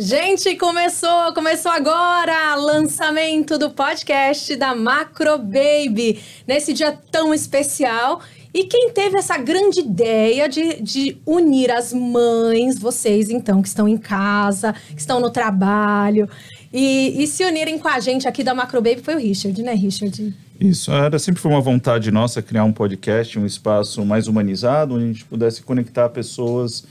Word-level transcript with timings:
Gente, 0.00 0.54
começou, 0.54 1.34
começou 1.34 1.72
agora 1.72 2.54
lançamento 2.54 3.58
do 3.58 3.68
podcast 3.68 4.54
da 4.54 4.72
Macro 4.72 5.36
Baby, 5.38 6.22
nesse 6.46 6.72
dia 6.72 6.96
tão 7.10 7.34
especial. 7.34 8.20
E 8.54 8.62
quem 8.62 8.92
teve 8.92 9.18
essa 9.18 9.36
grande 9.36 9.80
ideia 9.80 10.48
de, 10.48 10.80
de 10.80 11.16
unir 11.26 11.72
as 11.72 11.92
mães, 11.92 12.78
vocês 12.78 13.28
então, 13.28 13.60
que 13.60 13.66
estão 13.66 13.88
em 13.88 13.96
casa, 13.96 14.72
que 14.72 15.00
estão 15.00 15.18
no 15.18 15.30
trabalho, 15.30 16.28
e, 16.72 17.20
e 17.20 17.26
se 17.26 17.44
unirem 17.44 17.76
com 17.76 17.88
a 17.88 17.98
gente 17.98 18.28
aqui 18.28 18.44
da 18.44 18.54
Macro 18.54 18.80
Baby 18.80 19.00
foi 19.02 19.16
o 19.16 19.18
Richard, 19.18 19.60
né, 19.64 19.74
Richard? 19.74 20.32
Isso, 20.60 20.92
era 20.92 21.18
sempre 21.18 21.42
foi 21.42 21.50
uma 21.50 21.60
vontade 21.60 22.12
nossa 22.12 22.40
criar 22.40 22.62
um 22.62 22.72
podcast, 22.72 23.36
um 23.36 23.44
espaço 23.44 24.06
mais 24.06 24.28
humanizado, 24.28 24.94
onde 24.94 25.04
a 25.04 25.08
gente 25.08 25.24
pudesse 25.24 25.60
conectar 25.60 26.08
pessoas 26.10 26.84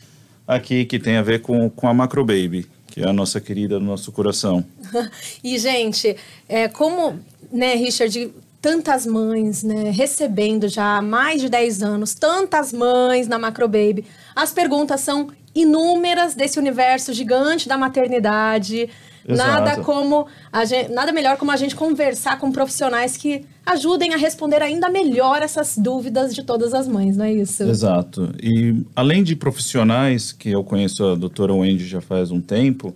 aqui 0.46 0.84
que 0.84 1.00
tem 1.00 1.16
a 1.16 1.22
ver 1.22 1.40
com, 1.42 1.70
com 1.70 1.88
a 1.88 1.94
Macro 1.94 2.26
Baby 2.26 2.68
que 2.88 3.02
é 3.02 3.08
a 3.08 3.14
nossa 3.14 3.40
querida 3.40 3.80
do 3.80 3.86
nosso 3.86 4.12
coração. 4.12 4.66
e, 5.44 5.58
gente, 5.58 6.16
é, 6.48 6.68
como, 6.68 7.20
né, 7.52 7.76
Richard, 7.76 8.34
tantas 8.62 9.06
mães, 9.06 9.64
né, 9.64 9.92
recebendo 9.92 10.68
já 10.68 10.98
há 10.98 11.02
mais 11.02 11.42
de 11.42 11.50
10 11.50 11.84
anos, 11.84 12.14
tantas 12.14 12.74
mães 12.74 13.28
na 13.28 13.38
Macro 13.38 13.68
Baby, 13.68 14.06
as 14.36 14.52
perguntas 14.52 15.02
são 15.02 15.30
inúmeras 15.54 16.36
desse 16.36 16.60
universo 16.60 17.14
gigante 17.14 17.68
da 17.68 17.78
maternidade. 17.78 18.90
Exato. 19.28 19.52
Nada 19.52 19.84
como 19.84 20.26
a 20.52 20.64
gente, 20.64 20.90
nada 20.92 21.12
melhor 21.12 21.36
como 21.36 21.52
a 21.52 21.58
gente 21.58 21.76
conversar 21.76 22.40
com 22.40 22.50
profissionais 22.50 23.18
que 23.18 23.44
ajudem 23.66 24.14
a 24.14 24.18
responder 24.18 24.62
ainda 24.62 24.90
melhor 24.90 25.42
essas 25.42 25.78
dúvidas 25.78 26.34
de 26.34 26.44
todas 26.44 26.74
as 26.74 26.88
mães, 26.88 27.18
não 27.18 27.26
é 27.26 27.34
isso? 27.34 27.64
Exato. 27.64 28.34
E 28.42 28.86
além 28.96 29.24
de 29.24 29.36
profissionais, 29.36 30.32
que 30.32 30.50
eu 30.50 30.64
conheço 30.64 31.06
a 31.06 31.16
doutora 31.16 31.54
Wendy 31.54 31.86
já 31.86 32.00
faz 32.00 32.32
um 32.32 32.40
tempo, 32.40 32.96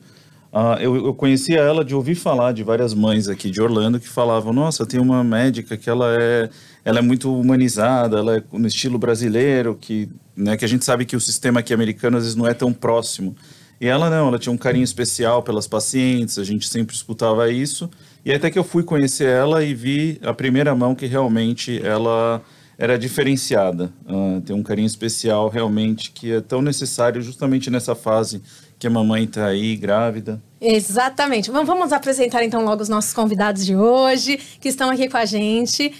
uh, 0.53 0.79
eu, 0.79 0.95
eu 0.95 1.13
conhecia 1.13 1.59
ela 1.59 1.83
de 1.83 1.93
ouvir 1.93 2.15
falar 2.15 2.53
de 2.53 2.63
várias 2.63 2.93
mães 2.93 3.27
aqui 3.27 3.49
de 3.49 3.61
Orlando 3.61 3.99
que 3.99 4.07
falavam, 4.07 4.53
nossa, 4.53 4.85
tem 4.85 5.01
uma 5.01 5.25
médica 5.25 5.75
que 5.75 5.89
ela 5.89 6.15
é, 6.17 6.49
ela 6.85 6.99
é 6.99 7.01
muito 7.01 7.37
humanizada, 7.37 8.19
ela 8.19 8.37
é 8.37 8.43
no 8.53 8.67
estilo 8.67 8.97
brasileiro, 8.97 9.77
que, 9.79 10.07
né, 10.33 10.55
que 10.55 10.63
a 10.63 10.67
gente 10.67 10.85
sabe 10.85 11.03
que 11.03 11.17
o 11.17 11.19
sistema 11.19 11.59
aqui 11.59 11.73
americano 11.73 12.15
às 12.15 12.23
vezes 12.23 12.37
não 12.37 12.47
é 12.47 12.53
tão 12.53 12.71
próximo. 12.71 13.35
E 13.81 13.87
ela 13.87 14.11
não, 14.11 14.27
ela 14.27 14.37
tinha 14.37 14.53
um 14.53 14.57
carinho 14.57 14.83
especial 14.83 15.41
pelas 15.41 15.65
pacientes, 15.65 16.37
a 16.37 16.43
gente 16.43 16.69
sempre 16.69 16.95
escutava 16.95 17.51
isso. 17.51 17.89
E 18.23 18.31
até 18.31 18.51
que 18.51 18.59
eu 18.59 18.63
fui 18.63 18.83
conhecer 18.83 19.27
ela 19.27 19.63
e 19.63 19.73
vi 19.73 20.19
a 20.21 20.31
primeira 20.35 20.75
mão 20.75 20.93
que 20.93 21.07
realmente 21.07 21.83
ela 21.83 22.43
era 22.77 22.95
diferenciada. 22.95 23.91
Uh, 24.07 24.39
tem 24.41 24.55
um 24.55 24.61
carinho 24.61 24.85
especial 24.85 25.49
realmente 25.49 26.11
que 26.11 26.31
é 26.31 26.41
tão 26.41 26.61
necessário 26.61 27.23
justamente 27.23 27.71
nessa 27.71 27.95
fase 27.95 28.43
que 28.77 28.85
a 28.85 28.89
mamãe 28.89 29.23
está 29.23 29.47
aí 29.47 29.75
grávida. 29.75 30.39
Exatamente. 30.61 31.49
Vamos 31.49 31.91
apresentar 31.91 32.43
então 32.43 32.63
logo 32.63 32.83
os 32.83 32.89
nossos 32.89 33.13
convidados 33.13 33.65
de 33.65 33.75
hoje 33.75 34.37
que 34.59 34.69
estão 34.69 34.91
aqui 34.91 35.09
com 35.09 35.17
a 35.17 35.25
gente. 35.25 35.91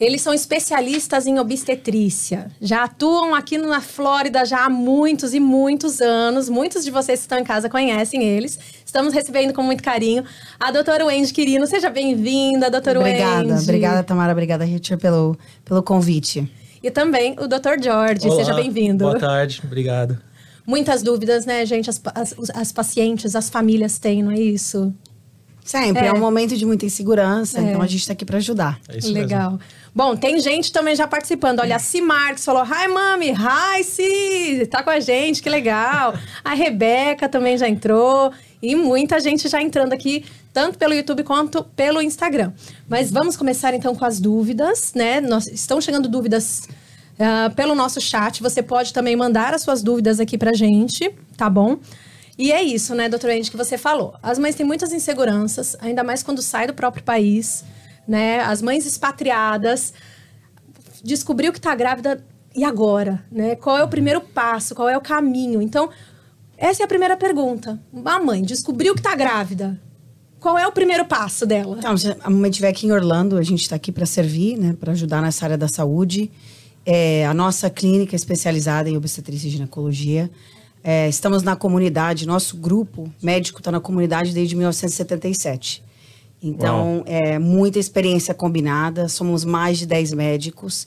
Eles 0.00 0.22
são 0.22 0.32
especialistas 0.32 1.26
em 1.26 1.40
obstetrícia. 1.40 2.52
Já 2.60 2.84
atuam 2.84 3.34
aqui 3.34 3.58
na 3.58 3.80
Flórida 3.80 4.44
já 4.44 4.64
há 4.64 4.70
muitos 4.70 5.34
e 5.34 5.40
muitos 5.40 6.00
anos. 6.00 6.48
Muitos 6.48 6.84
de 6.84 6.90
vocês 6.92 7.18
que 7.18 7.24
estão 7.24 7.38
em 7.38 7.44
casa 7.44 7.68
conhecem 7.68 8.22
eles. 8.22 8.58
Estamos 8.86 9.12
recebendo 9.12 9.52
com 9.52 9.62
muito 9.62 9.82
carinho 9.82 10.24
a 10.58 10.70
doutora 10.70 11.04
Wendy 11.04 11.32
Quirino. 11.32 11.66
Seja 11.66 11.90
bem-vinda, 11.90 12.70
doutora 12.70 13.00
Wendy. 13.00 13.22
Obrigada, 13.22 13.62
obrigada, 13.62 14.04
Tamara. 14.04 14.32
Obrigada, 14.32 14.64
Richard, 14.64 15.02
pelo, 15.02 15.36
pelo 15.64 15.82
convite. 15.82 16.48
E 16.80 16.92
também 16.92 17.34
o 17.36 17.48
doutor 17.48 17.82
George. 17.82 18.28
Olá, 18.28 18.36
Seja 18.36 18.54
bem-vindo. 18.54 19.04
Boa 19.04 19.18
tarde, 19.18 19.60
obrigado. 19.64 20.16
Muitas 20.64 21.02
dúvidas, 21.02 21.44
né, 21.44 21.66
gente? 21.66 21.90
As, 21.90 22.00
as, 22.14 22.34
as 22.54 22.70
pacientes, 22.70 23.34
as 23.34 23.50
famílias 23.50 23.98
têm, 23.98 24.22
não 24.22 24.30
é 24.30 24.38
isso? 24.38 24.94
Sempre, 25.68 26.06
é. 26.06 26.06
é, 26.06 26.12
um 26.14 26.18
momento 26.18 26.56
de 26.56 26.64
muita 26.64 26.86
insegurança, 26.86 27.58
é. 27.58 27.62
então 27.62 27.82
a 27.82 27.86
gente 27.86 28.00
está 28.00 28.14
aqui 28.14 28.24
para 28.24 28.38
ajudar. 28.38 28.80
É 28.88 28.96
isso 28.96 29.12
Legal. 29.12 29.50
Mesmo. 29.50 29.64
Bom, 29.94 30.16
tem 30.16 30.40
gente 30.40 30.72
também 30.72 30.96
já 30.96 31.06
participando. 31.06 31.58
Olha, 31.60 31.76
a 31.76 31.78
Si 31.78 32.00
Marques 32.00 32.42
falou: 32.42 32.62
Hi, 32.62 32.88
mami! 32.88 33.32
Hi, 33.32 33.84
Si! 33.84 34.66
Tá 34.70 34.82
com 34.82 34.88
a 34.88 34.98
gente, 34.98 35.42
que 35.42 35.50
legal. 35.50 36.14
a 36.42 36.54
Rebeca 36.54 37.28
também 37.28 37.58
já 37.58 37.68
entrou. 37.68 38.32
E 38.62 38.74
muita 38.74 39.20
gente 39.20 39.46
já 39.46 39.60
entrando 39.60 39.92
aqui, 39.92 40.24
tanto 40.54 40.78
pelo 40.78 40.94
YouTube 40.94 41.22
quanto 41.22 41.62
pelo 41.62 42.00
Instagram. 42.00 42.50
Mas 42.88 43.10
vamos 43.10 43.36
começar 43.36 43.74
então 43.74 43.94
com 43.94 44.06
as 44.06 44.18
dúvidas, 44.18 44.94
né? 44.94 45.20
Nós, 45.20 45.46
estão 45.48 45.82
chegando 45.82 46.08
dúvidas 46.08 46.66
uh, 47.18 47.54
pelo 47.54 47.74
nosso 47.74 48.00
chat. 48.00 48.42
Você 48.42 48.62
pode 48.62 48.94
também 48.94 49.14
mandar 49.14 49.52
as 49.52 49.60
suas 49.60 49.82
dúvidas 49.82 50.18
aqui 50.18 50.38
pra 50.38 50.54
gente, 50.54 51.14
tá 51.36 51.50
bom? 51.50 51.76
E 52.38 52.52
é 52.52 52.62
isso, 52.62 52.94
né, 52.94 53.08
doutora 53.08 53.34
Andy, 53.34 53.50
que 53.50 53.56
você 53.56 53.76
falou. 53.76 54.14
As 54.22 54.38
mães 54.38 54.54
têm 54.54 54.64
muitas 54.64 54.92
inseguranças, 54.92 55.76
ainda 55.80 56.04
mais 56.04 56.22
quando 56.22 56.40
sai 56.40 56.68
do 56.68 56.72
próprio 56.72 57.02
país, 57.02 57.64
né? 58.06 58.40
As 58.40 58.62
mães 58.62 58.86
expatriadas 58.86 59.92
descobriu 61.02 61.52
que 61.52 61.58
está 61.58 61.74
grávida 61.74 62.24
e 62.54 62.64
agora, 62.64 63.24
né? 63.30 63.56
Qual 63.56 63.76
é 63.76 63.82
o 63.82 63.88
primeiro 63.88 64.20
passo? 64.20 64.74
Qual 64.74 64.88
é 64.88 64.96
o 64.96 65.00
caminho? 65.00 65.60
Então, 65.60 65.90
essa 66.56 66.82
é 66.82 66.84
a 66.84 66.88
primeira 66.88 67.16
pergunta. 67.16 67.80
A 68.04 68.20
mãe 68.20 68.42
descobriu 68.42 68.94
que 68.94 69.00
está 69.00 69.16
grávida. 69.16 69.80
Qual 70.38 70.56
é 70.56 70.64
o 70.64 70.70
primeiro 70.70 71.04
passo 71.04 71.44
dela? 71.44 71.76
Então, 71.78 71.96
se 71.96 72.16
a 72.20 72.30
mãe 72.30 72.50
estiver 72.50 72.68
aqui 72.68 72.86
em 72.86 72.92
Orlando, 72.92 73.36
a 73.36 73.42
gente 73.42 73.62
está 73.62 73.74
aqui 73.74 73.90
para 73.90 74.06
servir, 74.06 74.56
né? 74.56 74.76
Para 74.78 74.92
ajudar 74.92 75.20
nessa 75.20 75.44
área 75.44 75.58
da 75.58 75.66
saúde. 75.66 76.30
É, 76.86 77.26
a 77.26 77.34
nossa 77.34 77.68
clínica 77.68 78.14
é 78.14 78.16
especializada 78.16 78.88
em 78.88 78.96
obstetrícia 78.96 79.48
e 79.48 79.50
ginecologia. 79.50 80.30
É, 80.82 81.08
estamos 81.08 81.42
na 81.42 81.56
comunidade, 81.56 82.26
nosso 82.26 82.56
grupo 82.56 83.12
médico 83.22 83.60
está 83.60 83.70
na 83.70 83.80
comunidade 83.80 84.32
desde 84.32 84.54
1977. 84.54 85.82
Então, 86.42 86.96
Uau. 86.96 87.04
é 87.06 87.38
muita 87.38 87.78
experiência 87.78 88.32
combinada, 88.32 89.08
somos 89.08 89.44
mais 89.44 89.78
de 89.78 89.86
10 89.86 90.12
médicos. 90.12 90.86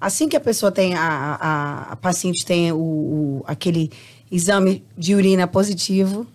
Assim 0.00 0.28
que 0.28 0.36
a 0.36 0.40
pessoa 0.40 0.70
tem, 0.70 0.94
a, 0.94 1.38
a, 1.40 1.92
a 1.92 1.96
paciente 1.96 2.44
tem 2.44 2.70
o, 2.72 2.76
o, 2.76 3.44
aquele 3.46 3.90
exame 4.30 4.84
de 4.96 5.14
urina 5.14 5.46
positivo, 5.46 6.26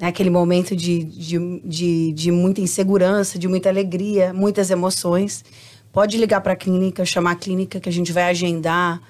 né, 0.00 0.08
aquele 0.08 0.30
momento 0.30 0.74
de, 0.74 1.04
de, 1.04 1.60
de, 1.64 2.12
de 2.12 2.30
muita 2.30 2.60
insegurança, 2.60 3.38
de 3.38 3.46
muita 3.46 3.68
alegria, 3.68 4.32
muitas 4.32 4.70
emoções, 4.70 5.44
pode 5.92 6.16
ligar 6.18 6.40
para 6.40 6.54
a 6.54 6.56
clínica, 6.56 7.04
chamar 7.04 7.32
a 7.32 7.36
clínica 7.36 7.78
que 7.78 7.88
a 7.88 7.92
gente 7.92 8.12
vai 8.12 8.24
agendar 8.24 9.00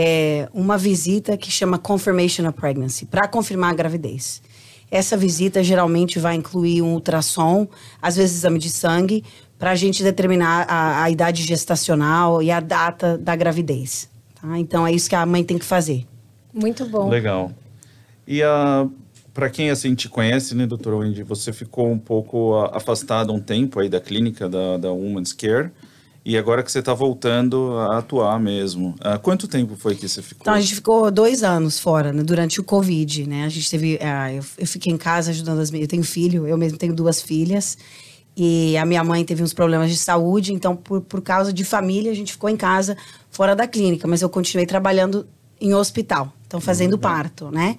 é, 0.00 0.48
uma 0.54 0.78
visita 0.78 1.36
que 1.36 1.50
chama 1.50 1.76
Confirmation 1.76 2.46
of 2.46 2.56
Pregnancy, 2.56 3.04
para 3.04 3.26
confirmar 3.26 3.72
a 3.72 3.74
gravidez. 3.74 4.40
Essa 4.88 5.16
visita 5.16 5.60
geralmente 5.60 6.20
vai 6.20 6.36
incluir 6.36 6.82
um 6.82 6.92
ultrassom, 6.94 7.66
às 8.00 8.14
vezes 8.14 8.36
exame 8.36 8.60
de 8.60 8.70
sangue, 8.70 9.24
para 9.58 9.72
a 9.72 9.74
gente 9.74 10.04
determinar 10.04 10.66
a, 10.70 11.02
a, 11.02 11.10
idade 11.10 11.42
gestacional 11.42 12.40
e 12.40 12.48
a 12.48 12.60
data 12.60 13.18
da 13.18 13.34
gravidez. 13.34 14.08
Tá? 14.40 14.56
Então 14.56 14.86
é 14.86 14.92
isso 14.92 15.08
que 15.08 15.16
a 15.16 15.26
mãe 15.26 15.42
tem 15.42 15.58
que 15.58 15.64
fazer. 15.64 16.06
Muito 16.54 16.86
bom. 16.86 17.08
Legal. 17.08 17.50
E 18.24 18.40
a 18.40 18.88
para 19.34 19.50
quem 19.50 19.70
assim 19.70 19.94
te 19.94 20.08
conhece, 20.08 20.52
né, 20.52 20.66
doutora 20.66 20.96
Wendy, 20.96 21.22
você 21.22 21.52
ficou 21.52 21.88
um 21.88 21.98
pouco 21.98 22.56
afastada 22.72 23.32
um 23.32 23.38
tempo 23.38 23.78
aí 23.78 23.88
da 23.88 24.00
clínica 24.00 24.48
da, 24.48 24.76
da 24.78 24.90
Women's 24.90 25.32
Care. 25.32 25.70
E 26.28 26.36
agora 26.36 26.62
que 26.62 26.70
você 26.70 26.80
está 26.80 26.92
voltando 26.92 27.72
a 27.78 28.00
atuar 28.00 28.38
mesmo. 28.38 28.94
Uh, 29.00 29.18
quanto 29.18 29.48
tempo 29.48 29.76
foi 29.76 29.94
que 29.94 30.06
você 30.06 30.20
ficou? 30.20 30.42
Então, 30.42 30.52
a 30.52 30.60
gente 30.60 30.74
ficou 30.74 31.10
dois 31.10 31.42
anos 31.42 31.80
fora, 31.80 32.12
né, 32.12 32.22
durante 32.22 32.60
o 32.60 32.64
Covid, 32.64 33.26
né? 33.26 33.46
A 33.46 33.48
gente 33.48 33.70
teve... 33.70 33.94
Uh, 33.94 34.36
eu, 34.36 34.44
eu, 34.58 34.66
fiquei 34.66 34.92
em 34.92 34.98
casa 34.98 35.30
ajudando 35.30 35.58
as 35.60 35.70
minhas... 35.70 35.84
Eu 35.84 35.88
tenho 35.88 36.04
filho, 36.04 36.46
eu 36.46 36.58
mesmo 36.58 36.76
tenho 36.76 36.94
duas 36.94 37.22
filhas. 37.22 37.78
E 38.36 38.76
a 38.76 38.84
minha 38.84 39.02
mãe 39.02 39.24
teve 39.24 39.42
uns 39.42 39.54
problemas 39.54 39.88
de 39.90 39.96
saúde, 39.96 40.52
então 40.52 40.76
por, 40.76 41.00
por 41.00 41.22
causa 41.22 41.50
de 41.50 41.64
família 41.64 42.12
a 42.12 42.14
gente 42.14 42.32
ficou 42.32 42.50
em 42.50 42.58
casa, 42.58 42.94
fora 43.30 43.56
da 43.56 43.66
clínica. 43.66 44.06
Mas 44.06 44.20
eu 44.20 44.28
continuei 44.28 44.66
trabalhando 44.66 45.26
em 45.58 45.72
hospital, 45.72 46.30
então 46.46 46.60
fazendo 46.60 46.92
uhum. 46.92 46.98
parto, 46.98 47.50
né? 47.50 47.78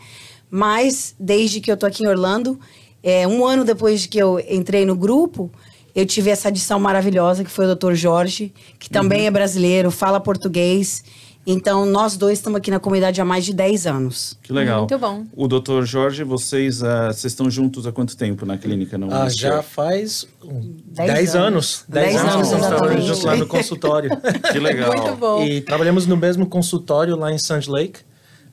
Mas 0.50 1.14
desde 1.20 1.62
que 1.62 1.72
eu 1.72 1.78
tô 1.78 1.86
aqui 1.86 2.04
em 2.04 2.08
Orlando, 2.08 2.60
é, 3.04 3.28
um 3.28 3.46
ano 3.46 3.64
depois 3.64 4.08
que 4.08 4.18
eu 4.18 4.40
entrei 4.50 4.88
no 4.88 4.96
grupo 4.96 5.52
eu 6.00 6.06
tive 6.06 6.30
essa 6.30 6.48
adição 6.48 6.80
maravilhosa 6.80 7.44
que 7.44 7.52
foi 7.52 7.66
o 7.66 7.76
Dr. 7.76 7.94
Jorge, 7.94 8.54
que 8.80 8.90
também 8.90 9.22
uhum. 9.22 9.28
é 9.28 9.32
brasileiro, 9.32 9.92
fala 9.92 10.18
português. 10.18 11.04
Então, 11.46 11.86
nós 11.86 12.16
dois 12.16 12.38
estamos 12.38 12.58
aqui 12.58 12.72
na 12.72 12.80
comunidade 12.80 13.20
há 13.20 13.26
mais 13.26 13.44
de 13.44 13.54
10 13.54 13.88
anos. 13.88 14.38
Que 14.42 14.54
legal. 14.54 14.82
Muito 14.82 14.98
bom. 14.98 15.26
O 15.36 15.46
doutor 15.46 15.86
Jorge, 15.86 16.24
vocês, 16.24 16.82
uh, 16.82 17.08
vocês 17.08 17.26
estão 17.26 17.50
juntos 17.50 17.86
há 17.86 17.92
quanto 17.92 18.16
tempo 18.16 18.46
na 18.46 18.58
clínica? 18.58 18.98
Não 18.98 19.10
ah, 19.12 19.28
já 19.28 19.62
faz 19.62 20.26
10 20.44 21.36
anos. 21.36 21.84
10 21.90 22.16
anos, 22.16 22.34
anos 22.34 22.48
estamos 22.48 22.68
trabalhando 22.68 23.02
juntos 23.02 23.24
lá 23.24 23.36
no 23.36 23.48
consultório. 23.48 24.12
que 24.52 24.60
legal. 24.60 24.96
Muito 24.96 25.16
bom. 25.18 25.44
E 25.44 25.60
trabalhamos 25.60 26.06
no 26.06 26.16
mesmo 26.16 26.46
consultório 26.46 27.18
lá 27.18 27.30
em 27.34 27.38
Sand 27.38 27.68
Lake. 27.68 28.02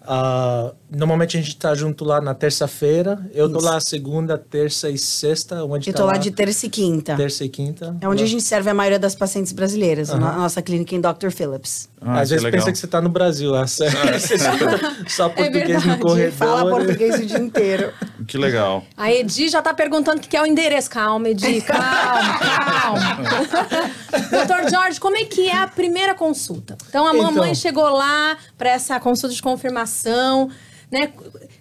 Uh, 0.03 0.75
normalmente 0.91 1.37
a 1.37 1.41
gente 1.41 1.57
tá 1.57 1.75
junto 1.75 2.05
lá 2.05 2.21
na 2.21 2.35
terça-feira. 2.35 3.19
Eu 3.35 3.47
Isso. 3.47 3.55
tô 3.59 3.65
lá 3.65 3.81
segunda, 3.81 4.39
terça 4.39 4.89
e 4.89 4.97
sexta. 4.99 5.65
Onde 5.65 5.91
eu 5.91 5.95
tá 5.95 6.01
tô 6.01 6.07
lá, 6.07 6.13
lá 6.13 6.19
de 6.19 6.31
terça 6.31 6.67
e 6.67 6.71
quinta. 6.71 7.17
Terça 7.17 7.45
e 7.45 7.49
quinta. 7.49 7.97
É 8.01 8.09
onde 8.09 8.23
a 8.23 8.27
gente 8.27 8.43
serve 8.43 8.71
a 8.71 8.75
maioria 8.75 8.99
das 8.99 9.15
pacientes 9.15 9.53
brasileiras, 9.53 10.11
a 10.11 10.17
nossa 10.17 10.63
clínica 10.63 10.95
em 10.95 11.01
Dr. 11.01 11.31
Phillips. 11.31 11.89
Ah, 12.01 12.21
Às 12.21 12.31
vezes 12.31 12.45
legal. 12.45 12.61
pensa 12.61 12.73
que 12.73 12.79
você 12.79 12.87
tá 12.87 13.01
no 13.01 13.09
Brasil, 13.09 13.51
lá. 13.51 13.67
você 13.67 13.89
só 15.09 15.27
é 15.27 15.29
português 15.31 15.85
é 15.85 15.87
no 15.89 15.99
corredor. 15.99 16.33
Fala 16.33 16.71
português 16.71 17.15
o 17.21 17.27
dia 17.27 17.39
inteiro. 17.39 17.93
Que 18.27 18.37
legal. 18.39 18.83
A 18.97 19.13
Edi 19.13 19.49
já 19.49 19.63
tá 19.63 19.73
perguntando 19.73 20.19
o 20.19 20.21
que 20.21 20.37
é 20.37 20.43
o 20.43 20.47
endereço. 20.47 20.91
Calma, 20.91 21.29
Edi, 21.29 21.61
calma, 21.61 22.39
calma. 22.41 23.27
Doutor 24.31 24.69
Jorge, 24.71 24.99
como 24.99 25.17
é 25.17 25.25
que 25.25 25.49
é 25.49 25.57
a 25.57 25.69
primeira 25.69 26.13
consulta? 26.15 26.77
Então, 26.89 27.07
a 27.07 27.13
mamãe 27.13 27.51
Então. 27.51 27.55
chegou 27.55 27.89
lá 27.89 28.37
para 28.59 28.71
essa 28.71 28.99
consulta 28.99 29.35
de 29.35 29.41
confirmação, 29.43 30.51
né? 30.91 31.11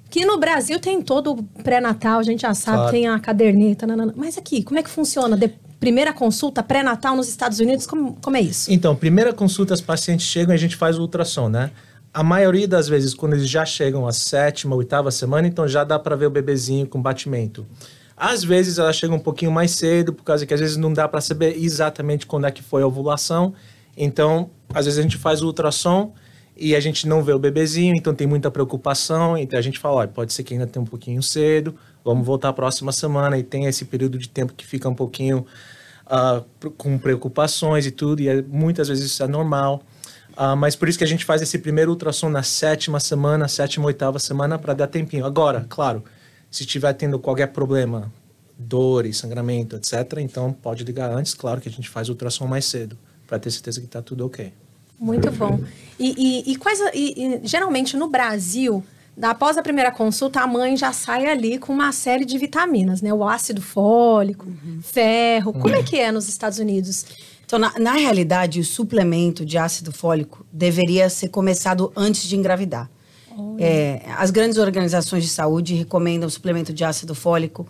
Que 0.09 0.25
no 0.25 0.37
Brasil 0.39 0.79
tem 0.79 1.01
todo 1.01 1.31
o 1.33 1.43
pré-natal, 1.63 2.19
a 2.19 2.23
gente 2.23 2.41
já 2.41 2.53
sabe, 2.53 2.77
Claro. 2.77 2.91
tem 2.91 3.07
a 3.07 3.19
caderneta, 3.19 3.85
nanana. 3.87 4.13
mas 4.15 4.37
aqui, 4.37 4.63
como 4.63 4.79
é 4.79 4.83
que 4.83 4.89
funciona? 4.89 5.35
De 5.35 5.49
primeira 5.79 6.13
consulta 6.13 6.63
pré-natal 6.63 7.15
nos 7.15 7.27
Estados 7.27 7.59
Unidos, 7.59 7.85
como, 7.85 8.17
como 8.21 8.37
é 8.37 8.41
isso? 8.41 8.71
Então, 8.71 8.95
primeira 8.95 9.33
consulta, 9.33 9.73
os 9.73 9.81
pacientes 9.81 10.25
chegam 10.25 10.53
e 10.53 10.55
a 10.55 10.59
gente 10.59 10.75
faz 10.75 10.97
o 10.97 11.01
ultrassom, 11.01 11.49
né? 11.49 11.71
A 12.13 12.23
maioria 12.23 12.65
das 12.67 12.87
vezes, 12.87 13.13
quando 13.13 13.33
eles 13.33 13.49
já 13.49 13.65
chegam 13.65 14.07
à 14.07 14.13
sétima, 14.13 14.73
oitava 14.75 15.11
semana, 15.11 15.47
então 15.47 15.67
já 15.67 15.83
dá 15.83 15.99
para 15.99 16.15
ver 16.15 16.27
o 16.27 16.29
bebezinho 16.29 16.87
com 16.87 17.01
batimento. 17.01 17.65
Às 18.15 18.41
vezes 18.41 18.77
ela 18.77 18.93
chega 18.93 19.13
um 19.13 19.19
pouquinho 19.19 19.51
mais 19.51 19.71
cedo, 19.71 20.13
por 20.13 20.23
causa 20.23 20.45
que 20.45 20.53
às 20.53 20.59
vezes 20.61 20.77
não 20.77 20.93
dá 20.93 21.05
para 21.09 21.19
saber 21.19 21.57
exatamente 21.61 22.25
quando 22.25 22.47
é 22.47 22.51
que 22.51 22.63
foi 22.63 22.81
a 22.83 22.87
ovulação. 22.87 23.53
Então, 23.97 24.49
às 24.73 24.85
vezes 24.85 24.97
a 24.97 25.01
gente 25.01 25.17
faz 25.17 25.41
o 25.41 25.47
ultrassom 25.47 26.13
e 26.57 26.75
a 26.75 26.79
gente 26.79 27.07
não 27.07 27.21
vê 27.23 27.33
o 27.33 27.39
bebezinho, 27.39 27.93
então 27.95 28.13
tem 28.15 28.25
muita 28.27 28.49
preocupação. 28.49 29.37
Então 29.37 29.57
a 29.59 29.61
gente 29.61 29.77
fala, 29.79 29.95
olha, 29.97 30.07
pode 30.07 30.31
ser 30.33 30.43
que 30.43 30.53
ainda 30.53 30.65
tenha 30.67 30.81
um 30.83 30.85
pouquinho 30.87 31.21
cedo, 31.21 31.75
vamos 32.03 32.25
voltar 32.25 32.49
a 32.49 32.53
próxima 32.53 32.91
semana. 32.91 33.37
E 33.37 33.43
tem 33.43 33.65
esse 33.65 33.85
período 33.85 34.17
de 34.17 34.29
tempo 34.29 34.53
que 34.53 34.65
fica 34.65 34.87
um 34.87 34.95
pouquinho 34.95 35.45
pro- 36.59 36.71
com 36.71 36.97
preocupações 36.97 37.85
e 37.85 37.91
tudo, 37.91 38.21
e 38.21 38.27
é- 38.29 38.41
muitas 38.41 38.87
vezes 38.87 39.05
isso 39.05 39.23
é 39.23 39.27
normal. 39.27 39.83
Ah, 40.37 40.55
mas 40.55 40.75
por 40.75 40.89
isso 40.89 40.97
que 40.97 41.03
a 41.03 41.07
gente 41.07 41.23
faz 41.25 41.41
esse 41.41 41.57
primeiro 41.57 41.91
ultrassom 41.91 42.29
na 42.29 42.43
sétima 42.43 42.99
semana, 42.99 43.47
sétima, 43.47 43.85
oitava 43.85 44.19
semana, 44.19 44.59
para 44.59 44.73
dar 44.73 44.87
tempinho. 44.87 45.25
Agora, 45.25 45.65
claro, 45.69 46.03
se 46.51 46.63
estiver 46.63 46.93
tendo 46.93 47.17
qualquer 47.19 47.47
problema, 47.47 48.11
dores, 48.57 49.17
sangramento, 49.17 49.75
etc., 49.77 50.19
então 50.19 50.51
pode 50.51 50.83
ligar 50.83 51.09
antes, 51.11 51.33
claro 51.33 51.61
que 51.61 51.69
a 51.69 51.71
gente 51.71 51.89
faz 51.89 52.09
o 52.09 52.11
ultrassom 52.11 52.47
mais 52.47 52.65
cedo, 52.65 52.97
para 53.25 53.39
ter 53.39 53.49
certeza 53.51 53.79
que 53.79 53.85
está 53.85 54.01
tudo 54.01 54.25
ok. 54.25 54.51
Muito 54.99 55.31
bom. 55.31 55.59
E, 55.99 56.13
e- 56.47 56.51
e 56.53 56.55
quais. 56.55 56.79
e- 56.93 57.39
geralmente 57.43 57.95
no 57.97 58.07
Brasil, 58.09 58.83
após 59.21 59.57
a 59.57 59.61
primeira 59.63 59.91
consulta, 59.91 60.41
a 60.41 60.47
mãe 60.47 60.75
já 60.77 60.91
sai 60.93 61.25
ali 61.25 61.57
com 61.57 61.73
uma 61.73 61.91
série 61.91 62.25
de 62.25 62.37
vitaminas, 62.37 63.01
né? 63.01 63.13
O 63.13 63.27
ácido 63.27 63.61
fólico, 63.61 64.47
ferro. 64.81 65.53
Como 65.53 65.75
é 65.75 65.83
que 65.83 65.97
é 65.97 66.11
nos 66.11 66.27
Estados 66.27 66.59
Unidos? 66.59 67.05
Então, 67.45 67.59
na, 67.59 67.71
na 67.77 67.93
realidade, 67.93 68.59
o 68.59 68.63
suplemento 68.65 69.45
de 69.45 69.57
ácido 69.57 69.91
fólico 69.91 70.45
deveria 70.51 71.09
ser 71.09 71.29
começado 71.29 71.91
antes 71.95 72.23
de 72.27 72.35
engravidar. 72.35 72.89
É, 73.59 74.01
as 74.17 74.31
grandes 74.31 74.57
organizações 74.57 75.21
de 75.23 75.29
saúde 75.29 75.75
recomendam 75.75 76.25
o 76.27 76.31
suplemento 76.31 76.71
de 76.73 76.83
ácido 76.85 77.13
fólico 77.13 77.67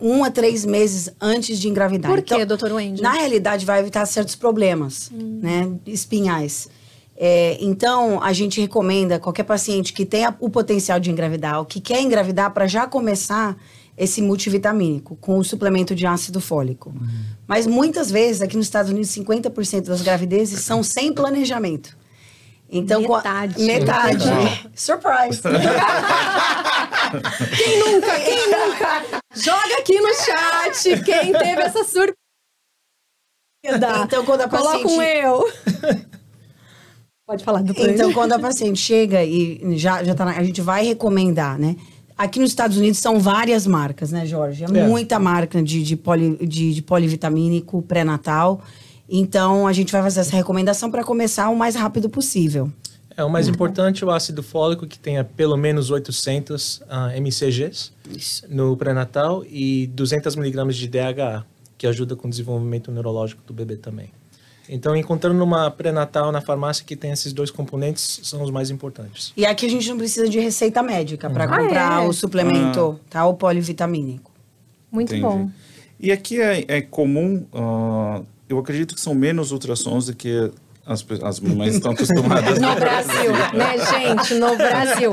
um 0.00 0.24
a 0.24 0.30
três 0.30 0.64
meses 0.64 1.10
antes 1.20 1.58
de 1.58 1.68
engravidar. 1.68 2.10
Por 2.10 2.22
quê, 2.22 2.44
doutor 2.44 2.72
Wendy? 2.72 3.02
Na 3.02 3.12
realidade, 3.12 3.64
vai 3.66 3.80
evitar 3.80 4.04
certos 4.06 4.34
problemas, 4.34 5.10
né, 5.12 5.70
espinhais. 5.86 6.68
É, 7.16 7.56
então, 7.60 8.22
a 8.22 8.32
gente 8.32 8.60
recomenda 8.60 9.18
qualquer 9.18 9.44
paciente 9.44 9.92
que 9.92 10.04
tenha 10.04 10.34
o 10.38 10.50
potencial 10.50 11.00
de 11.00 11.10
engravidar, 11.10 11.58
ou 11.58 11.64
que 11.64 11.80
quer 11.80 12.00
engravidar, 12.02 12.50
para 12.52 12.66
já 12.66 12.86
começar 12.86 13.56
esse 13.96 14.20
multivitamínico 14.20 15.16
com 15.16 15.38
o 15.38 15.44
suplemento 15.44 15.94
de 15.94 16.06
ácido 16.06 16.38
fólico. 16.40 16.94
Mas 17.46 17.66
muitas 17.66 18.10
vezes, 18.10 18.42
aqui 18.42 18.54
nos 18.56 18.66
Estados 18.66 18.90
Unidos, 18.90 19.08
50% 19.10 19.86
das 19.86 20.02
gravidezes 20.02 20.60
são 20.60 20.82
sem 20.82 21.12
planejamento. 21.12 21.96
Então, 22.68 23.00
a- 23.14 23.18
Metade. 23.22 23.62
metade. 23.62 24.24
Surprise! 24.74 25.40
Quem 27.56 27.78
nunca? 27.78 28.20
Quem 28.20 28.46
nunca? 28.50 29.20
Joga 29.34 29.78
aqui 29.78 30.00
no 30.00 30.12
chat 30.14 31.02
quem 31.04 31.32
teve 31.32 31.62
essa 31.62 31.84
surpresa. 31.84 32.14
Então, 34.04 34.24
quando 34.24 34.42
a 34.42 34.48
Coloca 34.48 34.78
um 34.78 34.82
paciente- 34.82 35.16
eu. 35.18 35.52
Pode 37.26 37.42
falar, 37.44 37.62
doutor. 37.62 37.88
Então, 37.90 38.12
quando 38.12 38.32
a 38.32 38.38
paciente 38.38 38.78
chega 38.80 39.24
e 39.24 39.76
já, 39.76 40.04
já 40.04 40.14
tá 40.14 40.24
na, 40.24 40.32
a 40.38 40.44
gente 40.44 40.60
vai 40.60 40.84
recomendar, 40.84 41.58
né? 41.58 41.74
Aqui 42.16 42.38
nos 42.38 42.50
Estados 42.50 42.76
Unidos 42.78 42.98
são 43.00 43.18
várias 43.18 43.66
marcas, 43.66 44.12
né, 44.12 44.24
Jorge? 44.24 44.64
É, 44.64 44.78
É. 44.78 44.86
muita 44.86 45.18
marca 45.18 45.60
de, 45.62 45.82
de, 45.82 45.96
poli, 45.96 46.36
de, 46.46 46.72
de 46.72 46.82
polivitamínico 46.82 47.82
pré-natal. 47.82 48.62
Então, 49.08 49.66
a 49.66 49.72
gente 49.72 49.90
vai 49.92 50.02
fazer 50.02 50.20
essa 50.20 50.34
recomendação 50.36 50.90
para 50.90 51.02
começar 51.04 51.48
o 51.48 51.56
mais 51.56 51.74
rápido 51.74 52.08
possível. 52.08 52.70
É, 53.16 53.24
o 53.24 53.30
mais 53.30 53.48
importante 53.48 54.04
é 54.04 54.06
o 54.06 54.10
ácido 54.10 54.42
fólico, 54.42 54.86
que 54.86 54.98
tenha 54.98 55.24
pelo 55.24 55.56
menos 55.56 55.90
800 55.90 56.82
ah, 56.88 57.16
mcgs 57.16 57.90
no 58.48 58.76
pré-natal 58.76 59.42
e 59.48 59.86
200 59.88 60.36
miligramas 60.36 60.76
de 60.76 60.86
DHA, 60.86 61.44
que 61.78 61.86
ajuda 61.86 62.14
com 62.14 62.26
o 62.28 62.30
desenvolvimento 62.30 62.92
neurológico 62.92 63.42
do 63.46 63.54
bebê 63.54 63.76
também. 63.76 64.10
Então, 64.68 64.96
encontrando 64.96 65.42
uma 65.42 65.70
pré-natal 65.70 66.30
na 66.32 66.40
farmácia 66.40 66.84
que 66.84 66.96
tem 66.96 67.12
esses 67.12 67.32
dois 67.32 67.50
componentes, 67.50 68.20
são 68.24 68.42
os 68.42 68.50
mais 68.50 68.68
importantes. 68.70 69.32
E 69.36 69.46
aqui 69.46 69.64
a 69.64 69.68
gente 69.70 69.88
não 69.88 69.96
precisa 69.96 70.28
de 70.28 70.38
receita 70.40 70.82
médica 70.82 71.30
para 71.30 71.44
Ah, 71.44 71.58
comprar 71.58 72.02
é? 72.02 72.06
o 72.06 72.12
suplemento, 72.12 73.00
tá? 73.08 73.24
O 73.26 73.34
polivitamínico. 73.34 74.30
Muito 74.90 75.14
Entendi. 75.14 75.22
bom. 75.22 75.48
E 76.00 76.10
aqui 76.12 76.40
é, 76.40 76.64
é 76.68 76.80
comum, 76.82 77.46
ah, 77.54 78.20
eu 78.48 78.58
acredito 78.58 78.94
que 78.94 79.00
são 79.00 79.14
menos 79.14 79.52
ultrassons 79.52 80.06
do 80.06 80.14
que 80.16 80.50
as, 80.86 81.04
as 81.22 81.40
mamães 81.40 81.74
estão 81.74 81.90
acostumadas. 81.92 82.58
No 82.60 82.74
Brasil, 82.76 83.32
né, 83.54 83.76
gente? 83.90 84.34
No 84.34 84.56
Brasil. 84.56 85.10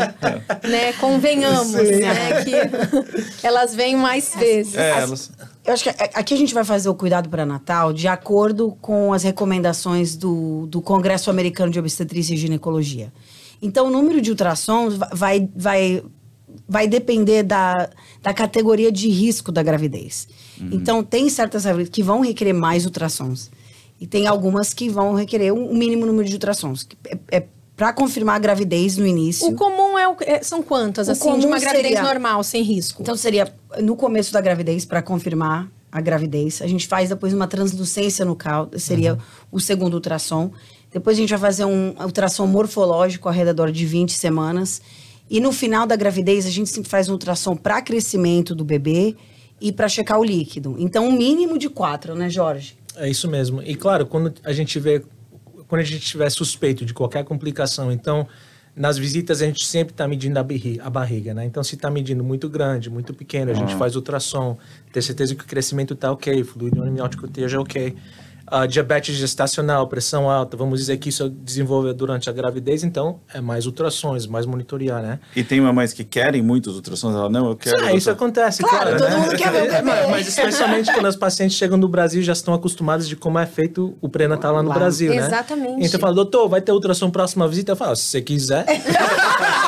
Né? 0.69 0.93
Convenhamos, 0.99 1.73
né? 1.73 2.43
Que 2.45 3.45
elas 3.47 3.73
vêm 3.73 3.95
mais 3.95 4.33
vezes. 4.35 4.75
É, 4.75 4.99
elas, 4.99 5.31
Eu 5.65 5.73
acho 5.73 5.83
que 5.83 5.89
aqui 5.89 6.33
a 6.33 6.37
gente 6.37 6.53
vai 6.53 6.63
fazer 6.63 6.89
o 6.89 6.93
cuidado 6.95 7.27
pré-natal 7.29 7.91
de 7.91 8.07
acordo 8.07 8.77
com 8.81 9.11
as 9.13 9.23
recomendações 9.23 10.15
do, 10.15 10.67
do 10.67 10.81
Congresso 10.81 11.29
Americano 11.29 11.71
de 11.71 11.79
Obstetrícia 11.79 12.33
e 12.33 12.37
Ginecologia. 12.37 13.11
Então, 13.61 13.87
o 13.87 13.89
número 13.89 14.21
de 14.21 14.29
ultrassons 14.29 14.95
va- 14.95 15.09
vai, 15.13 15.49
vai, 15.55 16.03
vai 16.67 16.87
depender 16.87 17.43
da, 17.43 17.89
da 18.21 18.33
categoria 18.33 18.91
de 18.91 19.07
risco 19.09 19.51
da 19.51 19.63
gravidez. 19.63 20.27
Então, 20.71 21.01
tem 21.03 21.29
certas 21.29 21.63
gravidezes 21.63 21.91
que 21.91 22.03
vão 22.03 22.21
requerer 22.21 22.53
mais 22.53 22.85
ultrassons. 22.85 23.49
E 24.03 24.07
tem 24.07 24.27
algumas 24.27 24.73
que 24.73 24.89
vão 24.89 25.13
requerer 25.13 25.53
um 25.53 25.73
mínimo 25.73 26.05
número 26.05 26.27
de 26.27 26.33
ultrassons. 26.33 26.85
É, 27.07 27.37
é 27.37 27.43
para 27.73 27.93
confirmar 27.93 28.35
a 28.35 28.39
gravidez 28.39 28.97
no 28.97 29.07
início. 29.07 29.47
O 29.47 29.55
comum 29.55 29.97
é, 29.97 30.05
o- 30.09 30.17
é- 30.19 30.43
são 30.43 30.61
quantas, 30.61 31.07
O 31.07 31.11
assim, 31.11 31.39
de 31.39 31.45
uma 31.47 31.57
gravidez 31.57 31.93
seria- 31.95 32.03
normal, 32.03 32.43
sem 32.43 32.61
risco? 32.63 33.01
Então 33.01 33.15
seria 33.15 33.55
no 33.81 33.95
começo 33.95 34.33
da 34.33 34.41
gravidez 34.41 34.83
para 34.83 35.01
confirmar 35.01 35.71
a 35.89 36.01
gravidez. 36.01 36.61
A 36.61 36.67
gente 36.67 36.85
faz 36.85 37.07
depois 37.07 37.33
uma 37.33 37.47
translucência 37.47 38.25
no 38.25 38.35
caldo, 38.35 38.77
seria 38.77 39.17
o 39.49 39.59
segundo 39.61 39.93
ultrassom. 39.93 40.51
Depois 40.91 41.17
a 41.17 41.21
gente 41.21 41.29
vai 41.29 41.39
fazer 41.39 41.63
um 41.63 41.95
ultrassom 41.97 42.45
morfológico 42.45 43.29
ao 43.29 43.33
redor 43.33 43.71
de 43.71 43.85
20 43.85 44.11
semanas. 44.11 44.81
E 45.29 45.39
no 45.39 45.53
final 45.53 45.87
da 45.87 45.95
gravidez 45.95 46.45
a 46.45 46.49
gente 46.49 46.69
sempre 46.69 46.89
faz 46.89 47.07
um 47.07 47.13
ultrassom 47.13 47.55
para 47.55 47.81
crescimento 47.81 48.53
do 48.53 48.65
bebê 48.65 49.15
e 49.61 49.71
para 49.71 49.87
checar 49.87 50.19
o 50.19 50.23
líquido. 50.25 50.75
Então 50.77 51.07
um 51.07 51.11
mínimo 51.13 51.57
de 51.57 51.69
quatro, 51.69 52.13
né, 52.15 52.29
Jorge? 52.29 52.75
É 52.95 53.09
isso 53.09 53.27
mesmo. 53.29 53.61
E 53.61 53.75
claro, 53.75 54.05
quando 54.05 54.33
a 54.43 54.53
gente 54.53 54.79
vê, 54.79 55.03
quando 55.67 55.81
a 55.81 55.85
gente 55.85 56.01
tiver 56.05 56.29
suspeito 56.29 56.85
de 56.85 56.93
qualquer 56.93 57.23
complicação, 57.23 57.91
então 57.91 58.27
nas 58.75 58.97
visitas 58.97 59.41
a 59.41 59.45
gente 59.45 59.65
sempre 59.65 59.93
está 59.93 60.07
medindo 60.07 60.37
a, 60.39 60.43
barri- 60.43 60.79
a 60.81 60.89
barriga, 60.89 61.33
né? 61.33 61.45
Então 61.45 61.63
se 61.63 61.75
está 61.75 61.89
medindo 61.91 62.23
muito 62.23 62.49
grande, 62.49 62.89
muito 62.89 63.13
pequeno, 63.13 63.51
a 63.51 63.53
gente 63.53 63.75
faz 63.75 63.95
ultrassom, 63.95 64.57
ter 64.91 65.01
certeza 65.01 65.35
que 65.35 65.43
o 65.43 65.47
crescimento 65.47 65.93
está 65.93 66.11
ok, 66.11 66.43
fluido 66.43 66.81
amniótico 66.81 67.25
esteja 67.25 67.59
ok. 67.59 67.95
Ah, 68.55 68.67
diabetes 68.67 69.15
gestacional, 69.15 69.87
pressão 69.87 70.29
alta, 70.29 70.55
vamos 70.55 70.79
dizer 70.79 70.97
que 70.97 71.09
isso 71.09 71.27
desenvolve 71.27 71.91
durante 71.91 72.29
a 72.29 72.31
gravidez, 72.33 72.83
então 72.83 73.19
é 73.33 73.41
mais 73.41 73.65
ultrassons, 73.65 74.27
mais 74.27 74.45
monitorear, 74.45 75.01
né? 75.01 75.19
e 75.35 75.43
tem 75.43 75.59
mamães 75.59 75.91
que 75.91 76.03
querem 76.03 76.43
muitos 76.43 76.75
ultrassons, 76.75 77.15
ela 77.15 77.29
não, 77.31 77.47
eu 77.49 77.55
quero. 77.55 77.77
Ah, 77.83 77.93
isso 77.93 78.05
doutor." 78.05 78.11
acontece, 78.11 78.61
Claro, 78.61 78.95
claro. 78.95 78.97
todo 78.99 79.09
né? 79.09 79.17
mundo 79.17 79.35
quer 79.35 79.51
ver 79.51 79.63
o 79.63 79.65
bebê. 79.65 79.81
Mas, 79.81 80.09
mas 80.11 80.27
especialmente 80.27 80.93
quando 80.93 81.07
as 81.07 81.15
pacientes 81.15 81.57
chegam 81.57 81.77
no 81.79 81.87
Brasil 81.87 82.21
já 82.21 82.33
estão 82.33 82.53
acostumadas 82.53 83.07
de 83.09 83.15
como 83.15 83.39
é 83.39 83.45
feito 83.47 83.97
o 83.99 84.07
pré-natal 84.07 84.53
lá 84.53 84.61
no. 84.61 84.71
Brasil, 84.71 85.09
né? 85.09 85.25
Exatamente. 85.25 85.87
Então 85.87 85.99
fala, 85.99 86.13
doutor, 86.13 86.47
vai 86.47 86.61
ter 86.61 86.71
ultrassom 86.71 87.09
próxima 87.09 87.47
visita? 87.47 87.71
Eu 87.71 87.75
falo, 87.75 87.95
se 87.95 88.03
você 88.03 88.21
quiser. 88.21 88.65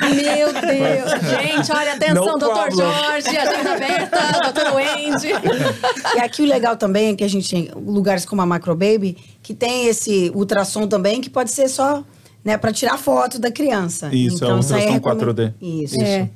Meu 0.00 0.52
Deus. 0.52 1.30
Gente, 1.30 1.72
olha, 1.72 1.92
atenção, 1.94 2.14
No 2.32 2.38
doutor 2.38 2.54
problem. 2.68 2.86
Jorge, 2.92 3.36
agenda 3.36 3.72
aberta, 3.72 4.18
doutor 4.52 4.74
Wendy. 4.74 5.28
E 6.16 6.20
aqui 6.20 6.42
o 6.42 6.46
legal 6.46 6.76
também 6.76 7.10
é 7.10 7.14
que 7.14 7.24
a 7.24 7.28
gente 7.28 7.48
tem 7.50 7.70
lugares 7.76 8.24
como 8.24 8.42
a 8.42 8.46
Macro 8.46 8.74
Baby, 8.74 9.16
que 9.42 9.54
tem 9.54 9.86
esse 9.86 10.30
ultrassom 10.34 10.86
também, 10.86 11.20
que 11.20 11.30
pode 11.30 11.50
ser 11.50 11.68
só 11.68 12.04
né, 12.44 12.56
para 12.56 12.72
tirar 12.72 12.96
foto 12.98 13.38
da 13.38 13.50
criança. 13.50 14.08
Isso, 14.12 14.44
é 14.44 14.54
um 14.54 14.60
isso 14.60 14.74
aí 14.74 14.82
ultrassom 14.86 14.92
recome- 14.94 15.20
4D. 15.32 15.54
Isso. 15.60 16.00
É. 16.00 16.28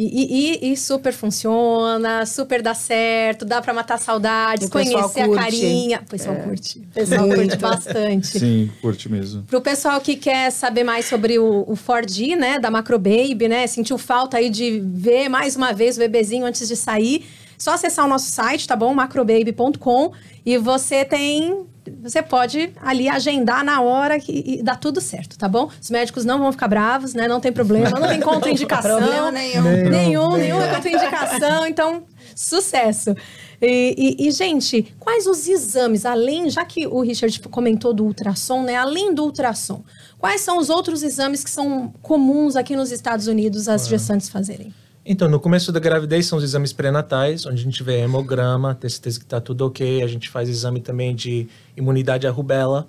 E, 0.00 0.60
e- 0.64 0.72
e 0.72 0.76
super 0.76 1.12
funciona, 1.12 2.24
super 2.24 2.62
dá 2.62 2.72
certo, 2.72 3.44
dá 3.44 3.60
pra 3.60 3.74
matar 3.74 3.98
saudades, 3.98 4.68
conhecer 4.68 5.22
a 5.22 5.26
curte. 5.26 5.42
carinha. 5.42 6.00
O 6.06 6.08
pessoal 6.08 6.36
curte. 6.36 6.78
O 6.78 6.94
pessoal 6.94 7.28
curte 7.28 7.56
bastante. 7.56 8.38
Sim, 8.38 8.70
curte 8.80 9.10
mesmo. 9.10 9.42
Pro 9.42 9.60
pessoal 9.60 10.00
que 10.00 10.14
quer 10.14 10.52
saber 10.52 10.84
mais 10.84 11.06
sobre 11.06 11.36
o, 11.40 11.62
o 11.62 11.74
4D, 11.76 12.36
né, 12.36 12.60
da 12.60 12.70
Macro 12.70 12.96
Baby, 12.98 13.48
né, 13.48 13.66
sentiu 13.66 13.98
falta 13.98 14.36
aí 14.36 14.48
de 14.50 14.78
ver 14.80 15.28
mais 15.28 15.56
uma 15.56 15.72
vez 15.72 15.96
o 15.96 15.98
bebezinho 16.00 16.46
antes 16.46 16.68
de 16.68 16.76
sair, 16.76 17.26
só 17.58 17.72
acessar 17.74 18.04
o 18.06 18.08
nosso 18.08 18.30
site, 18.30 18.68
tá 18.68 18.76
bom? 18.76 18.94
macrobaby.com 18.94 20.12
e 20.46 20.56
você 20.58 21.04
tem 21.04 21.66
você 22.02 22.22
pode 22.22 22.70
ali 22.80 23.08
agendar 23.08 23.64
na 23.64 23.80
hora 23.80 24.18
que, 24.18 24.32
e 24.46 24.62
dá 24.62 24.74
tudo 24.74 25.00
certo, 25.00 25.36
tá 25.38 25.48
bom? 25.48 25.68
Os 25.80 25.90
médicos 25.90 26.24
não 26.24 26.38
vão 26.38 26.50
ficar 26.52 26.68
bravos, 26.68 27.14
né? 27.14 27.26
Não 27.28 27.40
tem 27.40 27.52
problema, 27.52 27.98
não 27.98 28.08
tem 28.08 28.20
contraindicação. 28.22 28.98
Problema 28.98 29.30
nenhum. 29.30 29.62
Nenhum, 29.62 29.90
Nenhum, 29.90 30.32
nenhum 30.36 30.62
é 30.62 30.74
contraindicação, 30.74 31.66
então, 31.66 32.02
sucesso. 32.34 33.14
E, 33.60 34.16
e- 34.18 34.28
e, 34.28 34.30
gente, 34.30 34.94
quais 35.00 35.26
os 35.26 35.48
exames, 35.48 36.06
além, 36.06 36.48
já 36.48 36.64
que 36.64 36.86
o 36.86 37.00
Richard 37.00 37.40
comentou 37.48 37.92
do 37.92 38.04
ultrassom, 38.04 38.62
né? 38.62 38.76
Além 38.76 39.12
do 39.12 39.24
ultrassom, 39.24 39.82
quais 40.18 40.40
são 40.42 40.58
os 40.58 40.70
outros 40.70 41.02
exames 41.02 41.42
que 41.42 41.50
são 41.50 41.92
comuns 42.02 42.54
aqui 42.56 42.76
nos 42.76 42.92
Estados 42.92 43.26
Unidos 43.26 43.68
as 43.68 43.88
gestantes 43.88 44.28
fazerem? 44.28 44.72
Então, 45.10 45.26
no 45.26 45.40
começo 45.40 45.72
da 45.72 45.80
gravidez 45.80 46.26
são 46.26 46.36
os 46.36 46.44
exames 46.44 46.70
pré-natais, 46.70 47.46
onde 47.46 47.58
a 47.62 47.64
gente 47.64 47.82
vê 47.82 48.00
hemograma, 48.00 48.74
ter 48.74 48.90
certeza 48.90 49.18
que 49.18 49.24
está 49.24 49.40
tudo 49.40 49.64
ok. 49.64 50.02
A 50.02 50.06
gente 50.06 50.28
faz 50.28 50.50
exame 50.50 50.80
também 50.80 51.14
de 51.14 51.48
imunidade 51.74 52.26
à 52.26 52.30
rubéola. 52.30 52.86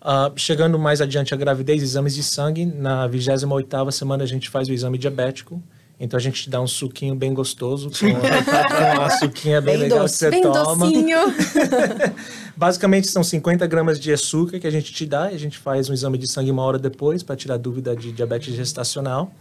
Ah, 0.00 0.30
chegando 0.36 0.78
mais 0.78 1.00
adiante 1.00 1.34
a 1.34 1.36
gravidez, 1.36 1.82
exames 1.82 2.14
de 2.14 2.22
sangue. 2.22 2.64
Na 2.64 3.08
28ª 3.08 3.90
semana 3.90 4.22
a 4.22 4.26
gente 4.28 4.48
faz 4.48 4.68
o 4.68 4.72
exame 4.72 4.96
diabético. 4.96 5.60
Então 5.98 6.16
a 6.16 6.20
gente 6.20 6.48
dá 6.48 6.60
um 6.60 6.68
suquinho 6.68 7.16
bem 7.16 7.34
gostoso, 7.34 7.90
com 7.90 7.96
com 8.14 8.14
uma 9.00 9.10
suquinha 9.18 9.60
bem, 9.60 9.74
Bem 9.74 9.82
legal 9.84 10.00
doce. 10.02 10.12
que 10.14 10.18
você 10.20 10.30
Bem 10.30 10.42
toma. 10.42 10.86
docinho. 10.86 11.18
Basicamente 12.56 13.08
são 13.08 13.24
50 13.24 13.66
gramas 13.66 13.98
de 13.98 14.12
açúcar 14.12 14.60
que 14.60 14.66
a 14.68 14.70
gente 14.70 14.92
te 14.92 15.04
dá 15.04 15.32
e 15.32 15.34
a 15.34 15.38
gente 15.38 15.58
faz 15.58 15.90
um 15.90 15.92
exame 15.94 16.16
de 16.16 16.28
sangue 16.28 16.50
uma 16.50 16.62
hora 16.62 16.78
depois 16.78 17.24
para 17.24 17.34
tirar 17.34 17.56
dúvida 17.56 17.96
de 17.96 18.12
diabetes 18.12 18.54
gestacional. 18.54 19.32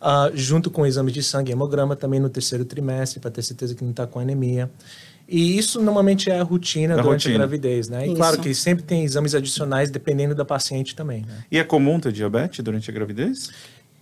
Ah, 0.00 0.30
junto 0.32 0.70
com 0.70 0.82
o 0.82 0.86
exame 0.86 1.10
de 1.10 1.22
sangue 1.22 1.50
e 1.50 1.52
hemograma 1.52 1.96
também 1.96 2.20
no 2.20 2.28
terceiro 2.28 2.64
trimestre 2.64 3.18
para 3.18 3.30
ter 3.30 3.42
certeza 3.42 3.74
que 3.74 3.82
não 3.82 3.90
está 3.90 4.06
com 4.06 4.20
anemia. 4.20 4.70
E 5.28 5.58
isso 5.58 5.82
normalmente 5.82 6.30
é 6.30 6.38
a 6.38 6.42
rotina 6.42 6.94
A 6.94 7.02
durante 7.02 7.24
rotina. 7.24 7.34
a 7.34 7.38
gravidez, 7.38 7.88
né? 7.88 8.04
E 8.04 8.08
Isso. 8.08 8.16
claro 8.16 8.38
que 8.38 8.54
sempre 8.54 8.82
tem 8.82 9.04
exames 9.04 9.34
adicionais 9.34 9.90
dependendo 9.90 10.34
da 10.34 10.44
paciente 10.44 10.94
também, 10.94 11.22
né? 11.22 11.44
E 11.50 11.58
é 11.58 11.64
comum 11.64 12.00
ter 12.00 12.12
diabetes 12.12 12.64
durante 12.64 12.90
a 12.90 12.94
gravidez? 12.94 13.50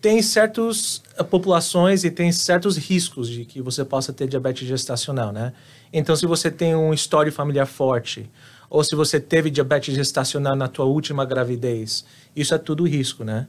tem 0.00 0.23
certas 0.23 1.03
populações 1.31 2.05
e 2.05 2.11
tem 2.12 2.31
certos 2.31 2.76
riscos 2.76 3.29
de 3.29 3.45
que 3.45 3.61
você 3.61 3.85
possa 3.85 4.12
ter 4.12 4.29
diabetes 4.29 4.69
gestacional, 4.69 5.33
né? 5.33 5.53
Então, 5.93 6.15
se 6.15 6.26
você 6.26 6.49
tem 6.49 6.76
um 6.76 6.95
histórico 6.95 7.37
familiar 7.37 7.67
forte, 7.67 8.31
ou 8.69 8.83
se 8.83 8.95
você 8.95 9.21
teve 9.21 9.51
diabetes 9.51 9.95
gestacional 9.95 10.57
na 10.57 10.69
tua 10.69 10.85
última 10.85 11.25
gravidez, 11.25 12.05
isso 12.35 12.55
é 12.55 12.59
tudo 12.59 12.85
risco, 12.85 13.25
né? 13.25 13.47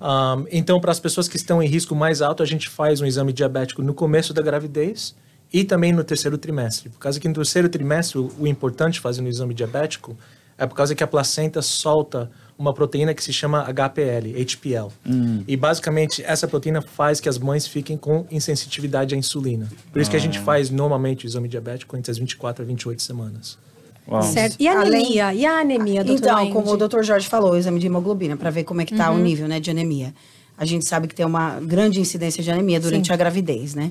Um, 0.00 0.46
então, 0.50 0.80
para 0.80 0.90
as 0.90 1.00
pessoas 1.00 1.28
que 1.28 1.36
estão 1.36 1.62
em 1.62 1.68
risco 1.68 1.94
mais 1.94 2.22
alto, 2.22 2.42
a 2.42 2.46
gente 2.46 2.68
faz 2.68 3.00
um 3.00 3.06
exame 3.06 3.32
diabético 3.32 3.82
no 3.82 3.94
começo 3.94 4.32
da 4.32 4.42
gravidez 4.42 5.14
e 5.52 5.64
também 5.64 5.92
no 5.92 6.02
terceiro 6.02 6.36
trimestre. 6.36 6.88
Por 6.88 6.98
causa 6.98 7.20
que 7.20 7.28
no 7.28 7.34
terceiro 7.34 7.68
trimestre, 7.68 8.18
o, 8.18 8.32
o 8.40 8.46
importante 8.46 9.00
fazer 9.00 9.22
no 9.22 9.28
exame 9.28 9.54
diabético 9.54 10.16
é 10.56 10.66
por 10.66 10.74
causa 10.74 10.94
que 10.94 11.02
a 11.02 11.06
placenta 11.06 11.60
solta 11.62 12.30
uma 12.56 12.72
proteína 12.72 13.12
que 13.14 13.22
se 13.22 13.32
chama 13.32 13.62
HPL, 13.62 14.34
HPL. 14.44 14.92
E 15.46 15.56
basicamente 15.56 16.22
essa 16.24 16.46
proteína 16.46 16.80
faz 16.80 17.20
que 17.20 17.28
as 17.28 17.38
mães 17.38 17.66
fiquem 17.66 17.96
com 17.96 18.26
insensitividade 18.30 19.14
à 19.14 19.18
insulina. 19.18 19.68
Por 19.92 20.00
isso 20.00 20.10
que 20.10 20.16
a 20.16 20.20
gente 20.20 20.38
faz 20.38 20.70
normalmente 20.70 21.24
o 21.24 21.28
exame 21.28 21.48
diabético 21.48 21.96
entre 21.96 22.10
as 22.10 22.18
24 22.18 22.62
a 22.62 22.66
28 22.66 23.02
semanas. 23.02 23.58
Uau. 24.08 24.22
Certo. 24.22 24.56
E 24.58 24.68
Além- 24.68 24.86
anemia? 25.02 25.34
E 25.34 25.46
a 25.46 25.60
anemia, 25.60 26.04
doutor 26.04 26.22
Então, 26.26 26.38
Wendy? 26.38 26.52
como 26.52 26.70
o 26.72 26.76
Dr. 26.76 27.02
Jorge 27.02 27.28
falou, 27.28 27.52
o 27.52 27.56
exame 27.56 27.78
de 27.80 27.86
hemoglobina, 27.86 28.36
para 28.36 28.50
ver 28.50 28.64
como 28.64 28.80
é 28.80 28.84
que 28.84 28.94
tá 28.94 29.10
Uhum. 29.10 29.16
o 29.18 29.22
nível 29.22 29.48
né, 29.48 29.58
de 29.60 29.70
anemia. 29.70 30.14
A 30.58 30.64
gente 30.64 30.86
sabe 30.86 31.08
que 31.08 31.14
tem 31.14 31.24
uma 31.26 31.58
grande 31.60 32.00
incidência 32.00 32.42
de 32.42 32.50
anemia 32.50 32.78
durante 32.78 33.06
Sim. 33.08 33.12
a 33.12 33.16
gravidez, 33.16 33.74
né? 33.74 33.90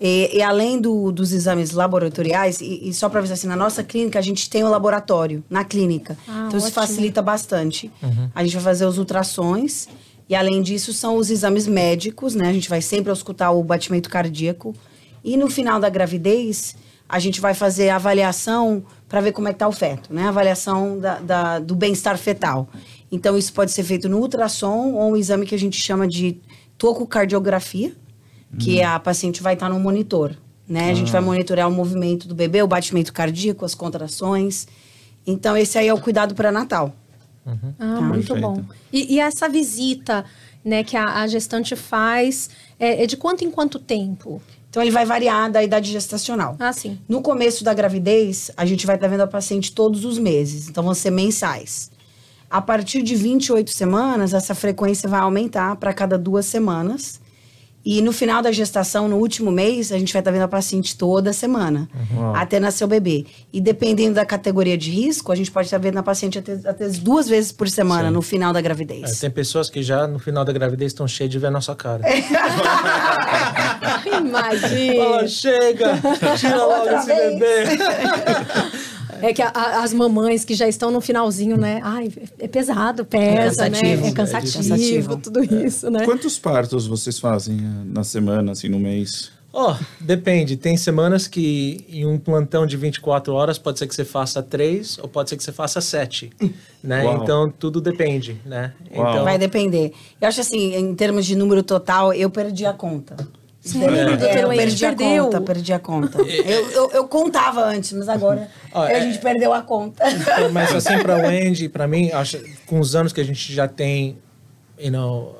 E, 0.00 0.30
e 0.38 0.42
além 0.42 0.80
do- 0.80 1.12
dos 1.12 1.30
exames 1.30 1.72
laboratoriais, 1.72 2.60
e, 2.62 2.88
e 2.88 2.94
só 2.94 3.08
para 3.10 3.18
avisar 3.18 3.34
assim, 3.34 3.46
na 3.46 3.54
nossa 3.54 3.84
clínica 3.84 4.18
a 4.18 4.22
gente 4.22 4.48
tem 4.48 4.64
o 4.64 4.68
laboratório 4.70 5.44
na 5.50 5.62
clínica. 5.62 6.16
Ah, 6.26 6.46
então 6.48 6.58
isso 6.58 6.68
ótimo. 6.68 6.86
facilita 6.86 7.20
bastante. 7.20 7.90
A 8.34 8.42
gente 8.42 8.54
vai 8.54 8.64
fazer 8.64 8.86
os 8.86 8.96
ultrassons 8.96 9.88
e 10.26 10.34
além 10.34 10.62
disso 10.62 10.94
são 10.94 11.16
os 11.16 11.30
exames 11.30 11.66
médicos, 11.66 12.34
né? 12.34 12.48
A 12.48 12.52
gente 12.52 12.68
vai 12.68 12.80
sempre 12.80 13.10
auscultar 13.10 13.54
o 13.54 13.62
batimento 13.62 14.08
cardíaco. 14.08 14.74
E 15.22 15.36
no 15.36 15.50
final 15.50 15.78
da 15.78 15.90
gravidez, 15.90 16.74
a 17.10 17.18
gente 17.18 17.40
vai 17.40 17.54
fazer 17.54 17.88
a 17.90 17.96
avaliação 17.96 18.84
para 19.08 19.20
ver 19.20 19.32
como 19.32 19.48
é 19.48 19.52
que 19.52 19.58
tá 19.58 19.66
o 19.68 19.72
feto, 19.72 20.12
né? 20.14 20.24
A 20.24 20.28
avaliação 20.28 20.98
da, 20.98 21.18
da- 21.18 21.58
do 21.58 21.74
bem-estar 21.74 22.16
fetal. 22.16 22.68
Então, 23.10 23.36
isso 23.36 23.52
pode 23.52 23.72
ser 23.72 23.82
feito 23.82 24.08
no 24.08 24.18
ultrassom 24.18 24.92
ou 24.94 25.10
um 25.12 25.16
exame 25.16 25.44
que 25.44 25.54
a 25.54 25.58
gente 25.58 25.80
chama 25.80 26.06
de 26.06 26.38
tococardiografia, 26.78 27.92
que 28.58 28.82
a 28.82 28.98
paciente 28.98 29.42
vai 29.42 29.54
estar 29.54 29.68
no 29.68 29.78
monitor, 29.78 30.36
né? 30.68 30.90
A 30.90 30.94
gente 30.94 31.10
vai 31.12 31.20
monitorar 31.20 31.68
o 31.68 31.72
movimento 31.72 32.26
do 32.28 32.34
bebê, 32.34 32.62
o 32.62 32.66
batimento 32.66 33.12
cardíaco, 33.12 33.64
as 33.64 33.74
contrações. 33.74 34.66
Então, 35.26 35.56
esse 35.56 35.78
aí 35.78 35.88
é 35.88 35.94
o 35.94 36.00
cuidado 36.00 36.34
pré-natal. 36.34 36.94
Ah, 37.78 38.00
muito 38.00 38.34
Perfeito. 38.34 38.40
bom. 38.40 38.64
E, 38.92 39.14
e 39.14 39.20
essa 39.20 39.48
visita, 39.48 40.24
né, 40.64 40.84
que 40.84 40.96
a, 40.96 41.20
a 41.22 41.26
gestante 41.26 41.74
faz, 41.74 42.50
é, 42.78 43.02
é 43.04 43.06
de 43.06 43.16
quanto 43.16 43.44
em 43.44 43.50
quanto 43.50 43.78
tempo? 43.78 44.40
Então, 44.70 44.80
ele 44.80 44.92
vai 44.92 45.04
variar 45.04 45.50
da 45.50 45.62
idade 45.62 45.90
gestacional. 45.90 46.56
Ah, 46.60 46.72
sim. 46.72 46.96
No 47.08 47.20
começo 47.20 47.64
da 47.64 47.74
gravidez, 47.74 48.52
a 48.56 48.64
gente 48.64 48.86
vai 48.86 48.94
estar 48.94 49.08
vendo 49.08 49.22
a 49.22 49.26
paciente 49.26 49.72
todos 49.72 50.04
os 50.04 50.16
meses. 50.16 50.68
Então, 50.68 50.84
vão 50.84 50.94
ser 50.94 51.10
mensais. 51.10 51.90
A 52.48 52.62
partir 52.62 53.02
de 53.02 53.16
28 53.16 53.68
semanas, 53.70 54.32
essa 54.32 54.54
frequência 54.54 55.08
vai 55.08 55.20
aumentar 55.20 55.74
para 55.76 55.92
cada 55.92 56.16
duas 56.16 56.46
semanas. 56.46 57.20
E 57.82 58.02
no 58.02 58.12
final 58.12 58.42
da 58.42 58.52
gestação, 58.52 59.08
no 59.08 59.16
último 59.16 59.50
mês, 59.50 59.90
a 59.90 59.98
gente 59.98 60.12
vai 60.12 60.20
estar 60.20 60.30
vendo 60.30 60.42
a 60.42 60.48
paciente 60.48 60.94
toda 60.98 61.32
semana, 61.32 61.88
até 62.34 62.60
nascer 62.60 62.84
o 62.84 62.86
bebê. 62.86 63.24
E 63.50 63.58
dependendo 63.60 64.16
da 64.16 64.24
categoria 64.26 64.76
de 64.76 64.90
risco, 64.90 65.32
a 65.32 65.34
gente 65.34 65.50
pode 65.50 65.66
estar 65.66 65.78
vendo 65.78 65.96
a 65.96 66.02
paciente 66.02 66.38
até, 66.38 66.52
até 66.68 66.88
duas 66.88 67.26
vezes 67.26 67.52
por 67.52 67.68
semana 67.70 68.08
Sim. 68.08 68.14
no 68.14 68.20
final 68.20 68.52
da 68.52 68.58
É, 68.58 68.62
gravidez. 68.62 69.18
tem 69.18 69.30
pessoas 69.30 69.70
que 69.70 69.82
já 69.82 70.06
no 70.06 70.18
final 70.18 70.44
da 70.44 70.52
gravidez 70.52 70.92
estão 70.92 71.08
cheias 71.08 71.30
de 71.32 71.38
ver 71.38 71.46
a 71.46 71.50
nossa 71.50 71.74
cara. 71.74 72.02
Fala, 74.04 74.20
Imagina. 74.20 75.26
chega! 75.28 75.98
Tira 76.38 76.56
logo 76.56 76.80
Outra 76.80 76.96
esse 76.98 77.06
vez. 77.06 77.38
bebê! 77.38 77.64
É 79.22 79.32
que 79.32 79.42
a- 79.42 79.48
a- 79.54 79.82
as 79.82 79.92
mamães 79.92 80.44
que 80.44 80.54
já 80.54 80.68
estão 80.68 80.90
no 80.90 81.00
finalzinho, 81.00 81.56
né? 81.56 81.80
Ai, 81.82 82.10
é 82.38 82.48
pesado, 82.48 83.04
pesa, 83.04 83.64
cansativo, 83.64 84.02
né? 84.02 84.06
É 84.06 84.10
é 84.10 84.12
cansativo, 84.12 84.54
cansativo. 84.58 85.16
tudo 85.16 85.42
isso, 85.64 85.90
né? 85.90 86.04
Quantos 86.04 86.38
partos 86.38 86.86
vocês 86.86 87.18
fazem 87.18 87.56
eh, 87.58 87.84
na 87.86 88.04
semana, 88.04 88.52
assim, 88.52 88.68
no 88.68 88.78
mês? 88.78 89.30
Ó, 89.52 89.74
depende. 90.00 90.56
Tem 90.56 90.76
semanas 90.76 91.26
que 91.26 91.84
em 91.88 92.06
um 92.06 92.16
plantão 92.18 92.64
de 92.64 92.76
24 92.76 93.34
horas 93.34 93.58
pode 93.58 93.80
ser 93.80 93.88
que 93.88 93.94
você 93.96 94.04
faça 94.04 94.40
três 94.40 94.96
ou 94.98 95.08
pode 95.08 95.28
ser 95.28 95.36
que 95.36 95.42
você 95.42 95.50
faça 95.50 95.80
sete, 95.80 96.30
né? 96.82 97.02
Uau. 97.04 97.22
Então 97.24 97.50
tudo 97.58 97.80
depende, 97.80 98.40
né? 98.46 98.72
Uau. 98.94 99.10
Então 99.10 99.24
Vai 99.24 99.38
depender. 99.38 99.92
Eu 100.20 100.28
acho 100.28 100.40
assim, 100.40 100.76
em 100.76 100.94
termos 100.94 101.26
de 101.26 101.34
número 101.34 101.64
total, 101.64 102.12
eu 102.14 102.30
perdi 102.30 102.64
a 102.64 102.72
conta. 102.72 103.16
Sério, 103.60 103.94
É, 103.94 104.04
doutor 104.16 104.36
eu 104.38 104.48
perdi 104.48 104.86
a 104.86 104.88
perdeu? 104.88 105.24
conta, 105.24 105.40
perdi 105.42 105.72
a 105.74 105.78
conta. 105.78 106.18
Eu, 106.22 106.70
eu, 106.70 106.90
eu 106.92 107.08
contava 107.08 107.62
antes, 107.64 107.92
mas 107.92 108.08
agora 108.08 108.48
a 108.72 108.90
é- 108.90 109.00
gente 109.02 109.18
perdeu 109.18 109.52
a 109.52 109.60
conta. 109.60 110.02
Mas 110.50 110.74
assim 110.74 110.98
para 111.00 111.16
o 111.18 111.20
Wendy, 111.20 111.68
para 111.68 111.86
mim, 111.86 112.10
acho, 112.10 112.38
com 112.66 112.80
os 112.80 112.96
anos 112.96 113.12
que 113.12 113.20
a 113.20 113.24
gente 113.24 113.52
já 113.52 113.68
tem, 113.68 114.16
you 114.78 114.90
know, 114.90 115.36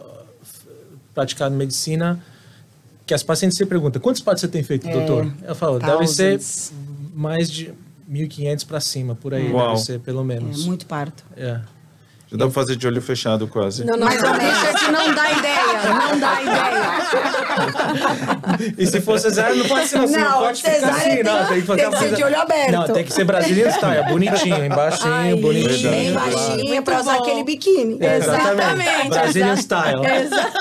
praticado 1.15 1.55
medicina, 1.55 2.23
que 3.07 3.15
as 3.15 3.23
pacientes 3.23 3.57
se 3.57 3.65
perguntam, 3.65 4.01
quantos 4.03 4.21
partos 4.21 4.43
você 4.43 4.49
tem 4.49 4.63
feito, 4.63 4.87
É, 4.87 4.93
doutor? 4.93 5.33
Eu 5.43 5.55
falo, 5.55 5.79
deve 5.79 6.07
ser 6.07 6.33
thousands. 6.39 6.73
mais 7.15 7.51
de 7.51 7.73
1.500 8.11 8.67
para 8.67 8.81
cima, 8.81 9.15
por 9.15 9.33
aí, 9.33 9.51
Uau. 9.51 9.69
deve 9.75 9.81
ser 9.81 9.99
pelo 10.01 10.21
É 10.21 10.25
menos. 10.25 10.67
muito 10.67 10.85
parto. 10.87 11.25
É. 11.37 11.59
Já 12.31 12.37
dá 12.37 12.45
pra 12.45 12.55
fazer 12.55 12.77
de 12.77 12.87
olho 12.87 13.03
fechado 13.03 13.49
quase. 13.49 13.85
Não, 13.85 13.97
não, 13.97 14.07
Mais 14.07 14.23
ou 14.23 14.29
não, 14.31 14.37
menos. 14.39 14.59
Richard, 14.63 14.93
não 14.93 15.15
dá 15.15 15.33
ideia, 15.33 15.83
não 15.89 16.19
dá 16.21 16.43
ideia. 16.43 16.81
E 18.79 18.87
se 18.87 19.01
for 19.01 19.19
cesárea, 19.19 19.57
não 19.57 19.67
pode 19.67 19.89
ser 19.89 19.99
assim, 19.99 20.17
não, 20.17 20.31
Não, 20.31 20.39
pode 20.39 20.63
ficar 20.63 20.91
assim, 20.91 21.11
tem- 21.11 21.23
não. 21.25 21.47
Tem 21.47 21.61
que, 21.61 21.67
fazer 21.67 21.81
tem 21.83 21.91
que 21.91 21.99
ser 21.99 22.05
uma- 22.07 22.17
de 22.17 22.25
olho 22.25 22.41
aberto. 22.41 22.71
Não, 22.73 22.85
tem 22.85 23.05
que 23.05 23.13
ser 23.13 23.25
Brazilian 23.25 23.71
style, 23.71 24.03
bonitinho, 24.09 24.65
embaixinho, 24.65 25.13
Ai, 25.13 25.35
bonitinho. 25.35 25.91
Bem 25.91 26.13
Muito 26.69 26.83
pra 26.85 27.01
usar 27.01 27.17
bom. 27.17 27.23
aquele 27.23 27.43
biquíni. 27.45 27.99
É, 28.01 28.17
Exatamente. 28.19 29.09
Brazilian 29.09 29.53
exa- 29.53 29.63
style. 29.63 30.07
exa- 30.07 30.53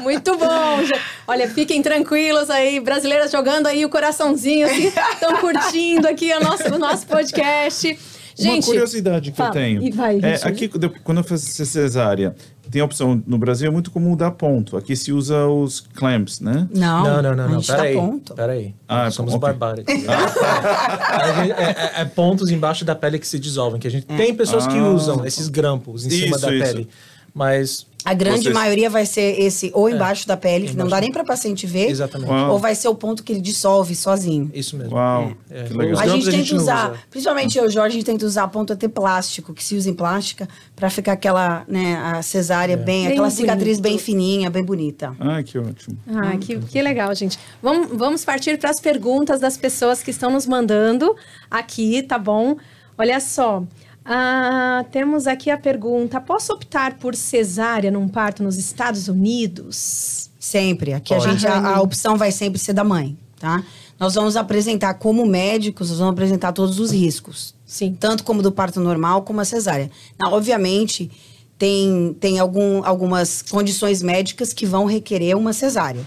Muito 0.00 0.36
bom. 0.38 0.84
gente. 0.84 1.00
Olha, 1.26 1.48
fiquem 1.50 1.82
tranquilos 1.82 2.48
aí, 2.48 2.78
brasileiras 2.78 3.32
jogando 3.32 3.66
aí 3.66 3.84
o 3.84 3.88
coraçãozinho, 3.88 4.66
assim, 4.66 4.86
estão 5.12 5.36
curtindo 5.38 6.06
aqui 6.06 6.32
o 6.32 6.40
nosso, 6.40 6.72
o 6.72 6.78
nosso 6.78 7.06
podcast. 7.06 7.98
Uma 8.38 8.52
Gente, 8.54 8.66
curiosidade 8.66 9.30
que 9.30 9.36
fala, 9.36 9.48
eu 9.48 9.52
tenho. 9.54 9.82
e 9.82 9.90
vai, 9.90 10.18
é, 10.22 10.34
aqui, 10.42 10.68
quando 11.02 11.18
eu- 11.18 11.24
faço 11.24 11.46
cesárea, 11.64 12.34
tem 12.70 12.82
a 12.82 12.84
opção, 12.84 13.22
no 13.26 13.38
Brasil 13.38 13.66
é 13.68 13.70
muito 13.70 13.90
comum 13.90 14.14
dar 14.14 14.30
ponto. 14.32 14.76
Aqui 14.76 14.94
se 14.94 15.10
usa 15.12 15.46
os 15.46 15.80
clamps, 15.80 16.40
né? 16.40 16.68
Não, 16.74 17.02
Não, 17.04 17.22
não, 17.22 17.34
não, 17.34 17.48
não. 17.48 17.62
Peraí. 17.62 17.94
ponto. 17.94 18.34
Peraí. 18.34 18.74
Ah, 18.86 19.10
Somos 19.10 19.32
ok. 19.32 19.40
barbários. 19.40 19.86
A 19.88 21.42
gente- 21.42 21.52
é, 21.52 21.70
é- 21.98 22.00
é 22.02 22.04
pontos 22.04 22.50
embaixo 22.50 22.84
da 22.84 22.94
pele 22.94 23.18
que 23.18 23.26
se 23.26 23.38
dissolvem. 23.38 23.80
Que 23.80 23.86
a 23.88 23.90
gente 23.90 24.06
tem 24.06 24.34
pessoas 24.34 24.66
que 24.66 24.76
Ah. 24.76 24.88
usam 24.88 25.24
esses 25.24 25.48
grampos 25.48 26.04
em 26.04 26.10
cima 26.10 26.36
Isso, 26.36 26.46
da 26.46 26.54
isso. 26.54 26.64
pele. 26.64 26.88
Mas 27.34 27.86
A 28.06 28.14
grande 28.14 28.44
Vocês- 28.44 28.54
maioria 28.54 28.88
vai 28.88 29.04
ser 29.04 29.40
esse 29.40 29.70
ou 29.74 29.88
embaixo 29.90 30.28
da 30.28 30.36
pele, 30.36 30.68
que 30.68 30.76
não 30.76 30.86
dá 30.86 31.00
nem 31.00 31.10
para 31.10 31.24
paciente 31.24 31.66
ver, 31.66 31.90
Exatamente. 31.90 32.30
Uau. 32.30 32.52
ou 32.52 32.58
vai 32.60 32.72
ser 32.74 32.86
o 32.86 32.94
ponto 32.94 33.24
que 33.24 33.32
ele 33.32 33.40
dissolve 33.40 33.96
sozinho. 33.96 34.48
isso 34.54 34.76
mesmo. 34.76 34.94
Uau, 34.94 35.32
É. 35.50 35.64
que 35.64 35.70
Os 35.72 35.76
legal. 35.76 36.00
A 36.00 36.06
gente 36.06 36.24
tenta 36.26 36.36
gente 36.36 36.54
não 36.54 36.62
usar, 36.62 36.90
usa. 36.92 37.00
principalmente 37.10 37.58
eu 37.58 37.64
e 37.64 37.66
o 37.66 37.70
Jorge, 37.70 37.96
a 37.96 37.98
gente 37.98 38.06
tenta 38.06 38.24
usar 38.24 38.46
ponto 38.46 38.72
até 38.72 38.86
plástico, 38.86 39.52
que 39.52 39.64
se 39.64 39.74
usa 39.74 39.90
em 39.90 39.94
plástica, 39.94 40.48
para 40.76 40.88
ficar 40.88 41.12
aquela, 41.14 41.64
né, 41.66 41.96
a 41.96 42.22
cesárea 42.22 42.76
bem, 42.76 43.02
Bem 43.04 43.12
aquela 43.12 43.28
cicatriz 43.28 43.78
bonito. 43.78 43.82
bem 43.82 43.98
fininha, 43.98 44.48
bem 44.50 44.62
bonita. 44.64 45.12
Ah, 45.18 45.42
que 45.42 45.58
ótimo. 45.58 45.98
Ah, 46.06 46.36
que, 46.38 46.58
que 46.60 46.80
legal, 46.80 47.12
gente. 47.12 47.36
Vamos, 47.60 47.88
vamos 47.98 48.24
partir 48.24 48.56
para 48.56 48.70
as 48.70 48.78
perguntas 48.80 49.40
das 49.40 49.56
pessoas 49.56 50.00
que 50.00 50.12
estão 50.12 50.30
nos 50.30 50.46
mandando 50.46 51.12
aqui, 51.50 52.02
tá 52.04 52.18
bom? 52.20 52.56
Olha 52.96 53.18
só. 53.20 53.64
Ah, 54.08 54.84
temos 54.90 55.26
aqui 55.26 55.50
a 55.50 55.58
pergunta: 55.58 56.20
posso 56.20 56.52
optar 56.52 56.94
por 56.98 57.14
cesárea 57.14 57.90
num 57.90 58.08
parto 58.08 58.42
nos 58.42 58.56
Estados 58.56 59.08
Unidos? 59.08 60.30
Sempre. 60.38 60.92
Aqui 60.92 61.12
a 61.12 61.18
Pode. 61.18 61.32
gente, 61.32 61.46
a, 61.46 61.76
a 61.76 61.80
opção 61.80 62.16
vai 62.16 62.30
sempre 62.30 62.58
ser 62.58 62.72
da 62.72 62.84
mãe, 62.84 63.18
tá? 63.38 63.64
Nós 63.98 64.14
vamos 64.14 64.36
apresentar, 64.36 64.94
como 64.94 65.26
médicos, 65.26 65.88
nós 65.90 65.98
vamos 65.98 66.12
apresentar 66.12 66.52
todos 66.52 66.78
os 66.78 66.90
riscos. 66.90 67.54
Sim. 67.64 67.96
Tanto 67.98 68.22
como 68.22 68.42
do 68.42 68.52
parto 68.52 68.78
normal, 68.78 69.22
como 69.22 69.40
a 69.40 69.44
cesárea. 69.44 69.90
Não, 70.18 70.32
obviamente, 70.32 71.10
tem, 71.58 72.14
tem 72.20 72.38
algum, 72.38 72.84
algumas 72.84 73.42
condições 73.42 74.02
médicas 74.02 74.52
que 74.52 74.66
vão 74.66 74.84
requerer 74.84 75.36
uma 75.36 75.52
cesárea. 75.52 76.04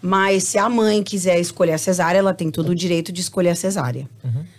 Mas 0.00 0.44
se 0.44 0.58
a 0.58 0.68
mãe 0.68 1.02
quiser 1.02 1.40
escolher 1.40 1.72
a 1.72 1.78
cesárea, 1.78 2.18
ela 2.18 2.32
tem 2.32 2.50
todo 2.50 2.70
o 2.70 2.74
direito 2.74 3.10
de 3.10 3.20
escolher 3.20 3.50
a 3.50 3.54
cesárea. 3.54 4.08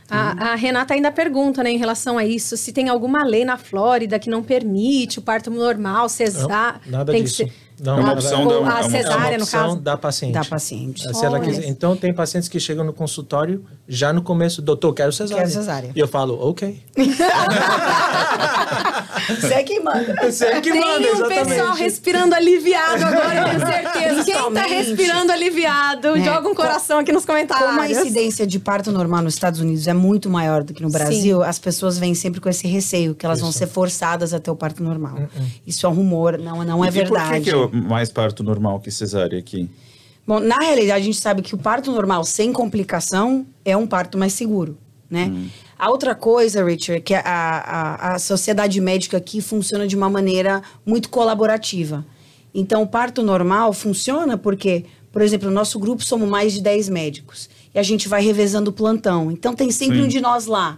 A, 0.10 0.51
a 0.51 0.55
Renata 0.55 0.93
ainda 0.93 1.12
pergunta, 1.12 1.63
né, 1.63 1.72
em 1.72 1.77
relação 1.77 2.17
a 2.17 2.25
isso, 2.25 2.58
se 2.58 2.74
tem 2.74 2.89
alguma 2.89 3.24
lei 3.24 3.46
na 3.46 3.58
Flórida 3.58 4.19
que 4.19 4.29
não 4.29 4.43
permite 4.43 5.19
o 5.19 5.22
parto 5.22 5.50
normal, 5.50 6.10
cesárea. 6.10 6.81
Não, 6.86 6.91
nada 6.91 7.12
tem 7.12 7.24
disso. 7.24 7.46
Que 7.46 7.51
ser, 7.51 7.68
Não, 7.81 7.98
É 7.98 8.01
uma 8.01 8.13
opção 8.13 8.48
da- 8.48 8.53
a 8.53 8.57
é 8.57 8.59
uma- 8.59 8.69
É 8.69 8.74
uma 8.81 8.89
cesárea, 8.89 9.38
no 9.38 9.43
opção 9.43 9.63
caso. 9.69 9.75
da 9.81 9.98
paciente. 9.98 10.33
Da 10.33 10.43
paciente. 10.45 11.15
Se 11.15 11.25
ela 11.25 11.39
quiser. 11.39 11.67
Então, 11.67 11.95
tem 11.95 12.13
pacientes 12.13 12.50
que 12.50 12.59
chegam 12.59 12.83
no 12.83 12.93
consultório 12.93 13.63
já 13.88 14.12
no 14.13 14.21
começo, 14.21 14.62
doutor, 14.62 14.93
quero 14.93 15.12
cesárea. 15.13 15.43
Quero 15.43 15.53
cesárea. 15.53 15.91
E 15.95 16.00
eu 16.00 16.07
falo, 16.07 16.38
ok. 16.41 16.81
Você 19.29 19.53
é 19.53 19.63
quem 19.63 19.83
manda. 19.83 20.15
Você 20.24 20.45
é 20.45 20.62
que 20.62 20.71
Tem 20.71 20.79
manda, 20.81 21.07
um 21.07 21.12
exatamente. 21.15 21.50
pessoal 21.50 21.75
respirando 21.75 22.36
aliviado 22.36 23.05
agora, 23.05 23.36
eu 23.36 23.45
tenho 23.45 23.59
certeza. 23.59 24.24
Quem 24.25 24.53
tá 24.53 24.62
respirando 24.63 25.31
aliviado, 25.31 26.07
É. 26.17 26.21
joga 26.24 26.48
um 26.50 26.55
coração 26.55 27.00
aqui 27.00 27.12
nos 27.12 27.25
comentários. 27.25 27.67
Como 27.67 27.81
a 27.81 27.89
incidência 27.89 28.45
de 28.48 28.59
parto 28.59 28.91
normal 28.91 29.21
nos 29.21 29.33
Estados 29.33 29.59
Unidos 29.59 29.88
é 29.88 29.93
muito 29.93 30.29
maior 30.29 30.63
do 30.63 30.74
que 30.74 30.81
no 30.81 30.89
Brasil, 30.89 31.43
as 31.43 31.59
pessoas 31.59 31.98
vêm 31.98 32.13
sempre 32.15 32.39
com 32.41 32.50
esse 32.50 32.67
receio 32.67 33.13
que 33.15 33.25
elas 33.25 33.39
vão 33.41 33.51
ser 33.51 33.67
forçadas 33.67 34.33
a 34.33 34.39
ter 34.39 34.51
o 34.51 34.55
parto 34.55 34.83
normal. 34.83 35.17
Isso 35.65 35.86
é 35.86 35.89
um 35.89 35.93
rumor, 35.93 36.38
não, 36.38 36.63
não 36.63 36.83
é 36.83 36.88
E 36.89 36.91
por 36.91 36.98
que 37.03 37.09
verdade. 37.12 37.43
que 37.43 37.68
mais 37.71 38.11
parto 38.11 38.43
normal 38.43 38.79
que 38.79 38.91
cesárea 38.91 39.39
aqui? 39.39 39.69
Bom, 40.25 40.39
na 40.39 40.57
realidade, 40.59 41.01
a 41.01 41.05
gente 41.05 41.19
sabe 41.19 41.41
que 41.41 41.55
o 41.55 41.57
parto 41.57 41.91
normal 41.91 42.23
sem 42.23 42.53
complicação 42.53 43.45
é 43.65 43.75
um 43.75 43.88
parto 43.88 44.17
mais 44.17 44.33
seguro, 44.33 44.77
né? 45.09 45.31
A 45.77 45.89
outra 45.89 46.13
coisa, 46.13 46.63
Richard, 46.63 46.99
é 46.99 46.99
que 46.99 47.13
a, 47.13 47.21
a, 47.23 48.13
a 48.13 48.19
sociedade 48.19 48.79
médica 48.81 49.17
aqui 49.17 49.41
funciona 49.41 49.88
de 49.88 49.95
uma 49.95 50.09
maneira 50.09 50.61
muito 50.85 51.09
colaborativa. 51.09 52.05
Então, 52.53 52.81
o 52.81 52.88
parto 52.88 53.23
normal 53.23 53.71
funciona 53.71 54.38
porque, 54.38 54.85
por 55.11 55.21
exemplo, 55.21 55.47
no 55.47 55.55
nosso 55.55 55.79
grupo 55.79 56.03
somos 56.03 56.27
mais 56.27 56.53
de 56.53 56.61
10 56.61 56.89
médicos. 56.89 57.49
E 57.73 57.79
a 57.79 57.83
gente 57.83 58.09
vai 58.09 58.21
revezando 58.21 58.71
o 58.71 58.73
plantão. 58.73 59.31
Então, 59.31 59.55
tem 59.55 59.71
sempre 59.71 59.99
Sim. 59.99 60.03
um 60.03 60.07
de 60.07 60.19
nós 60.19 60.47
lá. 60.47 60.77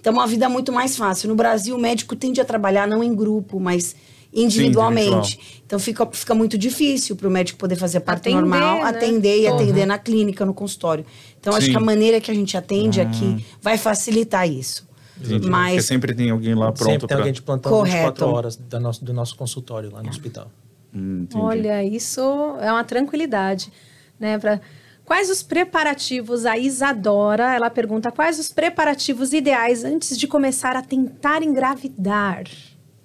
Então, 0.00 0.12
uma 0.12 0.26
vida 0.26 0.48
muito 0.48 0.72
mais 0.72 0.96
fácil. 0.96 1.28
No 1.28 1.34
Brasil, 1.34 1.76
o 1.76 1.78
médico 1.78 2.16
tende 2.16 2.40
a 2.40 2.44
trabalhar 2.44 2.86
não 2.86 3.04
em 3.04 3.14
grupo, 3.14 3.60
mas 3.60 3.94
individualmente. 4.32 5.34
individual. 5.34 5.62
então, 5.66 5.78
fica, 5.78 6.06
fica 6.12 6.34
muito 6.34 6.56
difícil 6.58 7.16
para 7.16 7.28
o 7.28 7.30
médico 7.30 7.58
poder 7.58 7.76
fazer 7.76 8.00
parto 8.00 8.20
Atender, 8.28 8.36
normal, 8.40 8.78
né? 8.78 8.82
atender 8.84 9.42
e 9.42 9.46
Uhum. 9.48 9.54
atender 9.54 9.86
na 9.86 9.98
clínica, 9.98 10.44
no 10.44 10.54
consultório. 10.54 11.04
Então, 11.40 11.54
acho 11.54 11.66
Sim. 11.66 11.72
que 11.72 11.76
a 11.78 11.80
maneira 11.80 12.20
que 12.20 12.30
a 12.30 12.34
gente 12.34 12.56
atende 12.56 13.00
aqui 13.00 13.44
vai 13.60 13.78
facilitar 13.78 14.48
isso. 14.48 14.86
Entendi. 15.16 15.34
Porque 15.34 15.48
Mas 15.50 15.84
sempre 15.84 16.14
tem 16.14 16.30
alguém 16.30 16.54
lá 16.54 16.70
pronto 16.70 16.84
Sempre 16.84 16.98
tem 17.00 17.08
para... 17.08 17.16
alguém 17.18 17.32
de 17.32 17.42
plantão 17.42 17.72
Correto. 17.72 17.96
24 17.96 18.28
horas 18.28 18.56
da 18.56 18.78
nosso, 18.78 19.04
do 19.04 19.12
nosso 19.12 19.34
consultório 19.36 19.90
lá 19.92 20.02
no 20.02 20.08
hospital. 20.08 20.48
Hum. 20.94 21.26
Olha, 21.34 21.82
isso 21.84 22.20
é 22.60 22.70
uma 22.70 22.84
tranquilidade, 22.84 23.72
né? 24.18 24.38
Pra... 24.38 24.60
Quais 25.04 25.28
os 25.30 25.42
preparativos? 25.42 26.44
A 26.46 26.56
Isadora, 26.58 27.54
ela 27.54 27.68
pergunta, 27.70 28.12
quais 28.12 28.38
os 28.38 28.50
preparativos 28.52 29.32
ideais 29.32 29.82
antes 29.82 30.16
de 30.18 30.28
começar 30.28 30.76
a 30.76 30.82
tentar 30.82 31.42
engravidar? 31.42 32.44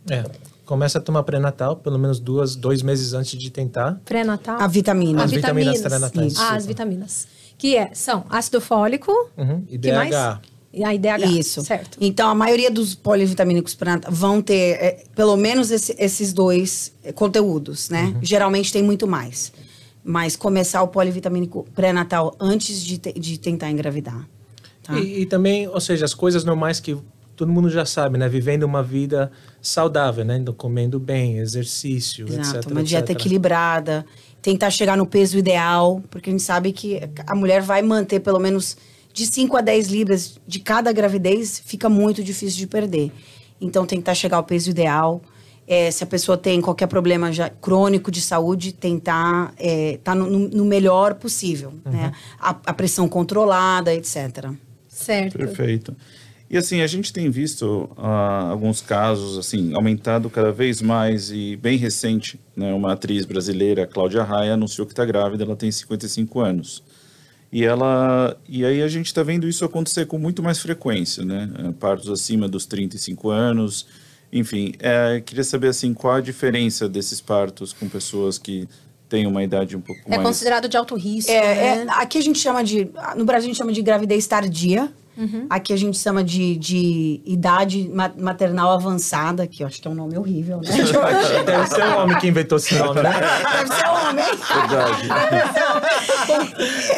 É. 0.10 0.24
Começa 0.66 0.98
a 0.98 1.02
tomar 1.02 1.24
pré-natal, 1.24 1.76
pelo 1.76 2.00
menos 2.00 2.20
duas, 2.20 2.56
dois 2.56 2.82
meses 2.82 3.14
antes 3.14 3.38
de 3.38 3.50
tentar. 3.52 4.00
Pré-natal? 4.06 4.60
a 4.62 4.68
vitamina. 4.68 5.20
As 5.20 5.26
As 5.26 5.32
vitaminas 5.32 5.76
vitaminas. 5.78 6.12
pré-natais, 6.12 6.38
Ah, 6.40 6.56
as 6.56 6.66
vitaminas. 6.66 7.28
Que 7.58 7.76
é, 7.78 7.92
são 7.94 8.26
ácido 8.30 8.60
fólico. 8.62 9.12
Uhum. 9.38 9.64
E 9.70 9.78
que 9.78 9.92
mais? 9.92 10.10
DH. 10.10 10.42
E 10.74 10.84
a 10.84 10.94
IDH. 10.94 11.26
Isso. 11.38 11.62
Certo. 11.64 11.98
Então, 12.02 12.28
a 12.30 12.34
maioria 12.34 12.72
dos 12.72 12.96
polivitamínicos 12.96 13.76
pré-natal 13.76 14.12
vão 14.12 14.42
ter 14.42 14.72
é, 14.82 15.04
pelo 15.16 15.36
menos 15.38 15.70
esse- 15.70 15.96
esses 16.00 16.34
dois 16.34 16.92
é, 17.04 17.12
conteúdos, 17.12 17.90
né? 17.90 18.16
Geralmente 18.24 18.72
tem 18.74 18.82
muito 18.82 19.06
mais. 19.06 19.52
Mas 20.04 20.36
começar 20.36 20.82
o 20.82 20.88
polivitamínico 20.88 21.66
pré-natal 21.76 22.36
antes 22.40 22.82
de, 22.84 22.98
te- 22.98 23.14
de 23.14 23.38
tentar 23.38 23.70
engravidar. 23.70 24.28
Tá? 24.82 25.00
E, 25.00 25.22
e 25.22 25.26
também, 25.26 25.68
ou 25.68 25.80
seja, 25.80 26.04
as 26.06 26.14
coisas 26.14 26.44
normais 26.44 26.80
que 26.80 26.98
todo 27.36 27.52
mundo 27.52 27.70
já 27.70 27.86
sabe, 27.86 28.18
né? 28.18 28.28
Vivendo 28.30 28.64
uma 28.64 28.84
vida 28.84 29.32
saudável, 29.62 30.24
né? 30.26 30.38
Então, 30.38 30.54
Comendo 30.54 31.00
bem, 31.00 31.38
exercício, 31.40 32.28
Exato, 32.28 32.58
etc. 32.60 32.72
uma 32.72 32.84
dieta 32.84 33.12
etc. 33.12 33.20
equilibrada, 33.22 34.06
tentar 34.42 34.70
chegar 34.70 34.98
no 34.98 35.06
peso 35.06 35.38
ideal, 35.38 36.02
porque 36.10 36.30
a 36.30 36.34
gente 36.34 36.44
sabe 36.44 36.72
que 36.72 37.02
a 37.26 37.36
mulher 37.36 37.62
vai 37.62 37.82
manter 37.82 38.20
pelo 38.20 38.40
menos 38.40 38.76
de 39.14 39.26
5 39.26 39.56
a 39.58 39.62
10 39.62 39.88
libras 39.90 40.40
de 40.48 40.60
cada 40.60 40.92
gravidez, 40.92 41.62
fica 41.64 41.88
muito 41.90 42.24
difícil 42.24 42.58
de 42.58 42.68
perder. 42.68 43.12
Então, 43.62 43.86
tentar 43.86 44.14
chegar 44.16 44.38
ao 44.38 44.44
peso 44.44 44.70
ideal. 44.70 45.22
É, 45.66 45.90
se 45.92 46.04
a 46.04 46.08
pessoa 46.08 46.38
tem 46.38 46.60
qualquer 46.60 46.88
problema 46.88 47.32
já 47.32 47.50
crônico 47.50 48.12
de 48.12 48.20
saúde, 48.20 48.74
tentar 48.74 49.54
estar 49.58 50.14
no, 50.14 50.30
no- 50.30 50.50
no 50.50 50.66
melhor 50.66 51.14
possível. 51.14 51.72
Né? 51.86 52.12
A, 52.38 52.50
a 52.50 52.74
pressão 52.74 53.08
controlada, 53.08 53.94
etc. 53.94 54.50
Certo. 54.90 55.38
Perfeito. 55.38 55.96
E 56.54 56.58
assim, 56.58 56.82
a 56.82 56.88
gente 56.88 57.12
tem 57.12 57.32
visto 57.32 57.90
ah, 57.98 58.50
alguns 58.52 58.80
casos, 58.80 59.40
assim, 59.40 59.74
aumentado 59.74 60.30
cada 60.30 60.52
vez 60.52 60.84
mais 60.84 61.32
e 61.32 61.56
bem 61.56 61.80
recente, 61.80 62.40
né, 62.56 62.72
uma 62.72 62.94
atriz 62.94 63.26
brasileira, 63.26 63.88
Cláudia 63.88 64.22
Raia, 64.22 64.54
anunciou 64.54 64.86
que 64.86 64.94
está 64.94 65.04
grávida, 65.04 65.44
ela 65.44 65.56
tem 65.56 65.72
55 65.72 66.40
anos. 66.40 66.84
E 67.52 67.64
ela 67.64 68.38
e 68.48 68.64
aí 68.64 68.84
a 68.84 68.88
gente 68.88 69.08
está 69.08 69.24
vendo 69.24 69.48
isso 69.50 69.66
acontecer 69.66 70.06
com 70.06 70.20
muito 70.20 70.44
mais 70.44 70.60
frequência, 70.60 71.26
né? 71.26 71.50
Eh, 71.58 71.72
Partos 71.80 72.08
acima 72.10 72.48
dos 72.48 72.68
35 72.68 73.32
anos. 73.32 73.88
Enfim, 74.32 74.74
eh, 74.80 75.24
queria 75.26 75.44
saber 75.44 75.70
assim, 75.70 75.92
qual 75.92 76.16
a 76.16 76.22
diferença 76.22 76.88
desses 76.88 77.20
partos 77.20 77.74
com 77.74 77.90
pessoas 77.90 78.38
que 78.38 78.68
têm 79.10 79.26
uma 79.26 79.44
idade 79.44 79.76
um 79.76 79.82
pouco 79.82 80.02
É 80.06 80.10
mais 80.18 80.22
considerado 80.22 80.68
de 80.70 80.78
alto 80.78 80.96
risco, 80.96 81.32
É, 81.32 81.42
né? 81.42 81.86
é, 81.88 82.02
aqui 82.02 82.20
a 82.20 82.22
gente 82.22 82.38
chama 82.38 82.64
de. 82.64 82.90
No 83.16 83.26
Brasil 83.26 83.46
a 83.46 83.54
gente 83.54 83.58
chama 83.58 83.72
de 83.72 83.82
gravidez 83.82 84.28
tardia. 84.28 84.92
Uhum. 85.18 85.46
Aqui 85.50 85.72
a 85.74 85.78
gente 85.78 85.98
chama 85.98 86.24
de, 86.24 86.56
de 86.58 87.22
idade 87.26 87.90
ma- 87.94 88.12
maternal 88.18 88.72
avançada, 88.72 89.46
que 89.48 89.62
eu 89.64 89.68
acho 89.68 89.82
que 89.82 89.88
é 89.88 89.92
um 89.92 89.96
nome 89.96 90.18
horrível, 90.18 90.60
né? 90.62 90.70
Deve 91.46 91.68
ser 91.68 91.84
o 91.84 91.98
homem 92.02 92.18
que 92.20 92.28
inventou 92.28 92.58
esse 92.58 92.76
nome, 92.76 93.02
né? 93.02 93.12
Deve 93.12 93.74
ser 93.76 93.88
homem. 93.88 94.26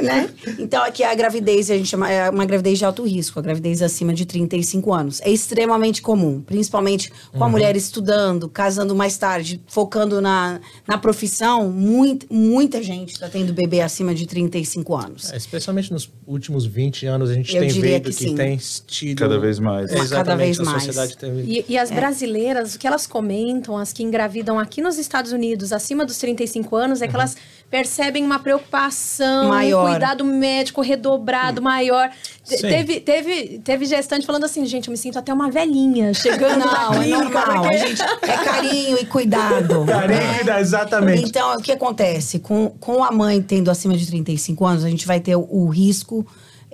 né? 0.02 0.30
Então, 0.60 0.84
aqui 0.84 1.04
a 1.04 1.14
gravidez, 1.14 1.70
a 1.70 1.76
gente 1.78 1.88
chama, 1.90 2.10
é 2.12 2.30
uma 2.30 2.46
gravidez 2.46 2.78
de 2.78 2.86
alto 2.86 3.04
risco, 3.04 3.40
a 3.40 3.42
gravidez 3.42 3.82
acima 3.82 4.14
de 4.14 4.26
35 4.26 4.94
anos. 4.94 5.22
É 5.22 5.30
extremamente 5.30 6.02
comum, 6.02 6.42
principalmente 6.42 7.12
com 7.32 7.44
a 7.44 7.50
mulher 7.50 7.76
estudando, 7.76 8.48
casando 8.50 8.96
mais 8.96 9.18
tarde, 9.18 9.62
focando 9.68 10.22
na, 10.22 10.60
na 10.88 10.98
profissão. 10.98 11.70
Muito, 11.70 12.26
muita 12.30 12.82
gente 12.82 13.14
está 13.14 13.28
tendo 13.28 13.54
bebê 13.54 13.82
acima 13.82 14.14
de 14.14 14.26
35 14.26 14.96
anos. 14.96 15.32
É, 15.32 15.38
especialmente 15.38 15.92
nos 15.92 16.10
últimos 16.26 16.66
20 16.66 17.06
anos, 17.06 17.30
a 17.30 17.34
gente 17.34 17.54
Eu 17.56 17.62
tem 17.62 17.70
visto 17.70 17.82
que 18.12 18.18
que, 18.18 18.24
sim. 18.30 18.36
tem 18.36 18.58
tido... 18.88 19.20
Cada 19.20 19.40
vez 19.40 19.60
mais. 19.60 19.90
Cada 19.90 20.04
Exatamente, 20.04 20.58
vez 20.58 20.60
a 20.60 20.64
mais. 20.72 20.84
sociedade 20.84 21.18
tem... 21.18 21.32
E, 21.42 21.66
e 21.70 21.78
as 21.78 21.92
brasileiras, 21.92 22.76
o 22.76 22.80
que 22.80 22.88
elas 22.88 23.06
comentam, 23.08 23.78
as 23.78 23.92
que 23.94 24.04
engravidam 24.04 24.58
aqui 24.60 24.82
nos 24.82 24.98
Estados 24.98 25.32
Unidos, 25.32 25.72
acima 25.74 26.06
dos 26.06 26.18
35 26.18 26.76
anos, 26.76 27.02
é 27.02 27.08
que 27.08 27.16
elas 27.16 27.36
percebem 27.70 28.24
uma 28.24 28.40
preocupação, 28.40 29.50
Maior. 29.50 29.86
um 29.88 29.90
cuidado 29.92 30.24
médico 30.24 30.82
redobrado, 30.82 31.62
maior. 31.62 32.10
Te- 32.44 32.58
Sim. 32.58 32.68
Teve, 32.68 33.00
teve, 33.00 33.60
teve 33.64 33.86
gestante 33.86 34.26
falando 34.26 34.44
assim, 34.46 34.66
gente, 34.66 34.88
eu 34.88 34.92
me 34.92 34.98
sinto 34.98 35.18
até 35.18 35.34
uma 35.34 35.50
velhinha 35.50 36.14
chegando 36.14 36.60
na 36.60 36.66
Não, 36.66 36.94
é 36.94 37.00
clínica, 37.04 37.24
normal. 37.24 37.62
porque- 37.64 37.76
A 37.76 37.88
gente, 37.88 38.02
é 38.02 38.38
carinho 38.46 38.98
e 39.00 39.06
cuidado. 39.06 39.86
Carinho 39.86 40.20
né? 40.20 40.36
cuidado, 40.38 40.60
exatamente. 40.60 41.24
Então, 41.26 41.58
o 41.58 41.62
que 41.62 41.72
acontece? 41.72 42.40
Com, 42.40 42.70
com 42.80 43.04
a 43.04 43.12
mãe 43.12 43.42
tendo 43.42 43.72
acima 43.72 43.98
de 43.98 44.06
35 44.08 44.66
anos, 44.66 44.84
a 44.86 44.90
gente 44.90 45.08
vai 45.08 45.20
ter 45.20 45.36
o, 45.36 45.48
o 45.50 45.68
risco 45.68 46.26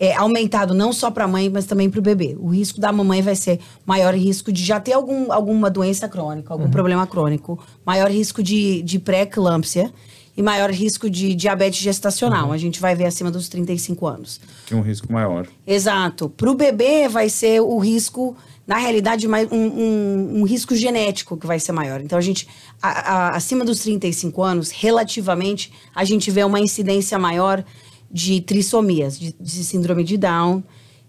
é, 0.04 0.16
aumentado 0.16 0.74
não 0.74 0.92
só 0.92 1.12
para 1.12 1.26
a 1.26 1.28
mãe, 1.28 1.48
mas 1.48 1.66
também 1.66 1.88
para 1.88 2.00
o 2.00 2.02
bebê. 2.02 2.36
O 2.40 2.48
risco 2.48 2.82
da 2.82 2.92
mamãe 2.92 3.22
vai 3.22 3.36
ser 3.36 3.60
maior 3.86 4.16
risco 4.16 4.52
de 4.52 4.64
já 4.66 4.80
ter 4.80 4.94
algum, 4.94 5.32
alguma 5.32 5.70
doença 5.70 6.10
crônica, 6.10 6.52
algum 6.52 6.72
problema 6.72 7.06
crônico, 7.06 7.60
maior 7.86 8.10
risco 8.10 8.42
de, 8.42 8.82
de 8.82 8.98
pré-eclâmpsia 8.98 9.94
e 10.36 10.42
maior 10.42 10.72
risco 10.72 11.08
de 11.08 11.36
diabetes 11.36 11.80
gestacional. 11.82 12.52
A 12.52 12.58
gente 12.58 12.80
vai 12.82 12.96
ver 12.96 13.06
acima 13.06 13.30
dos 13.30 13.48
35 13.48 14.08
anos. 14.08 14.42
Que 14.66 14.74
é 14.74 14.78
um 14.78 14.82
risco 14.82 15.12
maior. 15.14 15.46
Exato. 15.68 16.30
Para 16.30 16.50
o 16.50 16.56
bebê 16.56 17.08
vai 17.08 17.30
ser 17.30 17.62
o 17.62 17.78
risco, 17.78 18.36
na 18.66 18.78
realidade, 18.78 19.28
um, 19.28 19.32
um- 19.52 20.40
um 20.40 20.44
risco 20.46 20.74
genético 20.76 21.38
que 21.38 21.46
vai 21.46 21.60
ser 21.60 21.74
maior. 21.74 22.02
Então, 22.02 22.18
a 22.18 22.22
gente, 22.22 22.48
a- 22.82 22.90
a- 22.90 23.36
acima 23.36 23.64
dos 23.64 23.82
35 23.82 24.42
anos, 24.42 24.72
relativamente, 24.72 25.72
a 25.94 26.04
gente 26.04 26.32
vê 26.32 26.44
uma 26.44 26.60
incidência 26.60 27.20
maior 27.20 27.64
de 28.12 28.42
trissomias, 28.42 29.18
de, 29.20 29.36
de 29.40 29.64
síndrome 29.64 30.04
de 30.04 30.18
Down 30.18 30.64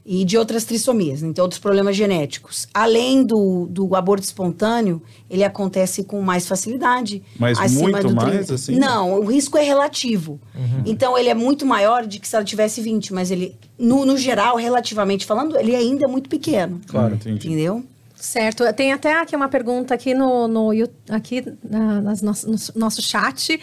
e 0.05 0.25
de 0.25 0.37
outras 0.37 0.65
trissomias, 0.65 1.23
então 1.23 1.45
outros 1.45 1.61
problemas 1.61 1.95
genéticos. 1.95 2.67
Além 2.75 3.23
do, 3.23 3.67
do 3.71 3.95
aborto 3.95 4.25
espontâneo, 4.25 5.01
ele 5.31 5.45
acontece 5.45 6.03
com 6.03 6.21
mais 6.21 6.47
facilidade. 6.47 7.23
Mas 7.39 7.59
acima 7.59 7.83
muito 7.83 8.09
do 8.09 8.15
mais, 8.15 8.51
assim? 8.51 8.77
Não, 8.79 9.21
o 9.21 9.25
risco 9.27 9.57
é 9.57 9.63
relativo. 9.63 10.41
Então, 10.85 11.17
ele 11.17 11.29
é 11.29 11.35
muito 11.35 11.65
maior 11.65 12.05
de 12.05 12.19
que 12.19 12.27
se 12.27 12.35
ela 12.35 12.45
tivesse 12.45 12.81
20, 12.81 13.15
mas 13.15 13.31
ele, 13.31 13.57
no, 13.79 14.05
no 14.05 14.17
geral, 14.17 14.57
relativamente 14.57 15.25
falando, 15.25 15.57
ele 15.57 15.75
ainda 15.77 16.05
é 16.05 16.09
muito 16.09 16.29
pequeno. 16.29 16.81
Claro, 16.89 17.15
entendi. 17.15 17.47
Entendeu? 17.47 17.85
Certo. 18.23 18.65
Tem 18.73 18.93
até 18.93 19.21
aqui 19.21 19.35
uma 19.35 19.49
pergunta 19.49 19.95
aqui 19.95 20.15
no, 20.15 20.47
no 20.47 20.71
aqui 21.11 21.45
na, 21.69 22.01
nas 22.01 22.23
nosso, 22.23 22.49
no 22.49 22.57
nosso 22.77 23.03
chat. 23.03 23.59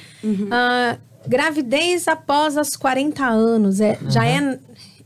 Ah, 0.51 0.97
gravidez 1.29 2.07
após 2.07 2.57
os 2.57 2.75
40 2.75 3.23
anos 3.23 3.79
é, 3.79 3.99
já 4.09 4.25
é 4.25 4.59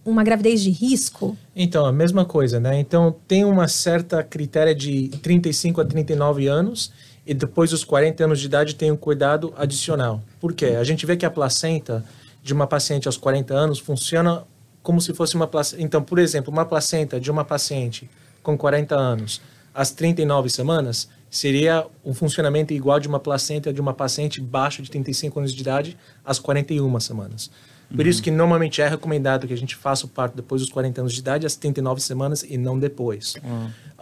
uma 0.06 0.24
gravidez 0.24 0.62
de 0.62 0.70
risco? 0.70 1.38
Então, 1.54 1.86
a 1.86 1.92
mesma 1.92 2.24
coisa, 2.24 2.62
né? 2.62 2.80
Então, 2.80 3.14
tem 3.28 3.44
uma 3.44 3.68
certa 3.68 4.24
critéria 4.24 4.74
de 4.74 5.10
35 5.22 5.82
a 5.82 5.86
39 5.86 6.48
anos 6.48 6.94
e 7.28 7.34
depois 7.34 7.72
dos 7.72 7.84
40 7.84 8.24
anos 8.24 8.40
de 8.40 8.46
idade 8.46 8.76
tem 8.76 8.90
um 8.90 8.96
cuidado 8.96 9.54
adicional. 9.58 10.24
Por 10.40 10.54
quê? 10.54 10.78
A 10.80 10.84
gente 10.86 11.06
vê 11.06 11.18
que 11.18 11.26
a 11.26 11.30
placenta 11.30 12.06
de 12.42 12.54
uma 12.54 12.68
paciente 12.68 13.06
aos 13.06 13.18
40 13.18 13.54
anos 13.54 13.80
funciona 13.80 14.46
como 14.82 15.02
se 15.02 15.14
fosse 15.14 15.36
uma 15.36 15.48
placenta. 15.48 15.84
Então, 15.84 16.02
por 16.02 16.20
exemplo, 16.20 16.52
uma 16.54 16.66
placenta 16.66 17.20
de 17.20 17.30
uma 17.30 17.44
paciente 17.44 18.10
com 18.42 18.58
40 18.58 18.96
anos 18.96 19.42
às 19.74 19.92
39 19.92 20.50
semanas 20.50 21.10
seria 21.34 21.88
um 22.06 22.14
funcionamento 22.14 22.76
igual 22.76 23.00
de 23.00 23.08
uma 23.08 23.20
placenta 23.20 23.74
de 23.74 23.82
uma 23.82 23.92
paciente 23.92 24.40
baixo 24.40 24.84
de 24.84 24.92
35 24.92 25.40
anos 25.40 25.52
de 25.52 25.62
idade 25.62 25.98
às 26.24 26.38
41 26.38 27.00
semanas. 27.00 27.50
Por 27.96 28.08
isso 28.08 28.22
que 28.24 28.32
normalmente 28.32 28.82
é 28.82 28.88
recomendado 28.88 29.46
que 29.48 29.54
a 29.54 29.58
gente 29.58 29.76
faça 29.76 30.06
o 30.06 30.10
parto 30.10 30.36
depois 30.36 30.62
dos 30.62 30.72
40 30.72 31.02
anos 31.02 31.14
de 31.14 31.20
idade, 31.20 31.46
às 31.46 31.56
39 31.56 32.02
semanas 32.02 32.44
e 32.48 32.58
não 32.58 32.78
depois. 32.80 33.36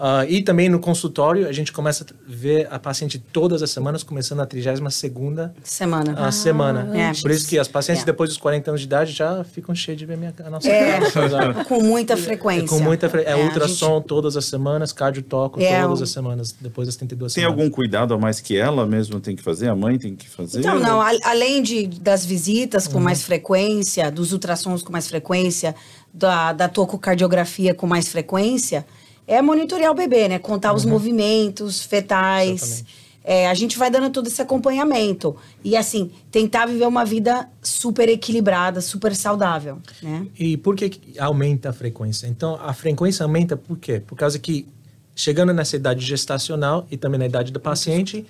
Ah, 0.03 0.25
e 0.27 0.41
também 0.41 0.67
no 0.69 0.79
consultório, 0.79 1.47
a 1.47 1.51
gente 1.51 1.71
começa 1.71 2.03
a 2.09 2.13
ver 2.25 2.67
a 2.71 2.79
paciente 2.79 3.19
todas 3.19 3.61
as 3.61 3.69
semanas, 3.69 4.01
começando 4.01 4.39
na 4.39 4.47
32ª 4.47 5.51
Semana. 5.63 6.13
a 6.27 6.31
semana. 6.31 6.89
é. 6.97 7.11
Por 7.21 7.29
isso 7.31 7.47
que 7.47 7.59
as 7.59 7.67
pacientes 7.67 8.03
É. 8.03 8.05
depois 8.05 8.29
dos 8.29 8.37
40 8.37 8.71
anos 8.71 8.81
de 8.81 8.87
idade 8.87 9.11
já 9.11 9.43
ficam 9.43 9.75
cheias 9.75 9.99
de 9.99 10.05
ver 10.05 10.17
minha, 10.17 10.33
a 10.43 10.49
nossa 10.49 10.67
É, 10.69 10.99
cara. 11.11 11.63
com 11.65 11.81
muita 11.83 12.17
frequência. 12.17 12.65
É 12.65 12.67
com 12.67 12.79
muita 12.83 13.09
fre... 13.09 13.21
é, 13.23 13.33
a 13.33 13.37
ultrassom 13.37 13.97
gente- 13.97 14.07
todas 14.07 14.35
as 14.37 14.45
semanas, 14.45 14.91
cardiotoco 14.91 15.59
É, 15.61 15.81
todas 15.81 16.01
as 16.01 16.09
semanas, 16.09 16.51
depois 16.59 16.87
das 16.87 16.95
32 16.95 17.33
Tem 17.33 17.43
semanas. 17.43 17.59
algum 17.63 17.71
cuidado 17.73 18.13
a 18.13 18.17
mais 18.17 18.39
que 18.39 18.57
ela 18.57 18.85
mesma 18.87 19.19
tem 19.19 19.35
que 19.35 19.43
fazer? 19.43 19.69
A 19.69 19.75
mãe 19.75 19.97
tem 19.99 20.15
que 20.15 20.27
fazer? 20.27 20.59
Então, 20.61 20.75
Ou- 20.75 20.81
não, 20.81 21.01
a- 21.01 21.11
além 21.25 21.61
de, 21.61 21.87
das 21.87 22.25
visitas 22.25 22.85
Uhum. 22.87 22.93
com 22.93 22.99
mais 23.01 23.21
frequência, 23.23 23.80
dos 24.11 24.33
ultrassons 24.33 24.81
com 24.83 24.91
mais 24.91 25.07
frequência, 25.07 25.75
da, 26.13 26.53
da 26.53 26.67
tococardiografia 26.67 27.73
com 27.73 27.87
mais 27.87 28.07
frequência, 28.07 28.85
é 29.27 29.41
monitorear 29.41 29.91
o 29.91 29.95
bebê, 29.95 30.27
né? 30.27 30.39
Contar 30.39 30.73
os 30.73 30.83
movimentos 30.83 31.83
fetais. 31.83 32.79
Uhum. 32.79 32.85
É, 33.23 33.47
a 33.47 33.53
gente 33.53 33.77
vai 33.77 33.89
dando 33.91 34.09
todo 34.09 34.27
esse 34.27 34.41
acompanhamento. 34.41 35.35
E, 35.63 35.77
assim, 35.77 36.11
tentar 36.31 36.65
viver 36.65 36.87
uma 36.87 37.05
vida 37.05 37.47
super 37.61 38.09
equilibrada, 38.09 38.81
super 38.81 39.15
saudável, 39.15 39.77
né? 40.01 40.25
E 40.37 40.57
por 40.57 40.75
que 40.75 40.99
aumenta 41.19 41.69
a 41.69 41.73
frequência? 41.73 42.27
Então, 42.27 42.59
a 42.61 42.73
frequência 42.73 43.23
aumenta 43.23 43.55
por 43.55 43.77
quê? 43.77 43.99
Por 43.99 44.15
causa 44.15 44.39
que, 44.39 44.67
chegando 45.15 45.53
nessa 45.53 45.75
idade 45.75 46.03
gestacional 46.03 46.87
e 46.89 46.97
também 46.97 47.19
na 47.19 47.27
idade 47.27 47.51
do 47.51 47.59
paciente, 47.59 48.25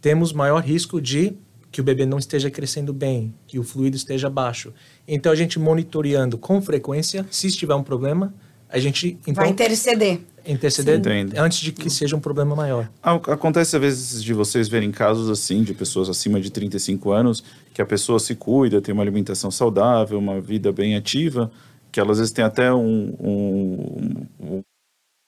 temos 0.00 0.32
maior 0.32 0.62
risco 0.62 1.00
de 1.00 1.34
que 1.74 1.80
o 1.80 1.84
bebê 1.84 2.06
não 2.06 2.18
esteja 2.18 2.48
crescendo 2.52 2.92
bem, 2.92 3.34
que 3.48 3.58
o 3.58 3.64
fluido 3.64 3.96
esteja 3.96 4.30
baixo. 4.30 4.72
Então, 5.08 5.32
a 5.32 5.34
gente 5.34 5.58
monitoreando 5.58 6.38
com 6.38 6.62
frequência, 6.62 7.26
se 7.32 7.48
estiver 7.48 7.74
um 7.74 7.82
problema, 7.82 8.32
a 8.68 8.78
gente 8.78 9.18
então, 9.26 9.42
vai 9.42 9.48
interceder. 9.48 10.20
interceder 10.46 11.00
Entendo. 11.00 11.36
antes 11.36 11.58
de 11.58 11.72
que 11.72 11.90
seja 11.90 12.14
um 12.14 12.20
problema 12.20 12.54
maior. 12.54 12.88
Ah, 13.02 13.14
Acontece 13.14 13.74
às 13.74 13.82
vezes 13.82 14.22
de 14.22 14.32
vocês 14.32 14.68
verem 14.68 14.92
casos 14.92 15.28
assim, 15.28 15.64
de 15.64 15.74
pessoas 15.74 16.08
acima 16.08 16.40
de 16.40 16.48
35 16.48 17.10
anos, 17.10 17.42
que 17.74 17.82
a 17.82 17.86
pessoa 17.86 18.20
se 18.20 18.36
cuida, 18.36 18.80
tem 18.80 18.92
uma 18.92 19.02
alimentação 19.02 19.50
saudável, 19.50 20.16
uma 20.16 20.40
vida 20.40 20.70
bem 20.70 20.94
ativa, 20.94 21.50
que 21.90 21.98
elas 21.98 22.12
às 22.12 22.18
vezes 22.18 22.32
têm 22.32 22.44
até 22.44 22.72
um, 22.72 23.16
um, 23.18 24.26
um- 24.40 24.62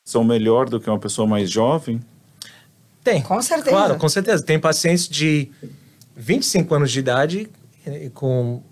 são 0.06 0.22
melhor 0.22 0.68
do 0.68 0.78
que 0.78 0.88
uma 0.88 1.00
pessoa 1.00 1.26
mais 1.26 1.50
jovem. 1.50 2.00
Tem. 3.02 3.20
Com 3.20 3.42
certeza. 3.42 3.70
Claro, 3.70 3.96
com 3.96 4.08
certeza. 4.08 4.44
Tem 4.44 4.60
pacientes 4.60 5.08
de 5.08 5.48
25 6.16 6.74
anos 6.74 6.90
de 6.90 6.98
idade 6.98 7.48
eh, 7.86 8.10
com 8.14 8.62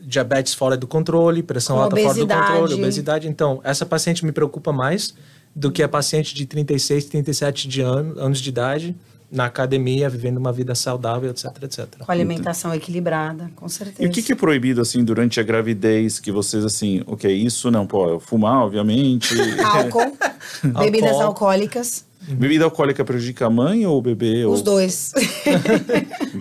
diabetes 0.00 0.54
fora 0.54 0.76
do 0.76 0.86
controle, 0.86 1.42
pressão 1.42 1.76
Com 1.76 1.82
alta 1.82 1.96
fora 1.96 2.06
do 2.06 2.10
obesidade. 2.10 2.46
controle, 2.46 2.74
obesidade. 2.74 3.28
Então, 3.28 3.60
essa 3.62 3.86
paciente 3.86 4.24
me 4.24 4.32
preocupa 4.32 4.72
mais 4.72 5.14
do 5.54 5.70
que 5.70 5.82
a 5.82 5.88
paciente 5.88 6.34
de 6.34 6.46
36, 6.46 7.06
37 7.06 7.68
de 7.68 7.80
ano, 7.80 8.18
anos 8.18 8.40
de 8.40 8.48
idade 8.48 8.96
na 9.30 9.44
academia, 9.44 10.08
vivendo 10.08 10.38
uma 10.38 10.52
vida 10.52 10.74
saudável, 10.74 11.30
etc, 11.30 11.50
etc. 11.62 11.86
Com 11.98 12.10
alimentação 12.10 12.74
equilibrada, 12.74 13.50
com 13.54 13.68
certeza. 13.68 14.02
E 14.02 14.06
o 14.06 14.10
que, 14.10 14.22
que 14.22 14.32
é 14.32 14.34
proibido, 14.34 14.80
assim, 14.80 15.04
durante 15.04 15.38
a 15.38 15.42
gravidez, 15.42 16.18
que 16.18 16.32
vocês, 16.32 16.64
assim, 16.64 17.02
ok, 17.06 17.30
isso 17.30 17.70
não 17.70 17.86
pode, 17.86 18.24
fumar, 18.24 18.62
obviamente. 18.62 19.34
Álcool, 19.62 20.16
bebidas 20.80 21.10
Álcool. 21.12 22.07
Alcoólicas, 22.20 22.38
Bebida 22.38 22.64
alcoólica 22.64 23.04
prejudica 23.04 23.46
a 23.46 23.50
mãe 23.50 23.86
ou 23.86 23.98
o 23.98 24.02
bebê? 24.02 24.44
os 24.44 24.58
ou... 24.58 24.64
dois. 24.64 25.12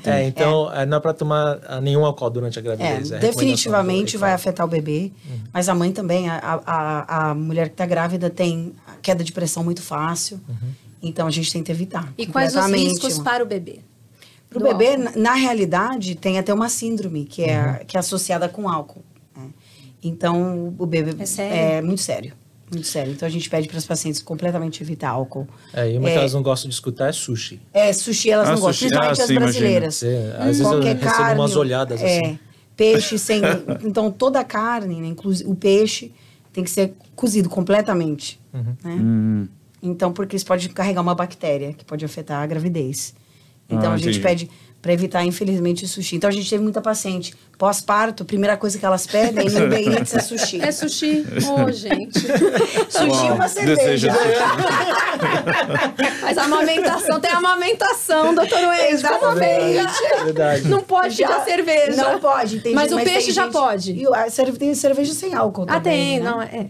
É, 0.06 0.24
então, 0.28 0.72
eh, 0.74 0.86
não 0.86 0.98
é 0.98 1.00
para 1.00 1.14
tomar 1.14 1.60
ah, 1.68 1.82
nenhum 1.82 2.06
álcool 2.06 2.30
durante 2.30 2.58
a 2.60 2.62
É, 2.62 2.64
gravidez. 2.64 3.12
é 3.12 3.20
definitivamente 3.20 4.16
vai 4.18 4.32
afetar 4.34 4.66
o 4.66 4.70
bebê, 4.70 5.12
mas 5.54 5.68
a 5.70 5.76
mãe 5.76 5.92
também, 5.92 6.30
a, 6.30 6.62
a, 6.66 7.30
a 7.30 7.36
mulher 7.36 7.68
que 7.70 7.74
está 7.74 7.86
grávida 7.86 8.30
tem 8.30 8.74
queda 9.02 9.24
de 9.24 9.32
pressão 9.32 9.64
muito 9.64 9.82
fácil, 9.82 10.40
então 11.02 11.28
a 11.28 11.32
gente 11.32 11.52
tem 11.52 11.64
que 11.64 11.72
evitar. 11.72 12.14
E 12.18 12.26
quais 12.28 12.56
os 12.56 12.66
riscos 12.68 13.20
para 13.20 13.44
o 13.44 13.48
bebê? 13.48 13.80
Pro 14.50 14.60
do 14.60 14.66
bebê, 14.66 14.96
na, 14.98 15.12
na 15.16 15.34
realidade, 15.34 16.16
tem 16.16 16.38
até 16.40 16.54
uma 16.54 16.70
síndrome 16.70 17.26
que 17.26 17.44
é, 17.44 17.60
Uhum. 17.82 17.86
que 17.86 17.98
é 17.98 18.00
associada 18.00 18.48
com 18.48 18.70
álcool. 18.70 19.04
né? 19.36 19.50
Então, 20.02 20.74
o 20.78 20.86
bebê 20.86 21.16
É 21.20 21.26
sério? 21.26 21.56
é 21.58 21.82
muito 21.82 22.02
sério. 22.02 22.34
Muito 22.72 22.86
sério. 22.88 23.14
Então, 23.14 23.26
a 23.26 23.32
gente 23.32 23.50
pede 23.50 23.68
para 23.68 23.78
as 23.78 23.86
pacientes 23.86 24.22
completamente 24.22 24.84
evitar 24.84 25.10
álcool. 25.12 25.48
É, 25.74 25.90
e 25.92 25.98
uma 25.98 26.10
É. 26.10 26.14
que 26.14 26.18
elas 26.20 26.34
não 26.34 26.44
gostam 26.44 26.68
de 26.68 26.76
escutar 26.76 27.08
é 27.08 27.12
sushi. 27.14 27.62
É, 27.74 27.94
sushi 27.94 28.30
elas 28.30 28.50
Ah, 28.50 28.52
não 28.52 28.60
gostam, 28.60 28.74
sushi. 28.74 28.86
principalmente 28.90 29.20
Ah, 29.20 29.24
as 29.24 29.28
sim, 29.30 29.36
brasileiras. 29.36 30.02
imagino. 30.02 30.22
Sim, 30.32 30.32
às 30.38 30.46
vezes 30.46 30.62
eu 30.62 30.80
recebo 30.82 31.34
umas 31.42 31.56
olhadas 31.56 32.02
é, 32.02 32.20
assim. 32.20 32.40
Peixe 32.76 33.18
sem. 33.20 33.42
então, 33.86 34.12
toda 34.12 34.40
a 34.40 34.44
carne, 34.44 35.00
né, 35.00 35.08
inclusive 35.08 35.50
o 35.50 35.56
peixe, 35.56 36.12
tem 36.52 36.64
que 36.64 36.70
ser 36.70 36.94
cozido 37.16 37.48
completamente. 37.50 38.40
Uhum. 38.54 38.76
Né? 38.84 38.92
Hum, 39.00 39.48
Então, 39.82 40.12
porque 40.12 40.36
isso 40.36 40.46
pode 40.46 40.68
carregar 40.70 41.02
uma 41.02 41.16
bactéria 41.16 41.72
que 41.72 41.86
pode 41.86 42.04
afetar 42.04 42.42
a 42.44 42.46
gravidez. 42.48 43.14
Então, 43.70 43.92
Ah, 43.92 43.94
a 43.94 43.98
gente 43.98 44.18
entendi. 44.18 44.22
pede 44.22 44.50
para 44.82 44.94
evitar, 44.94 45.24
infelizmente, 45.26 45.86
o 45.86 45.88
sushi. 45.88 46.16
Então, 46.16 46.30
a 46.30 46.34
gente 46.34 46.50
teve 46.50 46.64
muita 46.64 46.82
paciente. 46.82 47.34
Pós-parto, 47.58 48.24
a 48.24 48.26
primeira 48.26 48.56
coisa 48.56 48.78
que 48.78 48.86
elas 48.86 49.08
pedem 49.08 49.50
no 49.50 49.66
Uber 49.66 49.80
Eats 49.80 50.14
é 50.14 50.20
sushi. 50.20 50.62
É 50.62 50.72
sushi. 50.72 51.26
Ô, 51.52 51.70
gente. 51.74 52.20
sushi 52.20 53.26
e 53.28 53.32
uma 53.32 53.48
cerveja. 53.48 54.14
Mas 56.22 56.38
a 56.38 56.44
amamentação 56.44 57.20
tem 57.20 57.32
a 57.32 57.38
amamentação, 57.38 58.34
doutor. 58.36 58.58
Como 58.60 58.74
Exatamente. 58.74 60.24
Verdade. 60.26 60.68
Não 60.68 60.82
pode 60.82 61.16
ficar 61.16 61.44
cerveja. 61.44 61.96
Não 61.96 62.20
pode. 62.20 62.60
Tem 62.60 62.74
Mas 62.74 62.90
gente- 62.92 63.02
o 63.02 63.04
peixe 63.04 63.26
tem 63.28 63.34
já 63.34 63.44
gente- 63.44 63.54
pode. 63.54 63.94
E 63.94 64.06
a 64.08 64.30
cerve- 64.30 64.58
tem 64.58 64.74
cerveja 64.76 65.14
sem 65.14 65.34
álcool 65.34 65.64
Ah, 65.68 65.80
também, 65.80 66.16
tem. 66.16 66.20
né? 66.20 66.30
Não, 66.30 66.42
é. 66.42 66.70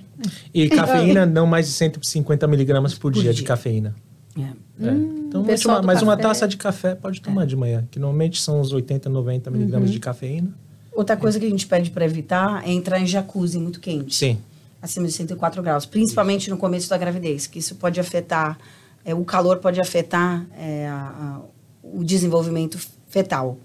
E 0.54 0.70
cafeína, 0.70 1.26
não 1.26 1.46
mais 1.46 1.68
de 1.68 1.74
150 1.74 2.48
miligramas 2.48 2.94
por, 2.94 3.12
dia, 3.12 3.32
de 3.32 3.38
dia. 3.40 3.48
cafeína. 3.48 3.96
É. 4.38 4.88
É. 4.88 5.17
Então, 5.28 5.42
uma- 5.42 5.82
mas 5.82 6.02
uma 6.02 6.16
café. 6.16 6.28
taça 6.30 6.48
de 6.48 6.58
café 6.58 6.96
pode 6.96 7.22
tomar 7.22 7.46
de 7.46 7.56
manhã, 7.56 7.88
que 7.92 8.00
normalmente 8.00 8.42
são 8.42 8.60
uns 8.62 8.72
80, 8.72 9.10
90 9.10 9.52
miligramas 9.52 9.92
de 9.92 10.00
cafeína. 10.00 10.54
Outra 10.92 11.16
coisa 11.16 11.40
que 11.40 11.46
a 11.46 11.50
gente 11.50 11.68
pede 11.68 11.92
para 11.92 12.06
evitar 12.06 12.68
é 12.68 12.72
entrar 12.72 13.00
em 13.00 13.06
jacuzzi 13.06 13.60
muito 13.60 13.80
quente. 13.80 14.16
Sim. 14.16 14.38
Acima 14.82 15.06
de 15.06 15.14
104 15.14 15.62
graus, 15.62 15.86
principalmente 15.86 16.50
no 16.50 16.58
começo 16.58 16.90
da 16.90 16.98
gravidez, 16.98 17.46
que 17.46 17.60
isso 17.60 17.76
pode 17.76 18.00
afetar, 18.00 18.58
é, 19.04 19.14
o 19.14 19.24
calor 19.26 19.58
pode 19.58 19.80
afetar 19.80 20.46
é, 20.58 20.88
a, 20.88 20.96
a, 20.96 21.40
o 21.84 22.04
desenvolvimento 22.04 22.80
fetal, 23.08 23.58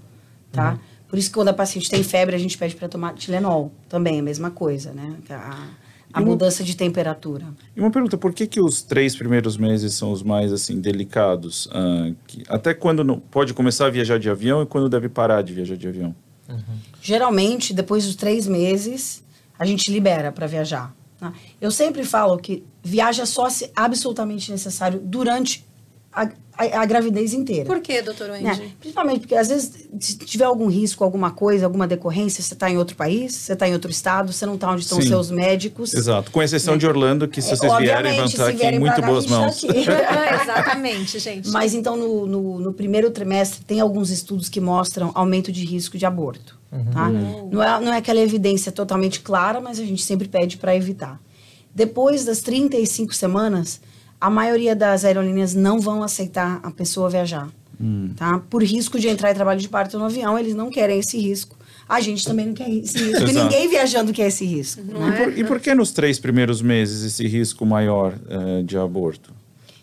tá? 0.50 0.72
Uhum. 0.72 0.78
Por 1.08 1.18
isso 1.18 1.28
que 1.28 1.34
quando 1.34 1.48
a 1.48 1.52
paciente 1.54 1.90
tem 1.90 2.02
febre, 2.02 2.34
a 2.34 2.38
gente 2.38 2.56
pede 2.56 2.74
para 2.74 2.88
tomar 2.88 3.12
Tilenol, 3.14 3.70
também 3.88 4.18
a 4.18 4.22
mesma 4.22 4.50
coisa, 4.50 4.92
né? 4.92 5.14
A, 5.30 5.68
a 6.12 6.20
mudança 6.20 6.62
de 6.62 6.76
temperatura. 6.76 7.46
E 7.76 7.80
uma 7.80 7.90
pergunta, 7.90 8.18
por 8.18 8.32
que 8.32 8.46
que 8.46 8.60
os 8.60 8.82
três 8.82 9.16
primeiros 9.16 9.56
meses 9.56 9.94
são 9.94 10.12
os 10.12 10.22
mais, 10.22 10.52
assim, 10.52 10.80
delicados? 10.80 11.66
Uh, 11.66 12.14
que, 12.26 12.42
até 12.48 12.74
quando 12.74 13.02
não, 13.02 13.18
pode 13.18 13.54
começar 13.54 13.86
a 13.86 13.90
viajar 13.90 14.18
de 14.18 14.28
avião 14.28 14.62
e 14.62 14.66
quando 14.66 14.88
deve 14.88 15.08
parar 15.08 15.42
de 15.42 15.52
viajar 15.52 15.76
de 15.76 15.88
avião? 15.88 16.14
Uhum. 16.48 16.58
Geralmente, 17.00 17.72
depois 17.72 18.04
dos 18.04 18.14
três 18.14 18.46
meses, 18.46 19.24
a 19.58 19.64
gente 19.64 19.90
libera 19.90 20.30
para 20.30 20.46
viajar. 20.46 20.94
Tá? 21.18 21.32
Eu 21.60 21.70
sempre 21.70 22.04
falo 22.04 22.36
que 22.36 22.64
viaja 22.82 23.24
só 23.24 23.48
se 23.48 23.70
absolutamente 23.74 24.50
necessário 24.50 25.00
durante 25.02 25.64
a, 26.12 26.28
a, 26.56 26.82
a, 26.82 26.86
gravidez 26.86 27.32
inteira. 27.32 27.64
Por 27.64 27.80
que, 27.80 28.02
doutor 28.02 28.30
Wendy? 28.30 28.44
Né? 28.44 28.70
Principalmente 28.78 29.20
porque, 29.20 29.34
às 29.34 29.48
vezes, 29.48 29.88
se 29.98 30.16
tiver 30.18 30.44
algum 30.44 30.68
risco, 30.68 31.02
alguma 31.02 31.30
coisa, 31.30 31.64
alguma 31.64 31.86
decorrência, 31.86 32.42
você 32.42 32.52
está 32.54 32.70
em 32.70 32.76
outro 32.76 32.94
país, 32.94 33.34
você 33.34 33.54
está 33.54 33.68
em 33.68 33.72
outro 33.72 33.90
estado, 33.90 34.32
você 34.32 34.44
não 34.44 34.54
está 34.54 34.70
onde 34.70 34.82
estão 34.82 35.00
Sim. 35.00 35.08
seus 35.08 35.30
médicos. 35.30 35.94
Exato. 35.94 36.30
Com 36.30 36.42
exceção 36.42 36.74
né? 36.74 36.78
de 36.78 36.86
Orlando, 36.86 37.26
que 37.26 37.40
se 37.40 37.52
é, 37.52 37.56
vocês 37.56 37.76
vierem, 37.78 38.16
vão 38.16 38.26
estar 38.26 38.48
aqui 38.48 38.66
em 38.66 38.78
muito 38.78 39.00
boas 39.02 39.26
mãos. 39.26 39.64
Exatamente, 39.64 41.18
gente. 41.18 41.48
Mas, 41.50 41.74
então, 41.74 41.96
no, 41.96 42.26
no, 42.26 42.58
no, 42.58 42.72
primeiro 42.72 43.10
trimestre, 43.10 43.64
tem 43.64 43.80
alguns 43.80 44.10
estudos 44.10 44.48
que 44.48 44.60
mostram 44.60 45.10
aumento 45.14 45.50
de 45.50 45.64
risco 45.64 45.96
de 45.96 46.04
aborto. 46.04 46.58
Uhum. 46.70 46.84
Tá? 46.86 47.08
Uhum. 47.08 47.48
Não, 47.50 47.62
é, 47.62 47.80
não 47.80 47.92
é 47.92 47.96
aquela 47.96 48.20
evidência 48.20 48.70
totalmente 48.70 49.20
clara, 49.20 49.60
mas 49.60 49.80
a 49.80 49.84
gente 49.84 50.02
sempre 50.02 50.28
pede 50.28 50.58
para 50.58 50.76
evitar. 50.76 51.20
Depois 51.74 52.24
das 52.24 52.40
35 52.40 53.14
semanas 53.14 53.80
a 54.22 54.30
maioria 54.30 54.76
das 54.76 55.04
aerolíneas 55.04 55.52
não 55.52 55.80
vão 55.80 56.00
aceitar 56.00 56.60
a 56.62 56.70
pessoa 56.70 57.10
viajar. 57.10 57.48
Hum. 57.80 58.12
Tá? 58.16 58.40
Por 58.48 58.62
risco 58.62 58.96
de 58.96 59.08
entrar 59.08 59.32
em 59.32 59.34
trabalho 59.34 59.58
de 59.58 59.68
parto 59.68 59.98
no 59.98 60.04
avião, 60.04 60.38
eles 60.38 60.54
não 60.54 60.70
querem 60.70 61.00
esse 61.00 61.18
risco. 61.18 61.56
A 61.88 62.00
gente 62.00 62.24
também 62.24 62.46
não 62.46 62.54
quer 62.54 62.70
esse 62.70 62.98
risco. 62.98 63.18
Porque 63.18 63.32
ninguém 63.32 63.68
viajando 63.68 64.12
quer 64.12 64.28
esse 64.28 64.44
risco. 64.44 64.80
Né? 64.80 64.94
E, 64.94 65.24
por, 65.24 65.38
e, 65.38 65.44
por, 65.44 65.60
que 65.60 65.74
nos 65.74 65.90
três 65.90 66.20
primeiros 66.20 66.62
meses 66.62 67.02
esse 67.02 67.26
risco 67.26 67.66
maior 67.66 68.14
uh, 68.14 68.62
de 68.62 68.78
aborto? 68.78 69.34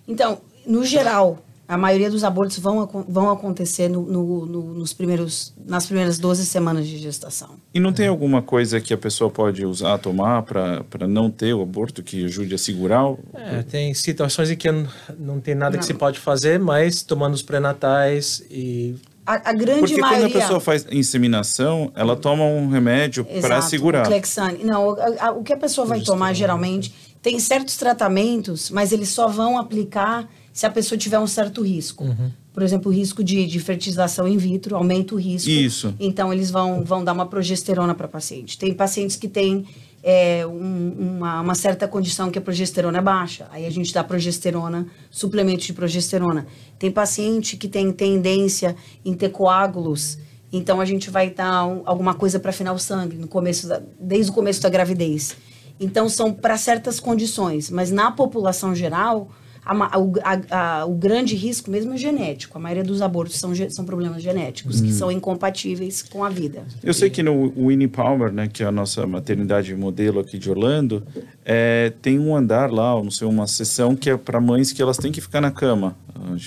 Então, 0.07 0.39
no 0.65 0.85
geral, 0.85 1.43
a 1.69 1.77
maioria 1.77 2.09
dos 2.09 2.23
abortos 2.23 2.57
vão, 2.57 3.05
vão 3.07 3.29
acontecer 3.29 3.87
no, 3.87 4.01
no, 4.01 4.45
no, 4.47 4.73
nos 4.73 4.91
primeiros, 4.91 5.53
nas 5.67 5.85
primeiras 5.85 6.17
12 6.17 6.43
semanas 6.47 6.87
de 6.87 6.97
gestação. 6.97 7.51
E 7.71 7.79
não 7.79 7.93
tem 7.93 8.07
alguma 8.07 8.41
coisa 8.41 8.81
que 8.81 8.91
a 8.91 8.97
pessoa 8.97 9.29
pode 9.29 9.63
usar, 9.63 9.99
tomar, 9.99 10.41
para 10.41 11.07
não 11.07 11.29
ter 11.29 11.53
o 11.53 11.61
aborto, 11.61 12.01
que 12.01 12.25
ajude 12.25 12.55
a 12.55 12.57
segurar? 12.57 13.13
É, 13.35 13.61
tem 13.61 13.93
situações 13.93 14.49
em 14.49 14.55
que 14.55 14.67
não 15.19 15.39
tem 15.39 15.53
nada 15.53 15.73
não. 15.73 15.79
que 15.79 15.85
se 15.85 15.93
pode 15.93 16.19
fazer, 16.19 16.59
mas 16.59 17.03
tomando 17.03 17.35
os 17.35 17.43
pré-natais 17.43 18.43
e 18.49 18.95
a, 19.23 19.51
a, 19.51 19.53
grande 19.53 19.81
Porque 19.81 20.01
maioria... 20.01 20.27
quando 20.27 20.37
a 20.37 20.41
pessoa 20.41 20.59
faz 20.59 20.87
inseminação, 20.89 21.91
ela 21.95 22.15
toma 22.15 22.45
um 22.45 22.67
remédio 22.67 23.23
para 23.23 23.61
segurar. 23.61 24.05
O 24.05 24.07
Clexane. 24.07 24.63
Não, 24.63 24.97
a, 25.19 25.31
o 25.33 25.43
que 25.43 25.53
a 25.53 25.57
pessoa 25.57 25.85
vai 25.85 26.01
tomar 26.01 26.33
geralmente 26.33 26.91
tem 27.21 27.37
certos 27.39 27.77
tratamentos, 27.77 28.71
mas 28.71 28.91
eles 28.91 29.09
só 29.09 29.27
vão 29.27 29.59
aplicar 29.59 30.27
se 30.59 30.65
a 30.65 30.69
pessoa 30.69 30.99
tiver 30.99 31.17
um 31.17 31.25
certo 31.25 31.61
risco. 31.61 32.03
Uhum. 32.03 32.31
Por 32.53 32.61
exemplo, 32.63 32.91
o 32.91 32.93
risco 32.93 33.23
de, 33.23 33.47
de 33.47 33.59
fertilização 33.61 34.27
in 34.27 34.35
vitro 34.35 34.75
aumenta 34.75 35.15
o 35.15 35.17
risco. 35.17 35.49
Isso. 35.49 35.95
Então, 35.97 36.33
eles 36.33 36.51
vão, 36.51 36.83
vão 36.83 37.01
dar 37.01 37.13
uma 37.13 37.25
progesterona 37.25 37.95
para 37.95 38.09
paciente. 38.09 38.57
Tem 38.57 38.73
pacientes 38.73 39.15
que 39.15 39.29
têm 39.29 39.65
é, 40.03 40.45
um, 40.45 41.15
uma, 41.15 41.39
uma, 41.39 41.55
certa 41.55 41.87
condição 41.87 42.29
que 42.29 42.37
a 42.37 42.41
progesterona 42.41 42.97
é 42.97 43.01
baixa. 43.01 43.47
Aí 43.51 43.65
a 43.65 43.69
gente 43.69 43.93
dá 43.93 44.03
progesterona, 44.03 44.85
suplemento 45.09 45.63
de 45.63 45.71
progesterona. 45.71 46.45
Tem 46.77 46.91
paciente 46.91 47.55
que 47.55 47.69
tem 47.69 47.89
tendência 47.93 48.75
em 49.05 49.13
ter 49.13 49.29
coágulos. 49.29 50.17
Então, 50.51 50.81
a 50.81 50.85
gente 50.85 51.09
vai 51.09 51.29
dar 51.29 51.65
um, 51.65 51.83
alguma 51.85 52.13
coisa 52.13 52.37
para 52.37 52.49
afinar 52.49 52.73
o 52.73 52.79
sangue 52.79 53.15
no 53.15 53.29
começo 53.29 53.65
da, 53.65 53.81
desde 53.97 54.29
o 54.29 54.33
começo 54.33 54.61
da 54.61 54.67
gravidez. 54.67 55.37
Então, 55.79 56.09
são 56.09 56.33
para 56.33 56.57
certas 56.57 56.99
condições. 56.99 57.69
Mas 57.69 57.91
na 57.91 58.11
população 58.11 58.75
geral 58.75 59.31
a, 59.69 60.01
a, 60.23 60.79
a, 60.79 60.85
o 60.85 60.95
grande 60.95 61.35
risco 61.35 61.69
mesmo 61.69 61.93
é 61.93 61.97
genético. 61.97 62.57
A 62.57 62.61
maioria 62.61 62.83
dos 62.83 63.01
abortos 63.01 63.37
são, 63.37 63.53
são 63.69 63.85
problemas 63.85 64.23
genéticos, 64.23 64.81
hum. 64.81 64.85
que 64.85 64.91
são 64.91 65.11
incompatíveis 65.11 66.01
com 66.01 66.23
a 66.23 66.29
vida. 66.29 66.63
Eu 66.83 66.93
sei 66.93 67.09
que 67.09 67.21
no 67.21 67.53
Winnie 67.55 67.87
Palmer, 67.87 68.31
né, 68.31 68.47
que 68.51 68.63
é 68.63 68.65
a 68.65 68.71
nossa 68.71 69.05
maternidade 69.05 69.75
modelo 69.75 70.19
aqui 70.19 70.39
de 70.39 70.49
Orlando, 70.49 71.05
é, 71.45 71.93
tem 72.01 72.17
um 72.17 72.35
andar 72.35 72.71
lá, 72.71 72.95
não 72.95 73.11
sei, 73.11 73.27
uma 73.27 73.45
sessão 73.45 73.95
que 73.95 74.09
é 74.09 74.17
para 74.17 74.41
mães 74.41 74.71
que 74.71 74.81
elas 74.81 74.97
têm 74.97 75.11
que 75.11 75.21
ficar 75.21 75.39
na 75.39 75.51
cama, 75.51 75.95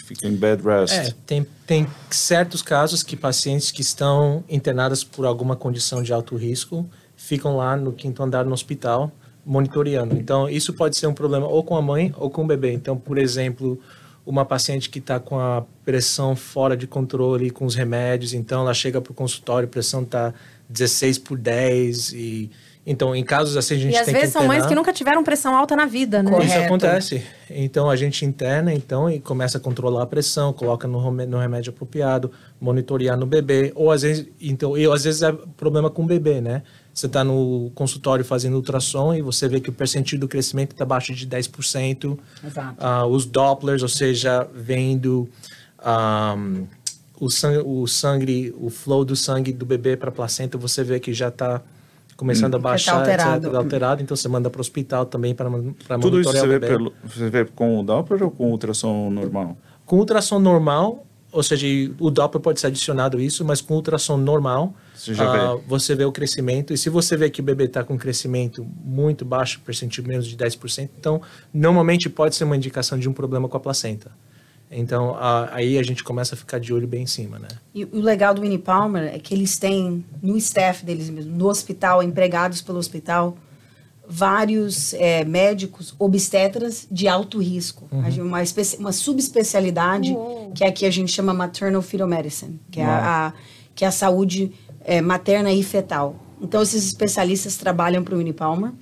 fica 0.04 0.26
em 0.26 0.35
bed 0.35 0.62
rest. 0.62 0.92
É, 0.92 1.12
tem, 1.24 1.46
tem 1.66 1.87
certos 2.11 2.61
casos 2.61 3.02
que 3.02 3.16
pacientes 3.16 3.70
que 3.70 3.82
estão 3.82 4.42
internadas 4.48 5.04
por 5.04 5.26
alguma 5.26 5.54
condição 5.54 6.02
de 6.02 6.12
alto 6.12 6.37
risco 6.37 6.88
ficam 7.16 7.56
lá 7.56 7.76
no 7.76 7.92
quinto 7.92 8.20
andar 8.22 8.44
no 8.44 8.52
hospital 8.52 9.12
monitoreando. 9.44 10.16
Então, 10.16 10.48
isso 10.48 10.72
pode 10.72 10.96
ser 10.96 11.07
um 11.07 11.14
problema 11.14 11.46
ou 11.46 11.62
com 11.62 11.76
a 11.76 11.83
mãe 11.83 12.14
ou 12.16 12.31
com 12.31 12.44
o 12.44 12.46
bebê. 12.46 12.72
Então, 12.72 12.96
por 12.96 13.18
exemplo, 13.18 13.78
uma 14.24 14.44
paciente 14.44 14.88
que 14.88 14.98
está 14.98 15.18
com 15.18 15.38
a 15.38 15.64
pressão 15.85 16.37
fora 16.37 16.76
de 16.76 16.87
controle 16.87 17.50
com 17.50 17.64
os 17.64 17.74
remédios, 17.74 18.35
então 18.35 18.62
ela 18.62 18.74
chega 18.74 19.00
para 19.00 19.11
o 19.11 19.14
consultório, 19.14 19.66
a 19.66 19.70
pressão 19.70 20.02
está 20.02 20.33
16 20.68 21.18
por 21.18 21.37
10 21.37 22.12
e 22.12 22.50
então, 22.85 23.14
em 23.14 23.22
casos 23.22 23.57
assim, 23.57 23.74
a 23.74 23.78
gente 23.78 23.92
e 23.92 23.94
tem 23.94 24.05
que 24.05 24.11
E 24.11 24.14
às 24.14 24.20
vezes 24.20 24.33
são 24.33 24.44
mães 24.44 24.66
que 24.66 24.74
nunca 24.74 24.92
tiveram 24.92 25.22
pressão 25.22 25.55
alta 25.55 25.76
na 25.76 25.87
vida, 25.87 26.20
né? 26.20 26.31
Correto. 26.31 26.52
Isso 26.52 26.59
acontece. 26.59 27.22
Então, 27.48 27.88
a 27.88 27.94
gente 27.94 28.24
interna, 28.24 28.74
então, 28.74 29.09
e 29.09 29.20
começa 29.20 29.59
a 29.59 29.61
controlar 29.61 30.02
a 30.02 30.07
pressão, 30.07 30.52
coloca 30.52 30.88
no, 30.88 31.11
no 31.11 31.38
remédio 31.38 31.70
apropriado, 31.70 32.33
monitorear 32.61 33.16
no 33.16 33.24
bebê. 33.24 33.70
Ou, 33.76 33.92
às 33.92 34.02
vezes, 34.02 34.26
então, 34.40 34.76
e, 34.76 34.85
às 34.90 35.05
vezes 35.05 35.22
é 35.22 35.31
problema 35.57 35.88
com 35.90 36.02
o 36.02 36.07
bebê, 36.07 36.40
né? 36.40 36.62
Você 36.94 37.07
está 37.07 37.24
no 37.24 37.70
consultório 37.74 38.24
fazendo 38.24 38.55
ultrassom 38.55 39.14
e 39.14 39.22
você 39.22 39.48
vê 39.48 39.61
que 39.61 39.70
o 39.70 39.72
percentil 39.72 40.18
do 40.18 40.28
crescimento 40.28 40.72
está 40.72 40.85
abaixo 40.85 41.14
de 41.14 41.26
10%. 41.26 42.18
Exato. 42.44 42.85
Uh, 42.85 43.07
os 43.07 43.24
Dopplers, 43.24 43.83
ou 43.83 43.88
seja, 43.88 44.46
vendo 44.55 45.28
um, 45.83 46.66
o, 47.18 47.31
sangue, 47.31 47.62
o 47.64 47.87
sangue, 47.87 48.55
o 48.61 48.68
flow 48.68 49.05
do 49.05 49.16
sangue 49.16 49.52
do 49.52 49.64
bebê 49.64 49.96
para 49.96 50.11
a 50.11 50.12
placenta, 50.12 50.59
você 50.59 50.85
vê 50.85 51.00
que 51.00 51.14
já 51.14 51.28
está 51.28 51.62
começando 52.14 52.55
hum. 52.55 52.59
a 52.59 52.61
baixar, 52.61 52.92
tá 52.92 52.98
alterado. 52.98 53.46
Etc, 53.46 53.57
alterado. 53.57 54.02
Então 54.02 54.16
você 54.16 54.28
manda 54.28 54.50
para 54.50 54.59
o 54.59 54.61
hospital 54.61 55.07
também 55.07 55.35
para 55.35 55.48
monitorar 55.48 55.98
Tudo 55.98 56.20
isso 56.20 56.31
você 56.31 56.46
vê, 56.46 56.61
pelo, 56.61 56.92
você 57.05 57.31
vê 57.31 57.44
com 57.44 57.81
o 57.81 57.83
Doppler 57.83 58.22
ou 58.22 58.31
com 58.31 58.48
o 58.48 58.50
ultrassom 58.50 59.11
normal? 59.11 59.57
Com 59.87 59.96
ultrassom 59.96 60.38
normal, 60.38 61.07
ou 61.32 61.42
seja, 61.42 61.66
o 61.98 62.10
Doppler 62.10 62.42
pode 62.42 62.60
ser 62.60 62.66
adicionado 62.66 63.18
isso, 63.18 63.42
mas 63.44 63.62
com 63.62 63.74
ultrassom 63.74 64.18
normal, 64.18 64.74
você, 64.94 65.12
uh, 65.12 65.62
você 65.66 65.94
vê 65.94 66.04
o 66.04 66.12
crescimento. 66.12 66.74
E 66.74 66.78
se 66.78 66.90
você 66.90 67.16
vê 67.16 67.30
que 67.30 67.40
o 67.40 67.42
bebê 67.42 67.64
está 67.64 67.82
com 67.82 67.94
um 67.94 67.98
crescimento 67.98 68.64
muito 68.84 69.24
baixo, 69.24 69.60
percentil 69.60 70.04
menos 70.04 70.26
de 70.26 70.36
10%, 70.36 70.90
então 70.98 71.22
normalmente 71.52 72.10
pode 72.10 72.36
ser 72.36 72.44
uma 72.44 72.56
indicação 72.56 72.98
de 72.98 73.08
um 73.08 73.12
problema 73.14 73.48
com 73.48 73.56
a 73.56 73.60
placenta. 73.60 74.12
Então, 74.70 75.12
uh, 75.12 75.48
aí 75.52 75.78
a 75.78 75.82
gente 75.82 76.04
começa 76.04 76.34
a 76.34 76.38
ficar 76.38 76.58
de 76.58 76.72
olho 76.72 76.86
bem 76.86 77.02
em 77.02 77.06
cima, 77.06 77.38
né? 77.38 77.48
E 77.74 77.84
o 77.84 78.00
legal 78.00 78.34
do 78.34 78.42
Winnie 78.42 78.58
Palmer 78.58 79.14
é 79.14 79.18
que 79.18 79.34
eles 79.34 79.58
têm 79.58 80.04
no 80.22 80.36
staff 80.36 80.84
deles 80.84 81.10
mesmo, 81.10 81.34
no 81.34 81.48
hospital, 81.48 82.02
empregados 82.02 82.62
pelo 82.62 82.78
hospital, 82.78 83.36
vários 84.08 84.94
é, 84.94 85.24
médicos 85.24 85.94
obstetras 85.98 86.86
de 86.90 87.08
alto 87.08 87.38
risco. 87.38 87.88
Uhum. 87.90 88.26
Uma, 88.26 88.38
uma 88.78 88.92
subespecialidade 88.92 90.12
uhum. 90.12 90.50
que 90.54 90.64
aqui 90.64 90.84
a 90.84 90.90
gente 90.90 91.12
chama 91.12 91.32
maternal 91.32 91.82
fetal 91.82 92.08
medicine, 92.08 92.60
que 92.70 92.80
é 92.80 92.84
a, 92.84 93.28
a, 93.28 93.32
que 93.74 93.84
é 93.84 93.88
a 93.88 93.92
saúde 93.92 94.52
é, 94.84 95.00
materna 95.00 95.52
e 95.52 95.62
fetal. 95.62 96.16
Então, 96.40 96.60
esses 96.60 96.84
especialistas 96.84 97.56
trabalham 97.56 98.02
para 98.02 98.16
o 98.16 98.18
Unipalmer 98.18 98.72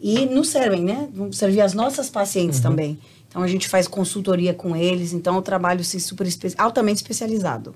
e 0.00 0.24
nos 0.26 0.48
servem, 0.48 0.84
né? 0.84 1.08
Vão 1.12 1.32
servir 1.32 1.60
as 1.60 1.74
nossas 1.74 2.08
pacientes 2.08 2.58
uhum. 2.58 2.62
também. 2.62 2.98
Então, 3.28 3.42
a 3.42 3.48
gente 3.48 3.68
faz 3.68 3.88
consultoria 3.88 4.54
com 4.54 4.76
eles. 4.76 5.12
Então, 5.12 5.36
o 5.36 5.42
trabalho 5.42 5.80
assim, 5.80 5.98
super 5.98 6.26
espe 6.26 6.54
altamente 6.56 6.96
especializado. 6.96 7.74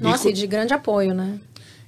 Nossa, 0.00 0.28
e, 0.28 0.32
e 0.32 0.34
de 0.34 0.46
grande 0.46 0.74
apoio, 0.74 1.14
né? 1.14 1.38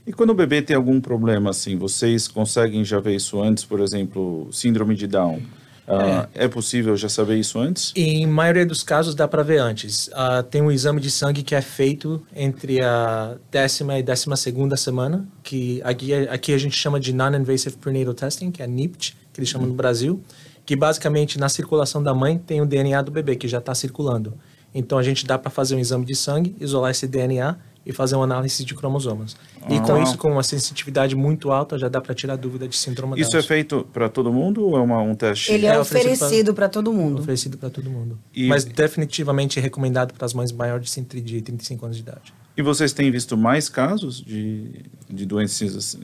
E 0.07 0.13
quando 0.13 0.31
o 0.31 0.35
bebê 0.35 0.61
tem 0.61 0.77
algum 0.77 1.01
problema, 1.01 1.51
assim, 1.51 1.77
vocês 1.77 2.29
conseguem 2.29 2.85
já 2.85 3.01
ver 3.01 3.17
isso 3.17 3.41
antes, 3.41 3.65
por 3.65 3.81
exemplo, 3.81 4.49
síndrome 4.53 4.95
de 4.95 5.07
Down? 5.07 5.41
Uh, 5.87 6.27
é. 6.35 6.45
é. 6.45 6.49
possível 6.49 6.97
já 6.97 7.09
saber 7.09 7.37
isso 7.37 7.59
antes? 7.59 7.93
Em 7.95 8.27
maioria 8.27 8.65
dos 8.65 8.83
casos 8.83 9.15
dá 9.15 9.29
para 9.29 9.43
ver 9.43 9.59
antes. 9.59 10.09
Uh, 10.09 10.43
tem 10.43 10.63
um 10.63 10.71
exame 10.71 11.01
de 11.01 11.11
sangue 11.11 11.43
que 11.43 11.55
é 11.55 11.61
feito 11.61 12.23
entre 12.35 12.81
a 12.81 13.37
décima 13.51 13.99
e 13.99 14.03
décima 14.03 14.37
segunda 14.37 14.77
semana, 14.77 15.27
que 15.43 15.83
aqui, 15.85 16.13
aqui 16.15 16.55
a 16.55 16.59
gente 16.59 16.77
chama 16.77 16.99
de 16.99 17.13
Non-Invasive 17.13 17.77
Prenatal 17.77 18.15
Testing, 18.15 18.51
que 18.51 18.63
é 18.63 18.67
NIPT, 18.67 19.15
que 19.33 19.41
eles 19.41 19.49
chamam 19.49 19.69
no 19.69 19.75
Brasil, 19.75 20.23
que 20.65 20.75
basicamente 20.75 21.39
na 21.39 21.51
circulação 21.51 22.03
da 22.03 22.15
mãe 22.15 22.39
tem 22.39 22.63
o 22.63 22.67
DNA 22.67 23.03
do 23.03 23.11
bebê 23.11 23.37
que 23.37 23.47
já 23.47 23.59
está 23.59 23.75
circulando. 23.75 24.35
Então 24.75 24.99
a 24.99 25.03
gente 25.03 25.27
dá 25.27 25.39
para 25.39 25.51
fazer 25.51 25.77
um 25.77 25.79
exame 25.79 26.05
de 26.05 26.15
sangue, 26.15 26.57
isolar 26.59 26.91
esse 26.91 27.07
DNA 27.07 27.57
e 27.87 27.93
fazer 27.93 28.15
uma 28.17 28.25
análise 28.25 28.65
de 28.65 28.75
cromossomos. 28.75 29.37
E 29.69 29.77
Ah. 29.77 29.81
com 29.81 30.03
isso, 30.03 30.17
com 30.17 30.31
uma 30.33 30.43
sensitividade 30.43 31.15
muito 31.15 31.51
alta, 31.53 31.77
já 31.79 31.89
dá 31.89 32.01
para 32.01 32.15
tirar 32.15 32.37
dúvida 32.37 32.67
de 32.67 32.77
síndrome 32.77 33.21
Isso 33.21 33.31
Down. 33.33 33.41
é 33.41 33.43
feito 33.43 33.87
para 33.93 34.09
todo 34.09 34.33
mundo 34.33 34.65
ou 34.67 34.77
é 34.77 34.81
uma, 34.81 35.01
um 35.01 35.15
teste? 35.15 35.53
Ele 35.53 35.67
é, 35.67 35.75
É 35.75 35.79
oferecido 35.79 36.55
para 36.55 36.69
todo 36.69 36.93
mundo. 36.93 37.21
oferecido 37.21 37.59
para 37.59 37.69
todo 37.71 37.91
mundo. 37.91 38.19
E- 38.35 38.47
Mas 38.49 38.65
definitivamente 38.65 39.61
recomendado 39.61 40.15
para 40.15 40.25
as 40.25 40.33
mães 40.33 40.51
maiores 40.53 40.85
de 40.87 40.91
100 40.91 41.05
de 41.23 41.43
35 41.43 41.85
anos 41.85 41.97
de 41.97 42.03
idade. 42.03 42.33
E 42.57 42.63
vocês 42.63 42.93
têm 42.93 43.11
visto 43.11 43.37
mais 43.37 43.69
casos 43.69 44.21
de, 44.23 44.71
de 45.11 45.27
doenças 45.27 45.77
assim? 45.77 46.01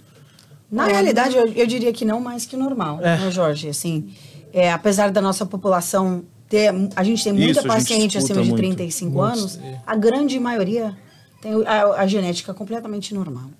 Na 0.70 0.84
realidade, 0.86 1.36
eu, 1.36 1.46
eu 1.48 1.66
diria 1.66 1.92
que 1.92 2.04
não 2.04 2.20
mais 2.20 2.46
que 2.46 2.54
o 2.54 2.58
normal, 2.58 2.98
É. 3.00 3.16
né, 3.18 3.30
Jorge? 3.30 3.68
Assim, 3.68 4.12
é, 4.52 4.70
apesar 4.72 5.10
da 5.10 5.20
nossa 5.20 5.44
população 5.46 6.24
ter... 6.48 6.72
A 6.94 7.02
gente 7.04 7.22
tem 7.24 7.32
muita 7.32 7.60
Isso, 7.60 7.66
paciente 7.68 8.18
acima 8.18 8.42
de 8.42 8.48
muito. 8.50 8.56
35 8.62 9.10
Muitos, 9.16 9.40
anos, 9.56 9.58
é. 9.64 9.80
a 9.86 9.96
grande 9.96 10.38
maioria 10.38 10.96
tem 11.40 11.52
a, 11.66 11.84
a 12.00 12.06
genética 12.06 12.52
completamente 12.54 13.14
normal. 13.14 13.50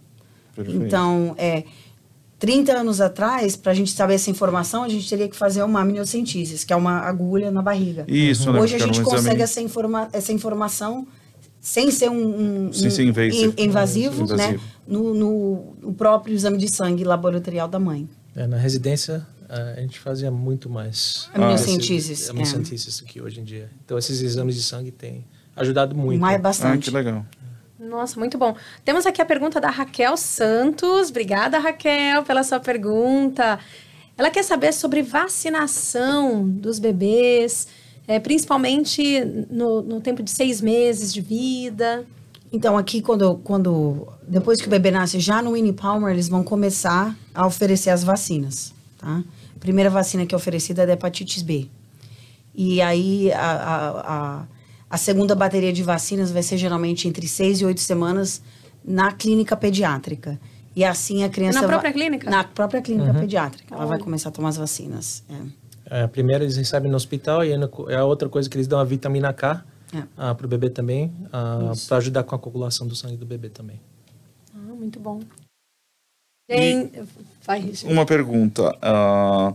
Perfeito. 0.54 0.84
Então, 0.84 1.34
é, 1.38 1.64
30 2.38 2.72
anos 2.72 3.00
atrás, 3.00 3.56
para 3.56 3.72
a 3.72 3.74
gente 3.74 3.92
saber 3.92 4.14
essa 4.14 4.30
informação, 4.30 4.82
a 4.82 4.88
gente 4.88 5.08
teria 5.08 5.28
que 5.28 5.36
fazer 5.36 5.62
uma 5.62 5.80
amniocentese, 5.82 6.64
que 6.66 6.72
é 6.72 6.76
uma 6.76 6.98
agulha 7.00 7.50
na 7.50 7.62
barriga. 7.62 8.04
Isso, 8.08 8.46
lembro 8.46 8.62
Hoje 8.62 8.76
a 8.76 8.78
que 8.78 8.84
gente 8.86 9.00
um 9.00 9.04
consegue 9.04 9.26
exame- 9.26 9.42
essa, 9.42 9.60
informa 9.60 10.08
essa 10.12 10.32
informação 10.32 11.06
sem 11.60 11.90
ser 11.90 12.10
um, 12.10 12.68
um- 12.68 12.72
Sem 12.72 12.88
um 12.88 12.90
ser 12.90 13.02
invasive. 13.04 13.54
in- 13.58 13.64
invasivo, 13.64 14.22
Invasivo. 14.22 14.36
né? 14.36 14.60
No, 14.88 15.12
no- 15.14 15.76
no 15.82 15.92
próprio 15.94 16.34
exame 16.34 16.56
de 16.56 16.74
sangue 16.74 17.04
laboratorial 17.04 17.68
da 17.68 17.78
mãe. 17.78 18.08
É, 18.34 18.46
na 18.46 18.56
residência, 18.56 19.26
a 19.48 19.80
gente 19.80 19.98
fazia 20.00 20.30
muito 20.30 20.70
mais. 20.70 21.28
Amniocenteses, 21.34 22.30
esse- 22.30 23.02
é. 23.02 23.02
Aqui 23.04 23.20
hoje 23.20 23.40
em 23.40 23.44
dia. 23.44 23.70
Então, 23.84 23.98
esses 23.98 24.22
exames 24.22 24.54
de 24.54 24.62
sangue 24.62 24.90
têm 24.90 25.24
ajudado 25.54 25.94
muito. 25.94 26.18
Mais 26.20 26.36
Ah, 26.36 26.38
bastante. 26.38 26.84
que 26.90 26.96
legal. 26.96 27.26
Nossa, 27.90 28.20
muito 28.20 28.38
bom. 28.38 28.55
Temos 28.85 29.05
aqui 29.05 29.20
a 29.20 29.26
pergunta 29.26 29.61
da 29.61 29.68
Raquel 29.68 30.16
Santos. 30.16 31.11
Obrigada, 31.11 31.59
Raquel, 31.59 32.22
pela 32.22 32.44
sua 32.44 32.61
pergunta. 32.61 33.59
Ela 34.16 34.31
quer 34.31 34.44
saber 34.44 34.72
sobre 34.72 35.03
vacinação 35.03 36.48
dos 36.48 36.79
bebês, 36.79 37.66
é, 38.07 38.20
principalmente 38.20 39.24
no, 39.50 39.83
no 39.83 40.00
tempo 40.00 40.22
de 40.22 40.31
seis 40.31 40.61
meses 40.61 41.12
de 41.12 41.20
vida. 41.20 42.07
Então, 42.53 42.79
aqui, 42.79 43.03
quando, 43.03 43.38
quando 43.38 44.07
depois 44.22 44.61
que 44.61 44.68
o 44.68 44.70
bebê 44.70 44.92
nasce, 44.92 45.18
já 45.18 45.42
no 45.42 45.55
Winnie 45.55 45.72
Palmer, 45.72 46.12
eles 46.12 46.29
vão 46.29 46.44
começar 46.44 47.16
a 47.35 47.44
oferecer 47.44 47.90
as 47.90 48.05
vacinas, 48.05 48.72
tá? 48.98 49.24
A 49.57 49.59
primeira 49.59 49.90
vacina 49.90 50.24
que 50.24 50.33
é 50.33 50.38
oferecida 50.38 50.85
é 50.85 50.87
da 50.87 50.92
hepatite 50.92 51.42
B. 51.42 51.66
E 52.55 52.81
aí, 52.81 53.33
a, 53.33 53.40
a, 53.40 53.90
a, 54.00 54.46
a 54.90 54.96
segunda 54.98 55.35
bateria 55.35 55.72
de 55.72 55.83
vacinas 55.83 56.31
vai 56.33 56.42
ser 56.42 56.59
geralmente 56.59 57.07
entre 57.09 57.26
seis 57.29 57.61
e 57.61 57.64
oito 57.64 57.81
semanas 57.81 58.42
na 58.85 59.12
clínica 59.12 59.57
pediátrica. 59.57 60.38
E 60.74 60.85
assim 60.85 61.22
a 61.24 61.29
criança... 61.29 61.62
Na 61.62 61.68
própria 61.68 61.92
clínica? 61.92 62.29
Na 62.31 62.44
própria 62.44 62.83
clínica 62.83 63.14
pediátrica. 63.14 63.74
Ela 63.74 63.87
vai 63.87 63.98
começar 63.98 64.29
a 64.29 64.33
tomar 64.33 64.48
as 64.50 64.57
vacinas. 64.57 65.22
é. 65.31 65.61
É, 65.92 66.03
a 66.03 66.09
primeira 66.09 66.44
eles 66.44 66.57
recebem 66.57 66.88
no 66.88 66.96
hospital 66.96 67.44
e 67.44 67.50
é 67.53 67.96
a 67.96 68.05
outra 68.05 68.29
coisa 68.29 68.48
que 68.48 68.57
eles 68.57 68.68
dão 68.68 68.79
a 68.79 68.85
vitamina 68.85 69.33
K 69.33 69.64
É. 69.92 70.35
para 70.35 70.46
o 70.46 70.48
bebê 70.48 70.70
também, 70.70 71.12
para 71.88 71.96
ajudar 71.96 72.22
com 72.22 72.33
a 72.37 72.38
coagulação 72.38 72.87
do 72.87 72.94
sangue 72.94 73.16
do 73.16 73.26
bebê 73.26 73.48
também. 73.48 73.81
Ah, 74.55 74.72
muito 74.79 75.00
bom. 75.00 75.20
Tem... 76.48 76.92
Vai, 77.44 77.59
Richard. 77.61 77.92
Uma 77.92 78.07
pergunta. 78.07 78.76
ah, 78.81 79.53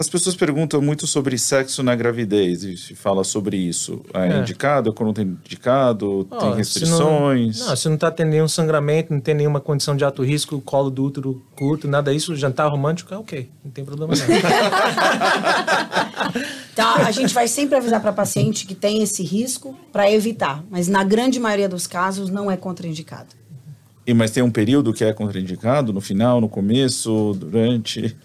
as 0.00 0.08
pessoas 0.08 0.36
perguntam 0.36 0.80
muito 0.80 1.08
sobre 1.08 1.36
sexo 1.36 1.82
na 1.82 1.96
gravidez 1.96 2.62
e 2.62 2.76
se 2.76 2.94
fala 2.94 3.24
sobre 3.24 3.56
isso. 3.56 4.00
É, 4.14 4.28
É. 4.28 4.38
indicado, 4.38 4.92
quando 4.92 5.12
tem 5.12 5.24
indicado, 5.26 6.24
tem 6.24 6.38
Ó, 6.38 6.52
se 6.52 6.56
restrições? 6.58 7.58
Não, 7.58 7.66
não, 7.66 7.76
se 7.76 7.88
não 7.88 7.96
tá 7.96 8.08
tendo 8.08 8.28
nenhum 8.28 8.46
sangramento, 8.46 9.12
não 9.12 9.20
tem 9.20 9.34
nenhuma 9.34 9.60
condição 9.60 9.96
de 9.96 10.04
alto 10.04 10.22
risco, 10.22 10.60
colo 10.60 10.88
do 10.88 11.04
útero 11.04 11.42
curto, 11.56 11.88
nada 11.88 12.12
disso, 12.12 12.36
jantar 12.36 12.68
romântico 12.68 13.12
é 13.12 13.18
ok, 13.18 13.50
não 13.64 13.72
tem 13.72 13.84
problema 13.84 14.14
não. 14.14 14.24
Então, 16.72 16.94
a 17.04 17.10
gente 17.10 17.34
vai 17.34 17.48
sempre 17.48 17.76
avisar 17.76 18.00
para 18.00 18.12
paciente 18.12 18.66
que 18.66 18.76
tem 18.76 19.02
esse 19.02 19.24
risco 19.24 19.76
para 19.92 20.08
evitar, 20.08 20.62
mas 20.70 20.86
na 20.86 21.02
grande 21.02 21.40
maioria 21.40 21.68
dos 21.68 21.88
casos 21.88 22.30
não 22.30 22.48
é 22.48 22.56
contraindicado. 22.56 23.34
E, 24.06 24.14
mas 24.14 24.30
tem 24.30 24.44
um 24.44 24.50
período 24.50 24.92
que 24.92 25.04
é 25.04 25.12
contraindicado? 25.12 25.92
No 25.92 26.00
final, 26.00 26.40
no 26.40 26.48
começo, 26.48 27.36
durante? 27.38 28.16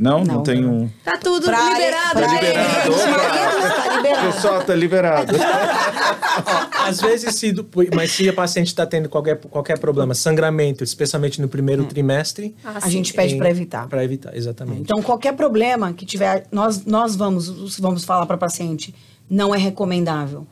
Não, 0.00 0.24
não, 0.24 0.36
Não. 0.36 0.42
tem 0.42 0.64
um... 0.64 0.88
Tá 1.04 1.18
tudo 1.18 1.44
Pra- 1.44 1.62
liberado, 1.74 2.20
gente. 2.20 2.32
liberado. 2.46 2.90
Tá 2.90 3.92
O 3.92 3.96
liberado. 3.98 4.32
pessoal 4.32 4.64
tá 4.64 4.74
liberado. 4.74 5.32
Às 6.88 7.00
vezes, 7.02 7.34
se, 7.34 7.54
mas 7.94 8.10
se 8.12 8.26
a 8.26 8.32
paciente 8.32 8.68
está 8.68 8.86
tendo 8.86 9.10
qualquer, 9.10 9.36
qualquer 9.36 9.78
problema, 9.78 10.14
sangramento, 10.14 10.82
especialmente 10.82 11.38
no 11.40 11.48
primeiro 11.48 11.84
trimestre, 11.84 12.56
Ah, 12.64 12.78
A 12.82 12.88
gente 12.88 13.12
pede 13.12 13.36
para 13.36 13.50
evitar. 13.50 13.88
Para 13.88 14.02
evitar, 14.02 14.34
exatamente. 14.34 14.80
Então, 14.80 15.02
qualquer 15.02 15.34
problema 15.34 15.92
que 15.92 16.06
tiver, 16.06 16.46
nós, 16.50 16.84
nós 16.86 17.14
vamos, 17.14 17.78
vamos 17.78 18.02
falar 18.02 18.24
para 18.24 18.38
paciente, 18.38 18.94
não 19.28 19.54
é 19.54 19.58
recomendável. 19.58 20.46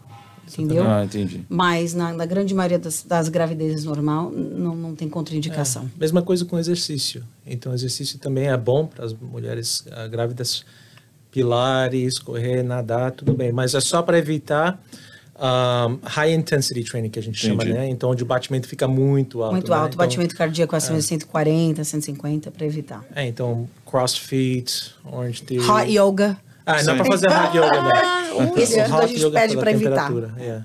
Entendeu? 0.52 0.84
Ah, 0.88 1.04
entendi. 1.04 1.44
Mas 1.48 1.94
na, 1.94 2.12
na 2.12 2.26
grande 2.26 2.54
maioria 2.54 2.78
das, 2.78 3.02
das 3.02 3.28
gravidezes 3.28 3.84
normal, 3.84 4.30
não, 4.30 4.74
não 4.74 4.94
tem 4.94 5.08
contraindicação. 5.08 5.90
Mesma 5.96 6.22
coisa 6.22 6.44
com 6.44 6.58
exercício. 6.58 7.24
Então, 7.46 7.72
exercício 7.72 8.18
também 8.18 8.48
é 8.48 8.56
bom 8.56 8.86
para 8.86 9.04
as 9.04 9.12
mulheres 9.12 9.84
ah, 9.92 10.06
grávidas, 10.06 10.64
pilares, 11.30 12.18
correr, 12.18 12.62
nadar, 12.62 13.12
tudo 13.12 13.34
bem. 13.34 13.52
Mas 13.52 13.74
é 13.74 13.80
só 13.80 14.02
para 14.02 14.18
evitar 14.18 14.82
um, 15.38 15.98
high 16.02 16.32
intensity 16.32 16.82
training, 16.82 17.10
que 17.10 17.18
a 17.18 17.22
gente 17.22 17.38
chama, 17.38 17.62
Entendi. 17.62 17.72
né? 17.72 17.88
Então, 17.88 18.10
onde 18.10 18.22
o 18.22 18.26
batimento 18.26 18.66
fica 18.66 18.88
muito 18.88 19.42
alto. 19.42 19.52
Muito 19.52 19.70
né? 19.70 19.76
alto, 19.76 19.94
Então, 19.94 20.06
batimento 20.06 20.36
cardíaco 20.36 20.74
acima 20.74 20.98
de 20.98 21.04
140, 21.04 21.84
150, 21.84 22.50
para 22.50 22.66
evitar. 22.66 23.04
É, 23.14 23.26
então, 23.26 23.68
crossfit, 23.86 24.94
Orange 25.04 25.42
Theory. 25.42 25.70
Hot 25.70 25.90
yoga. 25.90 26.36
Ah, 26.66 26.82
não 26.82 26.92
Sim. 26.92 26.96
para 26.96 27.04
fazer 27.06 27.28
hot 27.28 27.56
yoga, 27.56 27.82
né? 27.82 28.17
Esse 28.56 28.78
O 28.80 28.96
a 28.96 29.06
gente 29.06 29.24
yoga 29.24 29.40
pede 29.40 29.56
para 29.56 29.70
evitar. 29.70 30.10
é. 30.38 30.62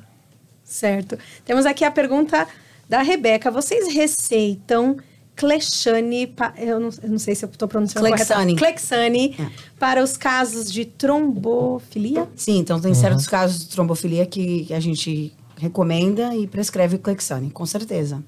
Certo. 0.63 1.17
Temos 1.45 1.65
aqui 1.65 1.83
a 1.83 1.91
pergunta 1.91 2.47
da 2.89 3.01
Rebeca. 3.01 3.51
Vocês 3.51 3.93
receitam 3.93 4.97
Clexane, 5.35 6.27
pa- 6.27 6.53
eu 6.57 6.79
não, 6.79 6.89
eu 7.01 7.09
não 7.09 7.17
sei 7.19 7.33
se 7.35 7.43
eu 7.43 7.49
estou 7.49 7.67
pronunciando 7.67 8.07
Clexane. 8.07 8.55
correto. 8.55 8.59
Clexane 8.59 9.35
É. 9.39 9.49
para 9.79 10.03
os 10.03 10.15
casos 10.15 10.71
de 10.71 10.85
trombofilia? 10.85 12.27
Sim, 12.35 12.59
então 12.59 12.79
tem 12.79 12.93
certos 12.93 13.27
casos 13.27 13.59
de 13.59 13.67
trombofilia 13.67 14.25
que 14.25 14.71
a 14.73 14.79
gente 14.79 15.33
recomenda 15.57 16.35
e 16.35 16.45
prescreve 16.47 16.97
Clexane, 16.99 17.49
com 17.49 17.65
certeza. 17.65 18.23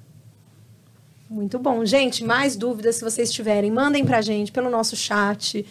Muito 1.29 1.57
bom. 1.59 1.83
Gente, 1.85 2.23
mais 2.23 2.55
dúvidas, 2.55 2.95
se 2.97 3.03
vocês 3.03 3.31
tiverem, 3.31 3.71
mandem 3.71 4.05
pra 4.05 4.21
gente 4.21 4.51
pelo 4.51 4.69
nosso 4.69 4.95
chat, 4.95 5.65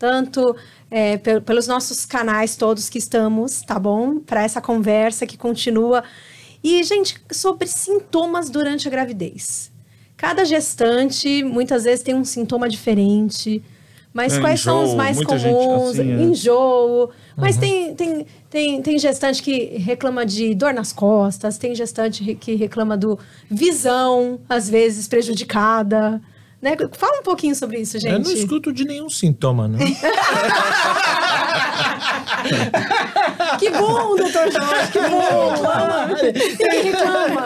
tanto 0.00 0.56
é, 0.90 1.18
pe- 1.18 1.40
pelos 1.42 1.66
nossos 1.68 2.04
canais 2.06 2.56
todos 2.56 2.88
que 2.88 2.98
estamos, 2.98 3.60
tá 3.60 3.78
bom? 3.78 4.18
Para 4.18 4.42
essa 4.42 4.60
conversa 4.60 5.26
que 5.26 5.36
continua. 5.36 6.02
E, 6.64 6.82
gente, 6.82 7.20
sobre 7.30 7.68
sintomas 7.68 8.48
durante 8.50 8.88
a 8.88 8.90
gravidez. 8.90 9.70
Cada 10.16 10.44
gestante, 10.44 11.44
muitas 11.44 11.84
vezes, 11.84 12.02
tem 12.02 12.14
um 12.14 12.24
sintoma 12.24 12.68
diferente. 12.68 13.62
Mas 14.12 14.32
É, 14.34 14.40
quais 14.40 14.60
são 14.60 14.78
os 14.82 14.86
enjoo, 14.88 14.96
mais 14.96 15.16
muita 15.16 15.38
gente 15.38 15.54
comuns? 15.54 15.90
assim, 15.98 16.10
é. 16.12 16.22
Enjoo. 16.22 17.10
Mas 17.36 17.56
tem, 17.56 17.94
tem, 17.94 18.26
tem, 18.50 18.82
tem 18.82 18.98
gestante 18.98 19.42
que 19.42 19.76
reclama 19.78 20.26
de 20.26 20.54
dor 20.54 20.74
nas 20.74 20.92
costas, 20.92 21.56
tem 21.58 21.74
gestante 21.74 22.34
que 22.34 22.54
reclama 22.56 22.96
do 22.96 23.18
visão, 23.50 24.40
às 24.48 24.68
vezes 24.68 25.06
prejudicada. 25.06 26.20
Né? 26.60 26.76
Fala 26.92 27.20
um 27.20 27.22
pouquinho 27.22 27.54
sobre 27.54 27.78
isso, 27.78 27.96
Eu 27.96 28.18
não 28.18 28.24
gente. 28.24 28.38
escuto 28.40 28.72
de 28.72 28.84
nenhum 28.84 29.08
sintoma, 29.08 29.66
né? 29.66 29.78
Que 33.58 33.70
bom, 33.70 34.16
doutor 34.16 34.50
Jorge, 34.50 34.92
que 34.92 35.00
bom. 35.00 35.52
Ninguém 36.58 36.82
reclama. 36.92 37.42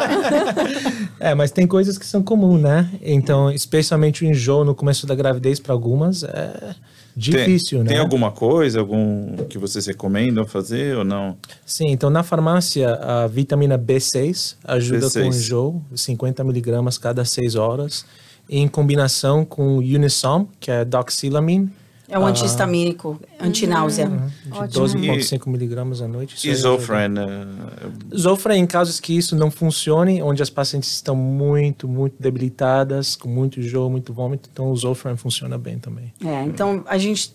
É, 1.21 1.35
mas 1.35 1.51
tem 1.51 1.67
coisas 1.67 1.97
que 1.99 2.07
são 2.07 2.23
comuns, 2.23 2.61
né? 2.61 2.89
Então, 3.03 3.51
especialmente 3.51 4.25
o 4.25 4.27
enjoo 4.27 4.65
no 4.65 4.75
começo 4.75 5.07
da 5.07 5.15
gravidez 5.15 5.59
para 5.61 5.73
algumas 5.73 6.23
é 6.25 6.75
difícil, 7.17 7.79
tem, 7.79 7.85
né? 7.85 7.91
Tem 7.93 7.99
alguma 7.99 8.31
coisa, 8.33 8.81
algum 8.81 9.37
que 9.49 9.59
vocês 9.59 9.87
recomendam 9.87 10.47
fazer 10.47 10.97
ou 10.97 11.05
não? 11.05 11.37
Sim, 11.65 11.89
então 11.89 12.11
na 12.11 12.23
farmácia 12.23 12.95
a 12.97 13.27
vitamina 13.27 13.79
B6 13.79 14.57
ajuda 14.65 15.07
B6. 15.07 15.13
com 15.13 15.21
o 15.21 15.25
enjoo, 15.27 15.83
50 15.95 16.45
miligramas 16.45 16.99
cada 16.99 17.25
6 17.25 17.55
horas, 17.55 18.05
em 18.49 18.69
combinação 18.69 19.45
com 19.45 19.77
o 19.77 19.79
Unisom, 19.79 20.47
que 20.61 20.71
é 20.71 20.85
doxylamine, 20.85 21.71
É 22.09 22.19
um 22.19 22.27
antihistamínico, 22.27 23.19
antináusea. 23.41 24.07
de 24.45 24.79
Ótimo. 24.79 24.85
12,5 24.87 25.49
miligramas 25.49 26.03
à 26.03 26.07
noite. 26.07 26.37
Isso 26.37 26.47
aí 26.47 26.53
ajuda. 26.53 26.69
Isofren. 26.69 27.15
eh, 27.19 28.17
Zofra 28.17 28.57
em 28.57 28.67
casos 28.67 29.01
que 29.01 29.17
isso 29.17 29.35
não 29.35 29.51
funcione, 29.51 30.23
onde 30.23 30.43
as 30.43 30.51
pacientes 30.51 30.93
estão 30.93 31.17
muito, 31.17 31.89
muito 31.89 32.15
debilitadas, 32.21 33.17
com 33.17 33.29
muito 33.29 33.59
enjoo, 33.59 33.89
muito 33.91 34.13
vômito, 34.13 34.49
então 34.53 34.71
o 34.71 34.77
Zofran 34.77 35.17
funciona 35.17 35.57
bem 35.57 35.79
também. 35.79 36.13
É, 36.25 36.45
então 36.45 36.85
a 36.87 36.99
gente 36.99 37.33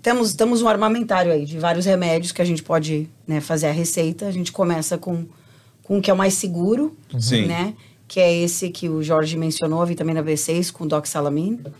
temos, 0.00 0.34
temos 0.34 0.62
um 0.62 0.68
armamentário 0.68 1.32
aí 1.32 1.44
de 1.44 1.58
vários 1.58 1.84
remédios 1.86 2.30
que 2.30 2.40
a 2.40 2.44
gente 2.44 2.62
pode 2.62 3.08
né, 3.26 3.40
fazer 3.40 3.66
a 3.66 3.72
receita. 3.72 4.26
A 4.26 4.30
gente 4.30 4.52
começa 4.52 4.96
com, 4.98 5.26
com 5.82 5.98
o 5.98 6.00
que 6.00 6.10
é 6.10 6.14
o 6.14 6.16
mais 6.16 6.34
seguro, 6.34 6.96
Sim. 7.18 7.46
né? 7.46 7.74
Que 8.06 8.20
é 8.20 8.32
esse 8.32 8.70
que 8.70 8.88
o 8.88 9.02
Jorge 9.02 9.36
mencionou, 9.36 9.82
a 9.82 9.84
vitamina 9.84 10.22
B6 10.22 10.70
com 10.72 10.86
doxalamina. 10.86 11.72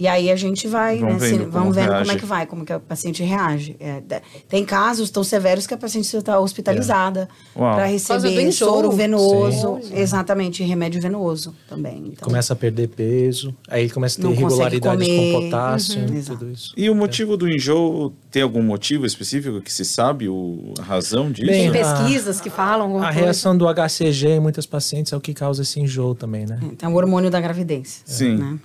E 0.00 0.08
aí 0.08 0.30
a 0.30 0.36
gente 0.36 0.66
vai, 0.66 0.98
Vão 0.98 1.10
né? 1.10 1.18
se- 1.18 1.26
vendo 1.32 1.38
como 1.40 1.50
vamos 1.52 1.74
vendo 1.76 1.84
como 1.88 1.96
reage. 1.98 2.10
é 2.10 2.16
que 2.18 2.24
vai, 2.24 2.46
como 2.46 2.64
que 2.64 2.72
o 2.72 2.80
paciente 2.80 3.22
reage. 3.22 3.76
É, 3.78 4.00
tem 4.48 4.64
casos 4.64 5.10
tão 5.10 5.22
severos 5.22 5.66
que 5.66 5.74
a 5.74 5.76
paciente 5.76 6.16
está 6.16 6.40
hospitalizada 6.40 7.28
Uau. 7.54 7.74
para 7.74 7.84
receber 7.84 8.50
soro 8.50 8.90
venoso, 8.90 9.78
Sim. 9.82 9.98
exatamente, 9.98 10.62
remédio 10.64 11.02
venoso 11.02 11.54
também. 11.68 11.98
Então, 12.12 12.26
Começa 12.26 12.54
a 12.54 12.56
perder 12.56 12.88
peso, 12.88 13.54
aí 13.68 13.82
ele 13.84 13.90
começa 13.92 14.18
a 14.18 14.22
ter 14.24 14.30
irregularidades 14.32 15.06
comer. 15.06 15.32
com 15.34 15.40
potássio, 15.42 16.00
Uhum. 16.00 16.22
tudo 16.24 16.50
isso. 16.50 16.72
E 16.76 16.88
o 16.88 16.94
motivo 16.94 17.36
do 17.36 17.46
enjoo, 17.46 18.12
tem 18.30 18.40
algum 18.42 18.62
motivo 18.62 19.04
específico 19.04 19.60
que 19.60 19.70
se 19.72 19.84
sabe 19.84 20.28
o, 20.30 20.72
a 20.78 20.82
razão 20.82 21.30
disso? 21.30 21.46
Bem, 21.50 21.70
Tem 21.70 21.82
a- 21.82 21.84
pesquisas 21.94 22.40
que 22.40 22.48
falam 22.48 22.96
A 22.96 23.04
coisa? 23.06 23.10
reação 23.20 23.54
do 23.54 23.66
HCG 23.68 24.28
em 24.36 24.40
muitas 24.40 24.64
pacientes 24.64 25.12
é 25.12 25.16
o 25.16 25.20
que 25.20 25.34
causa 25.34 25.60
esse 25.60 25.78
enjoo 25.78 26.14
também, 26.14 26.46
né? 26.46 26.58
Tem 26.78 26.88
o 26.88 26.94
hormônio 26.94 27.30
da 27.30 27.38
gravidez. 27.40 28.00
Sim. 28.06 28.36
Né? 28.36 28.58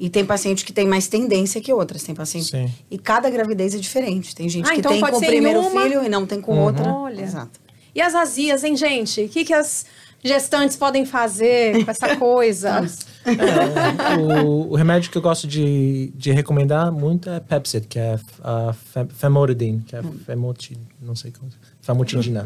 E 0.00 0.08
tem 0.08 0.24
paciente 0.24 0.64
que 0.64 0.72
tem 0.72 0.86
mais 0.88 1.06
tendência 1.08 1.60
que 1.60 1.70
outras. 1.72 2.02
Tem 2.02 2.14
paciente. 2.14 2.46
Sim. 2.50 2.72
E 2.90 2.96
cada 2.98 3.28
gravidez 3.28 3.74
é 3.74 3.78
diferente. 3.78 4.34
Tem 4.34 4.48
gente 4.48 4.66
Ah, 4.66 4.72
que 4.72 4.78
então 4.80 4.90
tem 4.92 5.00
com 5.00 5.16
o 5.16 5.20
primeiro 5.20 5.60
uma- 5.60 5.82
filho 5.82 6.02
e 6.02 6.08
não 6.08 6.24
tem 6.24 6.40
com 6.40 6.58
outra. 6.58 6.90
Olha. 6.90 7.20
Exato. 7.22 7.60
E 7.94 8.00
as 8.00 8.14
azias, 8.14 8.64
hein, 8.64 8.74
gente? 8.76 9.20
O 9.22 9.28
que, 9.28 9.44
que 9.44 9.52
as 9.52 9.84
gestantes 10.24 10.76
podem 10.76 11.04
fazer 11.04 11.84
com 11.84 11.90
essa 11.90 12.16
coisa? 12.16 12.80
É, 13.26 14.16
o, 14.44 14.70
o 14.70 14.74
remédio 14.74 15.10
que 15.10 15.18
eu 15.18 15.22
gosto 15.22 15.46
de, 15.46 16.10
de 16.14 16.32
recomendar 16.32 16.90
muito 16.90 17.28
é 17.28 17.38
Pepcid, 17.38 17.86
que 17.86 17.98
é 17.98 18.18
a 18.42 18.74
Famotidine, 19.14 19.82
que 19.86 19.94
é 19.96 20.02
famotid, 20.24 20.78
não 21.00 21.14
sei 21.14 21.30
como. 21.30 21.50
Famotidina. 21.82 22.44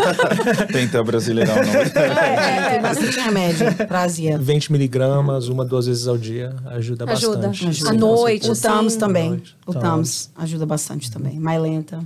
Tenta 0.72 1.02
brasileirar 1.02 1.56
o 1.58 1.66
nome. 1.66 1.78
É, 1.78 2.70
tem 2.70 2.82
bastante 2.82 3.18
remédio 3.20 3.74
pra 3.88 4.02
azia. 4.02 4.38
20 4.38 4.72
miligramas, 4.72 5.48
uma, 5.48 5.64
duas 5.64 5.86
vezes 5.86 6.06
ao 6.06 6.16
dia, 6.16 6.54
ajuda, 6.66 7.04
Ajuda. 7.10 7.36
bastante. 7.48 7.66
Ajuda. 7.66 7.90
À 7.90 7.92
noite, 7.92 8.50
O. 8.50 8.56
TAMS 8.56 8.96
também. 8.96 9.42
O 9.66 9.72
Tams. 9.72 9.82
TAMS 9.82 10.30
ajuda 10.36 10.66
bastante 10.66 11.10
também. 11.10 11.38
Mais 11.38 11.60
lenta. 11.60 11.98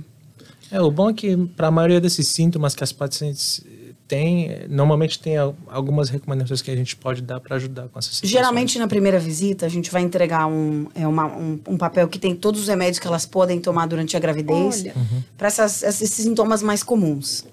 É, 0.71 0.81
o 0.81 0.89
bom 0.89 1.11
é 1.11 1.13
que 1.13 1.37
para 1.55 1.67
a 1.67 1.71
maioria 1.71 2.01
desses 2.01 2.27
sintomas 2.27 2.73
que 2.73 2.83
as 2.83 2.91
pacientes 2.91 3.61
eh, 4.49 4.67
normalmente 4.69 5.19
tem 5.19 5.35
al- 5.37 5.55
algumas 5.67 6.09
recomendações 6.09 6.61
que 6.61 6.69
a 6.69 6.75
gente 6.75 6.95
pode 6.95 7.21
dar 7.21 7.39
para 7.39 7.55
ajudar 7.55 7.87
com 7.89 7.97
essas 7.97 8.15
situações. 8.15 8.31
Geralmente, 8.31 8.77
na 8.77 8.87
primeira 8.87 9.19
visita, 9.19 9.65
a 9.65 9.69
gente 9.69 9.91
vai 9.91 10.01
entregar 10.03 10.45
um, 10.47 10.87
é 10.93 11.07
uma- 11.07 11.25
um, 11.25 11.59
um 11.67 11.77
papel 11.77 12.07
que 12.07 12.19
tem 12.19 12.35
todos 12.35 12.61
os 12.61 12.67
remédios 12.67 12.99
que 12.99 13.07
elas 13.07 13.25
podem 13.25 13.59
tomar 13.59 13.87
durante 13.87 14.15
a 14.15 14.19
gravidez 14.19 14.81
Olha. 14.81 14.93
para 15.37 15.47
esses 15.47 16.09
sintomas 16.11 16.61
mais 16.61 16.83
comuns. 16.83 17.45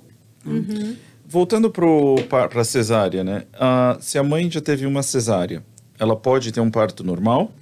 Voltando 1.27 1.71
para 1.71 2.61
a 2.61 2.65
cesárea, 2.65 3.25
né? 3.25 3.45
Ah, 3.55 3.97
se 4.01 4.19
a 4.19 4.23
mãe 4.23 4.51
já 4.51 4.61
teve 4.61 4.85
uma 4.85 5.03
cesárea, 5.03 5.65
ela 5.99 6.15
pode 6.17 6.53
ter 6.53 6.61
um 6.61 6.71
parto 6.71 7.03
normal? 7.03 7.53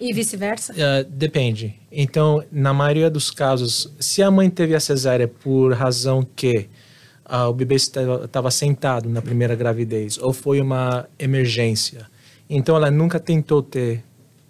E 0.00 0.12
vice-versa? 0.14 0.72
Ah, 0.78 1.04
depende. 1.08 1.74
Então, 1.92 2.42
na 2.50 2.72
maioria 2.72 3.10
dos 3.10 3.30
casos, 3.30 3.92
se 4.00 4.22
a 4.22 4.30
mãe 4.30 4.48
teve 4.48 4.74
a 4.74 4.80
cesárea 4.80 5.28
por 5.28 5.74
razão 5.74 6.26
que 6.36 6.68
ah, 7.28 7.48
o 7.48 7.52
bebê 7.52 7.74
estava 7.74 8.50
sentado 8.50 9.08
na 9.08 9.20
primeira 9.20 9.54
gravidez 9.54 10.18
ou 10.18 10.32
foi 10.32 10.60
uma 10.60 11.06
emergência, 11.18 12.06
então 12.48 12.74
ela 12.74 12.90
nunca 12.90 13.20
tentou 13.20 13.62
ter, 13.62 14.02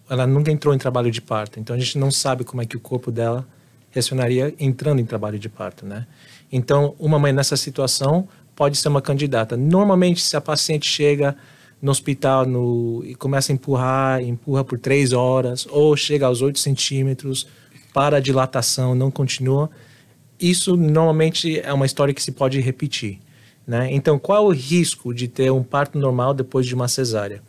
ela 0.09 0.27
nunca 0.27 0.53
entrou 0.53 0.73
em 0.73 0.79
trabalho 0.79 1.11
de 1.11 1.21
parto. 1.21 1.59
Então 1.59 1.75
a 1.75 1.79
gente 1.79 1.99
não 1.99 2.11
sabe 2.11 2.45
como 2.45 2.63
é 2.63 2.67
que 2.67 2.77
o 2.77 2.81
corpo 2.81 3.11
dela 3.11 3.47
reacionaria 3.91 4.55
entrando 4.59 5.01
em 5.01 5.05
trabalho 5.05 5.39
de 5.39 5.49
parto, 5.49 5.85
né? 5.85 6.07
Então, 6.53 6.95
uma 6.99 7.19
mãe 7.19 7.33
nessa 7.33 7.57
situação 7.57 8.29
pode 8.55 8.77
ser 8.77 8.89
uma 8.89 9.03
candidata. 9.03 9.57
Normalmente, 9.57 10.21
se 10.21 10.37
a 10.37 10.41
paciente 10.41 10.89
chega 10.89 11.37
no 11.81 11.91
hospital 11.91 12.47
no, 12.47 13.03
e 13.05 13.15
começa 13.15 13.53
a 13.53 13.55
empurrar, 13.55 14.23
empurra 14.23 14.65
por 14.65 14.79
três 14.79 15.13
horas, 15.13 15.67
ou 15.71 15.97
chega 15.97 16.27
aos 16.27 16.43
8 16.43 16.59
centímetros, 16.59 17.47
para 17.93 18.19
a 18.19 18.21
dilatação, 18.21 18.95
não 18.95 19.11
continua, 19.11 19.71
isso 20.41 20.77
normalmente 20.77 21.61
é 21.61 21.73
uma 21.73 21.87
história 21.87 22.15
que 22.15 22.23
se 22.23 22.33
pode 22.33 22.61
repetir. 22.61 23.19
Né? 23.67 23.89
Então, 23.93 24.19
qual 24.19 24.45
é 24.45 24.47
o 24.47 24.51
risco 24.51 25.13
de 25.13 25.29
ter 25.29 25.51
um 25.51 25.63
parto 25.63 25.99
normal 25.99 26.33
depois 26.33 26.67
de 26.67 26.75
uma 26.75 26.89
cesárea? 26.89 27.43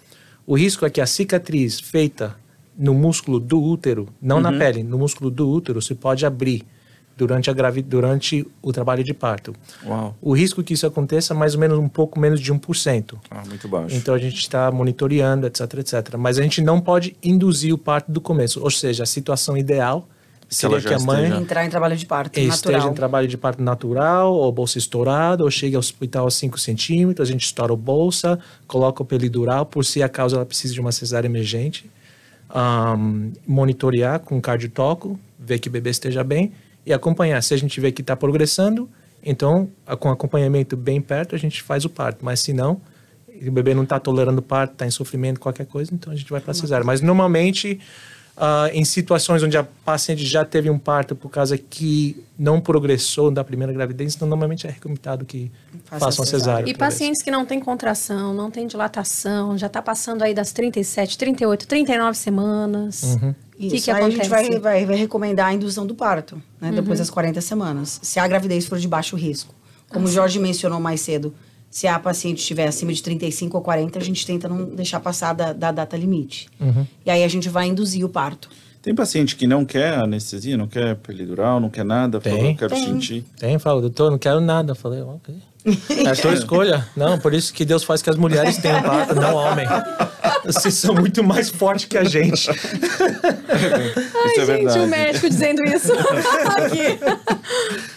O 0.45 0.57
risco 0.57 0.85
é 0.85 0.89
que 0.89 0.99
a 0.99 1.05
cicatriz 1.05 1.79
feita 1.79 2.35
no 2.77 2.93
músculo 2.93 3.39
do 3.39 3.61
útero, 3.61 4.07
não 4.21 4.39
na 4.39 4.51
pele, 4.51 4.83
no 4.83 4.97
músculo 4.97 5.29
do 5.29 5.49
útero, 5.49 5.81
se 5.81 5.93
pode 5.93 6.25
abrir 6.25 6.65
durante, 7.19 7.49
a 7.49 7.53
gravi 7.53 7.81
durante 7.81 8.47
o 8.61 8.71
trabalho 8.71 9.03
de 9.03 9.13
parto. 9.13 9.53
Uau. 9.85 10.15
O 10.21 10.33
risco 10.33 10.63
que 10.63 10.73
isso 10.73 10.87
aconteça 10.87 11.33
é 11.33 11.37
mais 11.37 11.53
ou 11.53 11.59
menos 11.59 11.77
um 11.77 11.89
pouco 11.89 12.17
menos 12.17 12.39
de 12.39 12.53
1%. 12.53 13.17
Ah, 13.29 13.43
muito 13.45 13.67
baixo. 13.67 13.95
Então 13.95 14.15
a 14.15 14.17
gente 14.17 14.39
está 14.39 14.71
monitoreando, 14.71 15.45
etc, 15.45 15.61
etc. 15.79 16.15
Mas 16.17 16.39
a 16.39 16.41
gente 16.41 16.61
não 16.61 16.79
pode 16.79 17.15
induzir 17.21 17.73
o 17.73 17.77
parto 17.77 18.09
do 18.09 18.21
começo. 18.21 18.63
Ou 18.63 18.71
seja, 18.71 19.03
a 19.03 19.05
situação 19.05 19.57
ideal 19.57 20.07
seria 20.49 20.79
já 20.79 20.89
que 20.89 20.95
a 20.95 20.99
mãe 20.99 21.23
esteja- 21.23 21.41
Entrar 21.41 21.65
em 21.65 21.69
trabalho 21.69 21.95
de 21.95 22.05
parto 22.05 22.37
esteja 22.39 22.49
natural. 22.77 22.91
em 22.91 22.93
trabalho 22.95 23.27
de 23.27 23.37
parto 23.37 23.61
natural, 23.63 24.33
ou 24.33 24.51
bolsa 24.51 24.77
estourada, 24.77 25.43
ou 25.43 25.51
chega 25.51 25.77
ao 25.77 25.79
hospital 25.79 26.27
a 26.27 26.31
5 26.31 26.59
centímetros, 26.59 27.29
a 27.29 27.31
gente 27.31 27.45
estoura 27.45 27.73
a 27.73 27.75
bolsa, 27.75 28.39
coloca 28.67 29.01
o 29.03 29.05
pelidural, 29.05 29.65
por 29.65 29.85
se 29.85 30.01
a 30.03 30.09
causa 30.09 30.35
ela 30.37 30.45
precisa 30.45 30.73
de 30.73 30.81
uma 30.81 30.91
cesárea 30.91 31.27
emergente, 31.27 31.89
Ahn, 32.49 33.31
monitorear 33.47 34.19
com 34.19 34.41
cardiotoco, 34.41 35.19
ver 35.37 35.59
que 35.59 35.67
o 35.67 35.71
bebê 35.71 35.91
esteja 35.91 36.23
bem 36.23 36.51
e 36.85 36.91
acompanhar. 36.91 37.41
Se 37.43 37.53
a 37.53 37.57
gente 37.57 37.79
vê 37.79 37.91
que 37.91 38.01
está 38.01 38.15
progressando, 38.15 38.89
então, 39.23 39.69
com 39.99 40.09
acompanhamento 40.09 40.75
bem 40.75 40.99
perto, 40.99 41.35
a 41.35 41.37
gente 41.37 41.61
faz 41.61 41.85
o 41.85 41.89
parto. 41.89 42.25
Mas 42.25 42.39
se 42.39 42.51
não, 42.51 42.81
o 43.45 43.51
bebê 43.51 43.75
não 43.75 43.83
está 43.83 43.99
tolerando 43.99 44.39
o 44.39 44.41
parto, 44.41 44.71
está 44.71 44.87
em 44.87 44.89
sofrimento, 44.91 45.39
qualquer 45.39 45.67
coisa, 45.67 45.93
então 45.93 46.11
a 46.11 46.15
gente 46.15 46.31
vai 46.31 46.41
para 46.41 46.53
cesárea. 46.55 46.83
Mas 46.83 47.01
normalmente, 47.01 47.79
ah, 48.39 48.69
em 48.71 48.85
situações 48.85 49.43
onde 49.43 49.57
a 49.57 49.63
paciente 49.63 50.25
já 50.25 50.45
teve 50.45 50.69
um 50.69 50.79
parto 50.79 51.13
por 51.13 51.29
causa 51.29 51.57
que 51.57 52.23
não 52.37 52.61
progressou 52.61 53.29
da 53.29 53.43
primeira 53.43 53.73
gravidez, 53.73 54.15
então 54.15 54.25
normalmente 54.25 54.65
é 54.65 54.69
recomendado 54.69 55.25
que 55.25 55.51
Faça 55.83 56.05
façam 56.05 56.25
cesárea. 56.25 56.39
cesárea. 56.39 56.61
E 56.63 56.65
vez. 56.67 56.77
pacientes 56.77 57.21
que 57.21 57.29
não 57.29 57.45
têm 57.45 57.59
contração, 57.59 58.33
não 58.33 58.49
têm 58.49 58.65
dilatação, 58.65 59.57
já 59.57 59.67
está 59.67 59.81
passando 59.81 60.21
aí 60.21 60.33
das 60.33 60.53
37, 60.53 61.17
38, 61.17 61.67
39 61.67 62.17
semanas. 62.17 63.03
Uhum. 63.03 63.29
O 63.29 63.35
que, 63.57 63.75
Isso, 63.75 63.83
que 63.83 63.91
aí 63.91 63.97
acontece? 64.03 64.33
a 64.33 64.41
gente 64.43 64.51
vai, 64.51 64.59
vai, 64.59 64.85
vai 64.85 64.95
recomendar 64.95 65.47
a 65.47 65.53
indução 65.53 65.85
do 65.85 65.93
parto, 65.93 66.41
né? 66.61 66.69
Uhum. 66.69 66.75
Depois 66.75 66.99
das 66.99 67.09
40 67.09 67.41
semanas. 67.41 67.99
Se 68.01 68.21
a 68.21 68.25
gravidez 68.25 68.65
for 68.65 68.79
de 68.79 68.87
baixo 68.87 69.17
risco. 69.17 69.53
Como 69.89 70.05
o 70.05 70.09
Jorge 70.09 70.39
mencionou 70.39 70.79
mais 70.79 71.01
cedo, 71.01 71.33
se 71.69 71.87
a 71.87 71.99
paciente 71.99 72.39
estiver 72.39 72.67
acima 72.67 72.91
de 72.91 73.01
35 73.03 73.55
ou 73.57 73.63
40, 73.63 73.99
a 73.99 74.01
gente 74.01 74.25
tenta 74.25 74.49
não 74.49 74.65
deixar 74.65 74.99
passar 74.99 75.33
da, 75.33 75.53
da 75.53 75.71
data 75.71 75.95
limite. 75.95 76.47
Uhum. 76.59 76.85
E 77.05 77.11
aí 77.11 77.23
a 77.23 77.27
gente 77.27 77.47
vai 77.47 77.67
induzir 77.67 78.03
o 78.03 78.09
parto. 78.09 78.49
Tem 78.81 78.95
paciente 78.95 79.35
que 79.35 79.45
não 79.45 79.65
quer 79.65 79.95
anestesia, 79.95 80.55
não 80.55 80.67
quer 80.67 80.95
peridural, 80.95 81.59
não 81.59 81.69
quer 81.69 81.83
nada, 81.83 82.19
Tem. 82.19 82.33
falou, 82.33 82.49
eu 82.49 82.55
quero 82.55 82.73
Tem. 82.73 82.85
sentir. 82.85 83.25
Tem, 83.37 83.59
fala, 83.59 83.81
doutor, 83.81 84.09
não 84.09 84.17
quero 84.17 84.39
nada. 84.39 84.71
Eu 84.71 84.75
falei, 84.75 85.01
ok. 85.01 85.35
É 85.65 86.09
a 86.09 86.15
tua 86.15 86.33
escolha. 86.33 86.87
Não, 86.95 87.19
por 87.19 87.33
isso 87.33 87.53
que 87.53 87.65
Deus 87.65 87.83
faz 87.83 88.01
que 88.01 88.09
as 88.09 88.15
mulheres 88.15 88.57
tenham 88.57 88.81
parto, 88.81 89.13
não 89.15 89.35
homem. 89.35 89.67
Vocês 90.45 90.73
são 90.75 90.95
muito 90.95 91.21
mais 91.23 91.49
fortes 91.49 91.85
que 91.85 91.97
a 91.97 92.03
gente. 92.03 92.49
isso 92.49 92.49
Ai, 92.49 94.31
é 94.31 94.35
gente, 94.35 94.45
verdade. 94.45 94.79
o 94.79 94.87
médico 94.87 95.29
dizendo 95.29 95.63
isso 95.65 95.91
aqui. 96.55 96.99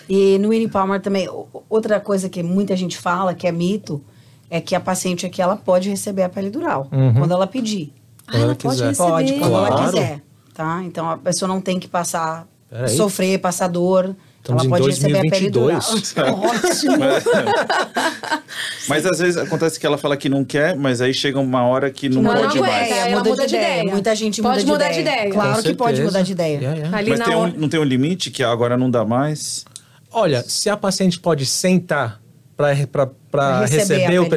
E 0.08 0.38
no 0.38 0.48
Winnie 0.50 0.68
Palmer 0.68 1.00
também, 1.00 1.28
outra 1.68 2.00
coisa 2.00 2.28
que 2.28 2.42
muita 2.42 2.76
gente 2.76 2.98
fala, 2.98 3.34
que 3.34 3.46
é 3.46 3.52
mito, 3.52 4.02
é 4.50 4.60
que 4.60 4.74
a 4.74 4.80
paciente 4.80 5.24
aqui, 5.24 5.40
ela 5.40 5.56
pode 5.56 5.88
receber 5.88 6.22
a 6.24 6.28
pele 6.28 6.50
dural, 6.50 6.88
Uhum. 6.92 7.14
quando 7.14 7.32
ela 7.32 7.46
pedir. 7.46 7.92
Ah, 8.26 8.34
ela 8.36 8.44
ela 8.44 8.54
pode 8.54 8.82
receber. 8.82 9.08
Pode, 9.08 9.32
quando 9.34 9.54
ela 9.56 9.68
Claro. 9.68 9.84
quiser, 9.92 10.20
tá? 10.54 10.82
Então, 10.84 11.08
a 11.10 11.16
pessoa 11.16 11.48
não 11.48 11.60
tem 11.60 11.78
que 11.78 11.88
passar, 11.88 12.46
Peraí. 12.68 12.88
sofrer, 12.88 13.38
passar 13.38 13.68
dor. 13.68 14.14
Estamos 14.43 14.64
ela 14.64 14.66
em 14.66 14.70
pode 14.70 14.90
receber 14.90 15.18
a 15.18 15.20
pele 15.20 15.51
2022. 15.51 16.12
dural. 16.14 16.34
Ótimo. 16.43 18.43
Mas 18.88 19.07
às 19.07 19.18
vezes 19.20 19.36
acontece 19.36 19.78
que 19.78 19.86
ela 19.86 19.97
fala 19.97 20.16
que 20.16 20.28
não 20.28 20.45
quer, 20.45 20.76
mas 20.76 21.01
aí 21.01 21.14
chega 21.14 21.38
uma 21.38 21.64
hora 21.64 21.90
que 21.90 22.09
não, 22.09 22.24
Ela 22.30 22.43
pode 22.43 22.57
não 22.57 22.62
mais. 22.66 22.90
aguenta. 22.93 23.09
ela 23.09 23.24
muda 23.24 23.47
de 23.47 23.55
ideia. 23.57 23.84
Muita 23.84 24.14
gente 24.16 24.43
Pode 24.43 24.61
muda 24.66 24.72
mudar 24.72 24.88
de 24.88 24.95
de 24.95 25.01
ideia. 25.01 25.16
ideia. 25.20 25.32
Claro 25.32 25.57
Com 25.57 25.62
que 25.62 25.74
pode 25.74 26.03
mudar 26.03 26.22
de 26.22 26.32
ideia. 26.32 26.57
Yeah, 26.59 26.76
yeah. 26.78 26.99
Ali 26.99 27.11
Mas 27.11 27.20
tem 27.20 27.36
um- 27.36 27.53
não 27.57 27.68
tem 27.68 27.80
um 27.80 27.84
limite 27.84 28.30
que 28.30 28.43
agora 28.43 28.76
não 28.76 28.90
dá 28.90 29.05
mais? 29.05 29.64
Olha, 30.11 30.43
se 30.47 30.68
a 30.68 30.76
paciente 30.76 31.18
pode 31.20 31.47
sentar 31.47 32.20
para 32.57 32.72
receber 32.72 33.66
receber, 33.66 34.18
o 34.18 34.28
peridural. 34.28 34.30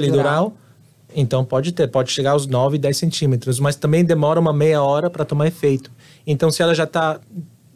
peridural, 0.51 0.57
então 1.15 1.43
pode 1.43 1.71
ter, 1.71 1.87
pode 1.87 2.11
chegar 2.11 2.31
aos 2.31 2.45
9, 2.47 2.77
10 2.77 2.95
centímetros, 2.95 3.59
mas 3.59 3.75
também 3.75 4.05
demora 4.05 4.39
uma 4.39 4.53
meia 4.53 4.81
hora 4.81 5.09
para 5.09 5.25
tomar 5.25 5.47
efeito. 5.47 5.91
Então, 6.25 6.49
se 6.51 6.61
ela 6.61 6.73
já 6.75 6.85
tá, 6.85 7.19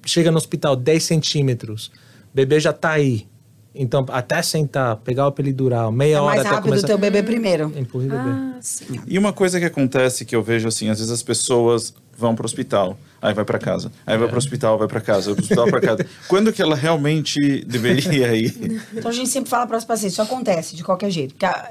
chega 0.05 0.31
no 0.31 0.37
hospital 0.37 0.75
10 0.75 1.03
centímetros, 1.03 1.91
bebê 2.33 2.59
já 2.59 2.73
tá 2.73 2.91
aí, 2.91 3.27
Então, 3.73 4.03
até 4.09 4.41
sentar, 4.41 4.95
pegar 4.97 5.27
o 5.27 5.31
pelidural, 5.31 5.91
meia 5.91 6.15
É 6.15 6.19
hora 6.19 6.25
mais 6.35 6.39
até 6.41 6.49
rápido 6.49 6.69
começar... 6.69 6.85
o 6.85 6.87
teu 6.87 6.97
bebê 6.97 7.21
primeiro. 7.23 7.71
Empurra 7.77 8.05
o 8.05 8.09
bebê. 8.09 8.29
Ah, 8.29 8.57
sim. 8.61 8.99
E 9.07 9.17
uma 9.17 9.31
coisa 9.31 9.59
que 9.59 9.65
acontece 9.65 10.25
que 10.25 10.35
eu 10.35 10.41
vejo 10.41 10.67
assim, 10.67 10.89
às 10.89 10.97
vezes 10.97 11.11
as 11.13 11.21
pessoas 11.23 11.93
vão 12.17 12.35
para 12.35 12.43
o 12.43 12.45
hospital, 12.45 12.97
aí 13.21 13.33
vai 13.33 13.45
para 13.45 13.57
casa, 13.59 13.91
aí 14.05 14.17
vai 14.17 14.27
para 14.27 14.35
o 14.35 14.37
hospital, 14.37 14.77
vai 14.77 14.87
para 14.89 14.99
casa, 14.99 15.27
vai 15.27 15.35
para 15.35 15.41
o 15.41 15.43
hospital, 15.43 15.67
para 15.69 15.79
casa. 15.81 16.05
Quando 16.27 16.51
que 16.51 16.61
ela 16.61 16.75
realmente 16.75 17.63
deveria 17.63 18.35
ir? 18.35 18.81
Então 18.93 19.09
a 19.09 19.13
gente 19.13 19.29
sempre 19.29 19.49
fala 19.49 19.65
para 19.65 19.77
os 19.77 19.85
pacientes, 19.85 20.13
isso 20.13 20.21
acontece 20.21 20.75
de 20.75 20.83
qualquer 20.83 21.09
jeito. 21.11 21.35
Porque 21.35 21.45
a- 21.45 21.69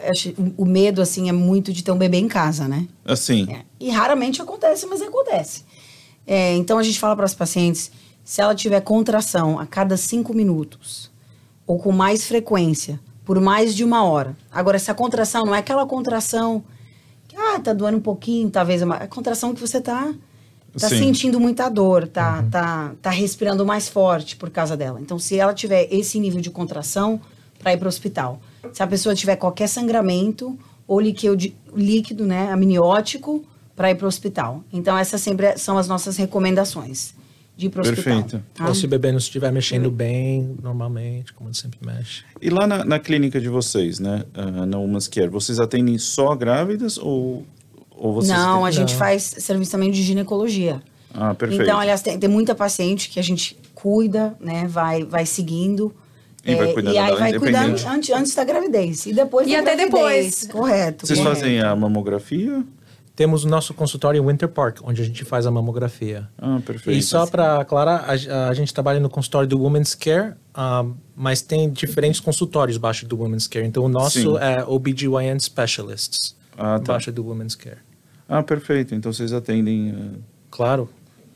o 0.56 0.64
medo, 0.64 1.02
assim, 1.02 1.28
é 1.28 1.32
muito 1.32 1.70
de 1.72 1.82
ter 1.84 1.90
um 1.92 1.98
bebê 1.98 2.16
em 2.16 2.28
casa, 2.28 2.66
né? 2.66 2.86
Assim, 3.04 3.46
É. 3.52 3.62
E 3.78 3.90
raramente 3.90 4.40
acontece, 4.40 4.86
mas 4.86 5.02
acontece. 5.02 5.64
É, 6.26 6.54
então 6.54 6.78
a 6.78 6.82
gente 6.82 6.98
fala 6.98 7.14
para 7.16 7.24
as 7.26 7.34
pacientes, 7.34 7.90
se 8.28 8.42
ela 8.42 8.54
tiver 8.54 8.82
contração 8.82 9.58
a 9.58 9.64
cada 9.64 9.96
cinco 9.96 10.34
minutos, 10.34 11.10
ou 11.66 11.78
com 11.78 11.90
mais 11.90 12.26
frequência, 12.26 13.00
por 13.24 13.40
mais 13.40 13.74
de 13.74 13.82
uma 13.82 14.04
hora. 14.04 14.36
Agora, 14.52 14.76
essa 14.76 14.92
contração 14.92 15.46
não 15.46 15.54
é 15.54 15.60
aquela 15.60 15.86
contração 15.86 16.62
que, 17.26 17.34
ah, 17.34 17.58
tá 17.58 17.72
doendo 17.72 17.96
um 17.96 18.02
pouquinho, 18.02 18.50
talvez. 18.50 18.82
É 18.82 18.84
uma, 18.84 18.96
é 18.96 19.06
contração 19.06 19.54
que 19.54 19.60
você 19.62 19.80
tá, 19.80 20.12
tá 20.78 20.90
Sim. 20.90 20.98
sentindo 20.98 21.40
muita 21.40 21.70
dor, 21.70 22.06
tá, 22.06 22.44
tá, 22.50 22.92
tá 23.00 23.08
respirando 23.08 23.64
mais 23.64 23.88
forte 23.88 24.36
por 24.36 24.50
causa 24.50 24.76
dela. 24.76 25.00
Então, 25.00 25.18
se 25.18 25.38
ela 25.38 25.54
tiver 25.54 25.88
esse 25.90 26.20
nível 26.20 26.42
de 26.42 26.50
contração, 26.50 27.18
para 27.58 27.72
ir 27.72 27.78
para 27.78 27.86
o 27.86 27.88
hospital. 27.88 28.42
Se 28.74 28.82
a 28.82 28.86
pessoa 28.86 29.14
tiver 29.14 29.36
qualquer 29.36 29.68
sangramento 29.68 30.58
ou 30.86 31.00
líquido, 31.00 31.50
líquido 31.74 32.26
né, 32.26 32.52
amniótico, 32.52 33.42
para 33.74 33.90
ir 33.90 33.94
para 33.94 34.04
o 34.04 34.08
hospital. 34.08 34.62
Então, 34.70 34.98
essas 34.98 35.22
sempre 35.22 35.56
são 35.56 35.78
as 35.78 35.88
nossas 35.88 36.18
recomendações 36.18 37.16
de 37.59 37.66
ir 37.66 37.70
para 37.70 37.80
o 37.80 37.82
hospital. 37.82 38.22
Perfeito. 38.22 38.44
tá? 38.54 38.68
Ou 38.68 38.74
se 38.74 38.84
o 38.84 38.88
bebê 38.88 39.11
não 39.11 39.18
estiver 39.18 39.50
mexendo 39.50 39.90
bem, 39.90 40.56
normalmente, 40.62 41.32
como 41.32 41.50
ele 41.50 41.56
sempre 41.56 41.80
mexe. 41.84 42.22
e 42.40 42.48
lá 42.50 42.68
na, 42.68 42.84
na 42.84 43.00
clínica 43.00 43.40
de 43.40 43.48
vocês, 43.48 43.98
né, 43.98 44.22
ah, 44.32 44.64
na 44.64 44.78
Woman's 44.78 45.09
Care, 45.09 45.28
vocês 45.28 45.59
atendem 45.59 45.98
só 45.98 46.36
grávidas 46.36 46.96
ou, 46.96 47.44
ou 47.90 48.14
vocês... 48.14 48.30
Não, 48.38 48.64
a 48.64 48.70
gente 48.70 48.94
faz 48.94 49.24
serviço 49.24 49.72
também 49.72 49.90
de 49.90 50.00
ginecologia. 50.04 50.80
Ah, 51.12 51.34
perfeito. 51.34 51.64
Então, 51.64 51.80
aliás, 51.80 52.00
tem, 52.00 52.16
tem 52.16 52.30
muita 52.30 52.54
paciente 52.54 53.09
que 53.09 53.18
a 53.18 53.22
gente 53.22 53.59
cuida, 53.74 54.36
né? 54.40 54.68
Vai, 54.68 55.04
vai 55.04 55.26
seguindo. 55.26 55.92
E 56.44 56.54
vai 56.54 56.70
é, 56.70 56.72
cuidando 56.72 56.94
e 56.94 56.98
aí 56.98 57.16
vai 57.16 57.32
cuidando 57.38 57.86
antes, 57.88 58.11
antes 58.11 58.34
da 58.36 58.44
gravidez. 58.44 59.04
E 59.06 59.12
depois 59.12 59.48
E 59.48 59.52
da 59.52 59.59
até 59.59 59.74
gravidez. 59.74 60.42
depois. 60.42 60.52
Correto. 60.52 61.06
Vocês 61.06 61.18
correto. 61.18 61.40
fazem 61.40 61.61
a 61.61 61.74
mamografia? 61.74 62.64
Temos 63.18 63.42
o 63.42 63.48
nosso 63.48 63.74
consultório 63.74 64.22
em 64.22 64.24
Winter 64.24 64.48
Park, 64.48 64.78
onde 64.84 65.02
a 65.02 65.04
gente 65.04 65.24
faz 65.24 65.44
a 65.44 65.50
mamografia. 65.50 66.28
Ah, 66.38 66.60
perfeito. 66.64 66.96
E 66.96 67.02
só 67.02 67.26
para 67.26 67.60
aclarar, 67.60 68.04
a, 68.08 68.48
a 68.48 68.54
gente 68.54 68.72
trabalha 68.72 69.00
no 69.00 69.10
consultório 69.10 69.48
do 69.48 69.60
Women's 69.60 69.92
Care, 69.96 70.34
ah, 70.54 70.86
mas 71.16 71.42
tem 71.42 71.68
diferentes 71.68 72.20
consultórios 72.20 72.76
abaixo 72.76 73.04
do 73.08 73.18
Women's 73.20 73.48
Care. 73.48 73.66
Então, 73.66 73.82
o 73.82 73.88
nosso 73.88 74.20
Sim. 74.20 74.38
é 74.38 74.62
OBGYN 74.64 75.36
Specialists, 75.40 76.36
Ah, 76.56 76.78
tá. 76.78 76.92
abaixo 76.92 77.10
do 77.10 77.26
Women's 77.26 77.56
Care. 77.56 77.78
Ah, 78.28 78.40
perfeito. 78.40 78.94
Então 78.94 79.12
vocês 79.12 79.32
atendem... 79.32 79.92
ah, 79.98 80.18
Claro. 80.48 80.88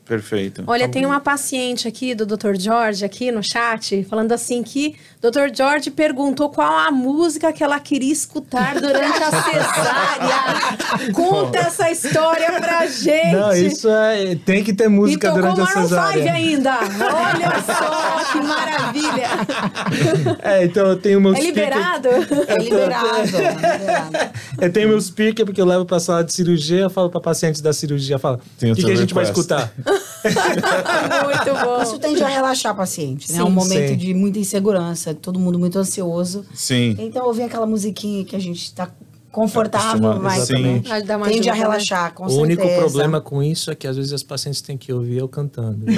Perfeito. 0.05 0.63
Olha, 0.67 0.87
tem 0.89 1.05
uma 1.05 1.19
paciente 1.19 1.87
aqui 1.87 2.13
do 2.13 2.25
Dr. 2.25 2.55
George 2.57 3.03
aqui 3.05 3.31
no 3.31 3.41
chat 3.43 4.03
falando 4.09 4.31
assim 4.31 4.61
que 4.63 4.95
Dr. 5.21 5.53
George 5.55 5.89
perguntou 5.91 6.49
qual 6.49 6.77
a 6.77 6.91
música 6.91 7.51
que 7.53 7.63
ela 7.63 7.79
queria 7.79 8.11
escutar 8.11 8.75
durante 8.79 9.23
a 9.23 9.31
cesárea. 9.43 11.11
Conta 11.13 11.57
essa 11.59 11.89
história 11.89 12.51
pra 12.59 12.85
gente. 12.87 13.31
Não, 13.35 13.53
isso 13.53 13.89
é. 13.89 14.35
Tem 14.45 14.63
que 14.63 14.73
ter 14.73 14.85
e 14.85 14.89
música 14.89 15.27
tocou 15.29 15.41
durante 15.41 15.61
a 15.61 15.63
Maroon 15.63 15.87
5 15.87 15.87
cesárea. 15.89 16.33
ainda. 16.33 16.73
Olha 16.79 17.63
só 17.65 18.31
que 18.31 18.41
maravilha. 18.45 19.27
É, 20.43 20.65
então 20.65 20.85
eu 20.87 20.95
tenho 20.97 21.21
meu 21.21 21.33
É 21.33 21.37
speaker. 21.37 21.63
liberado? 21.63 22.07
É 22.47 22.57
liberado. 22.57 23.07
é 23.37 23.51
liberado. 23.51 24.17
Eu 24.61 24.71
tenho 24.73 24.89
meu 24.89 24.99
speaker 25.01 25.45
porque 25.45 25.61
eu 25.61 25.65
levo 25.65 25.85
pra 25.85 25.99
sala 25.99 26.23
de 26.23 26.33
cirurgia, 26.33 26.81
eu 26.81 26.89
falo 26.89 27.09
pra 27.09 27.19
pacientes 27.21 27.61
da 27.61 27.71
cirurgia, 27.73 28.19
Tem 28.59 28.69
o 28.69 28.73
o 28.73 28.75
que, 28.75 28.83
que 28.83 28.91
a 28.91 28.95
gente 28.95 29.13
vai 29.13 29.25
request." 29.25 29.39
escutar? 29.51 29.73
Muito 30.23 31.65
bom. 31.65 31.81
Isso 31.83 31.99
tende 31.99 32.23
a 32.23 32.27
relaxar 32.27 32.71
a 32.71 32.75
paciente, 32.75 33.31
né? 33.31 33.39
É 33.39 33.43
um 33.43 33.47
Sim. 33.47 33.51
momento 33.53 33.89
Sim. 33.89 33.97
de 33.97 34.13
muita 34.13 34.39
insegurança, 34.39 35.13
todo 35.13 35.39
mundo 35.39 35.59
muito 35.59 35.77
ansioso. 35.77 36.45
Sim. 36.53 36.95
Então, 36.99 37.25
ouvir 37.25 37.43
aquela 37.43 37.65
musiquinha 37.65 38.23
que 38.23 38.35
a 38.35 38.39
gente 38.39 38.73
tá 38.73 38.89
confortável, 39.31 40.11
uma 40.11 40.31
Tende 40.31 41.49
a 41.49 41.53
ajuda, 41.53 41.53
relaxar, 41.53 42.13
com 42.13 42.25
o 42.27 42.39
único 42.41 42.61
certeza. 42.61 42.81
problema 42.81 43.19
com 43.19 43.41
isso 43.41 43.71
é 43.71 43.75
que 43.75 43.87
às 43.87 43.95
vezes 43.97 44.13
as 44.13 44.21
pacientes 44.21 44.61
têm 44.61 44.77
que 44.77 44.93
ouvir 44.93 45.17
eu 45.17 45.27
cantando. 45.27 45.85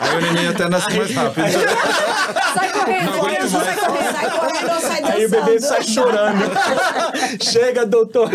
Aí 0.00 0.16
o 0.16 0.20
neném 0.20 0.48
até 0.48 0.68
nasce 0.68 0.96
mais 0.96 1.14
rápido. 1.14 1.46
Sai 2.54 2.72
correndo, 2.72 3.12
sai 3.12 3.18
correndo. 3.20 3.48
Sai 3.50 4.30
correndo 4.30 4.80
sai 4.80 5.02
Aí 5.12 5.26
o 5.26 5.30
bebê 5.30 5.54
dançando. 5.54 5.68
sai 5.68 5.82
chorando. 5.84 6.44
Chega, 7.44 7.86
doutor. 7.86 8.30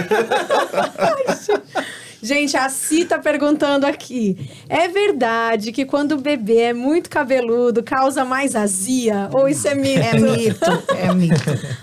Gente, 2.21 2.57
a 2.57 2.67
Si 2.69 3.05
tá 3.05 3.19
perguntando 3.19 3.85
aqui. 3.85 4.49
É 4.67 4.87
verdade 4.87 5.71
que 5.71 5.85
quando 5.85 6.13
o 6.13 6.17
bebê 6.17 6.57
é 6.57 6.73
muito 6.73 7.09
cabeludo, 7.09 7.83
causa 7.83 8.25
mais 8.25 8.55
azia? 8.55 9.29
Ou 9.33 9.47
isso 9.47 9.67
é 9.67 9.75
mito? 9.75 9.99
É 9.99 10.19
mito, 10.19 10.83
é 10.97 11.13
mito. 11.13 11.77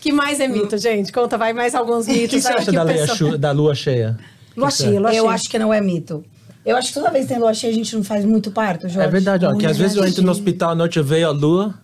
Que 0.00 0.12
mais 0.12 0.40
é 0.40 0.48
mito, 0.48 0.76
gente? 0.78 1.12
Conta, 1.12 1.36
vai 1.38 1.52
mais 1.52 1.74
alguns 1.74 2.04
O 2.06 2.10
que 2.10 2.20
mitos 2.20 2.42
você 2.42 2.48
acha 2.52 2.72
da, 2.72 3.06
chu- 3.08 3.38
da 3.38 3.52
lua 3.52 3.74
cheia? 3.74 4.16
Lua 4.56 4.70
cheia, 4.70 5.00
lua 5.00 5.10
Eu 5.14 5.24
cheia. 5.24 5.34
acho 5.34 5.48
que 5.50 5.58
não 5.58 5.72
é 5.72 5.80
mito. 5.80 6.24
Eu 6.64 6.76
acho 6.76 6.88
que 6.88 6.94
toda 6.94 7.10
vez 7.10 7.26
que 7.26 7.32
tem 7.32 7.38
lua 7.38 7.52
cheia, 7.52 7.70
a 7.72 7.76
gente 7.76 7.94
não 7.94 8.02
faz 8.04 8.24
muito 8.24 8.50
parto, 8.50 8.88
Jorge. 8.88 9.06
É 9.06 9.10
verdade, 9.10 9.44
ó, 9.44 9.54
que 9.54 9.66
às 9.66 9.76
vezes 9.76 9.96
eu 9.96 10.04
entro 10.06 10.22
no 10.22 10.30
hospital. 10.32 10.70
à 10.70 10.74
noite, 10.74 10.98
eu 10.98 11.04
vejo 11.04 11.26
a 11.26 11.30
lua, 11.30 11.74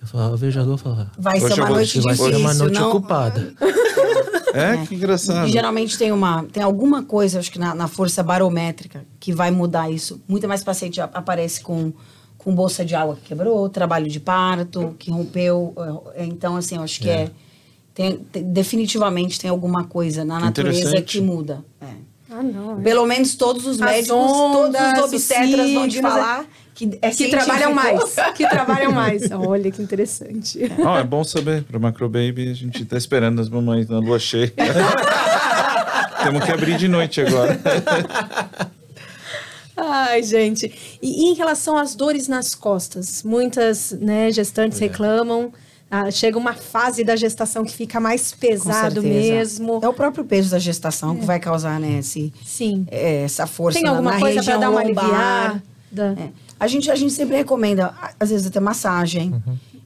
eu, 0.00 0.08
falo, 0.08 0.32
eu 0.32 0.36
vejo 0.38 0.58
a 0.58 0.62
lua 0.62 0.76
e 0.76 0.78
falo, 0.78 1.06
Vai 1.18 1.36
Hoje 1.36 1.46
ser 1.54 1.60
eu 1.60 1.64
uma 1.64 1.74
noite 1.74 2.00
vai 2.00 2.14
difícil, 2.14 2.32
ser 2.32 2.36
uma 2.40 2.54
noite 2.54 2.80
não... 2.80 2.88
ocupada. 2.88 3.52
É, 4.56 4.86
que 4.86 4.94
engraçado. 4.94 5.46
E 5.48 5.52
geralmente 5.52 5.96
tem 5.98 6.10
uma, 6.12 6.44
tem 6.44 6.62
alguma 6.62 7.02
coisa, 7.02 7.38
acho 7.38 7.50
que 7.52 7.58
na, 7.58 7.74
na 7.74 7.86
força 7.88 8.22
barométrica, 8.22 9.04
que 9.20 9.32
vai 9.32 9.50
mudar 9.50 9.90
isso. 9.90 10.20
Muita 10.28 10.48
mais 10.48 10.62
paciente 10.64 11.00
aparece 11.00 11.60
com, 11.62 11.92
com 12.38 12.54
bolsa 12.54 12.84
de 12.84 12.94
água 12.94 13.16
que 13.16 13.22
quebrou, 13.28 13.68
trabalho 13.68 14.08
de 14.08 14.20
parto, 14.20 14.94
que 14.98 15.10
rompeu. 15.10 15.74
é, 16.14 16.24
Então, 16.24 16.56
assim, 16.56 16.76
eu 16.76 16.82
acho 16.82 17.00
que 17.00 17.08
é. 17.10 17.30
tem- 17.94 18.16
tem- 18.18 18.42
definitivamente 18.52 19.38
tem 19.40 19.50
alguma 19.50 19.84
coisa 19.84 20.24
na 20.24 20.38
Que 20.38 20.44
natureza 20.44 21.02
que 21.02 21.20
muda. 21.20 21.64
é. 21.80 21.86
Ah, 22.30 22.42
não. 22.42 22.78
é. 22.78 22.82
Pelo 22.82 23.06
menos 23.06 23.34
todos 23.36 23.66
os 23.66 23.80
As 23.80 23.90
médicos, 23.90 24.08
todos 24.08 24.66
ondas, 24.66 24.92
os 24.92 25.04
os 25.04 25.12
obstetras 25.12 25.72
vão 25.72 25.88
te 25.88 25.94
signos, 25.94 26.12
falar 26.12 26.46
que 26.76 26.98
é 27.00 27.10
Que 27.10 27.28
trabalham 27.28 27.72
mais. 27.74 28.16
Que 28.34 28.48
trabalham 28.48 28.92
mais. 28.92 29.22
Olha 29.32 29.70
que 29.70 29.80
interessante. 29.80 30.60
Ó, 30.84 30.98
é 30.98 31.02
bom 31.04 31.24
saber. 31.24 31.64
Para 31.64 31.78
Macrobaby, 31.78 32.50
a 32.50 32.54
gente 32.54 32.84
tá 32.84 32.98
esperando 32.98 33.40
as 33.40 33.48
mamães 33.48 33.88
na 33.88 33.98
lua 33.98 34.18
cheia. 34.18 34.52
Temos 36.22 36.44
que 36.44 36.52
abrir 36.52 36.76
de 36.76 36.86
noite 36.86 37.22
agora. 37.22 37.58
Ai, 39.76 40.22
gente. 40.22 40.98
E 41.00 41.30
em 41.30 41.34
relação 41.34 41.78
às 41.78 41.94
dores 41.94 42.28
nas 42.28 42.54
costas, 42.54 43.22
muitas 43.22 43.92
né, 43.92 44.30
gestantes 44.30 44.78
reclamam. 44.78 45.52
Ah, 45.90 46.10
chega 46.10 46.36
uma 46.38 46.52
fase 46.54 47.04
da 47.04 47.14
gestação 47.16 47.64
que 47.64 47.72
fica 47.72 48.00
mais 48.00 48.32
pesado 48.32 49.02
mesmo. 49.02 49.80
É 49.82 49.88
o 49.88 49.92
próprio 49.92 50.24
peso 50.24 50.50
da 50.50 50.58
gestação 50.58 51.16
que 51.16 51.24
vai 51.24 51.38
causar, 51.38 51.78
né, 51.80 51.98
esse, 52.00 52.32
Sim. 52.44 52.86
é, 52.90 53.22
essa 53.22 53.46
força 53.46 53.78
Tem 53.78 53.84
na, 53.84 53.90
alguma 53.90 54.12
na 54.12 54.20
coisa 54.20 54.42
para 54.42 54.56
dar 54.56 54.70
uma 54.70 54.82
lombar. 54.82 55.04
aliviada? 55.04 55.62
É. 56.20 56.28
A, 56.58 56.66
gente, 56.66 56.90
a 56.90 56.94
gente 56.96 57.12
sempre 57.12 57.36
recomenda, 57.36 57.94
a- 58.00 58.10
às 58.18 58.30
vezes 58.30 58.46
até 58.46 58.58
massagem. 58.60 59.34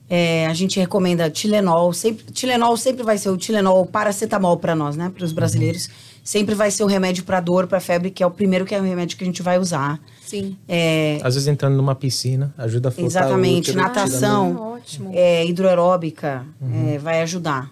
É, 0.08 0.46
a 0.48 0.54
gente 0.54 0.80
recomenda 0.80 1.30
Tilenol. 1.30 1.92
Sempre, 1.92 2.24
Tilenol 2.32 2.76
sempre 2.76 3.04
vai 3.04 3.16
ser 3.16 3.28
o 3.30 3.36
Tilenol, 3.36 3.82
o 3.82 3.86
paracetamol 3.86 4.56
para 4.56 4.74
nós, 4.74 4.96
né? 4.96 5.10
Para 5.14 5.24
os 5.24 5.32
brasileiros. 5.32 5.88
Sempre 6.22 6.54
vai 6.54 6.70
ser 6.70 6.84
o 6.84 6.86
remédio 6.86 7.24
para 7.24 7.40
dor, 7.40 7.66
para 7.66 7.80
febre, 7.80 8.10
que 8.10 8.22
é 8.22 8.26
o 8.26 8.30
primeiro 8.30 8.64
que 8.64 8.74
é 8.74 8.80
o 8.80 8.82
remédio 8.84 9.16
que 9.16 9.24
a 9.24 9.26
gente 9.26 9.42
vai 9.42 9.58
usar. 9.58 9.98
Sim. 10.24 10.56
É, 10.68 11.18
Às 11.22 11.34
vezes 11.34 11.48
entrando 11.48 11.76
numa 11.76 11.94
piscina, 11.94 12.54
ajuda 12.56 12.88
a 12.90 12.92
flotar 12.92 13.24
exatamente. 13.24 13.70
o 13.70 13.72
útero, 13.72 13.78
Natação, 13.78 14.74
Ah, 14.76 15.10
é, 15.12 15.46
hidroaeróbica, 15.46 16.44
é, 16.92 16.98
vai 16.98 17.22
ajudar. 17.22 17.70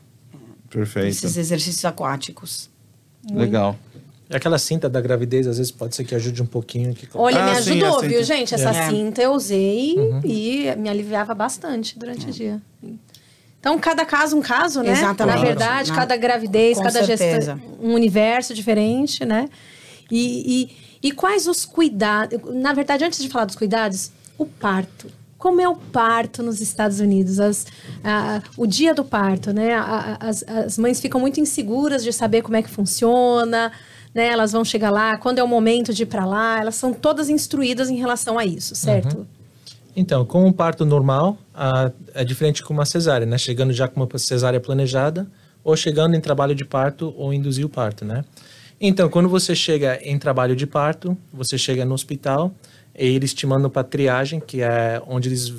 Perfeito. 0.70 1.08
Esses 1.08 1.36
exercícios 1.36 1.84
aquáticos. 1.84 2.68
Legal. 3.30 3.76
E 4.30 4.36
aquela 4.36 4.58
cinta 4.58 4.88
da 4.90 5.00
gravidez, 5.00 5.46
às 5.46 5.56
vezes 5.56 5.72
pode 5.72 5.94
ser 5.96 6.04
que 6.04 6.14
ajude 6.14 6.42
um 6.42 6.46
pouquinho. 6.46 6.92
Que... 6.94 7.08
Olha, 7.14 7.42
Ah, 7.42 7.54
me 7.54 7.62
sim, 7.62 7.70
ajudou, 7.82 7.98
a 7.98 8.02
viu, 8.02 8.22
gente? 8.22 8.54
Essa 8.54 8.70
É. 8.70 8.90
cinta 8.90 9.22
eu 9.22 9.32
usei 9.32 9.94
e 10.24 10.74
me 10.76 10.88
aliviava 10.88 11.34
bastante 11.34 11.98
durante 11.98 12.28
o 12.28 12.32
dia. 12.32 12.60
Então, 13.60 13.78
cada 13.78 14.04
caso 14.04 14.36
um 14.36 14.40
caso, 14.40 14.82
né? 14.82 14.92
Exatamente. 14.92 15.36
Na 15.38 15.44
verdade, 15.44 15.90
Na- 15.90 15.96
cada 15.96 16.16
gravidez, 16.16 16.76
com 16.78 16.84
cada 16.84 17.00
gestação, 17.02 17.60
um 17.80 17.92
universo 17.94 18.54
diferente, 18.54 19.24
né? 19.24 19.48
E, 20.10 20.70
e, 21.02 21.08
e 21.08 21.12
quais 21.12 21.46
os 21.46 21.64
cuidados? 21.64 22.38
Na 22.54 22.72
verdade, 22.72 23.04
antes 23.04 23.18
de 23.20 23.28
falar 23.28 23.44
dos 23.46 23.56
cuidados, 23.56 24.10
o 24.38 24.46
parto. 24.46 25.10
Como 25.36 25.60
é 25.60 25.68
o 25.68 25.76
parto 25.76 26.42
nos 26.42 26.60
Estados 26.60 26.98
Unidos? 27.00 27.38
As, 27.40 27.66
a- 28.02 28.42
o 28.56 28.66
dia 28.66 28.94
do 28.94 29.04
parto, 29.04 29.52
né? 29.52 29.74
A- 29.74 30.16
as, 30.20 30.42
as 30.44 30.78
mães 30.78 31.00
ficam 31.00 31.20
muito 31.20 31.40
inseguras 31.40 32.02
de 32.04 32.12
saber 32.12 32.42
como 32.42 32.56
é 32.56 32.62
que 32.62 32.70
funciona, 32.70 33.70
né? 34.14 34.28
Elas 34.28 34.52
vão 34.52 34.64
chegar 34.64 34.90
lá, 34.90 35.16
quando 35.16 35.38
é 35.38 35.42
o 35.42 35.48
momento 35.48 35.92
de 35.92 36.04
ir 36.04 36.06
para 36.06 36.24
lá, 36.24 36.58
elas 36.60 36.76
são 36.76 36.92
todas 36.92 37.28
instruídas 37.28 37.90
em 37.90 37.96
relação 37.96 38.38
a 38.38 38.44
isso, 38.44 38.74
certo? 38.74 39.26
Então, 39.98 40.24
com 40.24 40.46
um 40.46 40.52
parto 40.52 40.84
normal, 40.84 41.36
a, 41.52 41.90
é 42.14 42.24
diferente 42.24 42.62
com 42.62 42.72
uma 42.72 42.84
cesárea, 42.84 43.26
né? 43.26 43.36
Chegando 43.36 43.72
já 43.72 43.88
com 43.88 44.00
uma 44.00 44.08
cesárea 44.16 44.60
planejada, 44.60 45.26
ou 45.64 45.76
chegando 45.76 46.14
em 46.14 46.20
trabalho 46.20 46.54
de 46.54 46.64
parto 46.64 47.12
ou 47.16 47.34
induzir 47.34 47.66
o 47.66 47.68
parto, 47.68 48.04
né? 48.04 48.24
Então, 48.80 49.08
quando 49.08 49.28
você 49.28 49.56
chega 49.56 49.98
em 50.00 50.16
trabalho 50.16 50.54
de 50.54 50.68
parto, 50.68 51.18
você 51.32 51.58
chega 51.58 51.84
no 51.84 51.94
hospital 51.94 52.54
e 52.96 53.06
eles 53.06 53.34
te 53.34 53.44
mandam 53.44 53.68
para 53.68 53.82
triagem, 53.82 54.38
que 54.38 54.62
é 54.62 55.02
onde 55.04 55.28
eles 55.28 55.52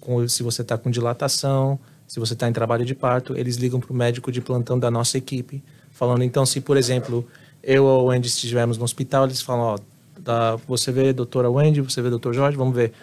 com, 0.00 0.26
se 0.26 0.42
você 0.42 0.62
está 0.62 0.78
com 0.78 0.90
dilatação, 0.90 1.78
se 2.08 2.18
você 2.18 2.32
está 2.32 2.48
em 2.48 2.54
trabalho 2.54 2.86
de 2.86 2.94
parto, 2.94 3.36
eles 3.36 3.56
ligam 3.56 3.80
para 3.80 3.92
o 3.92 3.94
médico 3.94 4.32
de 4.32 4.40
plantão 4.40 4.78
da 4.78 4.90
nossa 4.90 5.18
equipe, 5.18 5.62
falando, 5.90 6.24
então, 6.24 6.46
se, 6.46 6.58
por 6.58 6.78
exemplo, 6.78 7.28
eu 7.62 7.84
ou 7.84 8.06
o 8.06 8.10
Andy 8.10 8.28
estivermos 8.28 8.78
no 8.78 8.84
hospital, 8.84 9.26
eles 9.26 9.42
falam, 9.42 9.74
ó, 9.74 9.78
tá, 10.24 10.56
você 10.66 10.90
vê 10.90 11.12
doutora 11.12 11.50
Wendy, 11.50 11.82
você 11.82 12.00
vê 12.00 12.08
doutor 12.08 12.32
Jorge, 12.32 12.56
vamos 12.56 12.74
ver. 12.74 12.94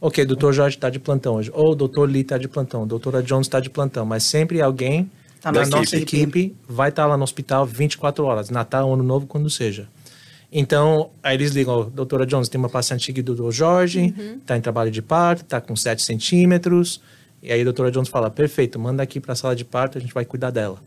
Ok, 0.00 0.24
doutor 0.24 0.52
Jorge 0.52 0.76
está 0.76 0.88
de 0.88 0.98
plantão 0.98 1.34
hoje. 1.34 1.50
Ou 1.52 1.74
doutor 1.74 2.08
Lee 2.08 2.22
está 2.22 2.38
de 2.38 2.48
plantão, 2.48 2.86
doutora 2.86 3.22
Jones 3.22 3.46
está 3.46 3.60
de 3.60 3.68
plantão. 3.68 4.06
Mas 4.06 4.24
sempre 4.24 4.60
alguém 4.62 5.10
Tá 5.40 5.50
da 5.50 5.60
na 5.62 5.66
nossa 5.68 5.96
equipe. 5.96 6.40
equipe 6.42 6.56
vai 6.68 6.88
estar 6.90 7.06
lá 7.06 7.16
no 7.16 7.22
hospital 7.24 7.64
24 7.66 8.24
horas, 8.24 8.50
Natal, 8.50 8.92
Ano 8.92 9.02
Novo, 9.02 9.26
quando 9.26 9.48
seja. 9.50 9.88
Então, 10.52 11.10
aí 11.22 11.36
eles 11.36 11.52
ligam, 11.52 11.74
"Ó, 11.74 11.84
doutora 11.84 12.26
Jones, 12.26 12.48
tem 12.48 12.58
uma 12.58 12.68
paciente 12.68 13.10
aqui 13.10 13.22
do 13.22 13.34
doutor 13.34 13.52
Jorge, 13.52 14.14
está 14.40 14.56
em 14.56 14.60
trabalho 14.60 14.90
de 14.90 15.00
parto, 15.00 15.42
está 15.42 15.60
com 15.60 15.76
7 15.76 16.02
centímetros. 16.02 17.00
E 17.42 17.52
aí 17.52 17.60
a 17.60 17.64
doutora 17.64 17.90
Jones 17.90 18.08
fala, 18.08 18.30
perfeito, 18.30 18.78
manda 18.78 19.02
aqui 19.02 19.18
para 19.20 19.32
a 19.32 19.36
sala 19.36 19.54
de 19.56 19.64
parto, 19.64 19.96
a 19.96 20.00
gente 20.00 20.12
vai 20.12 20.24
cuidar 20.24 20.50
dela. 20.50 20.78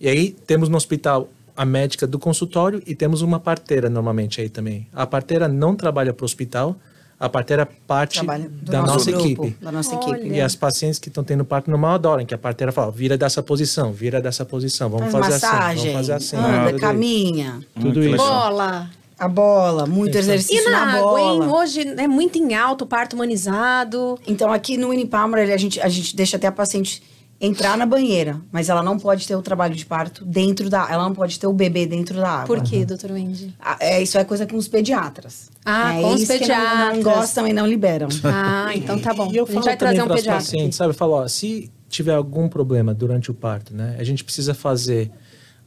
E 0.00 0.08
aí 0.08 0.36
temos 0.46 0.68
no 0.68 0.76
hospital 0.76 1.28
a 1.56 1.64
médica 1.64 2.06
do 2.06 2.18
consultório 2.18 2.82
e 2.86 2.94
temos 2.94 3.22
uma 3.22 3.38
parteira 3.38 3.88
normalmente 3.88 4.40
aí 4.40 4.48
também. 4.48 4.86
A 4.92 5.06
parteira 5.06 5.46
não 5.48 5.74
trabalha 5.76 6.12
para 6.12 6.24
o 6.24 6.26
hospital, 6.26 6.76
a 7.18 7.28
parteira 7.28 7.66
parte 7.86 8.14
Trabalho 8.14 8.48
do 8.50 8.72
da 8.72 8.80
nosso 8.82 8.92
nossa 8.94 9.10
grupo, 9.12 9.44
equipe. 9.46 9.64
Da 9.64 9.72
nossa 9.72 9.96
Olha. 9.96 10.16
equipe. 10.18 10.34
E 10.34 10.40
as 10.40 10.54
pacientes 10.54 10.98
que 10.98 11.08
estão 11.08 11.22
tendo 11.24 11.44
parto 11.44 11.70
normal 11.70 11.94
adoram, 11.94 12.26
que 12.26 12.34
a 12.34 12.38
parteira 12.38 12.72
fala, 12.72 12.90
vira 12.90 13.16
dessa 13.16 13.42
posição, 13.42 13.92
vira 13.92 14.20
dessa 14.20 14.44
posição, 14.44 14.90
vamos 14.90 15.10
Faz 15.12 15.26
fazer 15.26 15.46
assim, 15.46 15.56
massagem, 15.56 15.92
vamos 15.92 15.94
fazer 16.08 16.12
assim. 16.12 16.36
anda, 16.36 16.70
tudo 16.70 16.80
caminha. 16.80 17.60
Tudo 17.80 18.00
Hum, 18.00 18.02
isso. 18.04 18.16
Bola. 18.16 18.90
a 19.18 19.28
bola, 19.28 19.86
muito 19.86 20.10
Isso. 20.10 20.18
exercício 20.18 20.60
E 20.68 20.70
na, 20.70 20.86
na, 20.86 20.98
água, 20.98 21.20
hein? 21.20 21.38
bola. 21.38 21.60
Hoje 21.62 21.80
é 21.82 22.08
muito 22.08 22.36
em 22.36 22.52
alto, 22.54 22.84
parto 22.84 23.14
humanizado. 23.14 24.18
Então, 24.26 24.52
aqui 24.52 24.76
no 24.76 24.88
Unipalmer, 24.88 25.50
a 25.52 25.56
gente, 25.56 25.80
a 25.80 25.88
gente 25.88 26.14
deixa 26.16 26.36
até 26.36 26.46
a 26.48 26.52
paciente 26.52 27.00
entrar 27.44 27.76
na 27.76 27.84
banheira, 27.86 28.40
mas 28.50 28.68
ela 28.68 28.82
não 28.82 28.98
pode 28.98 29.26
ter 29.26 29.34
o 29.36 29.42
trabalho 29.42 29.74
de 29.74 29.84
parto 29.86 30.24
dentro 30.24 30.68
da... 30.70 30.88
Ela 30.90 31.04
não 31.04 31.14
pode 31.14 31.38
ter 31.38 31.46
o 31.46 31.52
bebê 31.52 31.86
dentro 31.86 32.16
da 32.16 32.28
água. 32.28 32.46
Por 32.46 32.62
quê, 32.62 32.84
doutor 32.84 33.10
Wendy? 33.12 33.54
Ah, 33.60 33.76
É, 33.80 34.02
isso 34.02 34.16
é 34.18 34.24
coisa 34.24 34.46
com 34.46 34.56
os 34.56 34.66
pediatras. 34.68 35.50
Ah, 35.64 35.94
é 35.98 36.00
com 36.02 36.12
os 36.14 36.22
isso 36.22 36.32
que 36.38 36.46
não- 36.46 36.48
não, 36.48 36.88
pediatras. 36.92 37.04
gostam 37.04 37.46
e 37.48 37.52
não 37.52 37.66
liberam. 37.66 38.08
Ah, 38.24 38.70
então 38.74 38.98
tá 38.98 39.12
bom. 39.14 39.30
E 39.32 39.36
eu 39.36 39.44
a 39.44 39.46
gente 39.46 39.54
falo 39.54 39.64
vai 39.66 39.76
trazer 39.76 40.02
um 40.02 40.08
pediatra. 40.08 40.32
pacientes, 40.34 40.76
sabe? 40.78 40.90
Eu 40.90 40.94
falo, 40.94 41.12
ó, 41.14 41.28
se 41.28 41.70
tiver 41.88 42.14
algum 42.14 42.48
problema 42.48 42.92
durante 42.94 43.30
o 43.30 43.34
parto, 43.34 43.74
né? 43.74 43.96
A 43.98 44.04
gente 44.04 44.24
precisa 44.24 44.54
fazer 44.54 45.10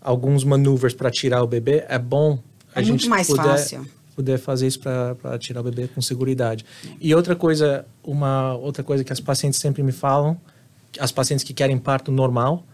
alguns 0.02 0.44
maneuvers 0.44 0.94
para 0.94 1.10
tirar 1.10 1.44
o 1.44 1.48
bebê, 1.48 1.86
é 1.88 1.98
bom 2.00 2.40
a 2.76 2.80
É 2.80 2.84
gente 2.84 2.90
muito 3.08 3.10
mais 3.10 3.28
puder, 3.28 3.44
fácil. 3.44 3.86
poder 4.16 4.38
fazer 4.38 4.68
isso 4.68 4.80
para 4.80 5.38
tirar 5.40 5.62
o 5.62 5.64
bebê 5.64 5.88
com 5.88 6.02
segurança. 6.02 6.58
E 7.00 7.14
outra 7.16 7.36
coisa, 7.36 7.86
uma 8.04 8.54
outra 8.56 8.84
coisa 8.84 9.04
que 9.04 9.12
as 9.14 9.20
pacientes 9.20 9.60
sempre 9.60 9.82
me 9.84 9.92
falam, 9.92 10.38
as 11.00 11.12
pacientes 11.12 11.44
que 11.44 11.54
querem 11.54 11.78
parto 11.78 12.12
normal, 12.12 12.66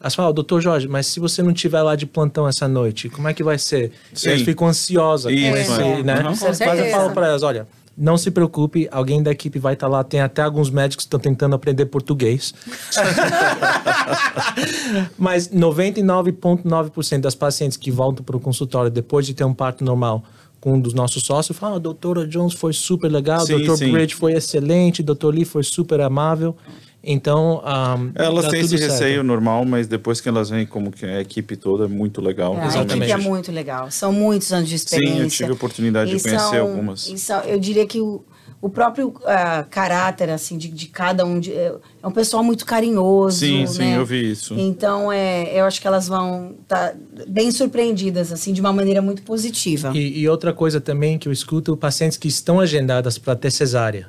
elas 0.00 0.14
falam, 0.14 0.30
"Ó, 0.30 0.32
doutor 0.32 0.60
Jorge, 0.60 0.88
mas 0.88 1.06
se 1.06 1.20
você 1.20 1.42
não 1.42 1.52
tiver 1.52 1.82
lá 1.82 1.94
de 1.94 2.06
plantão 2.06 2.48
essa 2.48 2.66
noite, 2.66 3.08
como 3.08 3.28
é 3.28 3.34
que 3.34 3.42
vai 3.42 3.58
ser? 3.58 3.92
Sim. 4.12 4.30
Elas 4.30 4.42
ficam 4.42 4.66
ansiosas 4.66 5.32
Isso, 5.32 5.50
com 5.50 5.56
esse, 5.56 5.82
é. 5.82 6.02
né? 6.02 6.20
Uhum. 6.20 6.34
Mas 6.40 6.60
eu 6.60 6.90
falo 6.90 7.12
para 7.12 7.28
elas, 7.28 7.42
olha, 7.42 7.68
não 7.96 8.16
se 8.16 8.30
preocupe, 8.30 8.88
alguém 8.90 9.22
da 9.22 9.30
equipe 9.30 9.58
vai 9.58 9.74
estar 9.74 9.86
lá. 9.86 10.02
Tem 10.02 10.20
até 10.20 10.42
alguns 10.42 10.70
médicos 10.70 11.04
que 11.04 11.08
estão 11.08 11.20
tentando 11.20 11.54
aprender 11.54 11.86
português. 11.86 12.54
Mas 15.18 15.48
99,9% 15.48 17.20
das 17.20 17.34
pacientes 17.34 17.76
que 17.76 17.90
voltam 17.90 18.24
para 18.24 18.36
o 18.36 18.40
consultório 18.40 18.90
depois 18.90 19.26
de 19.26 19.34
ter 19.34 19.44
um 19.44 19.54
parto 19.54 19.84
normal 19.84 20.24
com 20.60 20.74
um 20.74 20.80
dos 20.80 20.94
nossos 20.94 21.24
sócios 21.24 21.58
falam: 21.58 21.76
ah, 21.76 21.80
doutora 21.80 22.26
Jones 22.26 22.54
foi 22.54 22.72
super 22.72 23.10
legal, 23.10 23.42
o 23.42 23.46
Sim, 23.46 23.58
doutor 23.58 23.76
sim. 23.76 23.90
Bridge 23.90 24.14
foi 24.14 24.32
excelente, 24.32 25.00
o 25.00 25.04
doutor 25.04 25.34
Lee 25.34 25.44
foi 25.44 25.64
super 25.64 26.00
amável. 26.00 26.56
Então, 27.04 27.60
um, 27.64 28.12
Elas 28.14 28.44
dá 28.44 28.50
têm 28.50 28.60
esse 28.60 28.78
certo. 28.78 28.92
receio 28.92 29.24
normal, 29.24 29.64
mas 29.64 29.86
depois 29.88 30.20
que 30.20 30.28
elas 30.28 30.50
vêm, 30.50 30.64
como 30.64 30.92
que 30.92 31.04
a 31.04 31.20
equipe 31.20 31.56
toda 31.56 31.84
é 31.84 31.88
muito 31.88 32.20
legal. 32.20 32.56
É, 32.56 32.60
a 32.62 32.66
Exatamente. 32.66 33.10
equipe 33.10 33.10
é 33.12 33.16
muito 33.16 33.50
legal. 33.50 33.90
São 33.90 34.12
muitos 34.12 34.52
anos 34.52 34.68
de 34.68 34.76
experiência. 34.76 35.16
Sim, 35.16 35.22
eu 35.22 35.28
tive 35.30 35.50
a 35.50 35.54
oportunidade 35.54 36.10
de 36.10 36.16
E 36.18 36.20
conhecer 36.22 36.38
são- 36.38 36.60
algumas. 36.60 37.08
e 37.08 37.18
são- 37.18 37.40
eu 37.40 37.58
diria 37.58 37.84
que 37.86 38.00
o, 38.00 38.24
o 38.60 38.70
próprio 38.70 39.12
ah, 39.26 39.66
caráter 39.68 40.30
assim 40.30 40.56
de, 40.56 40.68
de 40.68 40.86
cada 40.86 41.24
um 41.26 41.40
de- 41.40 41.52
é 41.52 41.74
é 42.00 42.06
um 42.06 42.12
pessoal 42.12 42.44
muito 42.44 42.64
carinhoso. 42.64 43.38
Sim, 43.40 43.66
sim, 43.66 43.78
né? 43.80 43.96
eu 43.98 44.06
vi 44.06 44.30
isso. 44.30 44.54
Então 44.56 45.10
é, 45.12 45.58
eu 45.58 45.64
acho 45.64 45.80
que 45.80 45.86
elas 45.88 46.06
vão 46.06 46.54
estar 46.62 46.94
bem 47.28 47.50
surpreendidas 47.50 48.30
assim 48.32 48.52
de 48.52 48.60
uma 48.60 48.72
maneira 48.72 49.02
muito 49.02 49.22
positiva. 49.22 49.90
E, 49.92 50.20
e 50.20 50.28
outra 50.28 50.52
coisa 50.52 50.80
também 50.80 51.18
que 51.18 51.26
eu 51.26 51.32
escuto, 51.32 51.76
pacientes 51.76 52.16
que 52.16 52.28
estão 52.28 52.60
agendadas 52.60 53.18
para 53.18 53.34
ter 53.34 53.50
cesárea. 53.50 54.06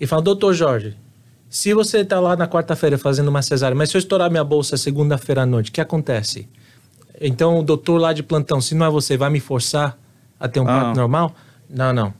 E 0.00 0.06
falam, 0.08 0.24
doutor 0.24 0.52
Jorge, 0.52 0.96
se 1.56 1.72
você 1.72 1.98
está 1.98 2.18
lá 2.18 2.34
na 2.34 2.48
quarta-feira 2.48 2.98
fazendo 2.98 3.28
uma 3.28 3.40
cesárea, 3.40 3.76
mas 3.76 3.88
se 3.88 3.96
eu 3.96 4.00
estourar 4.00 4.28
minha 4.28 4.42
bolsa 4.42 4.76
segunda-feira 4.76 5.42
à 5.42 5.46
noite, 5.46 5.70
o 5.70 5.72
que 5.72 5.80
acontece? 5.80 6.48
Então 7.20 7.60
o 7.60 7.62
doutor 7.62 8.00
lá 8.00 8.12
de 8.12 8.24
plantão, 8.24 8.60
se 8.60 8.74
não 8.74 8.84
é 8.84 8.90
você, 8.90 9.16
vai 9.16 9.30
me 9.30 9.38
forçar 9.38 9.96
a 10.40 10.48
ter 10.48 10.58
um 10.58 10.64
Ah. 10.64 10.80
parto 10.80 10.96
normal? 10.98 11.32
Não, 11.70 11.92
não. 11.92 12.12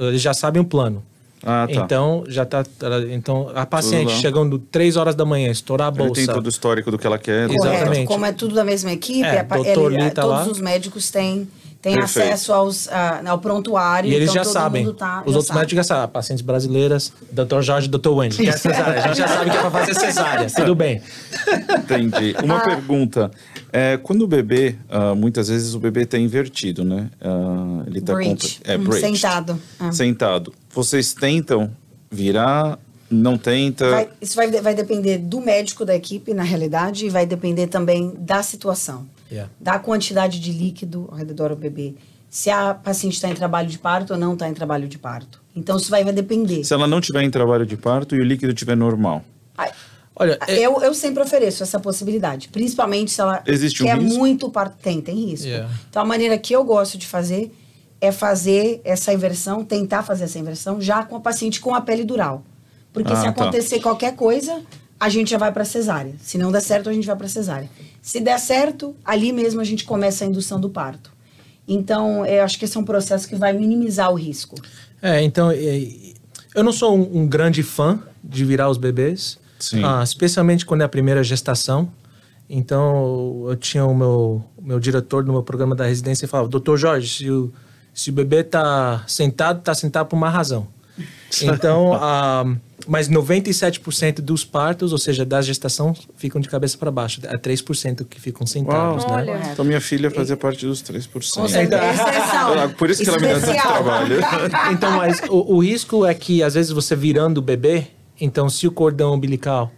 Eles 0.00 0.20
já 0.20 0.34
sabem 0.34 0.60
o 0.60 0.66
plano. 0.66 1.02
Ah, 1.42 1.66
tá. 1.66 1.72
Então, 1.80 2.24
já 2.28 2.44
tá. 2.44 2.62
Então, 3.10 3.50
a 3.54 3.64
paciente 3.64 4.12
chegando 4.12 4.58
3 4.58 4.96
horas 4.98 5.14
da 5.14 5.24
manhã, 5.24 5.50
estourar 5.50 5.88
a 5.88 5.90
Ele 5.90 5.98
bolsa. 6.06 6.14
tem 6.14 6.26
todo 6.34 6.44
o 6.46 6.48
histórico 6.50 6.90
do 6.90 6.98
que 6.98 7.06
ela 7.06 7.18
quer. 7.18 7.48
Correto. 7.48 7.66
Exatamente. 7.66 8.06
Como 8.06 8.24
é 8.26 8.32
tudo 8.32 8.54
da 8.54 8.64
mesma 8.64 8.92
equipe, 8.92 9.22
É, 9.26 9.46
a 9.48 9.58
ele- 9.60 9.96
Lee 9.98 10.10
tá 10.10 10.22
todos 10.22 10.46
lá. 10.46 10.52
os 10.52 10.60
médicos 10.60 11.10
têm, 11.10 11.48
têm 11.84 11.94
Perfeito. 11.96 12.28
acesso 12.32 12.52
aos, 12.52 12.88
ah, 12.88 13.22
ao 13.26 13.38
prontuário. 13.38 14.10
E 14.10 14.14
eles 14.14 14.30
então 14.30 14.34
já 14.42 14.42
todo 14.44 14.52
sabem. 14.54 14.84
mundo 14.86 14.94
tá- 14.94 15.18
Os 15.26 15.32
já 15.32 15.36
outros 15.38 15.46
sabe. 15.48 15.60
médicos 15.60 15.76
já 15.76 15.84
sabem. 15.84 16.08
Pacientes 16.12 16.42
brasileiras, 16.42 17.12
Dr. 17.30 17.60
Jorge 17.60 17.86
e 17.88 17.90
Dr. 17.90 18.08
Wendy. 18.08 18.36
Quer 18.38 18.58
cesárea? 18.58 19.04
A 19.04 19.06
gente 19.08 19.18
já 19.18 19.28
sabe 19.28 19.50
que 19.50 19.56
é 19.56 19.60
para 19.60 19.70
fazer 19.70 19.94
cesárea. 19.94 20.50
Tudo 20.50 20.74
bem. 20.74 21.02
Entendi. 21.78 22.34
Uma 22.42 22.60
pergunta. 22.60 23.30
É, 23.72 23.96
quando 23.98 24.22
o 24.22 24.26
bebê, 24.26 24.76
ah, 24.88 25.14
muitas 25.14 25.48
vezes 25.48 25.74
o 25.74 25.78
bebê 25.78 26.02
está 26.02 26.18
invertido, 26.18 26.84
né? 26.84 27.10
Ah, 27.20 27.82
ele 27.86 27.98
está 27.98 28.14
Bridge. 28.14 28.60
É, 28.64 28.76
Hum, 28.76 28.84
bridged. 28.84 29.00
sentado. 29.18 29.60
É. 29.80 29.92
Sentado. 29.92 30.52
Vocês 30.72 31.12
tentam 31.12 31.70
virar, 32.10 32.78
não 33.10 33.36
tenta? 33.36 33.90
Vai- 33.90 34.08
isso 34.20 34.36
vai, 34.36 34.50
vai 34.50 34.74
depender 34.74 35.18
do 35.18 35.40
médico 35.40 35.84
da 35.84 35.94
equipe, 35.94 36.32
na 36.32 36.42
realidade, 36.44 37.06
e 37.06 37.08
vai 37.10 37.26
depender 37.26 37.66
também 37.66 38.12
da 38.18 38.42
situação, 38.42 39.06
Yeah. 39.30 39.50
da 39.60 39.78
quantidade 39.78 40.38
de 40.38 40.52
líquido 40.52 41.08
ao 41.10 41.16
redor 41.16 41.48
do 41.50 41.56
bebê. 41.56 41.94
Se 42.28 42.50
a 42.50 42.74
paciente 42.74 43.14
está 43.14 43.28
em 43.28 43.34
trabalho 43.34 43.68
de 43.68 43.78
parto 43.78 44.12
ou 44.12 44.18
não 44.18 44.34
está 44.34 44.48
em 44.48 44.54
trabalho 44.54 44.86
de 44.88 44.98
parto. 44.98 45.40
Então, 45.56 45.76
isso 45.76 45.88
vai, 45.90 46.02
vai 46.04 46.12
depender. 46.12 46.64
Se 46.64 46.74
ela 46.74 46.86
não 46.86 47.00
tiver 47.00 47.22
em 47.22 47.30
trabalho 47.30 47.64
de 47.64 47.76
parto 47.76 48.14
e 48.16 48.20
o 48.20 48.24
líquido 48.24 48.52
estiver 48.52 48.76
normal. 48.76 49.24
Ai, 49.56 49.70
Olha, 50.16 50.38
é- 50.46 50.58
Eu, 50.60 50.80
eu 50.82 50.94
sempre 50.94 51.22
ofereço 51.22 51.62
essa 51.64 51.80
possibilidade, 51.80 52.48
principalmente 52.48 53.10
se 53.10 53.20
ela 53.20 53.42
Existe 53.46 53.82
um 53.82 53.86
quer 53.86 53.98
risco? 53.98 54.18
muito 54.18 54.48
parto. 54.50 54.76
Tem, 54.80 55.00
tem 55.00 55.16
risco. 55.30 55.46
Yeah. 55.46 55.68
Então, 55.90 56.02
a 56.02 56.04
maneira 56.04 56.38
que 56.38 56.54
eu 56.54 56.62
gosto 56.64 56.96
de 56.98 57.06
fazer 57.06 57.52
é 58.00 58.12
fazer 58.12 58.80
essa 58.84 59.12
inversão, 59.12 59.64
tentar 59.64 60.02
fazer 60.04 60.24
essa 60.24 60.38
inversão 60.38 60.80
já 60.80 61.02
com 61.04 61.16
a 61.16 61.20
paciente 61.20 61.60
com 61.60 61.74
a 61.74 61.80
pele 61.80 62.04
dural. 62.04 62.44
Porque 62.92 63.12
Ah, 63.12 63.16
se 63.16 63.22
tá. 63.24 63.30
acontecer 63.30 63.80
qualquer 63.80 64.14
coisa, 64.14 64.60
a 65.04 65.08
gente 65.10 65.30
já 65.30 65.36
vai 65.36 65.52
para 65.52 65.66
cesárea. 65.66 66.14
Se 66.18 66.38
não 66.38 66.50
der 66.50 66.62
certo, 66.62 66.88
a 66.88 66.92
gente 66.92 67.06
vai 67.06 67.14
para 67.14 67.28
cesárea. 67.28 67.68
Se 68.00 68.20
der 68.20 68.38
certo, 68.38 68.96
ali 69.04 69.34
mesmo 69.34 69.60
a 69.60 69.64
gente 69.64 69.84
começa 69.84 70.24
a 70.24 70.26
indução 70.26 70.58
do 70.58 70.70
parto. 70.70 71.12
Então, 71.68 72.24
eu 72.24 72.42
acho 72.42 72.58
que 72.58 72.64
esse 72.64 72.74
é 72.74 72.80
um 72.80 72.84
processo 72.84 73.28
que 73.28 73.36
vai 73.36 73.52
minimizar 73.52 74.10
o 74.10 74.14
risco. 74.14 74.56
É, 75.02 75.22
então, 75.22 75.52
eu 75.52 76.64
não 76.64 76.72
sou 76.72 76.96
um, 76.96 77.20
um 77.20 77.26
grande 77.26 77.62
fã 77.62 78.00
de 78.22 78.46
virar 78.46 78.70
os 78.70 78.78
bebês, 78.78 79.38
Sim. 79.58 79.84
ah, 79.84 80.02
especialmente 80.02 80.64
quando 80.64 80.80
é 80.80 80.84
a 80.84 80.88
primeira 80.88 81.22
gestação. 81.22 81.92
Então, 82.48 83.44
eu 83.46 83.56
tinha 83.56 83.84
o 83.84 83.94
meu, 83.94 84.42
o 84.56 84.62
meu 84.62 84.80
diretor 84.80 85.22
no 85.22 85.34
meu 85.34 85.42
programa 85.42 85.74
da 85.74 85.84
residência 85.84 86.24
e 86.24 86.28
falava, 86.28 86.48
doutor 86.48 86.78
Jorge, 86.78 87.08
se 87.08 87.30
o, 87.30 87.52
se 87.92 88.08
o 88.08 88.12
bebê 88.14 88.42
tá 88.42 89.04
sentado, 89.06 89.60
tá 89.60 89.74
sentado 89.74 90.06
por 90.06 90.16
uma 90.16 90.30
razão. 90.30 90.66
Então, 91.42 91.92
ah, 92.00 92.44
mas 92.86 93.08
97% 93.08 94.20
dos 94.20 94.44
partos, 94.44 94.92
ou 94.92 94.98
seja, 94.98 95.24
da 95.24 95.40
gestação, 95.40 95.94
ficam 96.16 96.40
de 96.40 96.48
cabeça 96.48 96.76
para 96.76 96.90
baixo. 96.90 97.20
É 97.24 97.36
3% 97.38 98.04
que 98.04 98.20
ficam 98.20 98.46
sentados, 98.46 99.04
Uau. 99.04 99.16
né? 99.16 99.22
Olha. 99.32 99.40
Então 99.52 99.64
minha 99.64 99.80
filha 99.80 100.10
fazia 100.10 100.36
parte 100.36 100.66
dos 100.66 100.82
3%. 100.82 101.08
Com 101.34 101.48
certeza. 101.48 101.82
Exceção. 101.84 102.52
Ah, 102.62 102.68
Por 102.76 102.90
isso 102.90 103.02
que 103.02 103.08
ela 103.08 103.18
me 103.18 103.26
dá 103.28 103.34
tanto 103.34 103.44
Especial. 103.50 103.72
trabalho. 103.72 104.16
Então, 104.72 104.90
mas 104.96 105.20
o, 105.28 105.54
o 105.54 105.58
risco 105.62 106.04
é 106.04 106.14
que, 106.14 106.42
às 106.42 106.54
vezes, 106.54 106.70
você 106.70 106.94
virando 106.94 107.38
o 107.38 107.42
bebê, 107.42 107.86
então, 108.20 108.48
se 108.48 108.66
o 108.66 108.72
cordão 108.72 109.14
umbilical 109.14 109.70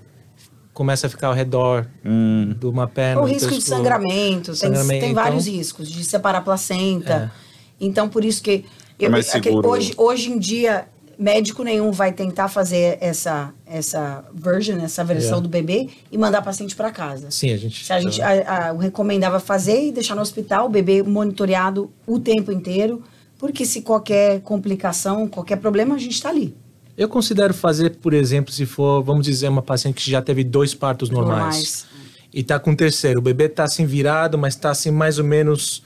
começa 0.73 1.07
a 1.07 1.11
ficar 1.11 1.29
ao 1.29 1.35
redor 1.35 1.87
Hum. 2.05 2.55
de 2.59 2.67
uma 2.67 2.87
perna... 2.87 3.23
O 3.23 3.25
risco 3.25 3.49
de 3.49 3.55
pescoço, 3.57 3.77
sangramento, 3.77 4.47
tem, 4.53 4.55
sangramento, 4.57 5.01
tem 5.01 5.11
então- 5.13 5.23
vários 5.25 5.47
riscos, 5.47 5.91
de 5.91 6.05
separar 6.05 6.39
a 6.39 6.43
placenta. 6.43 7.33
É. 7.33 7.47
Então, 7.81 8.09
por 8.09 8.25
isso 8.25 8.43
que. 8.43 8.65
É 8.99 9.09
mais 9.09 9.29
aquele- 9.31 9.45
seguro. 9.45 9.69
hoje, 9.69 9.93
hoje 9.97 10.31
em 10.31 10.39
dia, 10.39 10.87
médico 11.19 11.63
nenhum 11.63 11.91
vai 11.93 12.13
tentar 12.13 12.49
fazer 12.49 12.99
essa 13.01 13.53
essa 13.67 14.25
version, 14.35 14.79
essa 14.81 15.03
versão 15.03 15.27
Yeah. 15.27 15.41
do 15.41 15.49
bebê 15.49 15.89
e 16.11 16.19
mandar 16.19 16.43
paciente 16.43 16.77
para 16.77 16.91
casa. 16.91 17.31
Sim, 17.31 17.53
a 17.53 17.57
gente. 17.57 17.85
Se 17.85 17.93
a 17.93 18.01
gente 18.01 18.21
a, 18.23 18.69
a, 18.69 18.73
o 18.73 18.79
recomendava 18.79 19.41
fazer 19.41 19.87
e 19.89 19.93
deixar 19.93 20.15
no 20.15 20.23
hospital 20.23 20.67
o 20.67 20.69
bebê 20.69 21.03
monitoreado 21.03 21.91
o 22.07 22.19
tempo 22.21 22.53
inteiro, 22.53 23.03
porque 23.39 23.65
se 23.67 23.83
qualquer 23.83 24.41
complicação, 24.41 25.27
qualquer 25.29 25.57
problema, 25.57 25.95
a 25.95 25.99
gente 25.99 26.15
está 26.15 26.29
ali. 26.29 26.55
Eu 26.97 27.09
considero 27.09 27.53
fazer, 27.53 27.97
por 27.97 28.15
exemplo, 28.15 28.53
se 28.53 28.65
for, 28.65 29.03
vamos 29.03 29.27
dizer, 29.27 29.49
uma 29.49 29.63
paciente 29.63 30.03
que 30.03 30.11
já 30.11 30.23
teve 30.23 30.43
dois 30.43 30.75
partos 30.75 31.11
normais. 31.11 31.39
Normais. 31.39 31.87
E 32.33 32.43
tá 32.43 32.59
com 32.59 32.71
o 32.73 32.77
terceiro. 32.77 33.19
O 33.21 33.23
bebê 33.23 33.49
tá 33.49 33.65
assim 33.65 33.85
virado, 33.85 34.39
mas 34.39 34.57
tá 34.57 34.71
assim 34.71 34.91
mais 34.91 35.19
ou 35.19 35.25
menos 35.25 35.83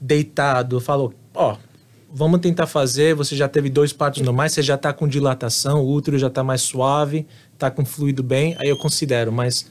deitado. 0.00 0.80
Falou, 0.80 1.12
ó, 1.34 1.56
vamos 2.12 2.40
tentar 2.40 2.66
fazer. 2.66 3.14
Você 3.14 3.36
já 3.36 3.48
teve 3.48 3.68
dois 3.68 3.92
partos 3.92 4.22
normais, 4.22 4.52
você 4.52 4.62
já 4.62 4.76
tá 4.76 4.92
com 4.92 5.06
dilatação, 5.06 5.82
o 5.82 5.92
útero 5.92 6.18
já 6.18 6.30
tá 6.30 6.42
mais 6.42 6.62
suave, 6.62 7.26
tá 7.56 7.70
com 7.70 7.84
fluido 7.84 8.22
bem. 8.22 8.56
Aí 8.58 8.68
eu 8.68 8.76
considero, 8.78 9.30
mas 9.32 9.66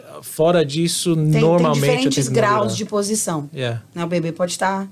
ah, 0.00 0.20
fora 0.22 0.64
disso, 0.64 1.14
Tem, 1.14 1.32
tem 1.32 1.40
normalmente 1.40 1.76
eu 1.76 1.94
diferentes 1.94 2.28
graus 2.28 2.76
de 2.76 2.84
posição. 2.84 3.48
Yeah? 3.54 3.82
O 3.96 4.06
bebê 4.06 4.32
pode 4.32 4.52
estar 4.52 4.88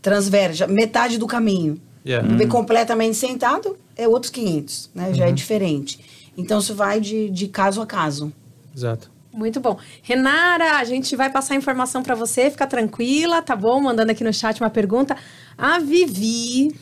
transverso, 0.00 0.66
metade 0.68 1.18
do 1.18 1.26
caminho. 1.26 1.80
yeah. 2.06 2.26
O 2.26 2.30
bebê 2.32 2.46
completamente 2.46 3.16
sentado 3.16 3.76
é 3.96 4.08
outros 4.08 4.30
500, 4.30 4.90
né? 4.94 5.12
Já 5.12 5.26
é 5.26 5.32
diferente. 5.32 6.00
Então, 6.36 6.58
isso 6.58 6.74
vai 6.74 7.00
de, 7.00 7.28
de 7.28 7.48
caso 7.48 7.82
a 7.82 7.86
caso. 7.86 8.32
Exato. 8.74 9.09
Muito 9.32 9.60
bom. 9.60 9.78
Renara, 10.02 10.78
a 10.78 10.84
gente 10.84 11.14
vai 11.14 11.30
passar 11.30 11.54
informação 11.54 12.02
para 12.02 12.14
você, 12.14 12.50
fica 12.50 12.66
tranquila, 12.66 13.40
tá 13.40 13.54
bom? 13.54 13.80
Mandando 13.80 14.10
aqui 14.10 14.24
no 14.24 14.32
chat 14.32 14.60
uma 14.60 14.70
pergunta. 14.70 15.16
A 15.56 15.78
Vivi, 15.78 16.74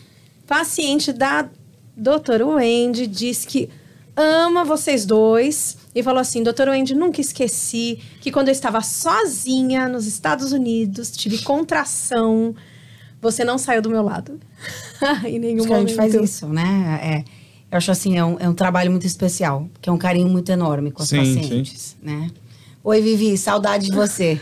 paciente 0.47 1.13
da 1.13 1.49
doutora 1.95 2.47
Wendy, 2.47 3.07
diz 3.07 3.45
que 3.45 3.69
ama 4.17 4.65
vocês 4.65 5.05
dois 5.05 5.77
e 5.95 6.03
falou 6.03 6.21
assim: 6.21 6.43
Doutora 6.43 6.71
Wendy, 6.71 6.95
nunca 6.95 7.21
esqueci 7.21 8.01
que 8.21 8.33
quando 8.33 8.49
eu 8.49 8.53
estava 8.53 8.81
sozinha 8.81 9.89
nos 9.89 10.07
Estados 10.07 10.53
Unidos, 10.53 11.11
tive 11.11 11.39
contração, 11.43 12.55
você 13.21 13.45
não 13.45 13.59
saiu 13.59 13.83
do 13.83 13.91
meu 13.91 14.03
lado. 14.03 14.41
em 15.27 15.39
nenhum 15.39 15.59
Acho 15.59 15.67
que 15.67 15.73
a 15.73 15.77
momento. 15.77 15.89
gente 15.89 15.97
faz 15.97 16.15
isso, 16.15 16.49
né? 16.49 17.01
É, 17.03 17.38
eu 17.71 17.77
acho 17.77 17.91
assim, 17.91 18.17
é 18.17 18.25
um, 18.25 18.37
é 18.39 18.49
um 18.49 18.55
trabalho 18.55 18.91
muito 18.91 19.07
especial, 19.07 19.69
que 19.81 19.89
é 19.89 19.93
um 19.93 19.99
carinho 19.99 20.29
muito 20.29 20.51
enorme 20.51 20.91
com 20.91 21.03
as 21.03 21.09
Sim, 21.09 21.19
pacientes, 21.19 21.97
né? 22.03 22.31
Oi, 22.83 23.03
Vivi, 23.03 23.37
saudade 23.37 23.91
de 23.91 23.95
você. 23.95 24.41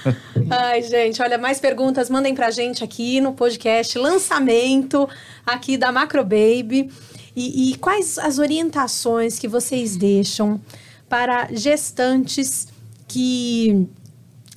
Ai, 0.50 0.82
gente, 0.82 1.22
olha, 1.22 1.38
mais 1.38 1.58
perguntas, 1.58 2.10
mandem 2.10 2.34
pra 2.34 2.50
gente 2.50 2.84
aqui 2.84 3.20
no 3.20 3.32
podcast 3.32 3.96
lançamento 3.98 5.08
aqui 5.46 5.78
da 5.78 5.90
Macro 5.90 6.22
Baby. 6.22 6.90
E, 7.34 7.70
e 7.70 7.74
quais 7.76 8.18
as 8.18 8.38
orientações 8.38 9.38
que 9.38 9.48
vocês 9.48 9.96
deixam 9.96 10.60
para 11.08 11.48
gestantes 11.52 12.68
que, 13.06 13.86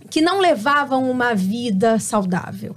que 0.09 0.20
não 0.20 0.41
levavam 0.41 1.09
uma 1.09 1.34
vida 1.34 1.99
saudável? 1.99 2.76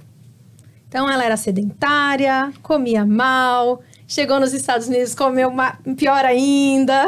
Então, 0.87 1.09
ela 1.09 1.25
era 1.25 1.35
sedentária, 1.35 2.53
comia 2.61 3.05
mal, 3.05 3.81
chegou 4.07 4.39
nos 4.39 4.53
Estados 4.53 4.87
Unidos, 4.87 5.13
comeu 5.15 5.49
ma- 5.51 5.77
pior 5.97 6.23
ainda. 6.25 7.05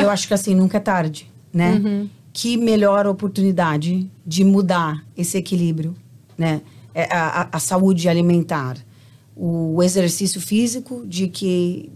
Eu 0.00 0.10
acho 0.10 0.26
que 0.28 0.34
assim, 0.34 0.54
nunca 0.54 0.76
é 0.78 0.80
tarde, 0.80 1.30
né? 1.52 1.80
Que 2.32 2.56
melhor 2.56 3.06
oportunidade 3.06 4.10
de 4.26 4.44
mudar 4.44 5.04
esse 5.16 5.36
equilíbrio, 5.36 5.94
né? 6.38 6.60
É 6.94 7.04
A, 7.14 7.42
a- 7.42 7.48
a 7.52 7.58
saúde 7.58 8.08
alimentar, 8.08 8.76
o 9.36 9.82
exercício 9.82 10.40
físico, 10.40 11.04
de 11.06 11.28
que 11.28 11.90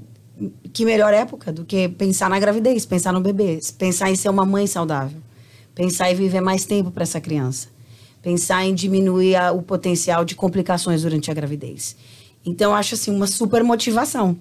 que 0.72 0.84
melhor 0.84 1.14
época 1.14 1.52
do 1.52 1.64
que 1.64 1.88
pensar 1.88 2.28
na 2.28 2.40
gravidez, 2.40 2.84
pensar 2.84 3.12
no 3.12 3.20
bebê, 3.20 3.60
pensar 3.78 4.10
em 4.10 4.16
ser 4.16 4.28
uma 4.28 4.44
mãe 4.44 4.66
saudável, 4.66 5.20
pensar 5.76 6.10
em 6.10 6.14
viver 6.16 6.40
mais 6.40 6.64
tempo 6.64 6.90
para 6.90 7.04
essa 7.04 7.20
criança, 7.20 7.68
pensar 8.20 8.64
em 8.64 8.74
diminuir 8.74 9.36
a- 9.36 9.52
o 9.52 9.62
potencial 9.62 10.24
de 10.24 10.34
complicações 10.34 11.02
durante 11.02 11.30
a 11.30 11.34
gravidez. 11.34 11.94
Então, 12.44 12.70
eu 12.70 12.76
acho 12.76 12.94
assim 12.94 13.14
uma 13.14 13.26
super 13.26 13.62
motivação. 13.62 14.36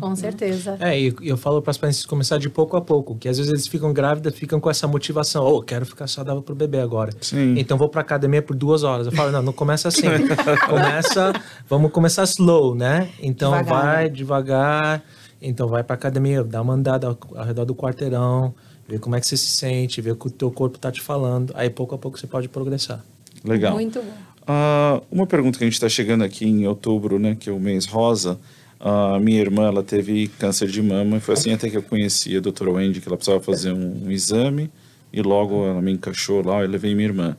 Com 0.00 0.16
certeza. 0.16 0.78
É, 0.80 0.98
e 0.98 1.14
eu 1.20 1.36
falo 1.36 1.60
para 1.60 1.70
as 1.70 1.76
pacientes 1.76 2.06
começar 2.06 2.38
de 2.38 2.48
pouco 2.48 2.74
a 2.76 2.80
pouco, 2.80 3.14
que 3.16 3.28
às 3.28 3.36
vezes 3.36 3.52
eles 3.52 3.66
ficam 3.66 3.92
grávidas, 3.92 4.34
ficam 4.34 4.58
com 4.58 4.70
essa 4.70 4.88
motivação, 4.88 5.44
oh, 5.44 5.62
quero 5.62 5.84
ficar 5.84 6.06
saudável 6.06 6.40
pro 6.40 6.54
bebê 6.54 6.80
agora. 6.80 7.12
Sim. 7.20 7.54
Então 7.58 7.76
vou 7.76 7.88
pra 7.88 8.00
academia 8.00 8.40
por 8.40 8.56
duas 8.56 8.82
horas. 8.82 9.06
Eu 9.06 9.12
falo, 9.12 9.30
não, 9.30 9.42
não 9.42 9.52
começa 9.52 9.88
assim. 9.88 10.06
começa, 10.66 11.34
vamos 11.68 11.92
começar 11.92 12.24
slow, 12.24 12.74
né? 12.74 13.10
Então 13.20 13.50
Devagar, 13.50 13.84
vai 13.84 14.04
né? 14.04 14.08
devagar. 14.08 15.02
Então 15.40 15.68
vai 15.68 15.84
pra 15.84 15.94
academia, 15.94 16.42
dá 16.42 16.62
uma 16.62 16.72
andada 16.72 17.06
ao, 17.06 17.18
ao 17.36 17.44
redor 17.44 17.66
do 17.66 17.74
quarteirão, 17.74 18.54
vê 18.88 18.98
como 18.98 19.16
é 19.16 19.20
que 19.20 19.26
você 19.26 19.36
se 19.36 19.50
sente, 19.50 20.00
vê 20.00 20.10
o 20.12 20.16
que 20.16 20.28
o 20.28 20.30
teu 20.30 20.50
corpo 20.50 20.78
tá 20.78 20.90
te 20.90 21.02
falando. 21.02 21.52
Aí 21.54 21.68
pouco 21.68 21.94
a 21.94 21.98
pouco 21.98 22.18
você 22.18 22.26
pode 22.26 22.48
progressar. 22.48 23.04
Legal. 23.44 23.74
Muito 23.74 24.00
bom. 24.00 24.27
Ah, 24.50 25.02
uma 25.10 25.26
pergunta 25.26 25.58
que 25.58 25.64
a 25.64 25.66
gente 25.66 25.74
está 25.74 25.90
chegando 25.90 26.24
aqui 26.24 26.46
em 26.46 26.66
outubro, 26.66 27.18
né, 27.18 27.36
que 27.38 27.50
é 27.50 27.52
o 27.52 27.60
mês 27.60 27.84
rosa. 27.84 28.40
A 28.80 29.18
minha 29.18 29.40
irmã, 29.40 29.66
ela 29.66 29.82
teve 29.82 30.28
câncer 30.38 30.68
de 30.68 30.80
mama 30.80 31.18
e 31.18 31.20
foi 31.20 31.34
assim 31.34 31.52
até 31.52 31.68
que 31.68 31.76
eu 31.76 31.82
conheci 31.82 32.34
a 32.34 32.40
doutora 32.40 32.70
Wendy, 32.70 33.00
que 33.00 33.08
ela 33.08 33.16
precisava 33.16 33.42
fazer 33.42 33.72
um, 33.72 34.06
um 34.06 34.10
exame 34.10 34.70
e 35.12 35.20
logo 35.20 35.66
ela 35.66 35.82
me 35.82 35.92
encaixou 35.92 36.42
lá, 36.42 36.62
eu 36.62 36.68
levei 36.68 36.94
minha 36.94 37.08
irmã. 37.08 37.36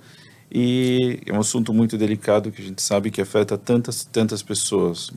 E 0.51 1.19
é 1.25 1.33
um 1.33 1.39
assunto 1.39 1.73
muito 1.73 1.97
delicado 1.97 2.51
que 2.51 2.61
a 2.61 2.65
gente 2.65 2.81
sabe 2.81 3.09
que 3.09 3.21
afeta 3.21 3.57
tantas, 3.57 4.03
tantas 4.03 4.43
pessoas. 4.43 5.09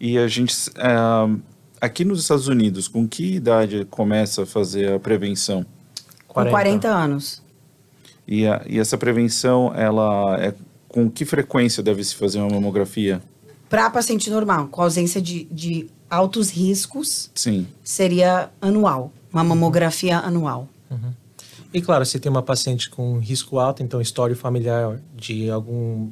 E 0.00 0.18
a 0.18 0.26
gente, 0.26 0.54
ah, 0.78 1.28
aqui 1.80 2.04
nos 2.04 2.22
Estados 2.22 2.48
Unidos, 2.48 2.88
com 2.88 3.06
que 3.06 3.34
idade 3.34 3.84
começa 3.88 4.42
a 4.42 4.46
fazer 4.46 4.94
a 4.94 4.98
prevenção? 4.98 5.64
Com 6.26 6.44
40 6.44 6.88
anos. 6.88 7.42
E, 8.26 8.46
a, 8.46 8.62
e 8.66 8.78
essa 8.78 8.98
prevenção, 8.98 9.72
ela 9.74 10.36
é 10.40 10.54
com 10.88 11.10
que 11.10 11.24
frequência 11.24 11.82
deve 11.82 12.02
se 12.02 12.14
fazer 12.14 12.38
uma 12.38 12.50
mamografia? 12.50 13.22
Para 13.68 13.90
paciente 13.90 14.30
normal, 14.30 14.68
com 14.68 14.82
ausência 14.82 15.20
de, 15.20 15.44
de 15.44 15.86
altos 16.08 16.50
riscos, 16.50 17.30
Sim. 17.34 17.66
seria 17.84 18.50
anual. 18.60 19.12
Uma 19.32 19.44
mamografia 19.44 20.18
anual. 20.18 20.68
E 21.72 21.82
claro, 21.82 22.04
se 22.06 22.18
tem 22.18 22.30
uma 22.30 22.42
paciente 22.42 22.88
com 22.88 23.18
risco 23.18 23.58
alto, 23.58 23.82
então 23.82 24.00
história 24.00 24.34
familiar 24.34 24.98
de 25.14 25.50
algum 25.50 26.10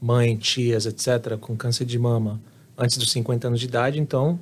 mãe, 0.00 0.36
tias, 0.36 0.84
etc., 0.84 1.38
com 1.38 1.56
câncer 1.56 1.86
de 1.86 1.98
mama 1.98 2.40
antes 2.76 2.98
dos 2.98 3.10
50 3.12 3.48
anos 3.48 3.60
de 3.60 3.66
idade, 3.66 3.98
então 3.98 4.38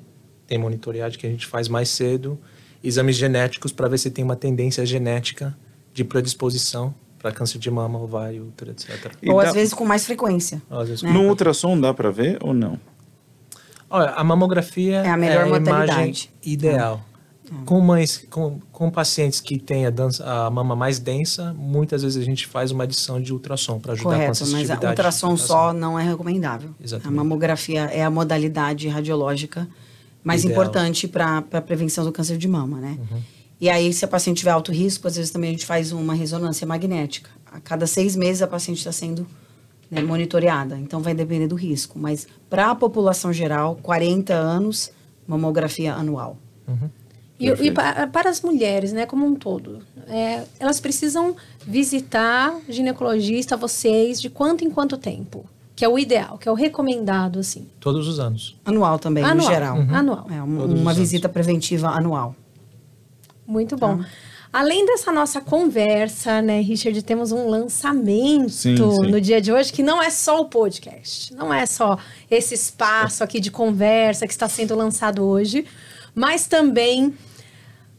tem 0.47 0.59
monitoreagem 0.59 1.19
que 1.19 1.27
a 1.27 1.31
gente 1.31 1.47
faz 1.47 1.69
mais 1.69 1.89
cedo, 1.89 2.39
exames 2.83 3.17
genéticos 3.17 3.73
para 3.73 3.89
ver 3.89 3.99
se 3.99 4.11
tem 4.11 4.25
uma 4.25 4.37
tendência 4.37 4.85
genética 4.85 5.57
de 5.93 6.05
predisposição 6.05 6.95
para 7.19 7.33
câncer 7.33 7.59
de 7.59 7.71
mama, 7.71 7.99
ovário, 7.99 8.47
útero, 8.47 8.71
etc. 8.71 9.13
E 9.23 9.31
Ou 9.31 9.41
dá- 9.43 9.49
às 9.49 9.55
vezes 9.55 9.75
com 9.75 9.85
mais 9.85 10.05
frequência. 10.05 10.63
Vezes- 10.87 11.03
No 11.03 11.29
ultrassom 11.29 11.79
dá 11.81 11.93
para 11.93 12.11
ver 12.11 12.39
ou 12.43 12.55
não? 12.55 12.79
Olha, 13.91 14.11
a 14.11 14.23
mamografia 14.23 14.99
É 14.99 15.09
a 15.11 15.17
melhor 15.17 15.47
imagem 15.47 15.61
modalidade. 15.61 16.31
ideal. 16.45 17.01
Com 17.65 17.81
mães, 17.81 18.27
com, 18.31 18.61
com 18.71 18.91
pacientes 18.91 19.41
que 19.41 19.59
têm 19.59 19.87
a, 19.87 19.91
dança, 19.91 20.23
a 20.23 20.51
mama 20.51 20.77
mais 20.77 20.99
densa, 20.99 21.55
muitas 21.57 22.03
vezes 22.03 22.23
a 22.23 22.25
gente 22.25 22.47
faz 22.47 22.71
uma 22.71 22.85
adição 22.85 23.19
de 23.23 23.33
ultrassom 23.33 23.81
para 23.81 23.93
ajudar 23.95 24.05
com 24.05 24.11
a 24.11 24.13
Correto, 24.17 24.29
mas 24.29 24.39
sensitividade. 24.39 24.85
a 24.85 24.89
ultrassom 24.91 25.35
de 25.35 25.41
só 25.41 25.73
não 25.73 25.99
é 25.99 26.05
recomendável. 26.05 26.71
Exatamente. 26.79 27.09
A 27.09 27.23
mamografia 27.25 27.81
é 27.85 28.05
a 28.05 28.11
modalidade 28.11 28.87
radiológica 28.89 29.67
mais 30.23 30.45
Ideal. 30.45 30.61
importante 30.61 31.09
para 31.09 31.39
a 31.51 31.61
prevenção 31.63 32.05
do 32.05 32.13
câncer 32.13 32.37
de 32.37 32.47
mama, 32.47 32.77
né? 32.79 32.99
Uhum. 33.11 33.23
E 33.61 33.69
aí, 33.69 33.93
se 33.93 34.05
a 34.05 34.09
paciente 34.09 34.39
tiver 34.39 34.51
alto 34.53 34.71
risco, 34.73 35.09
às 35.09 35.17
vezes 35.17 35.31
também 35.33 35.51
a 35.51 35.53
gente 35.53 35.67
faz 35.67 35.91
uma 35.93 36.15
ressonância 36.15 36.67
magnética. 36.67 37.29
A 37.51 37.59
cada 37.61 37.87
seis 37.87 38.15
meses 38.15 38.41
a 38.43 38.47
paciente 38.47 38.79
está 38.79 38.93
sendo 38.93 39.27
né, 39.91 40.01
monitoreada. 40.03 40.79
Então, 40.79 41.01
vai 41.01 41.15
depender 41.15 41.49
do 41.49 41.57
risco. 41.57 41.99
Mas 41.99 42.27
para 42.49 42.71
a 42.71 42.75
população 42.75 43.33
geral, 43.33 43.77
40 43.83 44.33
anos, 44.35 44.93
mamografia 45.27 45.95
anual. 45.95 46.37
E, 47.41 47.47
e 47.49 47.71
pa- 47.73 48.07
para 48.09 48.29
as 48.29 48.43
mulheres, 48.43 48.93
né, 48.93 49.07
como 49.07 49.25
um 49.25 49.35
todo, 49.35 49.79
é, 50.09 50.43
elas 50.59 50.81
precisam 50.81 51.35
visitar 51.65 52.53
ginecologista, 52.69 53.57
vocês, 53.57 54.21
de 54.21 54.29
quanto 54.29 54.65
em 54.65 54.71
quanto 54.71 54.97
tempo? 54.99 55.47
Que 55.77 55.85
é 55.85 55.89
o 55.89 55.97
ideal, 55.97 56.37
que 56.39 56.49
é 56.49 56.53
o 56.53 56.55
recomendado, 56.57 57.39
assim. 57.39 57.69
Todos 57.79 58.09
os 58.09 58.19
anos. 58.19 58.57
Anual 58.65 58.99
também, 58.99 59.23
Anual. 59.23 59.37
no 59.37 59.53
geral. 59.53 59.79
Uhum. 59.79 59.95
Anual. 59.95 60.27
É, 60.31 60.43
um- 60.43 60.65
uma 60.65 60.91
anos. 60.91 60.97
visita 60.99 61.29
preventiva 61.29 61.89
anual. 61.91 62.35
Muito 63.49 63.79
bom. 63.79 64.05
Além 64.53 64.85
dessa 64.85 65.11
nossa 65.11 65.41
conversa, 65.41 66.41
né, 66.43 66.61
Richard, 66.61 67.03
temos 67.03 67.33
um 67.33 67.49
lançamento 67.49 68.51
Sim, 68.51 68.77
sim. 68.77 69.11
no 69.11 69.21
dia 69.21 69.41
de 69.41 69.53
hoje, 69.53 69.73
que 69.73 69.83
não 69.83 70.03
é 70.03 70.11
só 70.11 70.41
o 70.41 70.47
podcast, 70.47 71.35
não 71.35 71.53
é 71.53 71.67
só 71.67 71.99
esse 72.31 72.55
espaço 72.55 73.25
aqui 73.25 73.41
de 73.41 73.51
conversa 73.51 74.27
que 74.27 74.33
está 74.33 74.49
sendo 74.49 74.75
lançado 74.75 75.23
hoje, 75.23 75.67
mas 76.15 76.47
também 76.47 77.15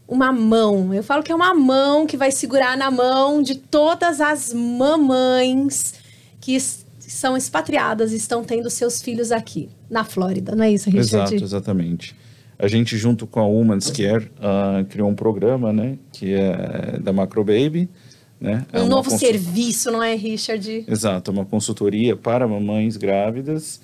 uma 0.08 0.32
mão. 0.32 0.94
Eu 0.94 1.04
falo 1.04 1.22
que 1.22 1.32
é 1.32 1.36
uma 1.36 1.54
mão 1.54 2.08
que 2.08 2.18
vai 2.18 2.32
segurar 2.32 2.76
na 2.78 2.90
mão 2.90 3.44
de 3.44 3.56
todas 3.56 4.20
as 4.20 4.52
mamães 4.52 5.96
que 6.42 6.60
são 6.60 7.38
expatriadas 7.38 8.12
e 8.12 8.16
estão 8.16 8.44
tendo 8.44 8.70
seus 8.70 9.02
filhos 9.02 9.32
aqui, 9.32 9.70
na 9.90 10.04
Flórida, 10.04 10.56
não 10.56 10.64
é 10.64 10.72
isso, 10.72 10.90
Richard? 10.90 11.36
Exato, 11.36 11.44
exatamente. 11.44 12.16
A 12.60 12.68
gente 12.68 12.98
junto 12.98 13.26
com 13.26 13.40
a 13.40 13.48
Women's 13.48 13.90
Care 13.90 14.30
uh, 14.38 14.86
criou 14.86 15.10
um 15.10 15.16
programa, 15.16 15.72
né, 15.72 15.98
que 16.12 16.34
é 16.34 17.00
da 17.02 17.14
Macro 17.14 17.44
Baby, 17.44 17.90
né? 18.40 18.66
Um 18.74 18.80
é 18.80 18.86
novo 18.86 19.10
serviço, 19.10 19.92
não 19.92 20.04
é, 20.04 20.14
Richard? 20.16 20.86
Exato, 20.88 21.32
uma 21.32 21.46
consultoria 21.46 22.16
para 22.16 22.48
mamães 22.48 22.98
grávidas 22.98 23.82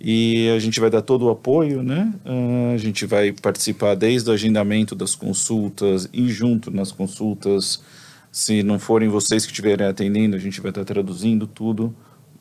e 0.00 0.48
a 0.54 0.58
gente 0.58 0.78
vai 0.78 0.90
dar 0.90 1.02
todo 1.02 1.26
o 1.26 1.30
apoio, 1.30 1.82
né? 1.82 2.12
Uh, 2.24 2.74
a 2.74 2.76
gente 2.76 3.06
vai 3.06 3.32
participar 3.32 3.94
desde 3.94 4.28
o 4.28 4.32
agendamento 4.32 4.94
das 4.94 5.14
consultas 5.14 6.08
e 6.12 6.28
junto 6.28 6.70
nas 6.70 6.92
consultas. 6.92 7.82
Se 8.30 8.62
não 8.62 8.78
forem 8.78 9.08
vocês 9.08 9.46
que 9.46 9.52
estiverem 9.52 9.86
atendendo, 9.86 10.36
a 10.36 10.38
gente 10.38 10.60
vai 10.60 10.70
estar 10.70 10.84
traduzindo 10.84 11.46
tudo, 11.46 11.94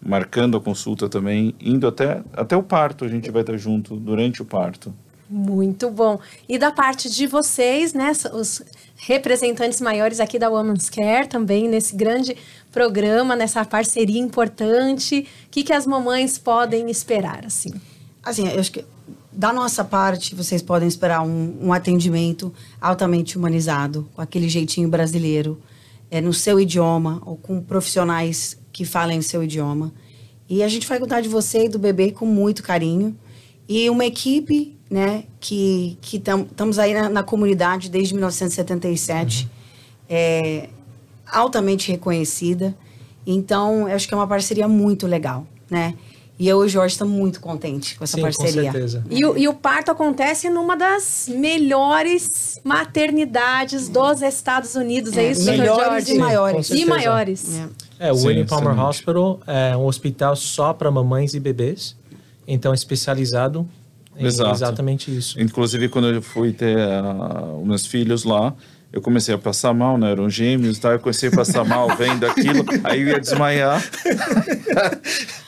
marcando 0.05 0.57
a 0.57 0.61
consulta 0.61 1.07
também, 1.07 1.55
indo 1.59 1.87
até, 1.87 2.21
até 2.33 2.57
o 2.57 2.61
parto, 2.61 3.05
a 3.05 3.07
gente 3.07 3.31
vai 3.31 3.41
estar 3.41 3.55
junto 3.57 3.95
durante 3.95 4.41
o 4.41 4.45
parto. 4.45 4.93
Muito 5.29 5.89
bom. 5.89 6.19
E 6.47 6.57
da 6.57 6.71
parte 6.71 7.09
de 7.09 7.25
vocês, 7.25 7.93
né, 7.93 8.11
os 8.33 8.61
representantes 8.97 9.81
maiores 9.81 10.19
aqui 10.19 10.37
da 10.37 10.49
Women's 10.49 10.89
Care 10.89 11.27
também 11.27 11.67
nesse 11.67 11.95
grande 11.95 12.37
programa, 12.71 13.35
nessa 13.35 13.65
parceria 13.65 14.19
importante, 14.19 15.27
o 15.47 15.49
que, 15.49 15.63
que 15.63 15.73
as 15.73 15.87
mamães 15.87 16.37
podem 16.37 16.89
esperar, 16.91 17.45
assim? 17.45 17.73
Assim, 18.23 18.47
eu 18.47 18.59
acho 18.59 18.71
que 18.71 18.85
da 19.31 19.51
nossa 19.51 19.83
parte, 19.83 20.33
vocês 20.33 20.61
podem 20.61 20.87
esperar 20.87 21.21
um, 21.21 21.57
um 21.61 21.73
atendimento 21.73 22.53
altamente 22.79 23.37
humanizado, 23.37 24.09
com 24.15 24.21
aquele 24.21 24.47
jeitinho 24.47 24.87
brasileiro, 24.87 25.61
é, 26.09 26.21
no 26.21 26.33
seu 26.33 26.59
idioma, 26.59 27.21
ou 27.25 27.35
com 27.35 27.61
profissionais 27.61 28.57
que 28.71 28.85
falem 28.85 29.19
o 29.19 29.23
seu 29.23 29.43
idioma. 29.43 29.93
E 30.47 30.63
a 30.63 30.67
gente 30.67 30.87
vai 30.87 30.99
cuidar 30.99 31.19
de 31.19 31.27
você 31.27 31.65
e 31.65 31.69
do 31.69 31.77
bebê 31.77 32.11
com 32.11 32.25
muito 32.25 32.63
carinho. 32.63 33.17
E 33.67 33.89
uma 33.89 34.05
equipe 34.05 34.77
né, 34.89 35.23
que 35.39 35.97
estamos 36.03 36.77
aí 36.77 36.93
na, 36.93 37.09
na, 37.09 37.23
comunidade 37.23 37.89
desde 37.89 38.13
1977, 38.13 39.43
uhum. 39.43 39.49
é, 40.09 40.69
altamente 41.25 41.91
reconhecida. 41.91 42.75
Então, 43.25 43.89
eu 43.89 43.95
acho 43.95 44.07
que 44.07 44.13
é 44.13 44.17
uma 44.17 44.27
parceria 44.27 44.67
muito 44.67 45.07
legal, 45.07 45.47
né? 45.69 45.95
E 46.37 46.49
eu 46.49 46.61
e 46.63 46.65
o 46.65 46.69
Jorge 46.69 46.93
estamos 46.93 47.17
muito 47.17 47.39
contentes 47.39 47.97
com 47.97 48.03
essa 48.03 48.17
Sim, 48.17 48.21
parceria. 48.21 48.65
Com 48.65 48.71
certeza. 48.73 49.05
E, 49.09 49.25
o, 49.25 49.37
e 49.37 49.47
o 49.47 49.53
parto 49.53 49.89
acontece 49.89 50.49
numa 50.49 50.75
das 50.75 51.29
melhores 51.33 52.59
maternidades 52.61 53.87
dos 53.87 54.21
Estados 54.21 54.75
Unidos, 54.75 55.15
é, 55.15 55.23
é 55.23 55.31
isso, 55.31 55.45
Melhores 55.45 56.09
e 56.09 56.17
maiores. 56.17 56.69
E 56.69 56.85
maiores. 56.85 57.61
É, 57.97 58.09
é 58.09 58.11
o 58.11 58.17
Winnie 58.17 58.43
Palmer 58.43 58.73
excelente. 58.73 58.89
Hospital 58.89 59.39
é 59.47 59.77
um 59.77 59.85
hospital 59.85 60.35
só 60.35 60.73
para 60.73 60.91
mamães 60.91 61.33
e 61.33 61.39
bebês, 61.39 61.95
então 62.45 62.73
especializado 62.73 63.65
Exato. 64.17 64.51
Exatamente 64.51 65.15
isso. 65.15 65.39
Inclusive, 65.39 65.89
quando 65.89 66.09
eu 66.09 66.21
fui 66.21 66.53
ter 66.53 66.77
uh, 66.77 67.59
os 67.61 67.67
meus 67.67 67.85
filhos 67.85 68.23
lá, 68.23 68.53
eu 68.95 69.01
comecei 69.01 69.35
a 69.35 69.37
passar 69.37 69.73
mal, 69.73 69.97
né? 69.97 70.11
Eram 70.11 70.29
gêmeos, 70.29 70.79
tá? 70.79 70.91
Eu 70.91 70.99
comecei 70.99 71.27
a 71.27 71.31
passar 71.31 71.65
mal 71.65 71.93
vendo 71.97 72.25
aquilo, 72.25 72.63
aí 72.81 73.01
eu 73.01 73.07
ia 73.09 73.19
desmaiar. 73.19 73.83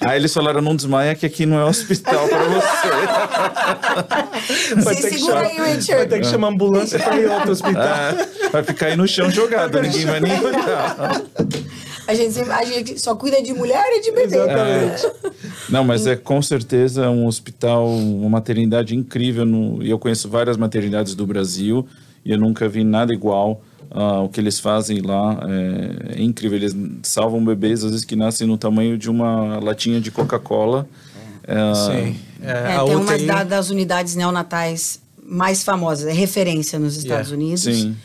aí 0.02 0.20
eles 0.20 0.34
falaram, 0.34 0.60
não 0.60 0.76
desmaia 0.76 1.16
que 1.16 1.26
aqui 1.26 1.46
não 1.46 1.58
é 1.58 1.64
hospital 1.64 2.28
para 2.28 2.44
você. 2.44 2.88
Vai 4.84 4.96
ter, 4.96 5.18
chamar, 5.18 5.44
aí, 5.44 5.58
vai 5.58 6.08
ter 6.08 6.20
que 6.20 6.28
chamar 6.28 6.50
ambulância 6.50 7.00
para 7.00 7.18
ir 7.18 7.30
outro 7.30 7.52
hospital. 7.52 7.84
É, 7.84 8.50
vai 8.50 8.64
ficar 8.64 8.88
aí 8.88 8.98
no 8.98 9.08
chão 9.08 9.32
jogado, 9.32 9.82
ninguém 9.82 10.06
vai 10.06 10.20
nem 10.20 10.40
olhar. 10.40 11.22
A 12.08 12.14
gente, 12.14 12.40
a 12.40 12.64
gente 12.64 13.00
só 13.00 13.16
cuida 13.16 13.42
de 13.42 13.54
mulher 13.54 13.86
e 13.98 14.02
de 14.02 14.12
bebê. 14.12 14.38
Exatamente. 14.38 15.06
É. 15.06 15.12
Não, 15.70 15.84
mas 15.84 16.08
é 16.08 16.16
com 16.16 16.42
certeza 16.42 17.10
um 17.10 17.26
hospital, 17.26 17.88
uma 17.90 18.30
maternidade 18.30 18.96
incrível. 18.96 19.46
No, 19.46 19.84
e 19.84 19.90
eu 19.90 20.00
conheço 20.00 20.30
várias 20.30 20.58
maternidades 20.58 21.16
do 21.16 21.26
Brasil 21.26 21.86
e 22.24 22.32
eu 22.32 22.38
nunca 22.38 22.68
vi 22.68 22.84
nada 22.84 23.14
igual. 23.14 23.62
Uh, 23.90 24.26
o 24.26 24.30
que 24.30 24.40
eles 24.40 24.60
fazem 24.60 25.02
lá 25.02 25.40
é, 25.48 26.20
é, 26.20 26.22
incrível. 26.22 26.58
Eles 26.58 26.76
salvam 27.04 27.44
bebês, 27.44 27.84
às 27.84 27.92
vezes, 27.92 28.06
que 28.06 28.16
nascem 28.16 28.46
no 28.46 28.58
tamanho 28.58 28.98
de 28.98 29.10
uma 29.10 29.60
latinha 29.60 30.02
de 30.02 30.12
Coca-Cola. 30.12 30.88
Uh, 31.44 31.76
Sim. 31.76 32.20
É, 32.42 32.76
é, 32.76 32.84
tem 32.84 32.96
UTI... 32.96 33.24
uma 33.24 33.44
das 33.46 33.70
unidades 33.70 34.16
neonatais 34.16 35.02
mais 35.26 35.64
famosas, 35.64 36.08
é 36.08 36.14
referência 36.14 36.78
nos 36.80 36.98
Estados 36.98 37.32
yeah. 37.32 37.46
Unidos. 37.46 37.64
Sim. 37.64 37.96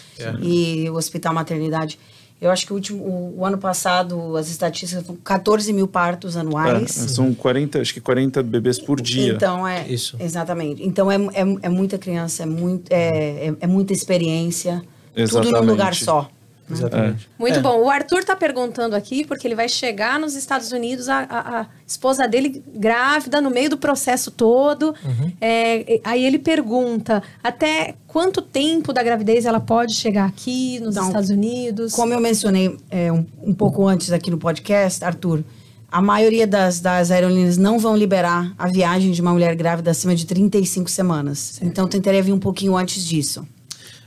E 0.40 0.88
o 0.88 0.94
Hospital 0.94 1.34
Maternidade 1.34 1.98
eu 2.42 2.50
acho 2.50 2.66
que 2.66 2.72
o, 2.72 2.74
último, 2.74 3.04
o, 3.04 3.38
o 3.38 3.46
ano 3.46 3.56
passado, 3.56 4.36
as 4.36 4.50
estatísticas 4.50 5.06
foram 5.06 5.16
14 5.22 5.72
mil 5.72 5.86
partos 5.86 6.36
anuais. 6.36 7.04
É, 7.04 7.08
são 7.08 7.32
40, 7.32 7.80
acho 7.80 7.94
que 7.94 8.00
40 8.00 8.42
bebês 8.42 8.80
por 8.80 9.00
dia. 9.00 9.34
Então, 9.34 9.66
é. 9.66 9.86
Isso. 9.86 10.16
Exatamente. 10.18 10.84
Então, 10.84 11.10
é, 11.10 11.14
é, 11.16 11.44
é 11.62 11.68
muita 11.68 11.98
criança, 11.98 12.42
é, 12.42 12.46
muito, 12.46 12.90
é, 12.90 13.46
é, 13.46 13.54
é 13.60 13.66
muita 13.68 13.92
experiência. 13.92 14.82
Exatamente. 15.14 15.52
Tudo 15.54 15.64
num 15.64 15.70
lugar 15.70 15.94
só. 15.94 16.28
Né? 16.68 16.76
Exatamente. 16.76 17.26
É. 17.26 17.42
Muito 17.42 17.58
é. 17.58 17.62
bom. 17.62 17.82
O 17.82 17.90
Arthur 17.90 18.20
está 18.20 18.36
perguntando 18.36 18.94
aqui, 18.96 19.24
porque 19.24 19.46
ele 19.46 19.54
vai 19.54 19.68
chegar 19.68 20.18
nos 20.18 20.34
Estados 20.34 20.72
Unidos, 20.72 21.08
a, 21.08 21.18
a, 21.18 21.60
a 21.60 21.66
esposa 21.86 22.26
dele 22.26 22.62
grávida, 22.74 23.40
no 23.40 23.50
meio 23.50 23.70
do 23.70 23.76
processo 23.76 24.30
todo. 24.30 24.94
Uhum. 25.04 25.32
É, 25.40 26.00
aí 26.04 26.24
ele 26.24 26.38
pergunta: 26.38 27.22
até 27.42 27.94
quanto 28.06 28.40
tempo 28.40 28.92
da 28.92 29.02
gravidez 29.02 29.44
ela 29.44 29.60
pode 29.60 29.94
chegar 29.94 30.26
aqui 30.26 30.80
nos 30.80 30.96
então, 30.96 31.08
Estados 31.08 31.30
Unidos? 31.30 31.92
Como 31.92 32.12
eu 32.12 32.20
mencionei 32.20 32.76
é, 32.90 33.12
um, 33.12 33.26
um 33.42 33.54
pouco 33.54 33.86
antes 33.86 34.12
aqui 34.12 34.30
no 34.30 34.38
podcast, 34.38 35.04
Arthur. 35.04 35.44
A 35.90 36.00
maioria 36.00 36.46
das, 36.46 36.80
das 36.80 37.10
aerolíneas 37.10 37.58
não 37.58 37.78
vão 37.78 37.94
liberar 37.94 38.54
a 38.56 38.66
viagem 38.66 39.12
de 39.12 39.20
uma 39.20 39.30
mulher 39.30 39.54
grávida 39.54 39.90
acima 39.90 40.14
de 40.14 40.24
35 40.24 40.90
semanas. 40.90 41.38
Certo. 41.38 41.66
Então, 41.66 41.86
tentaria 41.86 42.22
vir 42.22 42.32
um 42.32 42.38
pouquinho 42.38 42.74
antes 42.74 43.04
disso. 43.04 43.46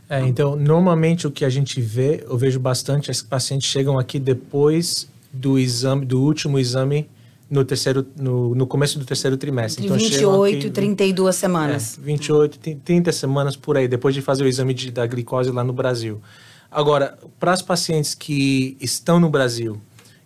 É, 0.09 0.21
então, 0.21 0.55
normalmente 0.55 1.25
o 1.25 1.31
que 1.31 1.43
a 1.43 1.49
gente 1.49 1.81
vê, 1.81 2.23
eu 2.27 2.37
vejo 2.37 2.59
bastante, 2.59 3.09
as 3.09 3.21
pacientes 3.21 3.69
chegam 3.69 3.97
aqui 3.97 4.19
depois 4.19 5.09
do 5.33 5.57
exame, 5.57 6.05
do 6.05 6.21
último 6.21 6.59
exame 6.59 7.09
no 7.49 7.63
terceiro, 7.63 8.05
no, 8.15 8.55
no 8.55 8.67
começo 8.67 8.99
do 8.99 9.05
terceiro 9.05 9.37
trimestre. 9.37 9.85
Então, 9.85 9.97
28 9.97 10.67
e 10.67 10.69
32 10.69 11.35
semanas. 11.35 11.97
É, 11.97 12.01
28, 12.01 12.59
30 12.83 13.11
semanas 13.11 13.55
por 13.55 13.77
aí, 13.77 13.87
depois 13.87 14.13
de 14.13 14.21
fazer 14.21 14.43
o 14.43 14.47
exame 14.47 14.73
de, 14.73 14.91
da 14.91 15.05
glicose 15.05 15.51
lá 15.51 15.63
no 15.63 15.73
Brasil. 15.73 16.21
Agora, 16.69 17.17
para 17.39 17.51
as 17.51 17.61
pacientes 17.61 18.13
que 18.13 18.77
estão 18.81 19.19
no 19.19 19.29
Brasil, 19.29 19.79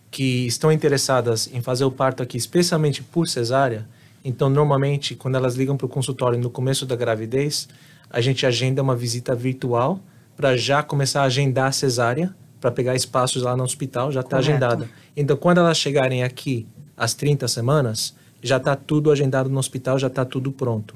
que 0.10 0.48
estão 0.48 0.72
interessadas 0.72 1.50
em 1.54 1.62
fazer 1.62 1.84
o 1.84 1.92
parto 1.92 2.24
aqui, 2.24 2.38
especialmente 2.38 3.04
por 3.04 3.28
cesárea, 3.28 3.88
então, 4.24 4.50
normalmente, 4.50 5.16
quando 5.16 5.36
elas 5.36 5.56
ligam 5.56 5.78
para 5.78 5.86
o 5.86 5.90
consultório 5.90 6.38
no 6.38 6.50
começo 6.50 6.86
da 6.86 6.96
gravidez, 6.96 7.70
a 8.10 8.22
gente 8.22 8.46
agenda 8.46 8.82
uma 8.82 8.96
visita 8.96 9.36
virtual 9.36 10.00
para 10.36 10.56
já 10.56 10.82
começar 10.82 11.22
a 11.22 11.26
agendar 11.26 11.68
a 11.68 11.72
cesárea, 11.72 12.34
para 12.60 12.72
pegar 12.72 12.96
espaços 12.96 13.44
lá 13.44 13.56
no 13.56 13.64
hospital, 13.64 14.12
já 14.12 14.22
está 14.22 14.38
agendada. 14.38 14.90
Então, 15.16 15.38
quando 15.38 15.60
elas 15.60 15.78
chegarem 15.78 16.24
aqui 16.24 16.68
às 16.96 17.14
30 17.14 17.48
semanas, 17.48 18.16
já 18.42 18.58
está 18.58 18.76
tudo 18.76 19.12
agendado 19.12 19.50
no 19.50 19.60
hospital, 19.60 20.00
já 20.00 20.08
está 20.08 20.26
tudo 20.26 20.52
pronto. 20.52 20.96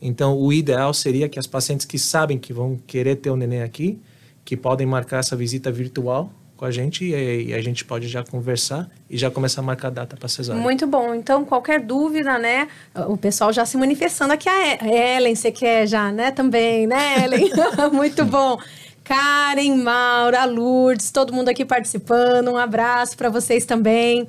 Então, 0.00 0.36
o 0.38 0.52
ideal 0.52 0.92
seria 0.94 1.28
que 1.28 1.38
as 1.38 1.46
pacientes 1.46 1.84
que 1.84 1.98
sabem 1.98 2.38
que 2.38 2.52
vão 2.52 2.78
querer 2.86 3.16
ter 3.16 3.30
o 3.30 3.36
neném 3.36 3.62
aqui, 3.62 4.00
que 4.44 4.56
podem 4.56 4.86
marcar 4.86 5.18
essa 5.18 5.36
visita 5.36 5.70
virtual 5.70 6.32
com 6.58 6.64
a 6.64 6.70
gente 6.72 7.04
e, 7.04 7.46
e, 7.46 7.54
a 7.54 7.62
gente 7.62 7.84
pode 7.84 8.08
já 8.08 8.24
conversar 8.24 8.90
e 9.08 9.16
já 9.16 9.30
começar 9.30 9.60
a 9.60 9.64
marcar 9.64 9.88
a 9.88 9.90
data 9.92 10.16
para 10.16 10.28
cesárea. 10.28 10.60
Muito 10.60 10.88
bom. 10.88 11.14
Então, 11.14 11.44
qualquer 11.44 11.80
dúvida, 11.80 12.36
né? 12.36 12.66
O 13.06 13.16
pessoal 13.16 13.52
já 13.52 13.64
se 13.64 13.76
manifestando 13.76 14.32
aqui. 14.32 14.48
A 14.48 15.16
Ellen, 15.16 15.36
você 15.36 15.52
quer 15.52 15.86
já, 15.86 16.10
né? 16.10 16.32
Também, 16.32 16.86
né, 16.88 17.24
Ellen? 17.24 17.48
Muito 17.94 18.24
bom. 18.24 18.58
Karen, 19.04 19.76
Maura, 19.76 20.44
Lourdes, 20.44 21.12
todo 21.12 21.32
mundo 21.32 21.48
aqui 21.48 21.64
participando. 21.64 22.48
Um 22.48 22.56
abraço 22.56 23.16
para 23.16 23.30
vocês 23.30 23.64
também. 23.64 24.26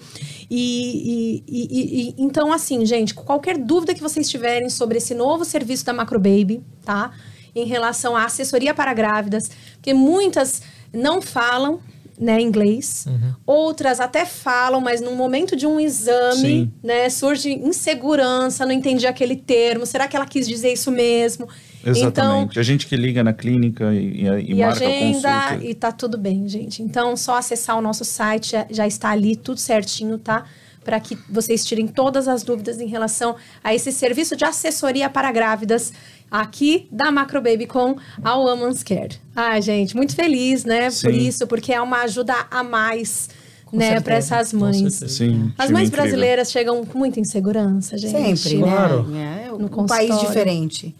E, 0.52 1.44
e, 1.44 1.44
e, 1.48 2.10
e, 2.10 2.16
então, 2.20 2.54
assim, 2.54 2.86
gente, 2.86 3.16
qualquer 3.16 3.58
dúvida 3.58 3.96
que 3.96 4.02
vocês 4.02 4.30
tiverem 4.30 4.70
sobre 4.70 5.00
esse 5.00 5.16
novo 5.16 5.44
serviço 5.44 5.84
da 5.84 5.94
Macro 5.94 6.20
Baby, 6.20 6.62
tá? 6.86 7.12
Em 7.56 7.66
relação 7.66 8.16
à 8.16 8.26
assessoria 8.26 8.72
para 8.72 8.94
grávidas, 8.94 9.50
porque 9.74 9.96
muitas 9.96 10.62
não 10.94 11.22
falam 11.24 11.82
né, 12.20 12.42
inglês. 12.42 13.06
Uhum. 13.08 13.34
Outras 13.46 14.00
até 14.02 14.26
falam, 14.26 14.82
mas 14.82 15.00
no 15.00 15.16
momento 15.16 15.56
de 15.56 15.66
um 15.66 15.80
exame, 15.80 16.72
né, 16.84 17.10
surge 17.10 17.50
insegurança, 17.50 18.66
não 18.66 18.74
entendi 18.74 19.08
aquele 19.08 19.38
termo. 19.38 19.86
Será 19.86 20.08
que 20.08 20.18
ela 20.18 20.26
quis 20.26 20.48
dizer 20.48 20.74
isso 20.74 20.92
mesmo? 20.92 21.48
Exatamente. 21.86 22.52
Então, 22.52 22.62
a 22.62 22.64
gente 22.64 22.88
que 22.88 22.96
liga 22.98 23.24
na 23.24 23.32
clínica 23.32 23.94
e, 23.94 24.26
e, 24.26 24.52
e 24.52 24.56
marca 24.56 24.86
agenda, 24.86 25.30
a 25.30 25.42
consulta. 25.48 25.66
E 25.66 25.74
tá 25.74 25.92
tudo 25.94 26.18
bem, 26.18 26.48
gente. 26.50 26.84
Então, 26.84 27.16
só 27.16 27.38
acessar 27.38 27.78
o 27.78 27.82
nosso 27.82 28.04
site, 28.04 28.52
já, 28.52 28.68
já 28.70 28.86
está 28.86 29.12
ali 29.12 29.38
tudo 29.38 29.60
certinho, 29.60 30.18
tá? 30.18 30.44
Para 30.84 31.00
que 31.00 31.18
vocês 31.30 31.64
tirem 31.64 31.88
todas 31.88 32.28
as 32.28 32.44
dúvidas 32.44 32.82
em 32.82 32.88
relação 32.88 33.36
a 33.64 33.74
esse 33.74 33.92
serviço 33.92 34.36
de 34.36 34.44
assessoria 34.44 35.10
para 35.10 35.32
grávidas 35.32 35.94
aqui 36.30 36.88
da 36.92 37.12
Macro 37.12 37.42
Baby 37.42 37.66
com 37.66 37.96
a 38.24 38.36
Woman's 38.36 38.84
Care. 38.84 39.18
Ah, 39.36 39.60
gente, 39.60 39.96
muito 39.96 40.16
feliz, 40.16 40.66
né, 40.66 40.90
Sim. 40.90 41.08
por 41.08 41.14
isso, 41.14 41.48
porque 41.48 41.74
é 41.74 41.82
uma 41.82 42.02
ajuda 42.04 42.34
a 42.50 42.64
mais. 42.64 43.30
Com 43.66 43.78
né, 43.78 44.02
para 44.02 44.16
essas 44.16 44.52
mães. 44.52 44.96
Sim, 44.96 45.54
As 45.56 45.70
mães 45.70 45.92
brasileiras 45.92 46.52
chegam 46.52 46.84
com 46.84 46.98
muita 46.98 47.20
insegurança, 47.20 48.00
gente. 48.00 48.40
Sempre, 48.40 48.58
né? 48.58 48.68
claro. 48.68 49.04
né? 49.04 49.46
É, 49.48 49.54
um 49.54 49.86
país 49.86 50.20
diferente. 50.20 50.96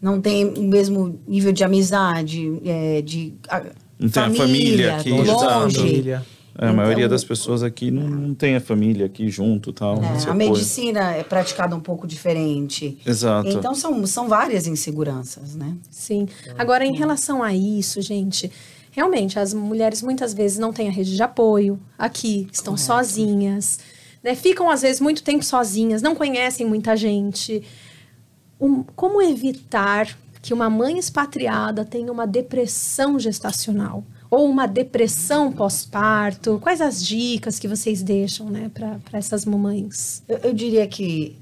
não 0.00 0.18
tem 0.18 0.46
o 0.46 0.62
mesmo 0.62 1.20
nível 1.28 1.52
de 1.52 1.62
amizade, 1.62 2.60
é, 2.64 3.02
de 3.02 3.34
a, 3.46 3.62
Não 3.98 4.08
tem 4.08 4.22
a 4.22 4.30
família 4.30 4.96
aqui, 4.96 5.10
longe. 5.10 5.76
Família. 5.76 6.26
É, 6.56 6.68
a 6.68 6.72
maioria 6.72 7.04
Então- 7.06 7.14
das 7.14 7.24
pessoas 7.24 7.62
aqui 7.62 7.90
não, 7.90 8.08
não 8.08 8.34
tem 8.34 8.54
a 8.54 8.60
família 8.60 9.06
aqui 9.06 9.28
junto 9.28 9.72
tal. 9.72 9.96
É, 10.02 10.06
a 10.06 10.12
apoio. 10.18 10.34
medicina 10.36 11.12
é 11.12 11.24
praticada 11.24 11.74
um 11.74 11.80
pouco 11.80 12.06
diferente. 12.06 12.96
Exato. 13.04 13.48
Então 13.48 13.74
são, 13.74 14.06
são 14.06 14.28
várias 14.28 14.66
inseguranças, 14.66 15.54
né? 15.56 15.76
Sim. 15.90 16.28
Agora, 16.56 16.84
em 16.84 16.94
relação 16.94 17.42
a 17.42 17.52
isso, 17.54 18.00
gente, 18.00 18.50
realmente, 18.92 19.38
as 19.38 19.52
mulheres 19.52 20.00
muitas 20.02 20.32
vezes 20.32 20.56
não 20.58 20.72
têm 20.72 20.88
a 20.88 20.92
rede 20.92 21.16
de 21.16 21.22
apoio 21.22 21.78
aqui, 21.98 22.46
estão 22.52 22.76
sozinhas, 22.76 23.80
né? 24.22 24.34
Ficam, 24.36 24.70
às 24.70 24.82
vezes, 24.82 25.00
muito 25.00 25.22
tempo 25.24 25.44
sozinhas, 25.44 26.02
não 26.02 26.14
conhecem 26.14 26.64
muita 26.64 26.96
gente. 26.96 27.62
Um- 28.60 28.84
como 28.94 29.20
evitar 29.20 30.16
que 30.40 30.54
uma 30.54 30.70
mãe 30.70 30.98
expatriada 30.98 31.84
tenha 31.84 32.12
uma 32.12 32.26
depressão 32.26 33.18
gestacional? 33.18 34.04
Ou 34.34 34.48
uma 34.48 34.66
depressão 34.66 35.52
pós-parto? 35.52 36.58
Quais 36.60 36.80
as 36.80 37.04
dicas 37.04 37.58
que 37.58 37.68
vocês 37.68 38.02
deixam, 38.02 38.50
né, 38.50 38.70
para 38.74 38.98
essas 39.12 39.44
mamães? 39.44 40.22
Eu, 40.28 40.38
eu 40.38 40.52
diria 40.52 40.86
que 40.86 41.36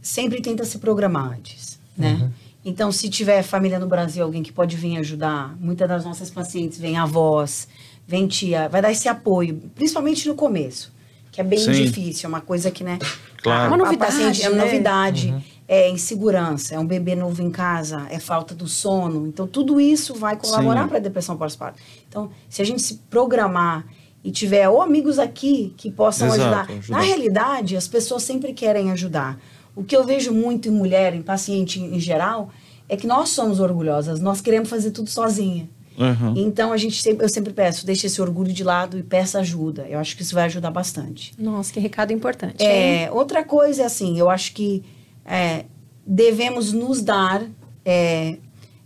sempre 0.00 0.40
tenta 0.40 0.64
se 0.64 0.78
programar 0.78 1.32
antes, 1.32 1.78
né? 1.96 2.30
Então, 2.64 2.90
se 2.92 3.08
tiver 3.08 3.42
família 3.42 3.78
no 3.78 3.86
Brasil, 3.86 4.22
alguém 4.24 4.42
que 4.42 4.52
pode 4.52 4.76
vir 4.76 4.96
ajudar, 4.98 5.54
muitas 5.60 5.88
das 5.88 6.04
nossas 6.04 6.30
pacientes 6.30 6.78
vêm 6.78 6.96
avós, 6.98 7.68
vem 8.06 8.26
tia, 8.26 8.68
vai 8.68 8.80
dar 8.82 8.90
esse 8.92 9.08
apoio, 9.08 9.60
principalmente 9.74 10.26
no 10.28 10.34
começo, 10.34 10.92
que 11.32 11.40
é 11.40 11.44
bem 11.44 11.58
Sim. 11.58 11.72
difícil, 11.72 12.26
é 12.26 12.28
uma 12.28 12.40
coisa 12.40 12.70
que, 12.70 12.82
né? 12.84 12.98
Claro. 13.42 13.62
a- 13.64 13.66
Uma 13.66 13.74
a 13.76 13.78
novidade, 13.78 14.12
paciente- 14.12 14.42
é 14.42 14.50
né? 14.50 14.62
novidade, 14.64 15.34
é 15.72 15.88
insegurança, 15.88 16.74
é 16.74 16.78
um 16.80 16.84
bebê 16.84 17.14
novo 17.14 17.40
em 17.40 17.48
casa, 17.48 18.04
é 18.10 18.18
falta 18.18 18.56
do 18.56 18.66
sono. 18.66 19.24
Então, 19.28 19.46
tudo 19.46 19.80
isso 19.80 20.16
vai 20.16 20.34
colaborar 20.36 20.88
para 20.88 20.96
a 20.96 21.00
depressão 21.00 21.36
pós-parto. 21.36 21.78
Então, 22.08 22.28
se 22.48 22.60
a 22.60 22.64
gente 22.64 22.82
se 22.82 22.94
programar 23.08 23.86
e 24.24 24.32
tiver 24.32 24.68
ou 24.68 24.82
amigos 24.82 25.16
aqui 25.16 25.72
que 25.76 25.88
possam 25.88 26.26
Exato, 26.26 26.42
ajudar. 26.42 26.76
ajudar. 26.76 26.98
Na 26.98 27.04
realidade, 27.04 27.76
as 27.76 27.86
pessoas 27.86 28.24
sempre 28.24 28.52
querem 28.52 28.90
ajudar. 28.90 29.38
O 29.76 29.84
que 29.84 29.96
eu 29.96 30.02
vejo 30.04 30.32
muito 30.32 30.66
em 30.66 30.72
mulher, 30.72 31.14
em 31.14 31.22
paciente 31.22 31.80
em 31.80 32.00
geral, 32.00 32.50
é 32.88 32.96
que 32.96 33.06
nós 33.06 33.28
somos 33.28 33.60
orgulhosas, 33.60 34.18
nós 34.18 34.40
queremos 34.40 34.68
fazer 34.68 34.90
tudo 34.90 35.08
sozinha. 35.08 35.70
Uhum. 35.96 36.34
Então, 36.36 36.72
a 36.72 36.76
gente 36.76 37.00
sempre, 37.00 37.24
eu 37.24 37.28
sempre 37.28 37.52
peço, 37.52 37.86
deixe 37.86 38.08
esse 38.08 38.20
orgulho 38.20 38.52
de 38.52 38.64
lado 38.64 38.98
e 38.98 39.04
peça 39.04 39.38
ajuda. 39.38 39.86
Eu 39.88 40.00
acho 40.00 40.16
que 40.16 40.22
isso 40.22 40.34
vai 40.34 40.46
ajudar 40.46 40.72
bastante. 40.72 41.32
Nossa, 41.38 41.72
que 41.72 41.78
recado 41.78 42.12
importante. 42.12 42.60
hein? 42.60 43.04
É, 43.04 43.10
outra 43.12 43.44
coisa 43.44 43.82
é 43.82 43.84
assim, 43.84 44.18
eu 44.18 44.28
acho 44.28 44.52
que 44.52 44.82
é, 45.24 45.64
devemos 46.06 46.72
nos 46.72 47.02
dar, 47.02 47.42
é, 47.84 48.38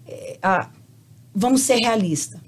é, 0.07 0.39
a- 0.43 0.68
vamos 1.35 1.62
ser 1.62 1.76
realistas, 1.76 2.41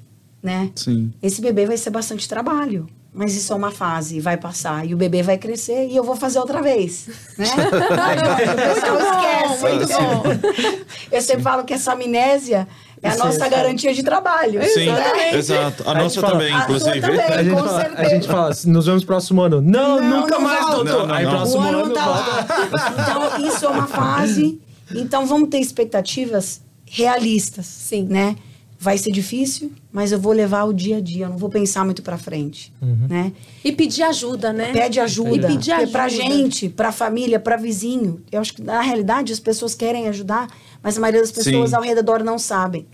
né? 0.42 0.70
Sim. 0.74 1.12
Esse 1.22 1.40
bebê 1.40 1.66
vai 1.66 1.76
ser 1.76 1.90
bastante 1.90 2.28
trabalho, 2.28 2.86
mas 3.12 3.34
isso 3.34 3.52
é 3.52 3.56
uma 3.56 3.70
fase, 3.70 4.20
vai 4.20 4.36
passar 4.36 4.86
e 4.86 4.92
o 4.94 4.96
bebê 4.96 5.22
vai 5.22 5.38
crescer 5.38 5.88
e 5.88 5.96
eu 5.96 6.04
vou 6.04 6.14
fazer 6.16 6.38
outra 6.38 6.60
vez, 6.62 7.08
né? 7.38 7.46
o 8.52 8.74
pessoal 8.74 8.98
esquece. 9.00 9.62
muito 9.62 9.88
bom. 9.88 10.22
Eu 11.10 11.22
sempre 11.22 11.42
falo 11.42 11.64
que 11.64 11.72
essa 11.74 11.92
amnésia 11.94 12.68
é 13.02 13.08
a 13.10 13.16
nossa 13.16 13.48
garantia 13.48 13.92
de 13.94 14.02
trabalho. 14.02 14.60
Sim, 14.64 14.86
né? 14.86 15.34
exato. 15.36 15.82
A, 15.86 15.92
A 15.92 15.94
nossa 15.94 16.20
fala- 16.20 16.32
também, 16.34 16.52
A 16.52 16.56
sua 16.56 16.62
inclusive. 16.64 17.00
também. 17.00 17.20
A 17.20 17.42
gente, 17.42 17.54
Com 17.54 17.64
fala, 17.68 17.90
a 17.96 18.04
gente 18.08 18.26
fala, 18.26 18.50
nos 18.66 18.86
vemos 18.86 19.04
próximo 19.04 19.42
ano. 19.42 19.60
Não, 19.60 20.00
Não, 20.00 20.20
nunca 20.20 20.34
não 20.36 20.40
mais, 20.40 20.60
volta. 20.60 20.84
doutor. 20.84 21.06
Não, 21.08 21.14
Aí 21.14 21.26
próximo 21.26 21.60
o 21.62 21.64
ano 21.68 21.78
ano 21.84 21.94
tá 21.94 22.06
lá. 22.06 22.46
Então, 23.38 23.48
isso 23.48 23.64
é 23.64 23.68
uma 23.68 23.86
fase. 23.86 24.60
Então, 24.94 25.26
vamos 25.26 25.48
ter 25.48 25.58
expectativas 25.58 26.60
realistas. 26.86 27.66
Sim. 27.66 28.04
Né? 28.08 28.36
Vai 28.78 28.98
ser 28.98 29.10
difícil, 29.10 29.72
mas 29.90 30.12
eu 30.12 30.20
vou 30.20 30.32
levar 30.32 30.64
o 30.64 30.72
dia 30.72 30.98
a 30.98 31.00
dia. 31.00 31.24
Eu 31.24 31.30
não 31.30 31.38
vou 31.38 31.48
pensar 31.48 31.82
muito 31.84 32.02
pra 32.02 32.18
frente. 32.18 32.72
Né? 33.08 33.32
E 33.64 33.72
pedir 33.72 34.02
ajuda, 34.02 34.52
né? 34.52 34.70
Pede 34.72 35.00
ajuda. 35.00 35.30
E 35.30 35.40
pedir 35.40 35.74
Porque 35.74 35.86
Pra 35.90 36.04
ajuda. 36.04 36.22
gente, 36.22 36.68
pra 36.68 36.92
família, 36.92 37.40
pra 37.40 37.56
vizinho. 37.56 38.20
Eu 38.30 38.40
acho 38.40 38.52
que, 38.52 38.62
na 38.62 38.80
realidade, 38.82 39.32
as 39.32 39.40
pessoas 39.40 39.74
querem 39.74 40.08
ajudar, 40.08 40.48
mas 40.86 40.96
a 40.96 41.00
maioria 41.00 41.20
das 41.20 41.32
pessoas 41.32 41.70
Sim. 41.70 41.76
ao 41.76 41.82
redor 41.82 42.22
não 42.22 42.38
sabem. 42.38 42.86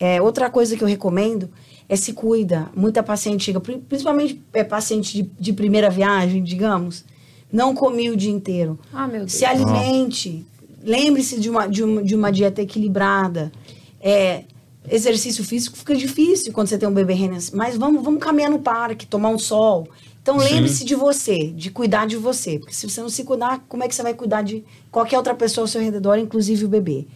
É, 0.00 0.22
outra 0.22 0.48
coisa 0.48 0.74
que 0.74 0.82
eu 0.82 0.88
recomendo 0.88 1.50
é 1.86 1.94
se 1.94 2.14
cuida. 2.14 2.70
Muita 2.74 3.02
paciente 3.02 3.44
chega, 3.44 3.60
pri- 3.60 3.76
principalmente 3.76 4.40
é, 4.54 4.64
paciente 4.64 5.22
de, 5.22 5.30
de 5.38 5.52
primeira 5.52 5.90
viagem, 5.90 6.42
digamos, 6.42 7.04
não 7.52 7.74
comi 7.74 8.08
o 8.08 8.16
dia 8.16 8.32
inteiro. 8.32 8.78
Ah, 8.90 9.06
meu 9.06 9.20
Deus. 9.20 9.32
Se 9.32 9.44
alimente. 9.44 10.46
Lembre-se 10.82 11.38
de 11.38 11.50
uma, 11.50 11.66
de, 11.66 11.82
uma, 11.84 12.02
de 12.02 12.14
uma 12.14 12.32
dieta 12.32 12.62
equilibrada. 12.62 13.52
É, 14.00 14.44
exercício 14.90 15.44
físico 15.44 15.76
fica 15.76 15.94
difícil 15.94 16.54
quando 16.54 16.68
você 16.68 16.78
tem 16.78 16.88
um 16.88 16.94
bebê 16.94 17.12
renascido. 17.12 17.54
Mas 17.54 17.76
vamos, 17.76 18.02
vamos 18.02 18.18
caminhar 18.22 18.50
no 18.50 18.60
parque, 18.60 19.06
tomar 19.06 19.28
um 19.28 19.38
sol. 19.38 19.86
Então 20.22 20.38
lembre-se 20.38 20.84
de 20.84 20.94
você, 20.94 21.48
de 21.52 21.70
cuidar 21.70 22.06
de 22.06 22.16
você. 22.16 22.58
Porque 22.58 22.74
se 22.74 22.88
você 22.88 23.00
não 23.02 23.08
se 23.10 23.22
cuidar, 23.24 23.62
como 23.68 23.84
é 23.84 23.88
que 23.88 23.94
você 23.94 24.02
vai 24.02 24.14
cuidar 24.14 24.42
de 24.42 24.64
qualquer 24.90 25.18
outra 25.18 25.34
pessoa 25.34 25.64
ao 25.64 25.68
seu 25.68 25.80
redor, 25.82 26.16
inclusive 26.18 26.64
o 26.64 26.68
bebê? 26.68 27.06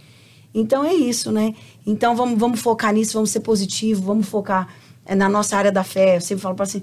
Então 0.54 0.84
é 0.84 0.92
isso, 0.94 1.30
né? 1.30 1.54
Então 1.86 2.14
vamos, 2.16 2.38
vamos 2.38 2.60
focar 2.60 2.92
nisso, 2.92 3.14
vamos 3.14 3.30
ser 3.30 3.40
positivo, 3.40 4.02
vamos 4.02 4.26
focar 4.28 4.68
é, 5.06 5.14
na 5.14 5.28
nossa 5.28 5.56
área 5.56 5.70
da 5.72 5.84
fé. 5.84 6.16
Eu 6.16 6.20
sempre 6.20 6.42
falo 6.42 6.54
para 6.56 6.64
assim, 6.64 6.82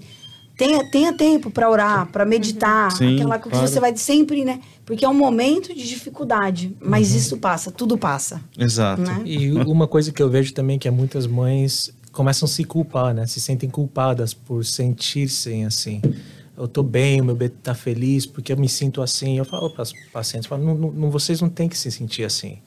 tenha, 0.58 0.90
tenha 0.90 1.14
tempo 1.14 1.50
para 1.52 1.70
orar, 1.70 2.08
para 2.12 2.26
meditar, 2.26 2.92
Sim, 2.94 3.16
aquela 3.16 3.38
coisa 3.38 3.50
claro. 3.58 3.66
que 3.68 3.72
você 3.74 3.80
vai 3.80 3.96
sempre, 3.98 4.46
né? 4.46 4.60
Porque 4.86 5.04
é 5.04 5.10
um 5.10 5.14
momento 5.14 5.74
de 5.74 5.88
dificuldade, 5.88 6.76
mas 6.82 7.12
Uhum. 7.12 7.18
isso 7.18 7.38
passa, 7.38 7.70
tudo 7.72 7.98
passa. 7.98 8.42
Exato. 8.58 9.02
Né? 9.02 9.22
E 9.26 9.52
uma 9.52 9.86
coisa 9.88 10.12
que 10.12 10.22
eu 10.24 10.30
vejo 10.30 10.54
também 10.54 10.80
que 10.80 10.88
é 10.88 10.92
muitas 10.92 11.28
mães 11.28 11.92
começam 12.14 12.46
a 12.48 12.50
se 12.50 12.64
culpar, 12.64 13.14
né? 13.14 13.28
Se 13.28 13.40
sentem 13.42 13.70
culpadas 13.70 14.34
por 14.34 14.64
sentir-se 14.66 15.62
assim. 15.64 16.02
Eu 16.58 16.68
tô 16.68 16.82
bem, 16.82 17.22
o 17.22 17.26
meu 17.26 17.36
bebê 17.36 17.54
tá 17.62 17.76
feliz 17.76 18.26
porque 18.26 18.52
eu 18.52 18.58
me 18.58 18.68
sinto 18.68 19.02
assim. 19.04 19.38
Eu 19.38 19.46
falo 19.46 19.70
para 19.70 19.84
as 19.84 19.92
pacientes, 20.12 20.48
falo, 20.48 20.64
não- 20.64 20.92
não- 20.92 21.12
vocês 21.12 21.40
não 21.42 21.50
têm 21.50 21.70
que 21.70 21.78
se 21.78 21.92
sentir 21.92 22.24
assim. 22.24 22.58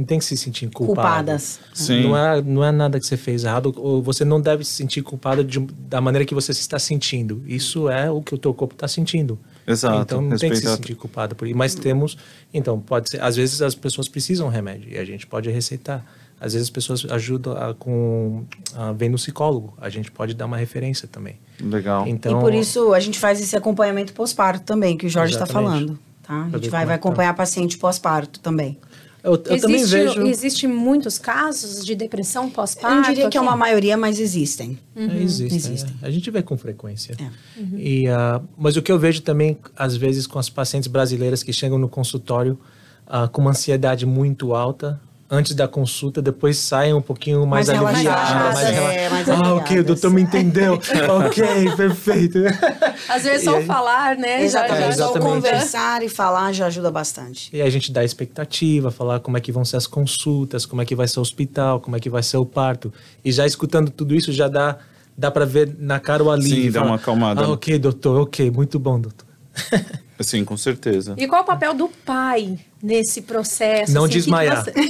Não 0.00 0.06
tem 0.06 0.18
que 0.18 0.24
se 0.24 0.34
sentir 0.34 0.70
culpado. 0.70 0.86
Culpadas. 0.96 1.60
Sim. 1.74 2.04
Não 2.04 2.16
é, 2.16 2.40
não 2.40 2.64
é 2.64 2.72
nada 2.72 2.98
que 2.98 3.04
você 3.06 3.18
fez 3.18 3.44
errado, 3.44 3.70
ou 3.76 4.02
você 4.02 4.24
não 4.24 4.40
deve 4.40 4.64
se 4.64 4.72
sentir 4.72 5.02
culpado 5.02 5.44
de- 5.44 5.60
da 5.60 6.00
maneira 6.00 6.24
que 6.24 6.34
você 6.34 6.54
se 6.54 6.62
está 6.62 6.78
sentindo. 6.78 7.42
Isso 7.46 7.86
é 7.86 8.10
o 8.10 8.22
que 8.22 8.34
o 8.34 8.38
teu 8.38 8.54
corpo 8.54 8.72
está 8.72 8.88
sentindo. 8.88 9.38
Exato, 9.66 10.00
Então 10.00 10.22
não 10.22 10.38
tem 10.38 10.48
que 10.48 10.56
se 10.56 10.66
sentir 10.66 10.94
culpado 10.94 11.36
por 11.36 11.46
isso. 11.46 11.54
Mas 11.54 11.74
temos, 11.74 12.16
então 12.52 12.80
pode 12.80 13.10
ser, 13.10 13.22
às 13.22 13.36
vezes 13.36 13.60
as 13.60 13.74
pessoas 13.74 14.08
precisam 14.08 14.48
de 14.48 14.54
remédio 14.54 14.90
e 14.90 14.96
a 14.96 15.04
gente 15.04 15.26
pode 15.26 15.50
receitar. 15.50 16.02
Às 16.40 16.54
vezes 16.54 16.68
as 16.68 16.70
pessoas 16.70 17.04
ajudam 17.04 17.52
a, 17.54 17.74
com 17.74 18.44
a, 18.74 18.92
vem 18.92 19.10
no 19.10 19.16
psicólogo, 19.16 19.74
a 19.78 19.90
gente 19.90 20.10
pode 20.10 20.32
dar 20.32 20.46
uma 20.46 20.56
referência 20.56 21.06
também. 21.06 21.38
Legal. 21.60 22.08
Então 22.08 22.38
e 22.38 22.40
por 22.40 22.54
isso 22.54 22.94
a 22.94 23.00
gente 23.00 23.18
faz 23.18 23.38
esse 23.38 23.54
acompanhamento 23.54 24.14
pós-parto 24.14 24.64
também, 24.64 24.96
que 24.96 25.04
o 25.04 25.10
Jorge 25.10 25.34
está 25.34 25.44
falando. 25.44 25.98
Tá? 26.22 26.44
A 26.44 26.56
gente 26.56 26.70
vai, 26.70 26.86
vai 26.86 26.94
é 26.94 26.98
que 26.98 27.02
tá. 27.02 27.08
acompanhar 27.08 27.34
paciente 27.34 27.76
pós-parto 27.76 28.40
também. 28.40 28.78
Eu, 29.22 29.32
eu 29.32 29.38
também 29.60 29.76
existe, 29.76 29.96
vejo. 29.96 30.26
existe 30.26 30.66
muitos 30.66 31.18
casos 31.18 31.84
de 31.84 31.94
depressão 31.94 32.44
Eu 32.44 32.50
pós-parto? 32.50 32.96
não 32.96 33.02
diria 33.02 33.28
que 33.28 33.36
é 33.36 33.40
uma 33.40 33.56
maioria, 33.56 33.96
mas 33.96 34.18
existem. 34.18 34.78
É, 34.96 35.22
existe, 35.22 35.56
Existem. 35.56 35.94
é. 36.02 36.06
A 36.06 36.10
gente 36.10 36.30
vê 36.30 36.42
com 36.42 36.56
frequência. 36.56 37.16
É. 37.20 37.30
E, 37.76 38.08
ah, 38.08 38.40
mas 38.56 38.76
o 38.76 38.82
que 38.82 38.90
eu 38.90 38.98
vejo 38.98 39.22
também, 39.22 39.56
às 39.76 39.96
vezes, 39.96 40.26
com 40.26 40.38
as 40.38 40.48
pacientes 40.48 40.88
brasileiras 40.88 41.42
que 41.42 41.52
chegam 41.52 41.78
no 41.78 41.88
consultório 41.88 42.58
ah, 43.06 43.28
com 43.28 43.40
uma 43.42 43.50
ansiedade 43.50 44.06
muito 44.06 44.54
alta, 44.54 45.00
antes 45.30 45.54
da 45.54 45.68
consulta, 45.68 46.20
depois 46.20 46.58
saem 46.58 46.92
um 46.92 47.00
pouquinho 47.00 47.46
mais, 47.46 47.68
Mais 47.68 47.82
aliviadas. 47.82 48.30
mais 48.54 48.68
rela- 48.70 48.92
é, 48.94 49.08
mais 49.08 49.28
ah, 49.28 49.32
ok, 49.34 49.44
o 49.44 49.56
aliviadas. 49.58 49.86
doutor 49.86 50.10
me 50.10 50.22
entendeu. 50.22 50.74
ok, 51.26 51.76
perfeito. 51.76 52.38
Às 53.08 53.22
vezes 53.24 53.44
só 53.44 53.56
aí- 53.56 53.64
falar, 53.64 54.16
né? 54.16 54.42
Exatamente. 54.42 54.80
Já, 54.80 54.90
já, 54.90 54.92
Só 54.96 55.04
exatamente. 55.10 55.34
conversar 55.34 56.02
e 56.02 56.08
falar 56.08 56.52
já 56.52 56.66
ajuda 56.66 56.90
bastante. 56.90 57.48
E 57.54 57.60
aí 57.60 57.66
a 57.66 57.70
gente 57.70 57.92
dá 57.92 58.02
expectativa, 58.04 58.90
falar 58.90 59.20
como 59.20 59.36
é 59.36 59.40
que 59.40 59.52
vão 59.52 59.64
ser 59.64 59.76
as 59.76 59.86
consultas, 59.86 60.66
como 60.66 60.82
é 60.82 60.84
que 60.84 60.94
vai 60.96 61.06
ser 61.06 61.18
o 61.18 61.22
hospital, 61.22 61.80
como 61.80 61.96
é 61.96 62.00
que 62.00 62.10
vai 62.10 62.22
ser 62.22 62.36
o 62.36 62.44
parto. 62.46 62.92
E 63.24 63.30
já 63.30 63.46
escutando 63.46 63.90
tudo 63.90 64.14
isso, 64.14 64.32
já 64.32 64.48
dá, 64.48 64.78
dá 65.16 65.30
para 65.30 65.44
ver 65.46 65.74
na 65.78 66.00
cara 66.00 66.22
o 66.24 66.30
alívio. 66.30 66.64
Sim, 66.64 66.70
dá 66.72 66.82
uma 66.82 66.96
acalmada, 66.96 67.42
Ah, 67.44 67.48
ok, 67.50 67.78
doutor, 67.78 68.20
ok, 68.22 68.50
muito 68.50 68.78
bom, 68.78 69.00
doutor. 69.00 69.26
Sim, 70.20 70.44
com 70.44 70.56
certeza. 70.56 71.14
E 71.16 71.26
qual 71.26 71.42
o 71.42 71.44
papel 71.44 71.74
do 71.74 71.88
pai 71.88 72.58
nesse 72.82 73.22
processo? 73.22 73.92
Não 73.92 74.04
assim, 74.04 74.12
desmaiar. 74.12 74.64
você- 74.64 74.72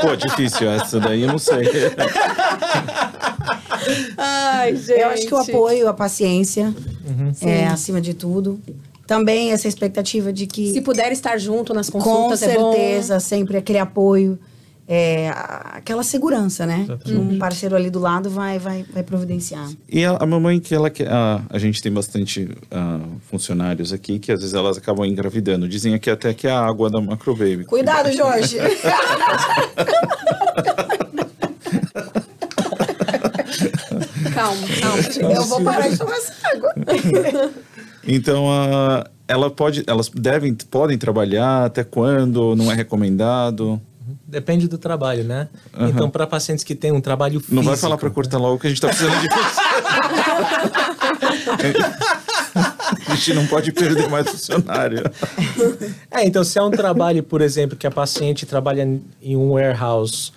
Pô, 0.00 0.16
difícil 0.16 0.70
essa 0.70 0.98
daí, 1.00 1.22
eu 1.22 1.28
não 1.28 1.38
sei. 1.38 1.68
Ai, 4.16 4.76
gente. 4.76 5.00
Eu 5.00 5.08
acho 5.08 5.26
que 5.26 5.34
o 5.34 5.38
apoio, 5.38 5.88
a 5.88 5.94
paciência 5.94 6.72
Uhum. 7.04 7.32
é 7.42 7.66
acima 7.66 8.00
de 8.00 8.14
tudo. 8.14 8.60
Também 9.06 9.52
essa 9.52 9.68
expectativa 9.68 10.32
de 10.32 10.46
que 10.46 10.72
Se 10.72 10.80
puder 10.80 11.12
estar 11.12 11.36
junto 11.36 11.74
nas 11.74 11.90
com 11.90 11.98
consultas, 11.98 12.42
é 12.42 12.54
bom. 12.54 12.72
certeza 12.72 13.20
sempre 13.20 13.56
aquele 13.58 13.78
apoio. 13.78 14.38
É, 14.88 15.28
a- 15.30 15.74
aquela 15.76 16.02
segurança, 16.02 16.66
né? 16.66 16.86
Que 17.04 17.14
um 17.14 17.38
parceiro 17.38 17.74
ali 17.76 17.88
do 17.90 17.98
lado 17.98 18.28
vai, 18.28 18.58
vai, 18.58 18.84
vai 18.92 19.02
providenciar. 19.02 19.68
E 19.88 20.04
a, 20.04 20.16
a 20.18 20.26
mamãe 20.26 20.58
que 20.60 20.74
ela 20.74 20.90
quer. 20.90 21.08
A, 21.10 21.40
a 21.48 21.58
gente 21.58 21.80
tem 21.82 21.90
bastante 21.92 22.48
ah, 22.70 23.00
funcionários 23.30 23.92
aqui 23.92 24.18
que 24.18 24.32
às 24.32 24.40
vezes 24.40 24.54
elas 24.54 24.76
acabam 24.76 25.06
engravidando. 25.06 25.68
Dizem 25.68 25.94
aqui 25.94 26.10
até 26.10 26.34
que 26.34 26.46
é 26.46 26.50
a 26.50 26.60
água 26.60 26.90
da 26.90 27.00
Macro 27.00 27.34
Baby. 27.34 27.64
Cuidado, 27.64 28.12
Jorge! 28.16 28.58
Calma, 34.34 34.66
calma. 34.80 35.32
Eu 35.34 35.44
vou 35.44 35.62
parar 35.62 35.88
de 35.88 35.98
tomar 35.98 36.16
essa 36.16 36.32
água. 36.54 36.74
Então, 38.06 38.46
ah, 38.50 39.06
ela 39.28 39.50
pode, 39.50 39.84
elas 39.86 40.08
devem, 40.08 40.54
podem 40.54 40.98
trabalhar 40.98 41.66
até 41.66 41.84
quando? 41.84 42.56
Não 42.56 42.70
é 42.70 42.74
recomendado? 42.74 43.80
Depende 44.32 44.66
do 44.66 44.78
trabalho, 44.78 45.24
né? 45.24 45.50
Então, 45.78 46.08
para 46.08 46.26
pacientes 46.26 46.64
que 46.64 46.74
têm 46.74 46.90
um 46.90 47.02
trabalho 47.02 47.38
físico... 47.38 47.54
Não 47.54 47.62
vai 47.62 47.76
falar 47.76 47.98
para 47.98 48.08
cortar 48.08 48.38
logo 48.38 48.58
que 48.58 48.66
a 48.66 48.70
gente 48.70 48.80
tá 48.80 48.88
precisando 48.88 49.20
de 49.20 49.28
A 53.08 53.14
gente 53.14 53.34
não 53.34 53.46
pode 53.46 53.72
perder 53.72 54.08
mais 54.08 54.30
funcionário. 54.30 55.02
É, 56.10 56.24
então 56.24 56.42
se 56.42 56.58
é 56.58 56.62
um 56.62 56.70
trabalho, 56.70 57.22
por 57.22 57.42
exemplo, 57.42 57.76
que 57.76 57.86
a 57.86 57.90
paciente 57.90 58.46
trabalha 58.46 58.88
em 59.20 59.36
um 59.36 59.52
warehouse, 59.52 60.32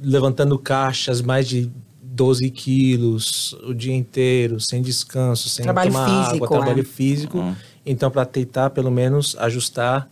levantando 0.00 0.58
caixas 0.58 1.20
mais 1.20 1.46
de 1.46 1.70
12 2.02 2.48
quilos 2.48 3.54
o 3.62 3.74
dia 3.74 3.94
inteiro, 3.94 4.58
sem 4.58 4.80
descanso, 4.80 5.50
sem 5.50 5.64
Trabalho 5.64 5.92
tomar 5.92 6.06
físico, 6.06 6.44
água, 6.46 6.48
trabalho 6.48 6.80
é. 6.80 6.84
físico. 6.84 7.56
Então, 7.84 8.10
para 8.10 8.24
tentar, 8.24 8.70
pelo 8.70 8.90
menos, 8.90 9.36
ajustar 9.38 10.08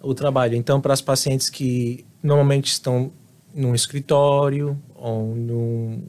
o 0.00 0.14
trabalho. 0.14 0.56
Então, 0.56 0.80
para 0.80 0.94
as 0.94 1.02
pacientes 1.02 1.50
que 1.50 2.06
normalmente 2.24 2.68
estão 2.72 3.12
num 3.54 3.74
escritório 3.74 4.80
ou 4.94 5.34
num... 5.34 6.02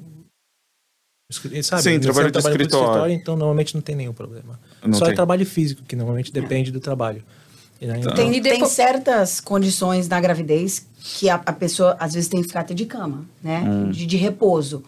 Sabe, 1.64 1.82
Sim, 1.82 2.00
trabalho 2.00 2.32
de 2.32 2.40
pro 2.40 2.52
escritório. 2.52 3.14
Então, 3.14 3.36
normalmente 3.36 3.76
não 3.76 3.82
tem 3.82 3.96
nenhum 3.96 4.14
problema. 4.14 4.60
Não 4.84 4.94
Só 4.94 5.06
tem. 5.06 5.14
é 5.14 5.16
trabalho 5.16 5.46
físico, 5.46 5.84
que 5.84 5.96
normalmente 5.96 6.32
depende 6.32 6.72
do 6.72 6.80
trabalho. 6.80 7.24
E, 7.82 7.88
né, 7.88 7.98
então- 8.00 8.14
Tem, 8.16 8.42
tem 8.42 8.66
certas 8.66 9.42
condições 9.42 10.08
na 10.08 10.22
gravidez 10.22 10.88
que 11.02 11.28
a, 11.28 11.36
a 11.36 11.52
pessoa 11.52 11.98
às 12.00 12.14
vezes 12.14 12.30
tem 12.30 12.42
que 12.42 12.48
ficar 12.48 12.62
até 12.62 12.74
de 12.74 12.86
cama, 12.86 13.26
né? 13.44 13.62
Hum. 13.62 13.90
De, 13.90 14.06
de 14.06 14.18
repouso. 14.18 14.84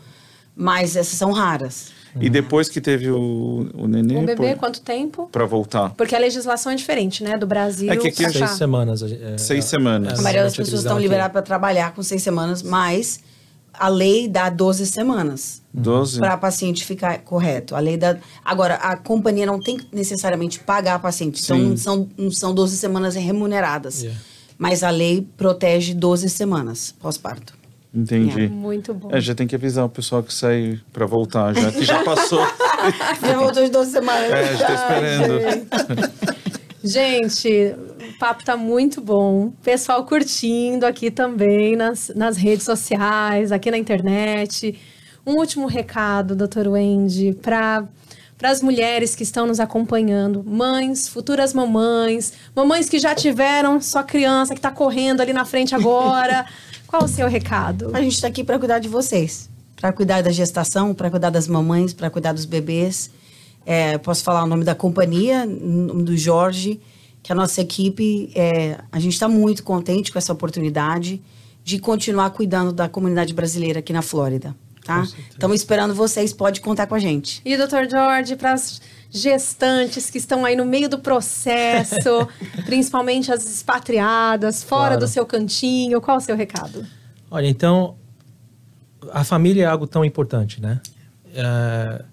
Mas 0.56 0.96
essas 0.96 1.18
são 1.18 1.32
raras. 1.32 1.92
E 2.20 2.30
depois 2.30 2.70
que 2.70 2.80
teve 2.82 3.10
o, 3.10 3.70
o 3.74 3.88
neném, 3.88 4.18
Um 4.18 4.26
bebê, 4.26 4.54
pô, 4.54 4.60
quanto 4.60 4.82
tempo? 4.82 5.30
pra 5.32 5.46
voltar? 5.46 5.92
Porque 5.96 6.16
a 6.16 6.20
legislação 6.20 6.72
é 6.72 6.76
diferente, 6.76 7.24
né? 7.24 7.38
Do 7.38 7.46
Brasil. 7.48 7.92
É 7.92 7.98
que 7.98 8.08
aqui 8.08 8.24
é 8.24 8.28
cá. 8.32 8.34
Seis 8.34 8.52
semanas. 8.52 9.02
é, 9.04 9.38
Seis 9.38 9.66
é, 9.66 9.68
semanas. 9.68 10.14
é, 10.14 10.20
A 10.20 10.22
maioria 10.22 10.44
das 10.44 10.56
pessoas 10.56 10.82
estão 10.82 11.00
liberadas 11.00 11.32
para 11.32 11.42
trabalhar 11.42 11.94
com 11.94 12.02
seis 12.04 12.22
semanas, 12.24 12.62
mas 12.64 13.20
a 13.74 13.88
lei 13.88 14.28
dá 14.28 14.50
12 14.50 14.86
semanas. 14.88 15.62
12? 15.74 16.20
para 16.20 16.34
a 16.34 16.38
paciente 16.38 16.84
ficar 16.84 17.20
correto. 17.20 17.76
A 17.76 17.80
lei 17.80 17.98
da 17.98 18.18
agora 18.44 18.76
a 18.76 18.98
companhia 18.98 19.46
não 19.46 19.60
tem 19.60 19.78
que 19.78 19.88
necessariamente 19.96 20.60
pagar 20.60 20.96
a 20.96 21.00
paciente. 21.00 21.42
Então 21.44 21.58
não 21.58 21.78
são 21.78 22.10
não 22.18 22.32
são 22.32 22.54
12 22.54 22.78
semanas 22.78 23.16
remuneradas. 23.16 24.02
Yeah. 24.02 24.20
Mas 24.58 24.82
a 24.82 24.90
lei 24.90 25.28
protege 25.38 25.94
12 25.94 26.30
semanas 26.30 26.96
pós-parto. 27.00 27.57
Entendi. 27.98 28.48
Muito 28.48 28.94
bom. 28.94 29.10
É, 29.12 29.20
já 29.20 29.34
tem 29.34 29.48
que 29.48 29.56
avisar 29.56 29.84
o 29.84 29.90
pessoal 29.90 30.22
que 30.22 30.32
sai 30.32 30.80
pra 30.94 31.08
voltar, 31.08 31.56
já 31.56 31.72
que 31.72 31.84
já 31.84 32.04
passou. 32.04 32.46
Já 33.22 33.38
voltou 33.38 33.64
de 33.64 33.72
12 33.72 33.92
semanas. 33.92 34.32
é, 34.32 34.56
já 34.56 34.68
tá 34.68 34.74
esperando. 34.76 36.28
Gente, 36.84 37.76
o 38.16 38.20
papo 38.20 38.46
tá 38.46 38.56
muito 38.56 39.02
bom. 39.02 39.52
Pessoal 39.64 40.06
curtindo 40.06 40.86
aqui 40.86 41.10
também 41.10 41.76
nas, 41.76 42.12
nas 42.16 42.38
redes 42.38 42.64
sociais, 42.64 43.52
aqui 43.52 43.72
na 43.72 43.78
internet. 43.78 44.80
Um 45.26 45.34
último 45.34 45.68
recado, 45.68 46.36
doutor 46.36 46.68
Wendy, 46.68 47.34
para 47.34 47.84
para 48.38 48.52
as 48.52 48.62
mulheres 48.62 49.16
que 49.16 49.24
estão 49.24 49.48
nos 49.48 49.60
acompanhando, 49.60 50.44
mães, 50.46 51.08
futuras 51.08 51.56
mamães, 51.56 52.34
mamães 52.56 52.88
que 52.88 53.00
já 53.00 53.16
tiveram 53.16 53.82
sua 53.82 54.04
criança 54.04 54.54
que 54.54 54.60
está 54.60 54.70
correndo 54.70 55.22
ali 55.22 55.34
na 55.34 55.44
frente 55.44 55.74
agora. 55.74 56.46
Qual 56.88 57.04
o 57.04 57.08
seu 57.08 57.28
recado? 57.28 57.92
A 57.94 58.02
gente 58.02 58.14
está 58.14 58.28
aqui 58.28 58.44
para 58.44 58.58
cuidar 58.58 58.80
de 58.80 58.88
vocês, 58.88 59.50
para 59.76 59.92
cuidar 59.92 60.24
da 60.24 60.32
gestação, 60.32 60.94
para 60.94 61.12
cuidar 61.12 61.30
das 61.30 61.48
mamães, 61.48 61.94
para 61.94 62.10
cuidar 62.10 62.32
dos 62.32 62.46
bebês. 62.46 63.12
É, 63.66 63.98
posso 63.98 64.24
falar 64.24 64.44
o 64.44 64.48
nome 64.48 64.64
da 64.64 64.74
companhia, 64.74 65.44
o 65.46 65.68
nome 65.68 66.04
do 66.04 66.16
Jorge, 66.16 66.80
que 67.22 67.32
a 67.32 67.36
nossa 67.36 67.60
equipe, 67.60 68.32
é, 68.34 68.80
a 68.90 69.00
gente 69.00 69.14
está 69.14 69.28
muito 69.28 69.64
contente 69.64 70.12
com 70.12 70.18
essa 70.18 70.32
oportunidade 70.32 71.22
de 71.62 71.78
continuar 71.78 72.30
cuidando 72.30 72.72
da 72.72 72.88
comunidade 72.88 73.34
brasileira 73.34 73.80
aqui 73.80 73.92
na 73.92 74.02
Flórida. 74.02 74.56
Tá? 74.86 75.06
Estamos 75.30 75.60
esperando 75.60 75.94
vocês, 75.94 76.32
pode 76.32 76.62
contar 76.62 76.88
com 76.88 76.96
a 76.96 77.00
gente. 77.00 77.42
E, 77.44 77.58
doutor 77.58 77.90
Jorge, 77.90 78.38
para 78.38 78.54
as 78.54 78.82
gestantes 79.10 80.10
que 80.10 80.18
estão 80.18 80.44
aí 80.46 80.56
no 80.56 80.66
meio 80.66 80.90
do 80.90 81.00
processo, 81.00 82.28
principalmente 82.66 83.32
as 83.32 83.46
expatriadas, 83.46 84.64
fora 84.64 84.88
Claro. 84.90 85.00
do 85.02 85.08
seu 85.08 85.26
cantinho, 85.26 86.00
qual 86.02 86.18
o 86.18 86.22
seu 86.22 86.36
recado? 86.36 86.86
Olha, 87.32 87.48
então, 87.48 87.96
a 89.12 89.24
família 89.24 89.64
é 89.64 89.66
algo 89.68 89.88
tão 89.88 90.04
importante, 90.04 90.62
né? 90.62 90.80
É, 91.34 92.04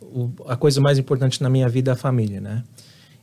o- 0.00 0.30
a 0.46 0.56
coisa 0.56 0.80
mais 0.80 0.98
importante 0.98 1.42
na 1.42 1.48
minha 1.50 1.68
vida 1.68 1.90
é 1.90 1.94
a 1.94 1.96
família, 1.96 2.40
né? 2.40 2.62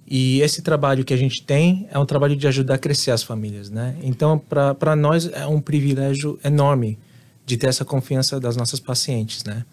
E 0.07 0.41
esse 0.41 0.61
trabalho 0.61 1.05
que 1.05 1.13
a 1.13 1.17
gente 1.17 1.41
tem 1.43 1.87
é 1.91 1.97
um 1.97 2.05
trabalho 2.05 2.35
de 2.35 2.45
ajudar 2.47 2.75
a 2.75 2.77
crescer 2.77 3.11
as 3.11 3.23
famílias, 3.23 3.69
né? 3.69 3.95
Então, 4.03 4.37
para 4.37 4.95
nós 4.95 5.25
é 5.31 5.45
um 5.45 5.61
privilégio 5.61 6.37
enorme 6.43 6.99
de 7.45 7.55
ter 7.57 7.67
essa 7.67 7.85
confiança 7.85 8.39
das 8.39 8.57
nossas 8.57 8.79
pacientes, 8.79 9.43
né? 9.45 9.63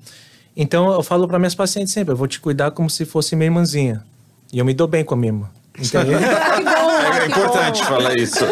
Então, 0.60 0.92
eu 0.92 1.04
falo 1.04 1.28
para 1.28 1.38
minhas 1.38 1.54
pacientes 1.54 1.92
sempre, 1.94 2.12
eu 2.12 2.16
vou 2.16 2.26
te 2.26 2.40
cuidar 2.40 2.72
como 2.72 2.90
se 2.90 3.04
fosse 3.04 3.36
minha 3.36 3.46
irmãzinha. 3.46 4.04
E 4.52 4.58
eu 4.58 4.64
me 4.64 4.74
dou 4.74 4.88
bem 4.88 5.04
com 5.04 5.14
a 5.14 5.16
minha 5.16 5.32
irmã. 5.32 5.48
Entendeu? 5.78 6.18
bom, 6.18 6.90
É 6.90 7.20
que 7.20 7.26
importante 7.26 7.84
falar 7.84 8.18
isso. 8.18 8.44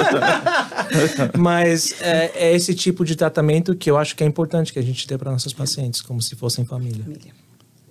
Mas 1.36 2.00
é, 2.00 2.30
é 2.36 2.54
esse 2.54 2.76
tipo 2.76 3.04
de 3.04 3.16
tratamento 3.16 3.74
que 3.74 3.90
eu 3.90 3.98
acho 3.98 4.14
que 4.14 4.22
é 4.22 4.26
importante 4.26 4.72
que 4.72 4.78
a 4.78 4.82
gente 4.82 5.04
dê 5.04 5.18
para 5.18 5.32
nossas 5.32 5.52
pacientes, 5.52 6.00
como 6.00 6.22
se 6.22 6.36
fossem 6.36 6.64
família. 6.64 7.04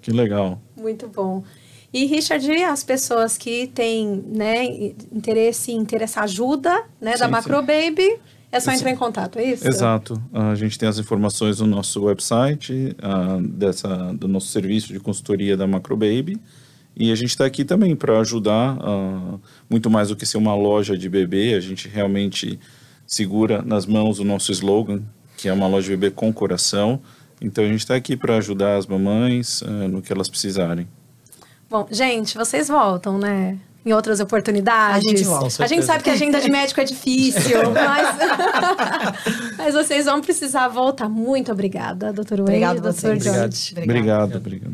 Que 0.02 0.12
legal. 0.12 0.62
Muito 0.78 1.10
bom. 1.10 1.44
E, 1.92 2.06
Richard, 2.06 2.50
as 2.64 2.86
pessoas 2.86 3.38
que 3.38 3.68
têm 3.68 4.24
né, 4.28 4.64
interesse 5.12 5.74
em 5.74 5.84
ter 5.84 6.02
essa 6.02 6.22
ajuda 6.22 6.84
né, 7.02 7.18
da 7.18 7.26
Sim, 7.26 7.32
Macro 7.32 7.62
Baby, 7.62 8.18
é 8.56 8.60
só 8.60 8.72
entrar 8.72 8.90
em 8.90 8.96
contato, 8.96 9.38
é 9.38 9.44
isso? 9.44 9.68
Exato. 9.68 10.22
A 10.32 10.56
gente 10.56 10.80
tem 10.80 10.88
as 10.88 10.98
informações 10.98 11.60
no 11.60 11.68
nosso 11.68 12.04
website, 12.04 12.96
ah, 13.02 13.38
dessa, 13.42 14.14
do 14.14 14.28
nosso 14.28 14.48
serviço 14.48 14.94
de 14.94 15.00
consultoria 15.00 15.58
da 15.58 15.68
Macrobaby. 15.68 16.40
E 16.96 17.12
a 17.12 17.16
gente 17.16 17.32
está 17.32 17.46
aqui 17.46 17.66
também 17.66 17.96
para 17.96 18.18
ajudar, 18.20 18.78
ah, 18.80 19.38
muito 19.70 19.90
mais 19.90 20.08
do 20.08 20.16
que 20.16 20.26
ser 20.26 20.38
uma 20.38 20.56
loja 20.56 20.98
de 20.98 21.10
bebê, 21.10 21.54
a 21.54 21.60
gente 21.60 21.90
realmente 21.90 22.58
segura 23.06 23.62
nas 23.62 23.86
mãos 23.86 24.20
o 24.20 24.24
nosso 24.24 24.52
slogan, 24.54 25.04
que 25.36 25.50
é 25.50 25.54
uma 25.54 25.68
loja 25.68 25.90
de 25.90 25.98
bebê 25.98 26.16
com 26.16 26.32
coração. 26.32 27.02
Então 27.42 27.64
a 27.64 27.68
gente 27.68 27.80
está 27.80 27.96
aqui 27.96 28.16
para 28.16 28.38
ajudar 28.38 28.78
as 28.78 28.88
mamães 28.88 29.62
ah, 29.64 29.88
no 29.90 30.02
que 30.02 30.14
elas 30.14 30.30
precisarem. 30.30 30.88
Bom, 31.70 31.86
gente, 31.92 32.38
vocês 32.38 32.70
voltam, 32.70 33.18
né? 33.18 33.60
Em 33.86 33.94
outras 33.94 34.20
oportunidades. 34.20 35.06
A 35.06 35.10
gente 35.10 35.24
volta. 35.24 35.64
A 35.64 35.68
gente 35.68 35.86
sabe 35.86 36.04
que 36.04 36.10
a 36.10 36.14
agenda 36.14 36.42
de 36.42 36.50
médico 36.50 36.82
é 36.82 36.84
difícil, 36.84 37.60
mas... 37.72 38.18
mas 39.58 39.74
vocês 39.76 40.06
vão 40.06 40.22
precisar 40.22 40.68
voltar. 40.70 41.08
Muito 41.08 41.52
obrigada, 41.52 42.12
doutor 42.12 42.40
Wendy, 42.40 42.52
Obrigado 42.52 42.82
doutor 42.82 42.94
vocês. 42.94 43.24
Jorge. 43.24 43.76
Obrigado, 43.78 44.38
obrigado. 44.38 44.74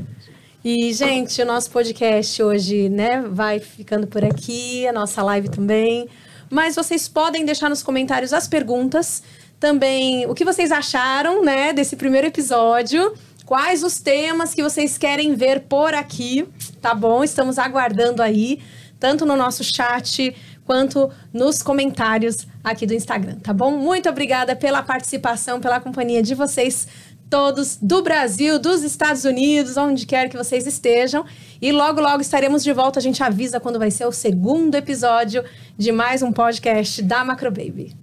E, 0.63 0.93
gente, 0.93 1.41
o 1.41 1.45
nosso 1.45 1.71
podcast 1.71 2.41
hoje, 2.43 2.87
né, 2.87 3.23
vai 3.27 3.59
ficando 3.59 4.05
por 4.05 4.23
aqui, 4.23 4.87
a 4.87 4.93
nossa 4.93 5.23
live 5.23 5.49
também. 5.49 6.07
Mas 6.51 6.75
vocês 6.75 7.07
podem 7.07 7.43
deixar 7.43 7.67
nos 7.67 7.81
comentários 7.81 8.31
as 8.31 8.47
perguntas, 8.47 9.23
também 9.59 10.25
o 10.27 10.35
que 10.35 10.45
vocês 10.45 10.71
acharam, 10.71 11.43
né, 11.43 11.73
desse 11.73 11.95
primeiro 11.95 12.27
episódio. 12.27 13.13
Quais 13.43 13.83
os 13.83 13.99
temas 13.99 14.53
que 14.53 14.61
vocês 14.61 14.99
querem 14.99 15.33
ver 15.33 15.61
por 15.61 15.95
aqui, 15.95 16.47
tá 16.79 16.93
bom? 16.93 17.23
Estamos 17.23 17.57
aguardando 17.57 18.21
aí, 18.21 18.59
tanto 19.01 19.25
no 19.25 19.35
nosso 19.35 19.63
chat 19.63 20.33
quanto 20.63 21.09
nos 21.33 21.63
comentários 21.63 22.47
aqui 22.63 22.85
do 22.85 22.93
Instagram, 22.93 23.35
tá 23.39 23.51
bom? 23.51 23.71
Muito 23.71 24.07
obrigada 24.07 24.55
pela 24.55 24.83
participação, 24.83 25.59
pela 25.59 25.79
companhia 25.79 26.21
de 26.21 26.35
vocês 26.35 26.87
todos 27.27 27.77
do 27.81 28.03
Brasil, 28.03 28.59
dos 28.59 28.83
Estados 28.83 29.25
Unidos, 29.25 29.75
onde 29.75 30.05
quer 30.05 30.29
que 30.29 30.37
vocês 30.37 30.67
estejam. 30.67 31.25
E 31.61 31.71
logo, 31.71 31.99
logo 31.99 32.21
estaremos 32.21 32.63
de 32.63 32.71
volta. 32.73 32.99
A 32.99 33.01
gente 33.01 33.23
avisa 33.23 33.59
quando 33.59 33.79
vai 33.79 33.89
ser 33.89 34.05
o 34.05 34.11
segundo 34.11 34.75
episódio 34.75 35.43
de 35.77 35.91
mais 35.91 36.21
um 36.21 36.31
podcast 36.31 37.01
da 37.01 37.23
Macro 37.23 37.49
Baby. 37.49 37.95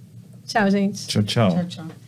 Tchau, 0.44 0.68
gente. 0.70 1.06
Tchau, 1.06 1.22
tchau. 1.22 1.50
Tchau, 1.50 1.64
tchau. 1.66 2.07